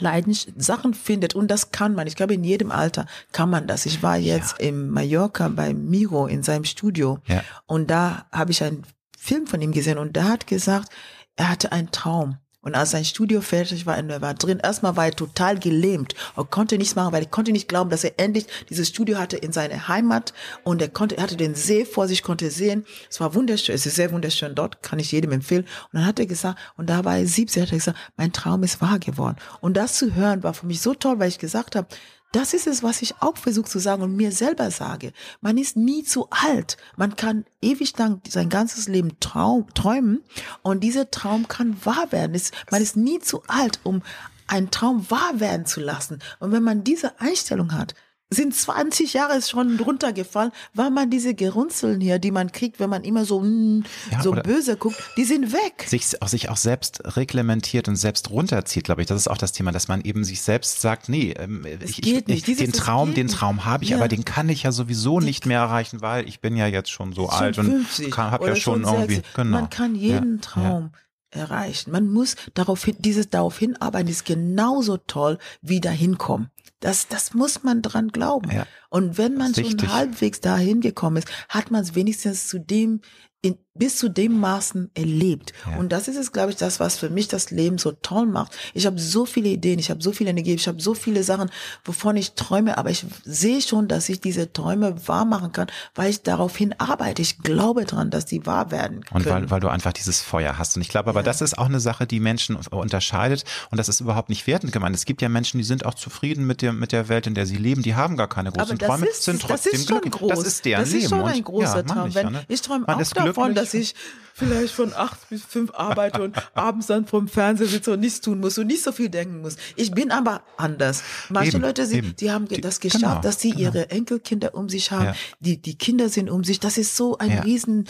Leidens 0.00 0.48
Sachen 0.56 0.94
findet. 0.94 1.34
Und 1.34 1.48
das 1.48 1.70
kann 1.70 1.94
man. 1.94 2.08
Ich 2.08 2.16
glaube, 2.16 2.34
in 2.34 2.42
jedem 2.42 2.72
Alter 2.72 3.06
kann 3.30 3.50
man 3.50 3.68
das. 3.68 3.86
Ich 3.86 4.02
war 4.02 4.16
jetzt 4.16 4.56
ja. 4.58 4.68
in 4.68 4.90
Mallorca 4.90 5.48
bei 5.48 5.72
Miro 5.72 6.26
in 6.26 6.42
seinem 6.42 6.64
Studio. 6.64 7.18
Ja. 7.26 7.44
Und 7.66 7.90
da 7.90 8.26
habe 8.32 8.50
ich 8.50 8.64
einen 8.64 8.82
Film 9.16 9.46
von 9.46 9.62
ihm 9.62 9.72
gesehen 9.72 9.98
und 9.98 10.16
der 10.16 10.28
hat 10.28 10.46
gesagt, 10.46 10.90
er 11.36 11.50
hatte 11.50 11.72
einen 11.72 11.90
Traum. 11.92 12.38
Und 12.64 12.74
als 12.74 12.90
sein 12.90 13.04
Studio 13.04 13.40
fertig 13.40 13.86
war, 13.86 13.98
und 13.98 14.10
er 14.10 14.20
war 14.20 14.34
drin, 14.34 14.58
erstmal 14.62 14.96
war 14.96 15.06
er 15.06 15.14
total 15.14 15.58
gelähmt 15.58 16.14
und 16.34 16.50
konnte 16.50 16.78
nichts 16.78 16.96
machen, 16.96 17.12
weil 17.12 17.22
er 17.22 17.28
konnte 17.28 17.52
nicht 17.52 17.68
glauben, 17.68 17.90
dass 17.90 18.04
er 18.04 18.18
endlich 18.18 18.46
dieses 18.68 18.88
Studio 18.88 19.18
hatte 19.18 19.36
in 19.36 19.52
seiner 19.52 19.86
Heimat 19.86 20.32
und 20.64 20.82
er 20.82 20.88
konnte, 20.88 21.16
er 21.16 21.24
hatte 21.24 21.36
den 21.36 21.54
See 21.54 21.84
vor 21.84 22.08
sich, 22.08 22.22
konnte 22.22 22.50
sehen. 22.50 22.84
Es 23.10 23.20
war 23.20 23.34
wunderschön, 23.34 23.74
es 23.74 23.86
ist 23.86 23.96
sehr 23.96 24.12
wunderschön 24.12 24.54
dort, 24.54 24.82
kann 24.82 24.98
ich 24.98 25.12
jedem 25.12 25.32
empfehlen. 25.32 25.64
Und 25.92 26.00
dann 26.00 26.06
hat 26.06 26.18
er 26.18 26.26
gesagt, 26.26 26.58
und 26.76 26.88
da 26.88 27.04
war 27.04 27.18
er 27.18 27.26
17, 27.26 27.62
hat 27.62 27.72
er 27.72 27.78
gesagt, 27.78 27.98
mein 28.16 28.32
Traum 28.32 28.62
ist 28.62 28.80
wahr 28.80 28.98
geworden. 28.98 29.36
Und 29.60 29.76
das 29.76 29.94
zu 29.94 30.14
hören 30.14 30.42
war 30.42 30.54
für 30.54 30.66
mich 30.66 30.80
so 30.80 30.94
toll, 30.94 31.18
weil 31.18 31.28
ich 31.28 31.38
gesagt 31.38 31.76
habe, 31.76 31.86
das 32.34 32.52
ist 32.52 32.66
es, 32.66 32.82
was 32.82 33.00
ich 33.00 33.14
auch 33.20 33.36
versuche 33.36 33.70
zu 33.70 33.78
sagen 33.78 34.02
und 34.02 34.16
mir 34.16 34.32
selber 34.32 34.70
sage. 34.72 35.12
Man 35.40 35.56
ist 35.56 35.76
nie 35.76 36.02
zu 36.02 36.28
alt. 36.30 36.76
Man 36.96 37.14
kann 37.14 37.44
ewig 37.62 37.96
lang 37.96 38.20
sein 38.28 38.48
ganzes 38.48 38.88
Leben 38.88 39.20
traum, 39.20 39.66
träumen 39.74 40.20
und 40.62 40.80
dieser 40.80 41.10
Traum 41.12 41.46
kann 41.46 41.76
wahr 41.84 42.10
werden. 42.10 42.40
Man 42.70 42.82
ist 42.82 42.96
nie 42.96 43.20
zu 43.20 43.42
alt, 43.46 43.78
um 43.84 44.02
einen 44.48 44.70
Traum 44.72 45.08
wahr 45.10 45.38
werden 45.38 45.64
zu 45.64 45.80
lassen. 45.80 46.18
Und 46.40 46.50
wenn 46.50 46.64
man 46.64 46.82
diese 46.82 47.20
Einstellung 47.20 47.72
hat, 47.72 47.94
sind 48.34 48.54
20 48.54 49.14
Jahre 49.14 49.40
schon 49.42 49.78
runtergefallen, 49.80 50.52
weil 50.74 50.90
man 50.90 51.10
diese 51.10 51.34
Gerunzeln 51.34 52.00
hier, 52.00 52.18
die 52.18 52.30
man 52.30 52.52
kriegt, 52.52 52.80
wenn 52.80 52.90
man 52.90 53.04
immer 53.04 53.24
so, 53.24 53.40
mm, 53.40 53.84
ja, 54.10 54.22
so 54.22 54.32
böse 54.32 54.76
guckt, 54.76 54.96
die 55.16 55.24
sind 55.24 55.52
weg. 55.52 55.84
Sich 55.86 56.20
auch, 56.22 56.28
sich 56.28 56.48
auch 56.48 56.56
selbst 56.56 57.16
reglementiert 57.16 57.88
und 57.88 57.96
selbst 57.96 58.30
runterzieht, 58.30 58.84
glaube 58.84 59.02
ich. 59.02 59.06
Das 59.06 59.18
ist 59.18 59.28
auch 59.28 59.38
das 59.38 59.52
Thema, 59.52 59.72
dass 59.72 59.88
man 59.88 60.02
eben 60.02 60.24
sich 60.24 60.42
selbst 60.42 60.80
sagt, 60.80 61.08
nee, 61.08 61.34
ähm, 61.38 61.64
ich, 61.84 62.06
ich, 62.06 62.28
ich, 62.28 62.56
den 62.56 62.72
Traum, 62.72 63.14
den 63.14 63.28
Traum 63.28 63.64
habe 63.64 63.84
ich, 63.84 63.90
ja. 63.90 63.96
aber 63.96 64.08
den 64.08 64.24
kann 64.24 64.48
ich 64.48 64.64
ja 64.64 64.72
sowieso 64.72 65.20
nicht 65.20 65.46
mehr 65.46 65.60
erreichen, 65.60 66.00
weil 66.00 66.28
ich 66.28 66.40
bin 66.40 66.56
ja 66.56 66.66
jetzt 66.66 66.90
schon 66.90 67.12
so 67.12 67.28
alt 67.28 67.56
50 67.56 68.06
und 68.06 68.16
habe 68.18 68.48
ja 68.48 68.56
schon, 68.56 68.84
schon 68.84 68.94
irgendwie, 68.94 69.22
genau. 69.34 69.60
Man 69.60 69.70
kann 69.70 69.94
jeden 69.94 70.36
ja, 70.36 70.42
Traum 70.42 70.90
erreichen. 71.34 71.90
Man 71.90 72.08
muss 72.08 72.36
darauf 72.54 72.84
hin, 72.84 72.96
dieses 72.98 73.30
darauf 73.30 73.58
hinarbeiten, 73.58 74.08
ist 74.08 74.24
genauso 74.24 74.96
toll 74.96 75.38
wie 75.60 75.80
dahin 75.80 76.18
kommen. 76.18 76.50
Das, 76.80 77.08
das 77.08 77.34
muss 77.34 77.62
man 77.62 77.82
dran 77.82 78.08
glauben. 78.08 78.50
Ja, 78.50 78.66
und 78.90 79.16
wenn 79.18 79.34
man 79.34 79.54
schon 79.54 79.92
halbwegs 79.92 80.40
dahin 80.40 80.80
gekommen 80.80 81.16
ist, 81.18 81.28
hat 81.48 81.70
man 81.70 81.82
es 81.82 81.94
wenigstens 81.94 82.48
zu 82.48 82.58
dem 82.58 83.00
in, 83.40 83.58
bis 83.76 83.96
zu 83.96 84.08
dem 84.08 84.38
Maßen 84.38 84.90
erlebt. 84.94 85.52
Ja. 85.66 85.78
Und 85.78 85.90
das 85.90 86.06
ist 86.06 86.16
es, 86.16 86.30
glaube 86.30 86.50
ich, 86.50 86.56
das, 86.56 86.78
was 86.78 86.96
für 86.96 87.10
mich 87.10 87.26
das 87.26 87.50
Leben 87.50 87.76
so 87.78 87.90
toll 87.90 88.24
macht. 88.26 88.52
Ich 88.72 88.86
habe 88.86 89.00
so 89.00 89.26
viele 89.26 89.48
Ideen, 89.48 89.80
ich 89.80 89.90
habe 89.90 90.00
so 90.00 90.12
viel 90.12 90.28
Energie, 90.28 90.54
ich 90.54 90.68
habe 90.68 90.80
so 90.80 90.94
viele 90.94 91.24
Sachen, 91.24 91.50
wovon 91.84 92.16
ich 92.16 92.34
träume, 92.34 92.78
aber 92.78 92.90
ich 92.90 93.04
sehe 93.24 93.60
schon, 93.60 93.88
dass 93.88 94.08
ich 94.08 94.20
diese 94.20 94.52
Träume 94.52 95.08
wahr 95.08 95.24
machen 95.24 95.50
kann, 95.50 95.66
weil 95.96 96.10
ich 96.10 96.22
daraufhin 96.22 96.72
arbeite. 96.78 97.20
Ich 97.20 97.38
glaube 97.38 97.84
dran, 97.84 98.10
dass 98.10 98.26
die 98.26 98.46
wahr 98.46 98.70
werden 98.70 99.04
können. 99.04 99.24
Und 99.24 99.30
weil, 99.30 99.50
weil 99.50 99.60
du 99.60 99.68
einfach 99.68 99.92
dieses 99.92 100.20
Feuer 100.20 100.56
hast. 100.56 100.76
Und 100.76 100.82
ich 100.82 100.88
glaube 100.88 101.10
aber, 101.10 101.20
ja. 101.20 101.24
das 101.24 101.40
ist 101.40 101.58
auch 101.58 101.66
eine 101.66 101.80
Sache, 101.80 102.06
die 102.06 102.20
Menschen 102.20 102.54
unterscheidet. 102.54 103.44
Und 103.72 103.78
das 103.78 103.88
ist 103.88 104.00
überhaupt 104.00 104.28
nicht 104.28 104.46
wertend 104.46 104.72
gemeint. 104.72 104.94
Es 104.94 105.04
gibt 105.04 105.20
ja 105.20 105.28
Menschen, 105.28 105.58
die 105.58 105.64
sind 105.64 105.84
auch 105.84 105.94
zufrieden 105.94 106.46
mit 106.46 106.62
der, 106.62 106.72
mit 106.72 106.92
der 106.92 107.08
Welt, 107.08 107.26
in 107.26 107.34
der 107.34 107.46
sie 107.46 107.56
leben. 107.56 107.82
Die 107.82 107.96
haben 107.96 108.16
gar 108.16 108.28
keine 108.28 108.52
großen 108.52 108.78
Träume, 108.78 109.06
ist, 109.06 109.24
sind 109.24 109.42
trotzdem 109.42 109.72
das 109.72 109.80
ist 109.80 109.88
schon 109.88 110.00
glücklich. 110.00 110.12
Groß. 110.12 110.28
Das 110.30 110.46
ist 110.46 110.64
deren 110.64 110.84
Leben. 110.84 110.94
Das 110.94 111.02
ist 111.02 111.10
schon 111.10 111.24
ein 111.24 111.42
großer 111.42 111.76
ja, 111.78 111.82
Traum. 111.82 112.08
Ich, 112.08 112.14
ja, 112.14 112.30
ne? 112.30 112.44
ich 112.46 112.62
träume 112.62 112.88
auch 112.88 113.02
davon, 113.02 113.54
dass 113.54 113.63
ich 113.72 113.94
vielleicht 114.34 114.74
von 114.74 114.92
acht 114.92 115.28
bis 115.30 115.42
fünf 115.44 115.72
arbeite 115.74 116.22
und 116.22 116.36
abends 116.54 116.88
dann 116.88 117.06
vom 117.06 117.28
Fernseher 117.28 117.68
sitze 117.68 117.92
und 117.92 118.00
nichts 118.00 118.20
tun 118.20 118.40
muss 118.40 118.58
und 118.58 118.66
nicht 118.66 118.82
so 118.82 118.92
viel 118.92 119.08
denken 119.08 119.40
muss. 119.40 119.56
Ich 119.76 119.92
bin 119.92 120.10
aber 120.10 120.42
anders. 120.56 121.02
Manche 121.30 121.52
eben, 121.52 121.62
Leute 121.62 121.86
sind, 121.86 122.20
die 122.20 122.30
haben 122.32 122.48
die, 122.48 122.60
das 122.60 122.80
geschafft, 122.80 123.02
genau, 123.02 123.20
dass 123.20 123.40
sie 123.40 123.52
genau. 123.52 123.62
ihre 123.62 123.90
Enkelkinder 123.90 124.54
um 124.54 124.68
sich 124.68 124.90
haben. 124.90 125.06
Ja. 125.06 125.14
Die, 125.40 125.56
die 125.62 125.78
Kinder 125.78 126.08
sind 126.08 126.28
um 126.28 126.42
sich. 126.42 126.58
Das 126.60 126.76
ist 126.76 126.96
so 126.96 127.16
ein 127.16 127.30
ja. 127.30 127.40
riesen 127.42 127.86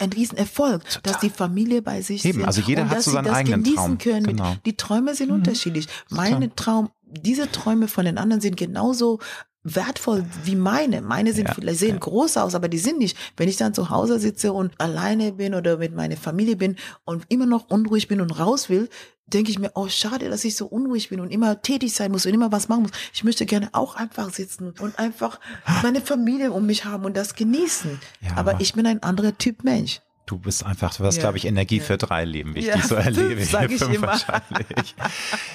ein 0.00 0.12
Riesenerfolg, 0.12 0.84
Total. 0.84 1.12
dass 1.12 1.20
die 1.20 1.28
Familie 1.28 1.82
bei 1.82 2.02
sich 2.02 2.24
Eben, 2.24 2.38
sind 2.38 2.46
also 2.46 2.60
jeder 2.60 2.82
und 2.82 2.90
hat 2.90 2.98
dass 2.98 3.06
so 3.06 3.10
seinen 3.10 3.24
sie 3.24 3.30
das 3.30 3.38
eigenen 3.38 3.64
genießen 3.64 3.84
Traum. 3.84 3.98
können. 3.98 4.26
Genau. 4.26 4.56
Die 4.64 4.76
Träume 4.76 5.14
sind 5.16 5.30
mhm. 5.30 5.34
unterschiedlich. 5.36 5.88
Meine 6.08 6.54
Traum, 6.54 6.90
diese 7.02 7.50
Träume 7.50 7.88
von 7.88 8.04
den 8.04 8.16
anderen 8.16 8.40
sind 8.40 8.56
genauso 8.56 9.18
wertvoll 9.74 10.24
wie 10.44 10.56
meine. 10.56 11.02
Meine 11.02 11.32
sind 11.32 11.48
ja, 11.48 11.54
vielleicht 11.54 11.78
sehen 11.78 11.94
ja. 11.94 11.98
groß 11.98 12.36
aus, 12.36 12.54
aber 12.54 12.68
die 12.68 12.78
sind 12.78 12.98
nicht. 12.98 13.16
Wenn 13.36 13.48
ich 13.48 13.56
dann 13.56 13.74
zu 13.74 13.90
Hause 13.90 14.18
sitze 14.18 14.52
und 14.52 14.80
alleine 14.80 15.32
bin 15.32 15.54
oder 15.54 15.78
mit 15.78 15.94
meiner 15.94 16.16
Familie 16.16 16.56
bin 16.56 16.76
und 17.04 17.24
immer 17.28 17.46
noch 17.46 17.68
unruhig 17.68 18.08
bin 18.08 18.20
und 18.20 18.38
raus 18.38 18.68
will, 18.68 18.88
denke 19.26 19.50
ich 19.50 19.58
mir, 19.58 19.72
oh 19.74 19.88
schade, 19.88 20.28
dass 20.30 20.44
ich 20.44 20.56
so 20.56 20.66
unruhig 20.66 21.10
bin 21.10 21.20
und 21.20 21.30
immer 21.30 21.60
tätig 21.60 21.92
sein 21.94 22.10
muss 22.10 22.26
und 22.26 22.34
immer 22.34 22.50
was 22.50 22.68
machen 22.68 22.82
muss. 22.82 22.92
Ich 23.12 23.24
möchte 23.24 23.46
gerne 23.46 23.68
auch 23.72 23.96
einfach 23.96 24.32
sitzen 24.32 24.74
und 24.80 24.98
einfach 24.98 25.38
meine 25.82 26.00
Familie 26.00 26.52
um 26.52 26.66
mich 26.66 26.84
haben 26.84 27.04
und 27.04 27.16
das 27.16 27.34
genießen. 27.34 28.00
Ja. 28.20 28.36
Aber 28.36 28.60
ich 28.60 28.72
bin 28.74 28.86
ein 28.86 29.02
anderer 29.02 29.36
Typ 29.36 29.64
Mensch. 29.64 30.00
Du 30.28 30.36
bist 30.36 30.66
einfach, 30.66 30.94
du 30.94 31.04
hast, 31.04 31.16
ja, 31.16 31.22
glaube 31.22 31.38
ich, 31.38 31.46
Energie 31.46 31.78
ja. 31.78 31.84
für 31.84 31.96
drei 31.96 32.26
Leben, 32.26 32.54
wie 32.54 32.58
ich 32.58 32.66
ja, 32.66 32.74
dich 32.74 32.84
so 32.84 32.94
erlebe. 32.96 33.42
Sag 33.46 33.70
ich 33.70 33.78
fünf 33.78 33.94
immer. 33.94 34.08
wahrscheinlich. 34.08 34.94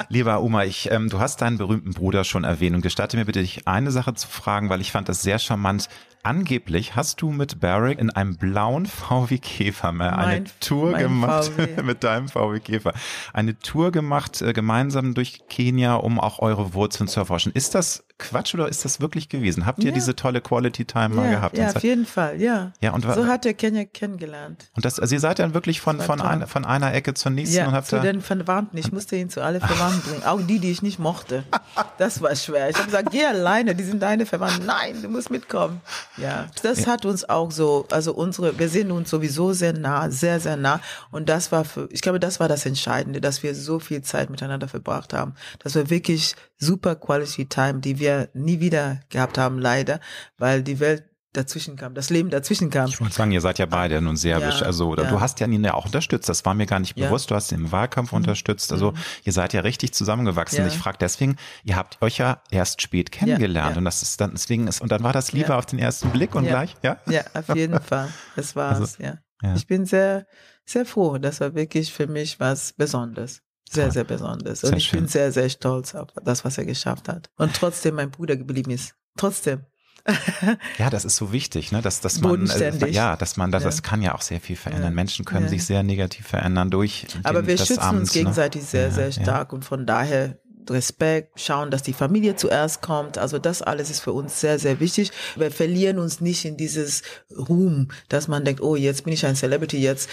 Lieber 0.09 0.41
Oma, 0.41 0.63
ich, 0.63 0.89
ähm, 0.89 1.09
du 1.09 1.19
hast 1.19 1.43
deinen 1.43 1.59
berühmten 1.59 1.91
Bruder 1.91 2.23
schon 2.23 2.43
erwähnt 2.43 2.75
und 2.75 2.81
gestatte 2.81 3.15
mir 3.15 3.25
bitte, 3.25 3.41
dich 3.41 3.67
eine 3.67 3.91
Sache 3.91 4.15
zu 4.15 4.27
fragen, 4.27 4.69
weil 4.69 4.81
ich 4.81 4.91
fand 4.91 5.09
das 5.09 5.21
sehr 5.21 5.37
charmant. 5.37 5.89
Angeblich 6.23 6.95
hast 6.95 7.21
du 7.21 7.29
mit 7.29 7.59
Barrick 7.59 7.99
in 7.99 8.09
einem 8.09 8.37
blauen 8.37 8.87
VW 8.87 9.37
Käfer 9.37 9.91
mal 9.91 10.09
eine 10.09 10.45
Tour 10.59 10.93
gemacht 10.93 11.51
mit 11.83 12.03
deinem 12.03 12.27
VW 12.29 12.59
Käfer. 12.59 12.93
Eine 13.31 13.59
Tour 13.59 13.91
gemacht 13.91 14.41
äh, 14.41 14.53
gemeinsam 14.53 15.13
durch 15.13 15.47
Kenia, 15.49 15.95
um 15.95 16.19
auch 16.19 16.39
eure 16.39 16.73
Wurzeln 16.73 17.07
zu 17.07 17.19
erforschen. 17.19 17.51
Ist 17.51 17.75
das 17.75 18.05
Quatsch 18.19 18.53
oder 18.53 18.69
ist 18.69 18.85
das 18.85 19.01
wirklich 19.01 19.27
gewesen? 19.27 19.65
Habt 19.65 19.79
ihr 19.79 19.89
ja. 19.89 19.91
diese 19.91 20.15
tolle 20.15 20.39
Quality 20.39 20.85
Time 20.85 21.09
mal 21.09 21.29
gehabt? 21.29 21.57
Ja, 21.57 21.69
auf 21.69 21.83
jeden 21.83 22.05
Fall, 22.05 22.39
ja. 22.39 22.71
Ja 22.79 22.93
und 22.93 23.03
so 23.03 23.25
hat 23.27 23.45
er 23.45 23.53
Kenia 23.53 23.85
kennengelernt. 23.85 24.69
Und 24.75 24.85
das, 24.85 24.99
also 24.99 25.15
ihr 25.15 25.19
seid 25.19 25.39
dann 25.39 25.53
wirklich 25.53 25.81
von 25.81 25.99
von, 25.99 26.21
ein, 26.21 26.47
von 26.47 26.63
einer 26.63 26.93
Ecke 26.93 27.15
zur 27.15 27.31
nächsten 27.31 27.57
ja, 27.57 27.67
und 27.67 27.73
habt 27.73 27.87
zu 27.87 27.99
den 27.99 28.21
Verwandten. 28.21 28.77
Ich 28.77 28.91
musste 28.91 29.15
ihn 29.15 29.29
zu 29.29 29.41
alle 29.41 29.59
Verwandten 29.59 30.01
bringen, 30.01 30.23
auch 30.23 30.39
die, 30.41 30.59
die 30.59 30.71
ich 30.71 30.81
nicht 30.81 30.99
mochte. 30.99 31.43
Das 31.97 32.21
war 32.21 32.35
schwer. 32.35 32.69
Ich 32.69 32.75
habe 32.75 32.85
gesagt, 32.87 33.11
geh 33.11 33.25
alleine, 33.25 33.75
die 33.75 33.83
sind 33.83 34.01
deine 34.01 34.25
Verwandten. 34.25 34.65
Nein, 34.65 35.01
du 35.01 35.09
musst 35.09 35.29
mitkommen. 35.29 35.81
Ja, 36.17 36.47
das 36.63 36.81
ja. 36.81 36.87
hat 36.87 37.05
uns 37.05 37.27
auch 37.27 37.51
so, 37.51 37.85
also 37.91 38.13
unsere, 38.13 38.57
wir 38.57 38.67
sind 38.67 38.91
uns 38.91 39.09
sowieso 39.09 39.53
sehr 39.53 39.73
nah, 39.73 40.09
sehr, 40.09 40.39
sehr 40.39 40.57
nah. 40.57 40.79
Und 41.11 41.29
das 41.29 41.51
war 41.51 41.65
für, 41.65 41.87
ich 41.91 42.01
glaube, 42.01 42.19
das 42.19 42.39
war 42.39 42.47
das 42.47 42.65
Entscheidende, 42.65 43.21
dass 43.21 43.43
wir 43.43 43.53
so 43.53 43.79
viel 43.79 44.01
Zeit 44.01 44.29
miteinander 44.29 44.67
verbracht 44.67 45.13
haben. 45.13 45.35
Dass 45.59 45.75
wir 45.75 45.89
wirklich 45.89 46.35
super 46.63 46.95
Quality 46.95 47.45
Time, 47.47 47.79
die 47.79 47.99
wir 47.99 48.29
nie 48.33 48.59
wieder 48.59 48.99
gehabt 49.09 49.37
haben, 49.37 49.59
leider, 49.59 49.99
weil 50.37 50.63
die 50.63 50.79
Welt 50.79 51.03
dazwischen 51.33 51.75
kam, 51.75 51.95
das 51.95 52.09
Leben 52.09 52.29
dazwischen 52.29 52.69
kam. 52.69 52.87
Ich 52.87 53.01
wollte 53.01 53.15
sagen, 53.15 53.31
ihr 53.31 53.41
seid 53.41 53.57
ja 53.57 53.65
beide 53.65 53.99
nun 54.01 54.15
serbisch, 54.15 54.61
ja, 54.61 54.67
also 54.67 54.89
oder 54.89 55.03
ja. 55.03 55.09
du 55.09 55.19
hast 55.19 55.39
ja 55.39 55.47
ihn 55.47 55.63
ja 55.63 55.73
auch 55.73 55.85
unterstützt, 55.85 56.29
das 56.29 56.45
war 56.45 56.53
mir 56.53 56.67
gar 56.67 56.79
nicht 56.79 56.95
bewusst, 56.95 57.25
ja. 57.25 57.29
du 57.29 57.35
hast 57.35 57.51
ihn 57.51 57.59
im 57.59 57.71
Wahlkampf 57.71 58.11
mhm. 58.11 58.17
unterstützt, 58.17 58.71
also 58.71 58.91
mhm. 58.91 58.97
ihr 59.23 59.33
seid 59.33 59.53
ja 59.53 59.61
richtig 59.61 59.93
zusammengewachsen. 59.93 60.65
Ich 60.67 60.77
frage 60.77 60.97
deswegen, 61.01 61.37
ihr 61.63 61.75
habt 61.75 62.01
euch 62.01 62.19
ja 62.19 62.41
erst 62.51 62.81
spät 62.81 63.11
kennengelernt 63.11 63.77
und 63.77 63.85
das 63.85 64.03
ist 64.03 64.21
dann 64.21 64.31
deswegen 64.31 64.67
ist 64.67 64.79
und 64.81 64.91
dann 64.91 65.03
war 65.03 65.13
das 65.13 65.31
Liebe 65.31 65.55
auf 65.55 65.65
den 65.65 65.79
ersten 65.79 66.11
Blick 66.11 66.35
und 66.35 66.45
gleich, 66.45 66.75
ja? 66.83 66.97
Ja, 67.07 67.23
auf 67.33 67.55
jeden 67.55 67.79
Fall. 67.81 68.09
Das 68.35 68.55
war's, 68.55 68.99
also, 68.99 69.03
ja. 69.03 69.17
Ich 69.55 69.67
bin 69.67 69.85
sehr 69.85 70.25
sehr 70.65 70.85
froh, 70.85 71.17
das 71.17 71.41
war 71.41 71.55
wirklich 71.55 71.91
für 71.91 72.07
mich 72.07 72.39
was 72.39 72.73
Besonderes. 72.73 73.41
Sehr, 73.69 73.91
sehr 73.91 74.03
Besonderes. 74.03 74.63
Und 74.63 74.69
sehr 74.69 74.77
ich 74.77 74.85
schön. 74.85 75.01
bin 75.01 75.07
sehr, 75.07 75.31
sehr 75.31 75.49
stolz 75.49 75.95
auf 75.95 76.09
das, 76.23 76.45
was 76.45 76.57
er 76.57 76.65
geschafft 76.65 77.07
hat. 77.09 77.29
Und 77.37 77.53
trotzdem 77.55 77.95
mein 77.95 78.11
Bruder 78.11 78.35
geblieben 78.35 78.71
ist. 78.71 78.95
Trotzdem. 79.17 79.61
ja, 80.77 80.89
das 80.89 81.05
ist 81.05 81.15
so 81.15 81.31
wichtig, 81.31 81.71
ne? 81.71 81.81
dass, 81.81 82.01
dass 82.01 82.19
man, 82.19 82.49
äh, 82.49 82.89
ja, 82.89 83.15
dass 83.15 83.37
man, 83.37 83.51
das, 83.51 83.63
ja. 83.63 83.69
das 83.69 83.83
kann 83.83 84.01
ja 84.01 84.13
auch 84.13 84.21
sehr 84.21 84.41
viel 84.41 84.57
verändern. 84.57 84.91
Ja. 84.91 84.95
Menschen 84.95 85.23
können 85.23 85.45
ja. 85.45 85.49
sich 85.49 85.65
sehr 85.65 85.81
negativ 85.81 86.27
verändern 86.27 86.69
durch. 86.69 87.07
Aber 87.23 87.47
wir 87.47 87.57
schützen 87.57 87.79
Amts, 87.79 88.01
uns 88.01 88.13
ne? 88.13 88.19
gegenseitig 88.19 88.63
ne? 88.63 88.67
sehr, 88.67 88.91
sehr 88.91 89.11
stark 89.13 89.53
und 89.53 89.63
von 89.63 89.85
daher 89.85 90.37
Respekt, 90.69 91.39
schauen, 91.39 91.71
dass 91.71 91.83
die 91.83 91.93
Familie 91.93 92.35
zuerst 92.35 92.81
kommt. 92.81 93.17
Also 93.17 93.39
das 93.39 93.61
alles 93.61 93.89
ist 93.89 93.99
für 93.99 94.13
uns 94.13 94.39
sehr, 94.39 94.59
sehr 94.59 94.79
wichtig. 94.79 95.11
Wir 95.35 95.51
verlieren 95.51 95.99
uns 95.99 96.21
nicht 96.21 96.45
in 96.45 96.57
dieses 96.57 97.01
Ruhm, 97.35 97.89
dass 98.09 98.27
man 98.27 98.45
denkt, 98.45 98.61
oh, 98.61 98.75
jetzt 98.75 99.03
bin 99.03 99.13
ich 99.13 99.25
ein 99.25 99.35
Celebrity, 99.35 99.77
jetzt. 99.77 100.09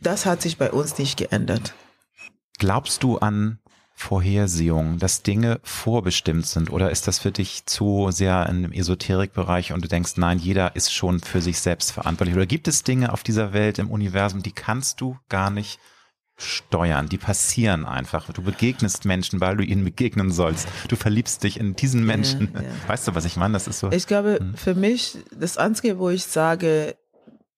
Das 0.00 0.26
hat 0.26 0.42
sich 0.42 0.58
bei 0.58 0.70
uns 0.70 0.98
nicht 0.98 1.16
geändert. 1.16 1.74
Glaubst 2.58 3.02
du 3.02 3.18
an 3.18 3.58
Vorhersehung, 3.96 4.98
dass 4.98 5.22
Dinge 5.22 5.60
vorbestimmt 5.62 6.46
sind? 6.46 6.70
Oder 6.70 6.90
ist 6.90 7.06
das 7.06 7.18
für 7.18 7.30
dich 7.30 7.64
zu 7.66 8.08
sehr 8.10 8.48
im 8.48 8.72
Esoterikbereich 8.72 9.72
und 9.72 9.84
du 9.84 9.88
denkst, 9.88 10.12
nein, 10.16 10.38
jeder 10.38 10.74
ist 10.76 10.92
schon 10.92 11.20
für 11.20 11.40
sich 11.40 11.60
selbst 11.60 11.92
verantwortlich? 11.92 12.36
Oder 12.36 12.46
gibt 12.46 12.68
es 12.68 12.82
Dinge 12.82 13.12
auf 13.12 13.22
dieser 13.22 13.52
Welt, 13.52 13.78
im 13.78 13.90
Universum, 13.90 14.42
die 14.42 14.52
kannst 14.52 15.00
du 15.00 15.16
gar 15.28 15.50
nicht 15.50 15.78
steuern? 16.36 17.08
Die 17.08 17.18
passieren 17.18 17.86
einfach. 17.86 18.30
Du 18.32 18.42
begegnest 18.42 19.04
Menschen, 19.04 19.40
weil 19.40 19.56
du 19.56 19.64
ihnen 19.64 19.84
begegnen 19.84 20.32
sollst. 20.32 20.68
Du 20.88 20.96
verliebst 20.96 21.44
dich 21.44 21.58
in 21.58 21.76
diesen 21.76 22.04
Menschen. 22.04 22.50
Ja, 22.52 22.62
ja. 22.62 22.68
Weißt 22.88 23.06
du, 23.06 23.14
was 23.14 23.24
ich 23.24 23.36
meine? 23.36 23.54
Das 23.54 23.68
ist 23.68 23.78
so. 23.78 23.90
Ich 23.92 24.08
glaube, 24.08 24.38
hm. 24.40 24.54
für 24.54 24.74
mich, 24.74 25.18
das 25.38 25.56
Einzige, 25.56 25.98
wo 25.98 26.10
ich 26.10 26.24
sage, 26.24 26.96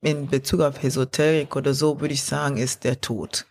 in 0.02 0.28
Bezug 0.28 0.60
auf 0.60 0.84
Esoterik 0.84 1.56
oder 1.56 1.72
so, 1.72 2.00
würde 2.00 2.14
ich 2.14 2.22
sagen, 2.22 2.58
ist 2.58 2.84
der 2.84 3.00
Tod. 3.00 3.46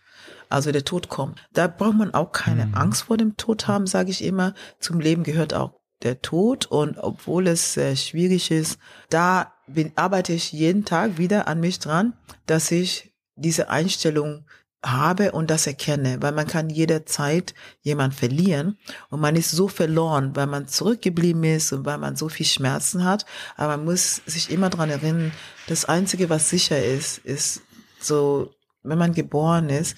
Also 0.48 0.72
der 0.72 0.84
Tod 0.84 1.08
kommt. 1.08 1.40
Da 1.52 1.66
braucht 1.66 1.96
man 1.96 2.14
auch 2.14 2.32
keine 2.32 2.66
mhm. 2.66 2.74
Angst 2.74 3.04
vor 3.04 3.16
dem 3.16 3.36
Tod 3.36 3.66
haben, 3.66 3.86
sage 3.86 4.10
ich 4.10 4.24
immer. 4.24 4.54
Zum 4.78 5.00
Leben 5.00 5.22
gehört 5.22 5.54
auch 5.54 5.80
der 6.02 6.20
Tod 6.20 6.66
und 6.66 6.98
obwohl 6.98 7.46
es 7.46 7.74
sehr 7.74 7.96
schwierig 7.96 8.50
ist, 8.50 8.78
da 9.08 9.54
bin, 9.66 9.92
arbeite 9.96 10.32
ich 10.32 10.52
jeden 10.52 10.84
Tag 10.84 11.18
wieder 11.18 11.48
an 11.48 11.60
mich 11.60 11.78
dran, 11.78 12.12
dass 12.46 12.70
ich 12.70 13.12
diese 13.34 13.70
Einstellung 13.70 14.44
habe 14.84 15.32
und 15.32 15.50
das 15.50 15.66
erkenne, 15.66 16.18
weil 16.20 16.32
man 16.32 16.46
kann 16.46 16.70
jederzeit 16.70 17.54
jemand 17.80 18.14
verlieren 18.14 18.78
und 19.08 19.20
man 19.20 19.34
ist 19.34 19.50
so 19.50 19.68
verloren, 19.68 20.36
weil 20.36 20.46
man 20.46 20.68
zurückgeblieben 20.68 21.42
ist 21.44 21.72
und 21.72 21.84
weil 21.84 21.98
man 21.98 22.14
so 22.14 22.28
viel 22.28 22.46
Schmerzen 22.46 23.04
hat, 23.04 23.26
aber 23.56 23.76
man 23.76 23.86
muss 23.86 24.22
sich 24.26 24.50
immer 24.50 24.70
dran 24.70 24.90
erinnern, 24.90 25.32
das 25.66 25.86
Einzige, 25.86 26.30
was 26.30 26.50
sicher 26.50 26.82
ist, 26.82 27.18
ist 27.18 27.62
so, 27.98 28.54
wenn 28.82 28.98
man 28.98 29.12
geboren 29.12 29.70
ist, 29.70 29.96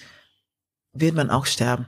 wird 0.93 1.15
man 1.15 1.29
auch 1.29 1.45
sterben. 1.45 1.87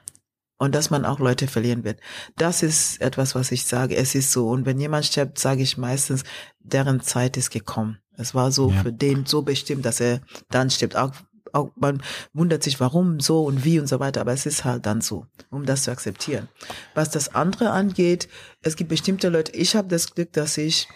Und 0.57 0.75
dass 0.75 0.91
man 0.91 1.05
auch 1.05 1.17
Leute 1.17 1.47
verlieren 1.47 1.83
wird. 1.83 1.99
Das 2.37 2.61
ist 2.61 3.01
etwas, 3.01 3.33
was 3.33 3.51
ich 3.51 3.65
sage. 3.65 3.95
Es 3.95 4.13
ist 4.13 4.31
so. 4.31 4.47
Und 4.47 4.67
wenn 4.67 4.79
jemand 4.79 5.07
stirbt, 5.07 5.39
sage 5.39 5.63
ich 5.63 5.75
meistens, 5.75 6.23
deren 6.59 7.01
Zeit 7.01 7.35
ist 7.35 7.49
gekommen. 7.49 7.97
Es 8.15 8.35
war 8.35 8.51
so 8.51 8.69
ja. 8.69 8.83
für 8.83 8.93
den 8.93 9.25
so 9.25 9.41
bestimmt, 9.41 9.85
dass 9.85 9.99
er 9.99 10.21
dann 10.51 10.69
stirbt. 10.69 10.95
Auch, 10.95 11.13
auch 11.51 11.71
man 11.75 12.03
wundert 12.33 12.61
sich, 12.61 12.79
warum 12.79 13.19
so 13.19 13.43
und 13.43 13.65
wie 13.65 13.79
und 13.79 13.87
so 13.87 13.99
weiter. 13.99 14.21
Aber 14.21 14.33
es 14.33 14.45
ist 14.45 14.63
halt 14.63 14.85
dann 14.85 15.01
so, 15.01 15.25
um 15.49 15.65
das 15.65 15.83
zu 15.83 15.91
akzeptieren. 15.91 16.47
Was 16.93 17.09
das 17.09 17.33
andere 17.33 17.71
angeht, 17.71 18.29
es 18.61 18.75
gibt 18.75 18.91
bestimmte 18.91 19.29
Leute. 19.29 19.53
Ich 19.53 19.75
habe 19.75 19.87
das 19.87 20.13
Glück, 20.13 20.31
dass 20.33 20.59
ich 20.59 20.87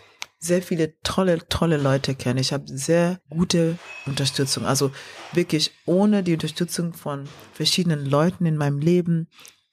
sehr 0.45 0.61
viele 0.61 0.99
tolle, 1.01 1.47
tolle 1.49 1.77
Leute 1.77 2.15
kenne. 2.15 2.41
Ich 2.41 2.53
habe 2.53 2.65
sehr 2.67 3.19
gute 3.29 3.77
Unterstützung. 4.05 4.65
Also 4.65 4.91
wirklich 5.33 5.71
ohne 5.85 6.23
die 6.23 6.33
Unterstützung 6.33 6.93
von 6.93 7.25
verschiedenen 7.53 8.05
Leuten 8.05 8.45
in 8.45 8.57
meinem 8.57 8.79
Leben, 8.79 9.27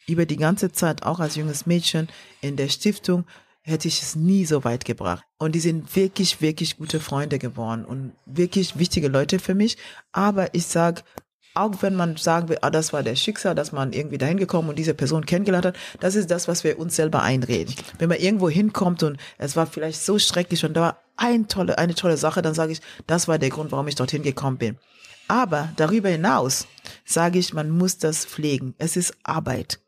über 0.06 0.26
die 0.26 0.36
ganze 0.36 0.72
Zeit, 0.72 1.04
auch 1.04 1.20
als 1.20 1.36
junges 1.36 1.66
Mädchen 1.66 2.08
in 2.40 2.56
der 2.56 2.68
Stiftung, 2.68 3.24
hätte 3.62 3.86
ich 3.86 4.02
es 4.02 4.16
nie 4.16 4.44
so 4.44 4.64
weit 4.64 4.84
gebracht. 4.84 5.24
Und 5.38 5.54
die 5.54 5.60
sind 5.60 5.94
wirklich, 5.94 6.40
wirklich 6.40 6.76
gute 6.76 6.98
Freunde 6.98 7.38
geworden 7.38 7.84
und 7.84 8.12
wirklich 8.26 8.78
wichtige 8.78 9.08
Leute 9.08 9.38
für 9.38 9.54
mich. 9.54 9.76
Aber 10.10 10.54
ich 10.54 10.66
sag 10.66 11.04
auch 11.54 11.82
wenn 11.82 11.94
man 11.94 12.16
sagen 12.16 12.48
will, 12.48 12.58
ah, 12.62 12.70
das 12.70 12.92
war 12.92 13.02
der 13.02 13.16
Schicksal, 13.16 13.54
dass 13.54 13.72
man 13.72 13.92
irgendwie 13.92 14.18
dahin 14.18 14.38
gekommen 14.38 14.70
und 14.70 14.78
diese 14.78 14.94
Person 14.94 15.26
kennengelernt 15.26 15.66
hat, 15.66 15.76
das 16.00 16.14
ist 16.14 16.30
das, 16.30 16.48
was 16.48 16.64
wir 16.64 16.78
uns 16.78 16.96
selber 16.96 17.22
einreden. 17.22 17.74
Wenn 17.98 18.08
man 18.08 18.18
irgendwo 18.18 18.48
hinkommt 18.48 19.02
und 19.02 19.18
es 19.38 19.56
war 19.56 19.66
vielleicht 19.66 20.02
so 20.02 20.18
schrecklich 20.18 20.64
und 20.64 20.74
da 20.74 20.80
war 20.80 20.98
ein 21.16 21.48
tolle, 21.48 21.78
eine 21.78 21.94
tolle 21.94 22.16
Sache, 22.16 22.42
dann 22.42 22.54
sage 22.54 22.72
ich, 22.72 22.80
das 23.06 23.28
war 23.28 23.38
der 23.38 23.50
Grund, 23.50 23.72
warum 23.72 23.88
ich 23.88 23.94
dorthin 23.94 24.22
gekommen 24.22 24.58
bin. 24.58 24.78
Aber 25.28 25.70
darüber 25.76 26.08
hinaus 26.08 26.66
sage 27.04 27.38
ich, 27.38 27.54
man 27.54 27.70
muss 27.70 27.98
das 27.98 28.24
pflegen. 28.24 28.74
Es 28.78 28.96
ist 28.96 29.14
Arbeit. 29.22 29.80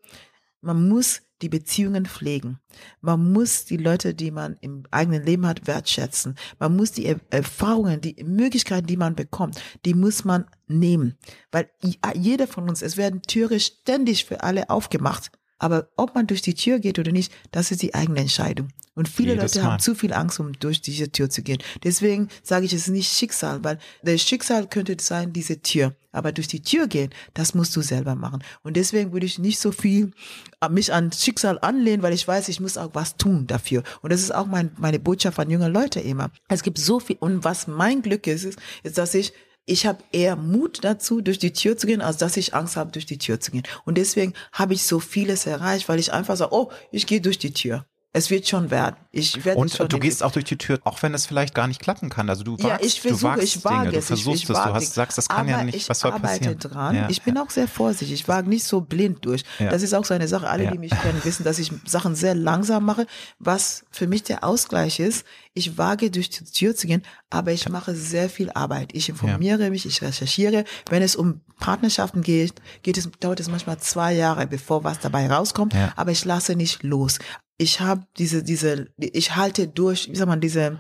Man 0.61 0.89
muss 0.89 1.23
die 1.43 1.49
Beziehungen 1.49 2.07
pflegen. 2.07 2.59
Man 3.01 3.33
muss 3.33 3.65
die 3.65 3.77
Leute, 3.77 4.15
die 4.15 4.31
man 4.31 4.57
im 4.61 4.85
eigenen 4.91 5.25
Leben 5.25 5.47
hat, 5.47 5.67
wertschätzen. 5.67 6.37
Man 6.59 6.77
muss 6.77 6.93
die 6.93 7.17
Erfahrungen, 7.31 8.01
die 8.01 8.23
Möglichkeiten, 8.25 8.87
die 8.87 8.97
man 8.97 9.15
bekommt, 9.15 9.61
die 9.85 9.95
muss 9.95 10.25
man 10.25 10.47
nehmen. 10.67 11.19
Weil 11.51 11.69
jeder 12.15 12.47
von 12.47 12.69
uns, 12.69 12.83
es 12.83 12.97
werden 12.97 13.23
Türe 13.23 13.61
ständig 13.61 14.25
für 14.25 14.43
alle 14.43 14.71
aufgemacht. 14.71 15.31
Aber 15.65 15.89
ob 15.97 16.15
man 16.15 16.27
durch 16.27 16.43
die 16.43 16.53
Tür 16.53 16.79
geht 16.79 16.99
oder 16.99 17.11
nicht, 17.11 17.33
das 17.51 17.71
ist 17.71 17.81
die 17.81 17.95
eigene 17.95 18.21
Entscheidung. 18.21 18.69
Und 18.95 19.09
viele 19.09 19.33
Jedes 19.33 19.55
Leute 19.55 19.65
Mal. 19.65 19.73
haben 19.73 19.81
zu 19.81 19.95
viel 19.95 20.13
Angst, 20.13 20.39
um 20.39 20.53
durch 20.53 20.83
diese 20.83 21.11
Tür 21.11 21.31
zu 21.31 21.41
gehen. 21.41 21.57
Deswegen 21.83 22.29
sage 22.43 22.67
ich, 22.67 22.75
es 22.75 22.83
ist 22.83 22.89
nicht 22.91 23.11
Schicksal, 23.11 23.65
weil 23.65 23.79
das 24.03 24.21
Schicksal 24.21 24.69
könnte 24.69 24.95
sein, 25.01 25.33
diese 25.33 25.63
Tür. 25.63 25.95
Aber 26.13 26.33
durch 26.33 26.49
die 26.49 26.61
Tür 26.61 26.87
gehen, 26.87 27.15
das 27.33 27.55
musst 27.55 27.75
du 27.77 27.81
selber 27.81 28.15
machen. 28.15 28.45
Und 28.63 28.77
deswegen 28.77 29.15
würde 29.15 29.25
ich 29.25 29.39
nicht 29.39 29.59
so 29.59 29.73
viel 29.73 30.13
äh, 30.61 30.69
mich 30.69 30.93
an 30.93 31.11
Schicksal 31.13 31.59
anlehnen, 31.59 32.03
weil 32.03 32.13
ich 32.13 32.29
weiß, 32.29 32.49
ich 32.51 32.61
muss 32.61 32.77
auch 32.77 32.91
was 32.93 33.17
tun 33.17 33.47
dafür. 33.47 33.85
Und 34.03 34.13
das 34.13 34.21
ist 34.21 34.35
auch 34.35 34.47
mein, 34.47 34.71
meine 34.77 34.99
Botschaft 34.99 35.39
an 35.39 35.49
junge 35.49 35.69
Leute 35.69 35.99
immer. 35.99 36.31
Es 36.49 36.63
gibt 36.63 36.77
so 36.77 37.01
viel. 37.01 37.17
Und 37.21 37.43
was 37.43 37.69
mein 37.69 38.03
Glück 38.03 38.27
ist, 38.27 38.45
ist, 38.45 38.59
ist 38.83 38.99
dass 38.99 39.15
ich 39.15 39.33
ich 39.67 39.87
habe 39.87 40.05
eher 40.13 40.37
Mut 40.37 40.81
dazu, 40.83 41.21
durch 41.21 41.39
die 41.39 41.53
Tür 41.53 41.77
zu 41.77 41.87
gehen, 41.87 42.03
als 42.03 42.19
dass 42.19 42.37
ich 42.37 42.55
Angst 42.55 42.77
habe, 42.77 42.93
durch 42.93 43.07
die 43.07 43.19
Tür 43.19 43.41
zu 43.41 43.51
gehen. 43.51 43.65
Und 43.85 43.97
deswegen 43.97 44.35
habe 44.53 44.75
ich 44.75 44.85
so 44.85 45.01
vieles 45.01 45.47
erreicht, 45.47 45.89
weil 45.89 45.99
ich 45.99 46.13
einfach 46.13 46.37
sage, 46.37 46.53
oh, 46.55 46.71
ich 46.91 47.07
gehe 47.07 47.21
durch 47.21 47.39
die 47.39 47.53
Tür. 47.53 47.87
Es 48.17 48.31
wird 48.31 48.47
schon 48.47 48.71
werden. 48.71 48.95
Ich 49.11 49.45
werde 49.45 49.59
Und 49.59 49.93
du 49.93 49.99
gehst 49.99 50.23
auch 50.23 50.31
durch 50.31 50.45
die 50.45 50.57
Tür, 50.57 50.79
auch 50.85 51.03
wenn 51.03 51.13
es 51.15 51.27
vielleicht 51.27 51.53
gar 51.53 51.67
nicht 51.67 51.81
klappen 51.81 52.11
kann. 52.11 52.31
Also 52.31 52.45
du 52.45 52.53
wagst, 52.53 52.65
ja, 52.65 52.79
ich 52.81 53.01
versuche, 53.01 53.35
du 53.35 53.43
ich 53.43 53.65
wage 53.65 53.91
Dinge, 53.91 53.99
es, 53.99 54.07
du 54.07 54.15
versuchst 54.15 54.45
ich, 54.45 54.51
ich 54.51 54.57
es, 54.57 54.63
du 54.63 54.73
hast, 54.73 54.95
sagst, 54.95 55.19
das 55.19 55.29
kann 55.29 55.49
ja 55.49 55.65
nicht, 55.65 55.89
was 55.89 55.99
soll 55.99 56.13
passieren? 56.13 56.43
Ich 56.43 56.49
arbeite 56.49 56.69
dran. 56.69 56.95
Ja, 56.95 57.09
ich 57.11 57.23
bin 57.23 57.35
ja. 57.35 57.43
auch 57.43 57.51
sehr 57.51 57.67
vorsichtig. 57.67 58.13
Ich 58.21 58.29
wage 58.29 58.49
nicht 58.49 58.63
so 58.63 58.83
blind 58.83 59.25
durch. 59.25 59.43
Ja. 59.59 59.69
Das 59.69 59.83
ist 59.83 59.95
auch 59.95 60.05
so 60.05 60.15
eine 60.15 60.29
Sache. 60.29 60.49
Alle, 60.49 60.71
die 60.71 60.79
mich 60.79 60.93
kennen, 60.93 61.21
wissen, 61.25 61.43
dass 61.43 61.59
ich 61.59 61.73
Sachen 61.85 62.15
sehr 62.15 62.37
langsam 62.37 62.85
mache. 62.85 63.09
Was 63.41 63.85
für 63.91 64.07
mich 64.07 64.23
der 64.23 64.45
Ausgleich 64.45 65.01
ist, 65.01 65.27
ich 65.53 65.77
wage 65.77 66.13
durch 66.13 66.31
die 66.31 66.45
Tür 66.45 66.77
zu 66.77 66.87
gehen, 66.87 67.03
aber 67.31 67.51
ich 67.51 67.69
mache 67.69 67.97
sehr 67.97 68.29
viel 68.29 68.51
Arbeit. 68.53 68.91
Ich 68.95 69.09
informiere 69.09 69.71
mich, 69.71 69.87
ich 69.87 70.03
recherchiere. 70.03 70.65
Wenn 70.89 71.03
es 71.03 71.17
um 71.17 71.41
Partnerschaften 71.59 72.23
geht, 72.23 72.55
geht 72.83 72.97
es, 72.97 73.09
dauert 73.19 73.41
es 73.41 73.49
manchmal 73.49 73.79
zwei 73.79 74.13
Jahre, 74.13 74.47
bevor 74.47 74.85
was 74.85 75.01
dabei 75.01 75.29
rauskommt. 75.29 75.75
Aber 75.97 76.13
ich 76.13 76.25
lasse 76.25 76.55
nicht 76.55 76.85
los 76.85 77.19
ich 77.59 77.81
habe 77.81 78.07
diese, 78.19 78.43
diese, 78.43 78.89
ich 78.99 79.37
halte 79.37 79.69
durch, 79.69 80.09
wie 80.11 80.17
sagt 80.17 80.29
man, 80.29 80.41
diese 80.41 80.79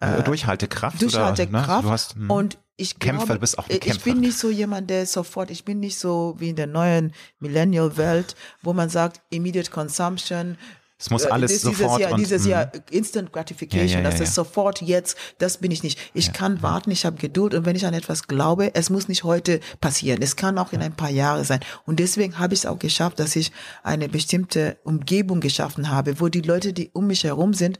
äh, 0.00 0.22
Durchhaltekraft. 0.22 1.00
Durchhaltekraft. 1.00 1.68
Oder, 1.68 1.82
ne? 1.82 1.90
hast, 1.90 2.14
hm. 2.14 2.30
und 2.30 2.58
ich 2.76 2.98
Kämpfer, 2.98 3.26
glaube, 3.26 3.34
du 3.34 3.40
bist 3.40 3.58
auch 3.58 3.68
ein 3.68 3.80
Kämpfer. 3.80 3.90
Ich 3.90 4.02
bin 4.02 4.20
nicht 4.20 4.38
so 4.38 4.50
jemand, 4.50 4.88
der 4.88 5.04
sofort, 5.04 5.50
ich 5.50 5.66
bin 5.66 5.80
nicht 5.80 5.98
so 5.98 6.34
wie 6.38 6.50
in 6.50 6.56
der 6.56 6.66
neuen 6.66 7.12
Millennial-Welt, 7.38 8.34
wo 8.62 8.72
man 8.72 8.88
sagt, 8.88 9.20
immediate 9.28 9.70
consumption, 9.70 10.56
es 11.00 11.08
muss 11.08 11.24
äh, 11.24 11.30
alles 11.30 11.50
dieses 11.50 11.78
sofort 11.78 12.00
Jahr, 12.00 12.12
und, 12.12 12.20
dieses 12.20 12.44
Jahr 12.44 12.66
mhm. 12.66 12.82
Instant 12.90 13.32
Gratification, 13.32 13.88
ja, 13.88 13.98
ja, 13.98 14.04
ja, 14.04 14.10
das 14.10 14.20
ist 14.20 14.34
sofort 14.34 14.82
jetzt, 14.82 15.16
das 15.38 15.56
bin 15.56 15.70
ich 15.70 15.82
nicht. 15.82 15.98
Ich 16.12 16.34
kann 16.34 16.62
warten, 16.62 16.90
ich 16.90 17.06
habe 17.06 17.16
Geduld 17.16 17.54
und 17.54 17.64
wenn 17.64 17.74
ich 17.74 17.86
an 17.86 17.94
etwas 17.94 18.28
glaube, 18.28 18.74
es 18.74 18.90
muss 18.90 19.08
nicht 19.08 19.24
heute 19.24 19.60
passieren. 19.80 20.20
Es 20.20 20.36
kann 20.36 20.58
auch 20.58 20.74
in 20.74 20.82
ein 20.82 20.92
paar 20.92 21.08
Jahre 21.08 21.44
sein. 21.46 21.60
Und 21.86 22.00
deswegen 22.00 22.38
habe 22.38 22.52
ich 22.52 22.60
es 22.60 22.66
auch 22.66 22.78
geschafft, 22.78 23.18
dass 23.18 23.34
ich 23.34 23.50
eine 23.82 24.10
bestimmte 24.10 24.76
Umgebung 24.84 25.40
geschaffen 25.40 25.88
habe, 25.90 26.20
wo 26.20 26.28
die 26.28 26.42
Leute, 26.42 26.74
die 26.74 26.90
um 26.92 27.06
mich 27.06 27.24
herum 27.24 27.54
sind, 27.54 27.78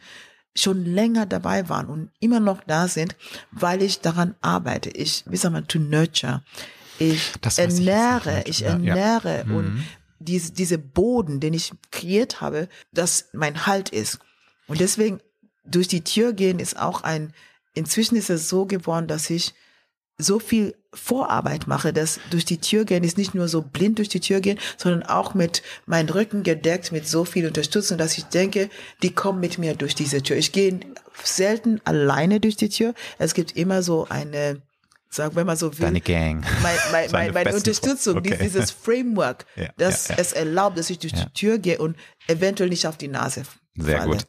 schon 0.56 0.84
länger 0.84 1.26
dabei 1.26 1.68
waren 1.68 1.86
und 1.86 2.10
immer 2.20 2.40
noch 2.40 2.64
da 2.66 2.88
sind, 2.88 3.16
weil 3.52 3.82
ich 3.82 4.00
daran 4.00 4.34
arbeite. 4.40 4.88
Ich, 4.90 5.24
wie 5.26 5.36
sagt 5.36 5.52
man, 5.52 5.68
to 5.68 5.78
nurture. 5.78 6.42
Ich 6.98 7.32
das 7.40 7.58
ernähre, 7.58 8.42
ich, 8.44 8.60
ich 8.60 8.62
ernähre 8.62 9.44
und 9.48 9.74
mhm 9.74 9.84
diese, 10.20 10.52
diese 10.52 10.78
Boden, 10.78 11.40
den 11.40 11.54
ich 11.54 11.72
kreiert 11.90 12.40
habe, 12.40 12.68
das 12.92 13.30
mein 13.32 13.66
Halt 13.66 13.88
ist. 13.88 14.20
Und 14.68 14.80
deswegen 14.80 15.20
durch 15.64 15.88
die 15.88 16.04
Tür 16.04 16.32
gehen 16.32 16.58
ist 16.58 16.78
auch 16.78 17.02
ein, 17.02 17.32
inzwischen 17.74 18.16
ist 18.16 18.30
es 18.30 18.48
so 18.48 18.66
geworden, 18.66 19.08
dass 19.08 19.28
ich 19.30 19.54
so 20.18 20.38
viel 20.38 20.76
Vorarbeit 20.92 21.66
mache, 21.66 21.92
dass 21.92 22.20
durch 22.30 22.44
die 22.44 22.60
Tür 22.60 22.84
gehen 22.84 23.04
ist 23.04 23.16
nicht 23.16 23.34
nur 23.34 23.48
so 23.48 23.62
blind 23.62 23.98
durch 23.98 24.08
die 24.08 24.20
Tür 24.20 24.40
gehen, 24.40 24.58
sondern 24.76 25.04
auch 25.04 25.34
mit 25.34 25.62
meinem 25.86 26.08
Rücken 26.08 26.42
gedeckt 26.42 26.92
mit 26.92 27.08
so 27.08 27.24
viel 27.24 27.46
Unterstützung, 27.46 27.96
dass 27.96 28.18
ich 28.18 28.24
denke, 28.24 28.68
die 29.02 29.14
kommen 29.14 29.40
mit 29.40 29.58
mir 29.58 29.74
durch 29.74 29.94
diese 29.94 30.22
Tür. 30.22 30.36
Ich 30.36 30.52
gehe 30.52 30.80
selten 31.22 31.80
alleine 31.84 32.40
durch 32.40 32.56
die 32.56 32.68
Tür. 32.68 32.94
Es 33.18 33.34
gibt 33.34 33.56
immer 33.56 33.82
so 33.82 34.06
eine 34.08 34.60
sagen 35.10 35.34
wir 35.34 35.44
mal 35.44 35.56
so 35.56 35.76
will, 35.76 35.86
Deine 35.86 36.00
Gang. 36.00 36.44
Mein, 36.62 36.76
mein, 36.92 37.10
mein, 37.12 37.34
meine 37.34 37.54
Unterstützung, 37.54 38.18
okay. 38.18 38.38
dieses 38.40 38.70
Framework, 38.70 39.44
ja, 39.56 39.68
das 39.76 40.08
ja, 40.08 40.14
ja. 40.14 40.20
es 40.20 40.32
erlaubt, 40.32 40.78
dass 40.78 40.88
ich 40.88 40.98
durch 40.98 41.12
die 41.12 41.26
Tür 41.34 41.58
gehe 41.58 41.78
und 41.78 41.96
eventuell 42.28 42.70
nicht 42.70 42.86
auf 42.86 42.96
die 42.96 43.08
Nase 43.08 43.42
Sehr 43.76 43.98
falle. 43.98 44.12
gut. 44.12 44.26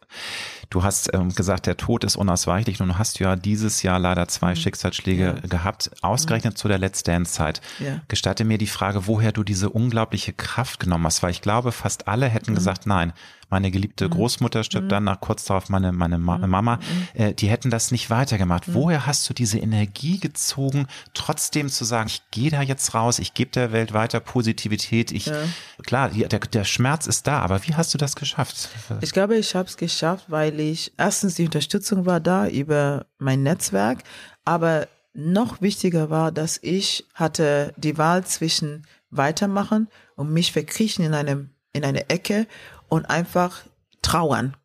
Du 0.72 0.84
hast 0.84 1.14
ähm, 1.14 1.36
gesagt, 1.36 1.68
der 1.68 1.76
Tod 1.76 2.06
ist 2.06 2.16
unausweichlich. 2.16 2.80
Nun 2.80 2.98
hast 2.98 3.20
du 3.20 3.26
ja 3.26 3.36
dieses 3.36 3.84
Jahr 3.84 4.00
leider 4.00 4.30
zwei 4.30 4.52
mhm. 4.52 4.56
Schicksalsschläge 4.56 5.24
ja. 5.42 5.48
gehabt, 5.48 5.92
ausgerechnet 6.02 6.54
mhm. 6.54 6.58
zu 6.58 6.68
der 6.70 6.78
Let's 6.78 7.04
Dance-Zeit. 7.04 7.62
Ja. 7.80 8.02
Gestatte 8.08 8.46
mir 8.46 8.58
die 8.58 8.68
Frage, 8.68 9.06
woher 9.06 9.34
du 9.34 9.44
diese 9.44 9.70
unglaubliche 9.70 10.32
Kraft 10.32 10.80
genommen 10.80 11.06
hast, 11.06 11.22
weil 11.24 11.32
ich 11.32 11.42
glaube, 11.42 11.74
fast 11.74 12.08
alle 12.08 12.28
hätten 12.28 12.52
mhm. 12.52 12.56
gesagt, 12.56 12.88
nein, 12.88 13.12
meine 13.52 13.70
geliebte 13.70 14.06
mhm. 14.06 14.12
Großmutter 14.12 14.64
stirbt 14.64 14.86
mhm. 14.86 14.90
dann 14.90 15.04
nach 15.04 15.20
kurz 15.20 15.46
darauf 15.46 15.70
meine, 15.70 15.92
meine 15.92 16.18
Ma 16.18 16.38
mhm. 16.38 16.50
Mama, 16.50 16.80
äh, 17.14 17.34
die 17.34 17.48
hätten 17.48 17.70
das 17.70 17.92
nicht 17.92 18.10
weitergemacht. 18.10 18.74
Woher 18.74 19.06
hast 19.06 19.30
du 19.30 19.34
diese 19.34 19.60
Energie 19.60 20.20
gezogen, 20.20 20.88
trotzdem 21.14 21.70
zu 21.70 21.86
sagen, 21.86 22.08
ich 22.08 22.24
gehe 22.32 22.50
da 22.50 22.62
jetzt 22.62 22.94
raus, 22.94 23.20
ich 23.20 23.34
gebe 23.34 23.52
der 23.52 23.72
Welt 23.72 23.94
weiter 23.94 24.20
Positivität, 24.20 25.12
ich, 25.12 25.28
ja. 25.28 25.36
klar, 25.84 26.10
der, 26.10 26.40
der 26.40 26.64
Schmerz 26.64 27.06
ist 27.06 27.28
da, 27.28 27.40
aber 27.40 27.68
wie 27.68 27.76
hast 27.76 27.94
du 27.94 27.98
das 27.98 28.16
geschafft? 28.16 28.70
Ich 29.02 29.12
glaube, 29.12 29.36
ich 29.36 29.54
habe 29.54 29.68
es 29.68 29.78
geschafft, 29.78 30.26
weil 30.30 30.60
ich, 30.60 30.94
erstens 30.98 31.36
die 31.36 31.46
Unterstützung 31.46 32.06
war 32.06 32.20
da 32.20 32.48
über 32.48 33.06
mein 33.18 33.44
Netzwerk, 33.44 34.04
aber 34.46 34.88
noch 35.14 35.62
wichtiger 35.62 36.10
war, 36.10 36.32
dass 36.32 36.58
ich 36.62 37.06
hatte 37.14 37.74
die 37.76 37.98
Wahl 37.98 38.24
zwischen 38.24 38.88
weitermachen 39.10 39.90
und 40.16 40.32
mich 40.32 40.54
verkriechen 40.54 41.04
in 41.04 41.14
einem 41.14 41.50
in 41.74 41.86
eine 41.86 42.10
Ecke 42.10 42.48
und 42.92 43.06
einfach 43.10 43.64
trauern. 44.02 44.58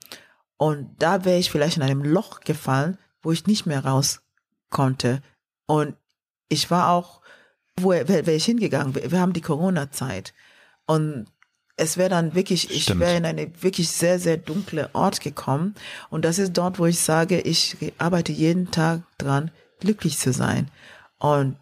Und 0.56 0.96
da 0.98 1.24
wäre 1.24 1.38
ich 1.38 1.50
vielleicht 1.50 1.76
in 1.76 1.84
einem 1.84 2.02
Loch 2.02 2.40
gefallen, 2.40 2.98
wo 3.22 3.30
ich 3.30 3.46
nicht 3.46 3.66
mehr 3.66 3.84
raus 3.84 4.20
konnte. 4.68 5.22
Und 5.66 5.94
ich 6.48 6.68
war 6.68 6.90
auch, 6.90 7.20
wo 7.78 7.90
wäre 7.90 8.32
ich 8.32 8.44
hingegangen? 8.44 8.96
Wir 8.96 9.20
haben 9.20 9.32
die 9.32 9.42
Corona-Zeit. 9.42 10.34
Und 10.86 11.26
es 11.76 11.98
wäre 11.98 12.10
dann 12.10 12.34
wirklich, 12.34 12.70
ich 12.72 12.98
wäre 12.98 13.16
in 13.16 13.26
eine 13.26 13.62
wirklich 13.62 13.90
sehr, 13.90 14.18
sehr 14.18 14.38
dunkle 14.38 14.90
Ort 14.92 15.20
gekommen. 15.20 15.76
Und 16.10 16.24
das 16.24 16.40
ist 16.40 16.54
dort, 16.54 16.80
wo 16.80 16.86
ich 16.86 16.98
sage, 16.98 17.40
ich 17.40 17.76
arbeite 17.98 18.32
jeden 18.32 18.72
Tag 18.72 19.02
dran, 19.18 19.52
glücklich 19.78 20.18
zu 20.18 20.32
sein. 20.32 20.68
Und 21.18 21.58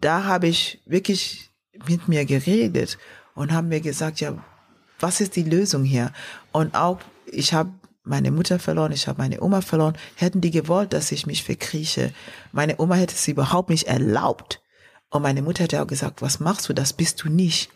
da 0.00 0.24
habe 0.24 0.46
ich 0.46 0.80
wirklich 0.86 1.50
mit 1.86 2.08
mir 2.08 2.24
geredet 2.24 2.96
und 3.34 3.52
habe 3.52 3.66
mir 3.66 3.80
gesagt, 3.82 4.20
ja, 4.20 4.42
was 5.00 5.20
ist 5.20 5.36
die 5.36 5.42
Lösung 5.42 5.84
hier? 5.84 6.12
Und 6.52 6.74
auch, 6.74 6.98
ich 7.26 7.52
habe 7.52 7.70
meine 8.02 8.30
Mutter 8.30 8.58
verloren, 8.58 8.92
ich 8.92 9.08
habe 9.08 9.20
meine 9.20 9.42
Oma 9.42 9.60
verloren. 9.60 9.96
Hätten 10.16 10.40
die 10.40 10.50
gewollt, 10.50 10.92
dass 10.92 11.12
ich 11.12 11.26
mich 11.26 11.44
verkrieche, 11.44 12.12
meine 12.52 12.80
Oma 12.80 12.96
hätte 12.96 13.14
es 13.14 13.28
überhaupt 13.28 13.70
nicht 13.70 13.86
erlaubt. 13.86 14.62
Und 15.10 15.22
meine 15.22 15.42
Mutter 15.42 15.64
hätte 15.64 15.82
auch 15.82 15.86
gesagt, 15.86 16.22
was 16.22 16.40
machst 16.40 16.68
du, 16.68 16.72
das 16.72 16.92
bist 16.92 17.22
du 17.22 17.28
nicht. 17.28 17.70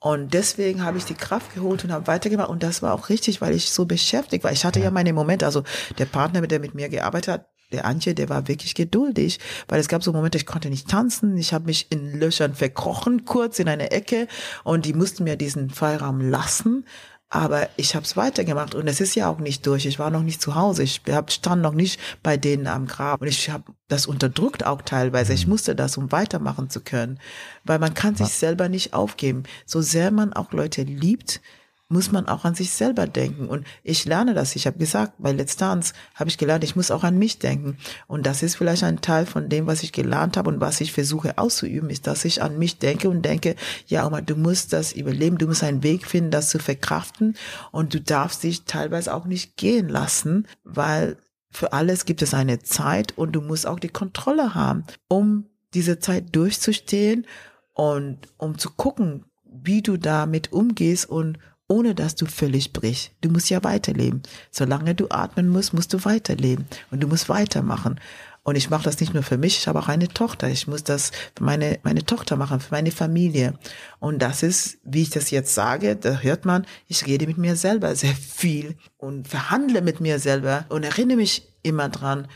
Und 0.00 0.32
deswegen 0.32 0.84
habe 0.84 0.98
ich 0.98 1.04
die 1.04 1.14
Kraft 1.14 1.54
geholt 1.54 1.82
und 1.82 1.90
habe 1.90 2.06
weitergemacht. 2.06 2.50
Und 2.50 2.62
das 2.62 2.82
war 2.82 2.94
auch 2.94 3.08
richtig, 3.08 3.40
weil 3.40 3.54
ich 3.54 3.70
so 3.70 3.84
beschäftigt 3.84 4.44
war. 4.44 4.52
Ich 4.52 4.64
hatte 4.64 4.78
ja 4.78 4.92
meine 4.92 5.12
Momente, 5.12 5.44
also 5.44 5.64
der 5.98 6.06
Partner, 6.06 6.40
der 6.46 6.60
mit 6.60 6.74
mir 6.74 6.88
gearbeitet 6.88 7.34
hat, 7.34 7.46
der 7.72 7.84
Antje, 7.84 8.14
der 8.14 8.28
war 8.28 8.48
wirklich 8.48 8.74
geduldig, 8.74 9.38
weil 9.68 9.80
es 9.80 9.88
gab 9.88 10.02
so 10.02 10.12
Momente, 10.12 10.38
ich 10.38 10.46
konnte 10.46 10.70
nicht 10.70 10.88
tanzen, 10.88 11.36
ich 11.36 11.52
habe 11.52 11.66
mich 11.66 11.86
in 11.90 12.18
Löchern 12.18 12.54
verkrochen, 12.54 13.24
kurz 13.24 13.58
in 13.58 13.68
eine 13.68 13.90
Ecke 13.90 14.26
und 14.64 14.86
die 14.86 14.94
mussten 14.94 15.24
mir 15.24 15.36
diesen 15.36 15.70
Freiraum 15.70 16.20
lassen. 16.20 16.84
Aber 17.30 17.68
ich 17.76 17.94
habe 17.94 18.06
es 18.06 18.16
weitergemacht 18.16 18.74
und 18.74 18.88
es 18.88 19.02
ist 19.02 19.14
ja 19.14 19.28
auch 19.28 19.38
nicht 19.38 19.66
durch. 19.66 19.84
Ich 19.84 19.98
war 19.98 20.10
noch 20.10 20.22
nicht 20.22 20.40
zu 20.40 20.54
Hause. 20.54 20.82
Ich 20.82 21.02
hab, 21.10 21.30
stand 21.30 21.60
noch 21.60 21.74
nicht 21.74 22.00
bei 22.22 22.38
denen 22.38 22.66
am 22.66 22.86
Grab. 22.86 23.20
Und 23.20 23.28
ich 23.28 23.50
habe 23.50 23.64
das 23.86 24.06
unterdrückt 24.06 24.64
auch 24.64 24.80
teilweise. 24.80 25.34
Ich 25.34 25.46
musste 25.46 25.76
das, 25.76 25.98
um 25.98 26.10
weitermachen 26.10 26.70
zu 26.70 26.80
können. 26.80 27.20
Weil 27.64 27.78
man 27.80 27.92
kann 27.92 28.16
sich 28.16 28.28
selber 28.28 28.70
nicht 28.70 28.94
aufgeben. 28.94 29.42
So 29.66 29.82
sehr 29.82 30.10
man 30.10 30.32
auch 30.32 30.52
Leute 30.52 30.84
liebt, 30.84 31.42
muss 31.90 32.12
man 32.12 32.28
auch 32.28 32.44
an 32.44 32.54
sich 32.54 32.70
selber 32.70 33.06
denken. 33.06 33.46
Und 33.48 33.66
ich 33.82 34.04
lerne 34.04 34.34
das. 34.34 34.56
Ich 34.56 34.66
habe 34.66 34.78
gesagt, 34.78 35.14
bei 35.18 35.32
Let's 35.32 35.56
Dance 35.56 35.94
habe 36.14 36.28
ich 36.28 36.36
gelernt, 36.36 36.62
ich 36.62 36.76
muss 36.76 36.90
auch 36.90 37.02
an 37.02 37.18
mich 37.18 37.38
denken. 37.38 37.78
Und 38.06 38.26
das 38.26 38.42
ist 38.42 38.56
vielleicht 38.56 38.84
ein 38.84 39.00
Teil 39.00 39.24
von 39.24 39.48
dem, 39.48 39.66
was 39.66 39.82
ich 39.82 39.92
gelernt 39.92 40.36
habe 40.36 40.50
und 40.50 40.60
was 40.60 40.80
ich 40.82 40.92
versuche 40.92 41.38
auszuüben, 41.38 41.88
ist, 41.88 42.06
dass 42.06 42.26
ich 42.26 42.42
an 42.42 42.58
mich 42.58 42.78
denke 42.78 43.08
und 43.08 43.22
denke, 43.22 43.56
ja, 43.86 44.04
aber 44.04 44.20
du 44.20 44.36
musst 44.36 44.74
das 44.74 44.92
überleben, 44.92 45.38
du 45.38 45.46
musst 45.46 45.64
einen 45.64 45.82
Weg 45.82 46.06
finden, 46.06 46.30
das 46.30 46.50
zu 46.50 46.58
verkraften. 46.58 47.36
Und 47.72 47.94
du 47.94 48.00
darfst 48.00 48.42
dich 48.42 48.64
teilweise 48.64 49.14
auch 49.14 49.24
nicht 49.24 49.56
gehen 49.56 49.88
lassen, 49.88 50.46
weil 50.64 51.16
für 51.50 51.72
alles 51.72 52.04
gibt 52.04 52.20
es 52.20 52.34
eine 52.34 52.58
Zeit 52.60 53.16
und 53.16 53.32
du 53.32 53.40
musst 53.40 53.66
auch 53.66 53.80
die 53.80 53.88
Kontrolle 53.88 54.54
haben, 54.54 54.84
um 55.08 55.46
diese 55.72 55.98
Zeit 55.98 56.36
durchzustehen 56.36 57.26
und 57.72 58.18
um 58.36 58.58
zu 58.58 58.70
gucken, 58.70 59.24
wie 59.44 59.80
du 59.80 59.96
damit 59.96 60.52
umgehst 60.52 61.08
und 61.08 61.38
ohne 61.68 61.94
dass 61.94 62.14
du 62.14 62.26
völlig 62.26 62.72
brichst. 62.72 63.12
Du 63.20 63.30
musst 63.30 63.50
ja 63.50 63.62
weiterleben. 63.62 64.22
Solange 64.50 64.94
du 64.94 65.08
atmen 65.10 65.48
musst, 65.48 65.74
musst 65.74 65.92
du 65.92 66.04
weiterleben 66.04 66.66
und 66.90 67.00
du 67.00 67.06
musst 67.06 67.28
weitermachen. 67.28 68.00
Und 68.42 68.56
ich 68.56 68.70
mache 68.70 68.84
das 68.84 68.98
nicht 68.98 69.12
nur 69.12 69.22
für 69.22 69.36
mich, 69.36 69.58
ich 69.58 69.68
habe 69.68 69.78
auch 69.78 69.88
eine 69.88 70.08
Tochter. 70.08 70.48
Ich 70.48 70.66
muss 70.66 70.82
das 70.82 71.12
für 71.36 71.44
meine, 71.44 71.78
meine 71.82 72.06
Tochter 72.06 72.36
machen, 72.36 72.60
für 72.60 72.72
meine 72.72 72.90
Familie. 72.90 73.58
Und 73.98 74.22
das 74.22 74.42
ist, 74.42 74.78
wie 74.84 75.02
ich 75.02 75.10
das 75.10 75.30
jetzt 75.30 75.54
sage, 75.54 75.96
da 75.96 76.20
hört 76.20 76.46
man, 76.46 76.66
ich 76.86 77.04
rede 77.04 77.26
mit 77.26 77.36
mir 77.36 77.56
selber 77.56 77.94
sehr 77.94 78.14
viel 78.14 78.76
und 78.96 79.28
verhandle 79.28 79.82
mit 79.82 80.00
mir 80.00 80.18
selber 80.18 80.64
und 80.70 80.82
erinnere 80.82 81.18
mich 81.18 81.46
immer 81.62 81.90
dran, 81.90 82.26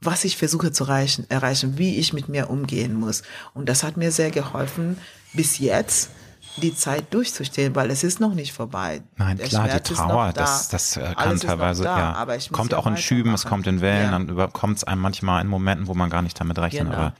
was 0.00 0.24
ich 0.24 0.38
versuche 0.38 0.72
zu 0.72 0.84
erreichen, 0.84 1.26
erreichen, 1.28 1.76
wie 1.76 1.96
ich 1.96 2.14
mit 2.14 2.30
mir 2.30 2.48
umgehen 2.48 2.94
muss. 2.94 3.22
Und 3.52 3.68
das 3.68 3.82
hat 3.82 3.98
mir 3.98 4.10
sehr 4.10 4.30
geholfen 4.30 4.96
bis 5.34 5.58
jetzt 5.58 6.10
die 6.58 6.74
Zeit 6.74 7.12
durchzustehen, 7.12 7.74
weil 7.74 7.90
es 7.90 8.04
ist 8.04 8.20
noch 8.20 8.34
nicht 8.34 8.52
vorbei. 8.52 9.02
Nein, 9.16 9.36
Der 9.36 9.48
klar, 9.48 9.66
Schmerz 9.66 9.88
die 9.88 9.94
Trauer, 9.94 10.32
da. 10.32 10.42
das, 10.42 10.68
das 10.68 10.96
äh, 10.96 11.14
kann 11.16 11.38
teilweise, 11.38 11.84
da, 11.84 12.26
ja, 12.26 12.38
kommt 12.52 12.74
auch 12.74 12.86
in 12.86 12.96
Schüben, 12.96 13.32
es 13.34 13.44
kommt 13.44 13.66
in 13.66 13.80
Wellen, 13.80 14.04
ja. 14.04 14.10
dann 14.10 14.28
überkommt 14.28 14.78
es 14.78 14.84
einem 14.84 15.00
manchmal 15.00 15.42
in 15.42 15.48
Momenten, 15.48 15.86
wo 15.86 15.94
man 15.94 16.10
gar 16.10 16.22
nicht 16.22 16.38
damit 16.40 16.58
rechnet. 16.58 16.84
Genau. 16.84 16.96
Aber 16.96 17.14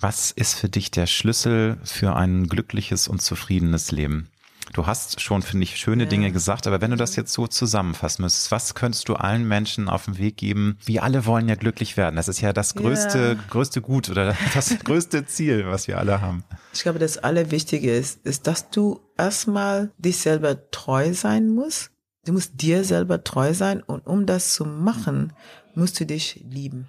was 0.00 0.30
ist 0.30 0.54
für 0.54 0.68
dich 0.68 0.90
der 0.90 1.06
Schlüssel 1.06 1.78
für 1.82 2.14
ein 2.14 2.48
glückliches 2.48 3.08
und 3.08 3.20
zufriedenes 3.20 3.90
Leben? 3.90 4.30
Du 4.72 4.86
hast 4.86 5.20
schon, 5.20 5.42
finde 5.42 5.64
ich, 5.64 5.76
schöne 5.76 6.04
ja. 6.04 6.08
Dinge 6.08 6.32
gesagt, 6.32 6.66
aber 6.66 6.80
wenn 6.80 6.90
du 6.90 6.96
das 6.96 7.16
jetzt 7.16 7.32
so 7.32 7.46
zusammenfassen 7.46 8.22
müsstest, 8.22 8.50
was 8.50 8.74
könntest 8.74 9.08
du 9.08 9.14
allen 9.14 9.46
Menschen 9.46 9.88
auf 9.88 10.04
den 10.04 10.18
Weg 10.18 10.36
geben? 10.36 10.78
Wir 10.84 11.02
alle 11.02 11.26
wollen 11.26 11.48
ja 11.48 11.54
glücklich 11.54 11.96
werden. 11.96 12.16
Das 12.16 12.28
ist 12.28 12.40
ja 12.40 12.52
das 12.52 12.74
größte, 12.74 13.36
ja. 13.38 13.44
größte 13.50 13.80
Gut 13.80 14.10
oder 14.10 14.36
das 14.54 14.78
größte 14.78 15.26
Ziel, 15.26 15.66
was 15.66 15.88
wir 15.88 15.98
alle 15.98 16.20
haben. 16.20 16.44
Ich 16.74 16.82
glaube, 16.82 16.98
das 16.98 17.18
Allerwichtige 17.18 17.92
ist, 17.94 18.24
ist, 18.24 18.46
dass 18.46 18.70
du 18.70 19.00
erstmal 19.16 19.90
dich 19.98 20.18
selber 20.18 20.70
treu 20.70 21.14
sein 21.14 21.48
musst. 21.48 21.90
Du 22.24 22.32
musst 22.32 22.60
dir 22.60 22.84
selber 22.84 23.24
treu 23.24 23.54
sein 23.54 23.82
und 23.82 24.06
um 24.06 24.26
das 24.26 24.52
zu 24.52 24.64
machen, 24.64 25.32
musst 25.74 25.98
du 25.98 26.04
dich 26.04 26.44
lieben. 26.48 26.88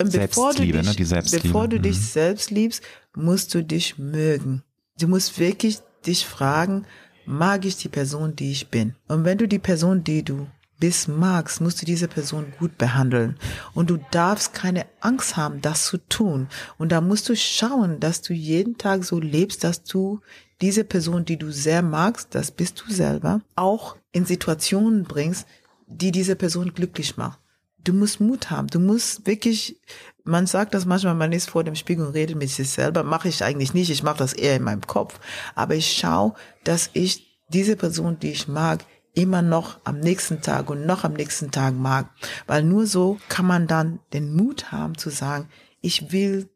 Und 0.00 0.10
Selbstliebe, 0.10 0.78
dich, 0.78 0.88
ne? 0.88 0.94
Die 0.94 1.04
Selbstliebe. 1.04 1.48
Bevor 1.48 1.68
du 1.68 1.78
mhm. 1.78 1.82
dich 1.82 2.00
selbst 2.00 2.50
liebst, 2.50 2.82
musst 3.16 3.54
du 3.54 3.62
dich 3.62 3.98
mögen. 3.98 4.62
Du 4.98 5.08
musst 5.08 5.38
wirklich 5.38 5.78
dich 6.06 6.26
fragen, 6.26 6.86
mag 7.26 7.64
ich 7.64 7.76
die 7.76 7.88
Person, 7.88 8.36
die 8.36 8.52
ich 8.52 8.68
bin? 8.68 8.94
Und 9.08 9.24
wenn 9.24 9.38
du 9.38 9.48
die 9.48 9.58
Person, 9.58 10.04
die 10.04 10.22
du 10.22 10.46
bist, 10.78 11.08
magst, 11.08 11.60
musst 11.60 11.80
du 11.80 11.86
diese 11.86 12.08
Person 12.08 12.52
gut 12.58 12.76
behandeln. 12.76 13.36
Und 13.74 13.90
du 13.90 13.98
darfst 14.10 14.52
keine 14.54 14.86
Angst 15.00 15.36
haben, 15.36 15.60
das 15.60 15.86
zu 15.86 15.98
tun. 15.98 16.48
Und 16.78 16.92
da 16.92 17.00
musst 17.00 17.28
du 17.28 17.36
schauen, 17.36 18.00
dass 18.00 18.22
du 18.22 18.34
jeden 18.34 18.76
Tag 18.76 19.04
so 19.04 19.20
lebst, 19.20 19.64
dass 19.64 19.84
du 19.84 20.20
diese 20.60 20.84
Person, 20.84 21.24
die 21.24 21.36
du 21.36 21.50
sehr 21.50 21.82
magst, 21.82 22.34
das 22.34 22.50
bist 22.50 22.82
du 22.82 22.92
selber, 22.92 23.40
auch 23.54 23.96
in 24.12 24.24
Situationen 24.24 25.04
bringst, 25.04 25.46
die 25.86 26.12
diese 26.12 26.36
Person 26.36 26.72
glücklich 26.74 27.16
macht. 27.16 27.38
Du 27.82 27.92
musst 27.92 28.20
Mut 28.20 28.50
haben. 28.50 28.68
Du 28.68 28.80
musst 28.80 29.26
wirklich 29.26 29.78
man 30.24 30.46
sagt 30.46 30.74
das 30.74 30.86
manchmal, 30.86 31.14
man 31.14 31.32
ist 31.32 31.50
vor 31.50 31.64
dem 31.64 31.74
Spiegel 31.74 32.06
und 32.06 32.14
redet 32.14 32.36
mit 32.36 32.50
sich 32.50 32.70
selber. 32.70 33.04
Mache 33.04 33.28
ich 33.28 33.44
eigentlich 33.44 33.74
nicht. 33.74 33.90
Ich 33.90 34.02
mache 34.02 34.18
das 34.18 34.32
eher 34.32 34.56
in 34.56 34.62
meinem 34.62 34.86
Kopf. 34.86 35.20
Aber 35.54 35.74
ich 35.74 35.92
schaue, 35.92 36.34
dass 36.64 36.90
ich 36.94 37.44
diese 37.48 37.76
Person, 37.76 38.18
die 38.18 38.30
ich 38.30 38.48
mag, 38.48 38.84
immer 39.12 39.42
noch 39.42 39.78
am 39.84 40.00
nächsten 40.00 40.40
Tag 40.40 40.70
und 40.70 40.86
noch 40.86 41.04
am 41.04 41.12
nächsten 41.12 41.50
Tag 41.50 41.74
mag. 41.74 42.08
Weil 42.46 42.64
nur 42.64 42.86
so 42.86 43.18
kann 43.28 43.46
man 43.46 43.66
dann 43.66 44.00
den 44.12 44.34
Mut 44.34 44.72
haben 44.72 44.96
zu 44.96 45.10
sagen, 45.10 45.48
ich 45.80 46.10
will 46.10 46.48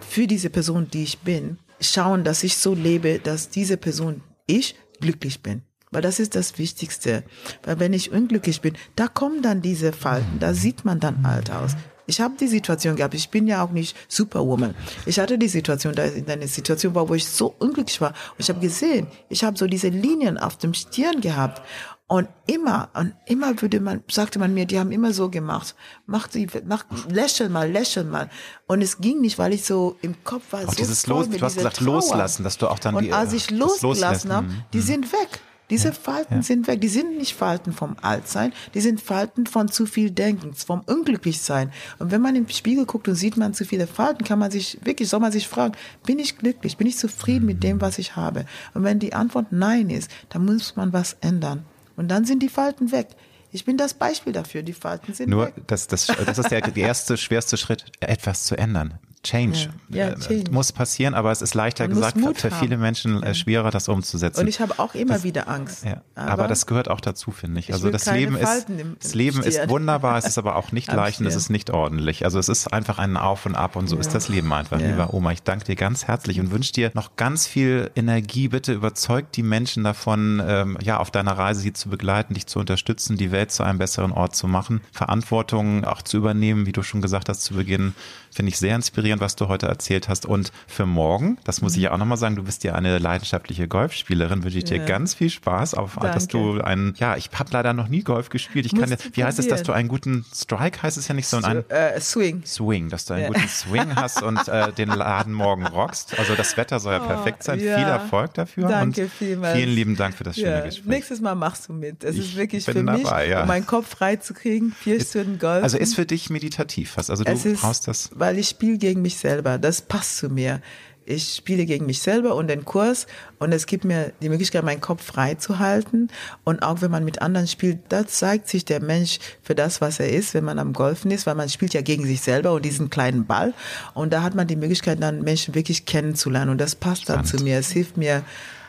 für 0.00 0.26
diese 0.26 0.50
Person, 0.50 0.88
die 0.90 1.04
ich 1.04 1.20
bin, 1.20 1.58
schauen, 1.80 2.24
dass 2.24 2.42
ich 2.42 2.56
so 2.56 2.74
lebe, 2.74 3.20
dass 3.20 3.50
diese 3.50 3.76
Person, 3.76 4.22
ich, 4.46 4.74
glücklich 5.00 5.42
bin. 5.42 5.62
Weil 5.92 6.02
das 6.02 6.20
ist 6.20 6.34
das 6.34 6.58
Wichtigste. 6.58 7.24
Weil 7.64 7.80
wenn 7.80 7.92
ich 7.92 8.12
unglücklich 8.12 8.60
bin, 8.60 8.76
da 8.94 9.08
kommen 9.08 9.42
dann 9.42 9.62
diese 9.62 9.92
Falten, 9.92 10.38
da 10.38 10.54
sieht 10.54 10.84
man 10.84 11.00
dann 11.00 11.24
alt 11.24 11.50
aus. 11.50 11.76
Ich 12.10 12.20
habe 12.20 12.34
die 12.38 12.48
Situation 12.48 12.96
gehabt, 12.96 13.14
ich 13.14 13.30
bin 13.30 13.46
ja 13.46 13.62
auch 13.64 13.70
nicht 13.70 13.96
Superwoman. 14.08 14.74
Ich 15.06 15.20
hatte 15.20 15.38
die 15.38 15.46
Situation, 15.46 15.94
da 15.94 16.04
in 16.04 16.28
einer 16.28 16.48
Situation 16.48 16.92
war, 16.92 17.08
wo 17.08 17.14
ich 17.14 17.24
so 17.24 17.54
unglücklich 17.60 18.00
war. 18.00 18.10
Und 18.10 18.38
ich 18.38 18.48
habe 18.48 18.58
gesehen, 18.58 19.06
ich 19.28 19.44
habe 19.44 19.56
so 19.56 19.68
diese 19.68 19.88
Linien 19.88 20.36
auf 20.36 20.58
dem 20.58 20.74
Stirn 20.74 21.20
gehabt. 21.20 21.62
Und 22.08 22.26
immer, 22.48 22.88
und 22.94 23.14
immer 23.26 23.62
würde 23.62 23.78
man, 23.78 24.02
sagte 24.10 24.40
man 24.40 24.52
mir, 24.52 24.66
die 24.66 24.80
haben 24.80 24.90
immer 24.90 25.12
so 25.12 25.30
gemacht. 25.30 25.76
Mach 26.06 26.26
die, 26.26 26.48
mach, 26.66 26.84
lächel 27.08 27.48
mal, 27.48 27.70
lächel 27.70 28.02
mal. 28.02 28.28
Und 28.66 28.82
es 28.82 28.98
ging 28.98 29.20
nicht, 29.20 29.38
weil 29.38 29.52
ich 29.52 29.64
so 29.64 29.96
im 30.02 30.16
Kopf 30.24 30.42
war. 30.50 30.64
Auch 30.64 30.70
so 30.70 30.74
dieses 30.74 31.06
Los, 31.06 31.30
du 31.30 31.40
hast 31.40 31.54
gesagt, 31.54 31.76
Trauer. 31.76 31.94
loslassen, 31.94 32.42
dass 32.42 32.58
du 32.58 32.66
auch 32.66 32.80
dann 32.80 32.96
und 32.96 33.04
die. 33.04 33.12
Als 33.12 33.32
ich 33.32 33.52
losgelassen 33.52 34.32
habe, 34.32 34.48
die 34.72 34.78
mhm. 34.78 34.82
sind 34.82 35.12
weg. 35.12 35.40
Diese 35.70 35.88
Ja, 35.88 35.94
Falten 35.94 36.34
ja. 36.36 36.42
sind 36.42 36.66
weg. 36.66 36.80
Die 36.80 36.88
sind 36.88 37.16
nicht 37.16 37.34
Falten 37.34 37.72
vom 37.72 37.96
Altsein, 38.02 38.52
die 38.74 38.80
sind 38.80 39.00
Falten 39.00 39.46
von 39.46 39.68
zu 39.68 39.86
viel 39.86 40.10
Denkens, 40.10 40.64
vom 40.64 40.80
Unglücklichsein. 40.80 41.72
Und 41.98 42.10
wenn 42.10 42.20
man 42.20 42.36
im 42.36 42.48
Spiegel 42.48 42.86
guckt 42.86 43.08
und 43.08 43.14
sieht 43.14 43.36
man 43.36 43.54
zu 43.54 43.64
viele 43.64 43.86
Falten, 43.86 44.24
kann 44.24 44.38
man 44.38 44.50
sich 44.50 44.78
wirklich, 44.84 45.08
soll 45.08 45.20
man 45.20 45.32
sich 45.32 45.48
fragen, 45.48 45.74
bin 46.04 46.18
ich 46.18 46.36
glücklich, 46.38 46.76
bin 46.76 46.86
ich 46.86 46.98
zufrieden 46.98 47.46
mit 47.46 47.62
dem, 47.62 47.80
was 47.80 47.98
ich 47.98 48.16
habe? 48.16 48.44
Und 48.74 48.82
wenn 48.84 48.98
die 48.98 49.14
Antwort 49.14 49.46
Nein 49.52 49.90
ist, 49.90 50.10
dann 50.28 50.44
muss 50.44 50.76
man 50.76 50.92
was 50.92 51.16
ändern. 51.20 51.64
Und 51.96 52.08
dann 52.08 52.24
sind 52.24 52.42
die 52.42 52.48
Falten 52.48 52.92
weg. 52.92 53.08
Ich 53.52 53.64
bin 53.64 53.76
das 53.76 53.94
Beispiel 53.94 54.32
dafür, 54.32 54.62
die 54.62 54.72
Falten 54.72 55.12
sind 55.12 55.28
Nur, 55.28 55.46
weg. 55.46 55.54
das, 55.66 55.86
das, 55.88 56.06
das 56.06 56.38
ist 56.38 56.50
der, 56.50 56.60
der 56.60 56.76
erste, 56.76 57.16
schwerste 57.16 57.56
Schritt, 57.56 57.84
etwas 58.00 58.44
zu 58.44 58.56
ändern. 58.56 58.94
Change. 59.22 59.68
Ja, 59.90 59.96
ja, 59.96 60.08
Äh, 60.12 60.18
Change. 60.18 60.50
Muss 60.50 60.72
passieren, 60.72 61.12
aber 61.14 61.30
es 61.30 61.42
ist 61.42 61.54
leichter 61.54 61.84
Man 61.84 61.94
gesagt, 61.94 62.18
für 62.40 62.50
haben. 62.50 62.58
viele 62.60 62.78
Menschen 62.78 63.22
äh, 63.22 63.34
schwerer, 63.34 63.70
das 63.70 63.88
umzusetzen. 63.88 64.40
Und 64.40 64.48
ich 64.48 64.60
habe 64.60 64.78
auch 64.78 64.94
immer 64.94 65.22
wieder 65.22 65.46
Angst. 65.48 65.84
Ja, 65.84 66.00
aber, 66.14 66.48
das 66.48 66.64
gehört 66.64 66.88
auch 66.88 67.00
dazu, 67.00 67.30
finde 67.30 67.60
ich. 67.60 67.68
Ich 67.68 67.74
Also 67.74 67.90
das 67.90 68.06
Leben 68.10 68.34
ist, 68.36 68.68
im- 68.70 68.96
das 68.98 69.14
Leben 69.14 69.42
ist 69.42 69.54
Stirn. 69.56 69.68
wunderbar, 69.68 70.16
es 70.16 70.24
ist 70.26 70.38
aber 70.38 70.56
auch 70.56 70.72
nicht 70.72 70.90
leicht 70.92 71.20
und 71.20 71.26
es 71.26 71.36
ist 71.36 71.50
nicht 71.50 71.68
ordentlich. 71.70 72.24
Also 72.24 72.38
es 72.38 72.48
ist 72.48 72.72
einfach 72.72 72.98
ein 72.98 73.18
Auf 73.18 73.44
und 73.44 73.56
Ab 73.56 73.76
und 73.76 73.88
so 73.88 73.98
ist 73.98 74.14
das 74.14 74.28
Leben 74.28 74.50
einfach. 74.54 74.78
Lieber 74.80 75.12
Oma, 75.12 75.32
ich 75.32 75.42
danke 75.42 75.66
dir 75.66 75.76
ganz 75.76 76.06
herzlich 76.06 76.40
und 76.40 76.50
wünsche 76.50 76.72
dir 76.72 76.90
noch 76.94 77.16
ganz 77.16 77.46
viel 77.46 77.90
Energie. 77.96 78.48
Bitte 78.48 78.72
überzeug 78.72 79.32
die 79.32 79.42
Menschen 79.42 79.84
davon, 79.84 80.42
ähm, 80.46 80.78
ja, 80.80 80.96
auf 80.98 81.10
deiner 81.10 81.32
Reise 81.36 81.60
sie 81.60 81.74
zu 81.74 81.90
begleiten, 81.90 82.32
dich 82.34 82.46
zu 82.46 82.58
unterstützen, 82.58 83.18
die 83.18 83.32
Welt 83.32 83.50
zu 83.52 83.62
einem 83.64 83.78
besseren 83.78 84.12
Ort 84.12 84.34
zu 84.34 84.48
machen, 84.48 84.80
Verantwortung 84.92 85.84
auch 85.84 86.00
zu 86.02 86.16
übernehmen, 86.16 86.64
wie 86.64 86.72
du 86.72 86.82
schon 86.82 87.02
gesagt 87.02 87.28
hast 87.28 87.42
zu 87.42 87.54
Beginn. 87.54 87.94
Finde 88.32 88.50
ich 88.50 88.58
sehr 88.58 88.74
inspirierend, 88.76 89.20
was 89.20 89.36
du 89.36 89.48
heute 89.48 89.66
erzählt 89.66 90.08
hast. 90.08 90.24
Und 90.26 90.52
für 90.66 90.86
morgen, 90.86 91.38
das 91.44 91.62
muss 91.62 91.76
ich 91.76 91.82
ja 91.82 91.92
auch 91.92 91.98
nochmal 91.98 92.18
sagen, 92.18 92.36
du 92.36 92.42
bist 92.44 92.62
ja 92.64 92.74
eine 92.74 92.98
leidenschaftliche 92.98 93.66
Golfspielerin, 93.68 94.44
wünsche 94.44 94.58
ich 94.58 94.64
dir 94.64 94.76
Ja. 94.78 94.84
ganz 94.84 95.14
viel 95.14 95.30
Spaß, 95.30 95.74
auf, 95.74 95.96
dass 95.96 96.28
Danke. 96.28 96.56
du 96.56 96.60
einen, 96.62 96.94
ja, 96.98 97.16
ich 97.16 97.30
habe 97.34 97.50
leider 97.52 97.72
noch 97.72 97.88
nie 97.88 98.02
Golf 98.02 98.28
gespielt. 98.28 98.66
Ich 98.66 98.74
kann 98.74 98.88
ja, 98.90 98.96
wie 99.12 99.24
heißt 99.24 99.38
es, 99.38 99.48
dass 99.48 99.62
du 99.62 99.72
einen 99.72 99.88
guten 99.88 100.24
Strike 100.34 100.82
heißt 100.82 100.96
es 100.96 101.08
ja 101.08 101.14
nicht, 101.14 101.26
sondern 101.26 101.64
einen 101.68 101.70
äh, 101.70 102.00
Swing. 102.00 102.42
Swing, 102.46 102.88
dass 102.88 103.04
du 103.04 103.14
einen 103.14 103.22
Ja. 103.24 103.28
guten 103.28 103.48
Swing 103.48 103.96
hast 103.96 104.22
und 104.22 104.46
äh, 104.48 104.72
den 104.72 104.88
Laden 104.90 105.32
morgen 105.32 105.66
rockst. 105.66 106.18
Also 106.18 106.34
das 106.34 106.56
Wetter 106.56 106.78
soll 106.80 106.92
ja 106.94 106.98
perfekt 107.00 107.42
sein. 107.42 107.58
Oh. 107.58 107.62
Viel 107.62 107.70
Erfolg 107.72 108.34
dafür. 108.34 108.68
Danke 108.68 109.02
und 109.04 109.10
vielmals. 109.12 109.56
Vielen 109.56 109.70
lieben 109.70 109.96
Dank 109.96 110.14
für 110.14 110.24
das 110.24 110.36
schöne 110.36 110.62
Gespräch. 110.64 110.86
nächstes 110.86 111.20
Mal 111.20 111.34
machst 111.34 111.68
du 111.68 111.72
mit. 111.72 112.04
Es 112.04 112.16
ist 112.16 112.36
wirklich 112.36 112.64
für 112.64 112.74
mich, 112.74 113.02
dabei, 113.04 113.40
um 113.40 113.48
meinen 113.48 113.66
Kopf 113.66 113.88
frei 113.88 114.16
zu 114.16 114.34
kriegen, 114.34 114.72
vier 114.78 115.00
Stunden 115.00 115.38
Golf. 115.38 115.62
Also 115.62 115.78
ist 115.78 115.94
für 115.94 116.06
dich 116.06 116.30
meditativ 116.30 116.96
was. 116.96 117.10
Also 117.10 117.24
du 117.24 117.34
brauchst 117.54 117.88
das. 117.88 118.10
Weil 118.20 118.38
ich 118.38 118.48
spiele 118.48 118.78
gegen 118.78 119.02
mich 119.02 119.16
selber. 119.16 119.58
Das 119.58 119.82
passt 119.82 120.18
zu 120.18 120.28
mir. 120.28 120.60
Ich 121.06 121.34
spiele 121.34 121.66
gegen 121.66 121.86
mich 121.86 122.00
selber 122.02 122.36
und 122.36 122.46
den 122.46 122.64
Kurs 122.64 123.08
und 123.40 123.52
es 123.52 123.66
gibt 123.66 123.84
mir 123.84 124.12
die 124.22 124.28
Möglichkeit, 124.28 124.62
meinen 124.62 124.80
Kopf 124.80 125.02
frei 125.02 125.34
zu 125.34 125.58
halten. 125.58 126.08
Und 126.44 126.62
auch 126.62 126.82
wenn 126.82 126.90
man 126.90 127.04
mit 127.04 127.20
anderen 127.20 127.48
spielt, 127.48 127.80
da 127.88 128.06
zeigt 128.06 128.48
sich 128.48 128.64
der 128.64 128.80
Mensch 128.80 129.18
für 129.42 129.56
das, 129.56 129.80
was 129.80 129.98
er 129.98 130.10
ist, 130.10 130.34
wenn 130.34 130.44
man 130.44 130.60
am 130.60 130.72
Golfen 130.72 131.10
ist, 131.10 131.26
weil 131.26 131.34
man 131.34 131.48
spielt 131.48 131.74
ja 131.74 131.80
gegen 131.80 132.04
sich 132.04 132.20
selber 132.20 132.52
und 132.52 132.64
diesen 132.64 132.90
kleinen 132.90 133.26
Ball. 133.26 133.54
Und 133.94 134.12
da 134.12 134.22
hat 134.22 134.36
man 134.36 134.46
die 134.46 134.54
Möglichkeit, 134.54 135.02
dann 135.02 135.22
Menschen 135.22 135.56
wirklich 135.56 135.84
kennenzulernen. 135.84 136.50
Und 136.50 136.60
das 136.60 136.76
passt 136.76 137.08
dann 137.08 137.24
zu 137.24 137.38
mir. 137.38 137.58
Es 137.58 137.72
hilft 137.72 137.96
mir, 137.96 138.22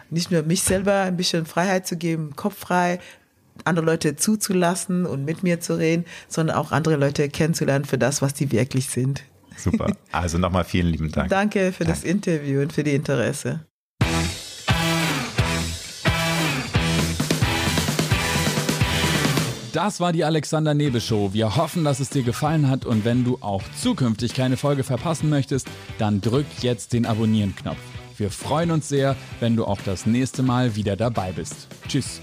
nicht 0.09 0.31
nur 0.31 0.43
mich 0.43 0.63
selber 0.63 1.01
ein 1.01 1.17
bisschen 1.17 1.45
Freiheit 1.45 1.85
zu 1.85 1.95
geben, 1.95 2.35
Kopf 2.35 2.57
frei, 2.57 2.99
andere 3.65 3.85
Leute 3.85 4.15
zuzulassen 4.15 5.05
und 5.05 5.25
mit 5.25 5.43
mir 5.43 5.59
zu 5.59 5.77
reden, 5.77 6.05
sondern 6.27 6.55
auch 6.55 6.71
andere 6.71 6.95
Leute 6.95 7.29
kennenzulernen 7.29 7.85
für 7.85 7.97
das, 7.97 8.21
was 8.21 8.33
die 8.33 8.51
wirklich 8.51 8.89
sind. 8.89 9.23
Super. 9.57 9.95
Also 10.11 10.37
nochmal 10.37 10.63
vielen 10.63 10.87
lieben 10.87 11.11
Dank. 11.11 11.29
Danke 11.29 11.71
für 11.71 11.85
das 11.85 12.03
Interview 12.03 12.61
und 12.61 12.73
für 12.73 12.83
die 12.83 12.95
Interesse. 12.95 13.65
Das 19.73 20.01
war 20.01 20.11
die 20.11 20.25
Alexander 20.25 20.73
Nebel 20.73 20.99
Show. 20.99 21.29
Wir 21.31 21.55
hoffen, 21.55 21.85
dass 21.85 22.01
es 22.01 22.09
dir 22.09 22.23
gefallen 22.23 22.69
hat 22.69 22.85
und 22.85 23.05
wenn 23.05 23.23
du 23.23 23.37
auch 23.39 23.63
zukünftig 23.79 24.33
keine 24.33 24.57
Folge 24.57 24.83
verpassen 24.83 25.29
möchtest, 25.29 25.67
dann 25.97 26.19
drück 26.19 26.45
jetzt 26.59 26.91
den 26.91 27.05
Abonnieren-Knopf. 27.05 27.77
Wir 28.17 28.31
freuen 28.31 28.71
uns 28.71 28.89
sehr, 28.89 29.15
wenn 29.39 29.55
du 29.55 29.63
auch 29.63 29.79
das 29.85 30.05
nächste 30.05 30.43
Mal 30.43 30.75
wieder 30.75 30.97
dabei 30.97 31.31
bist. 31.31 31.69
Tschüss. 31.87 32.19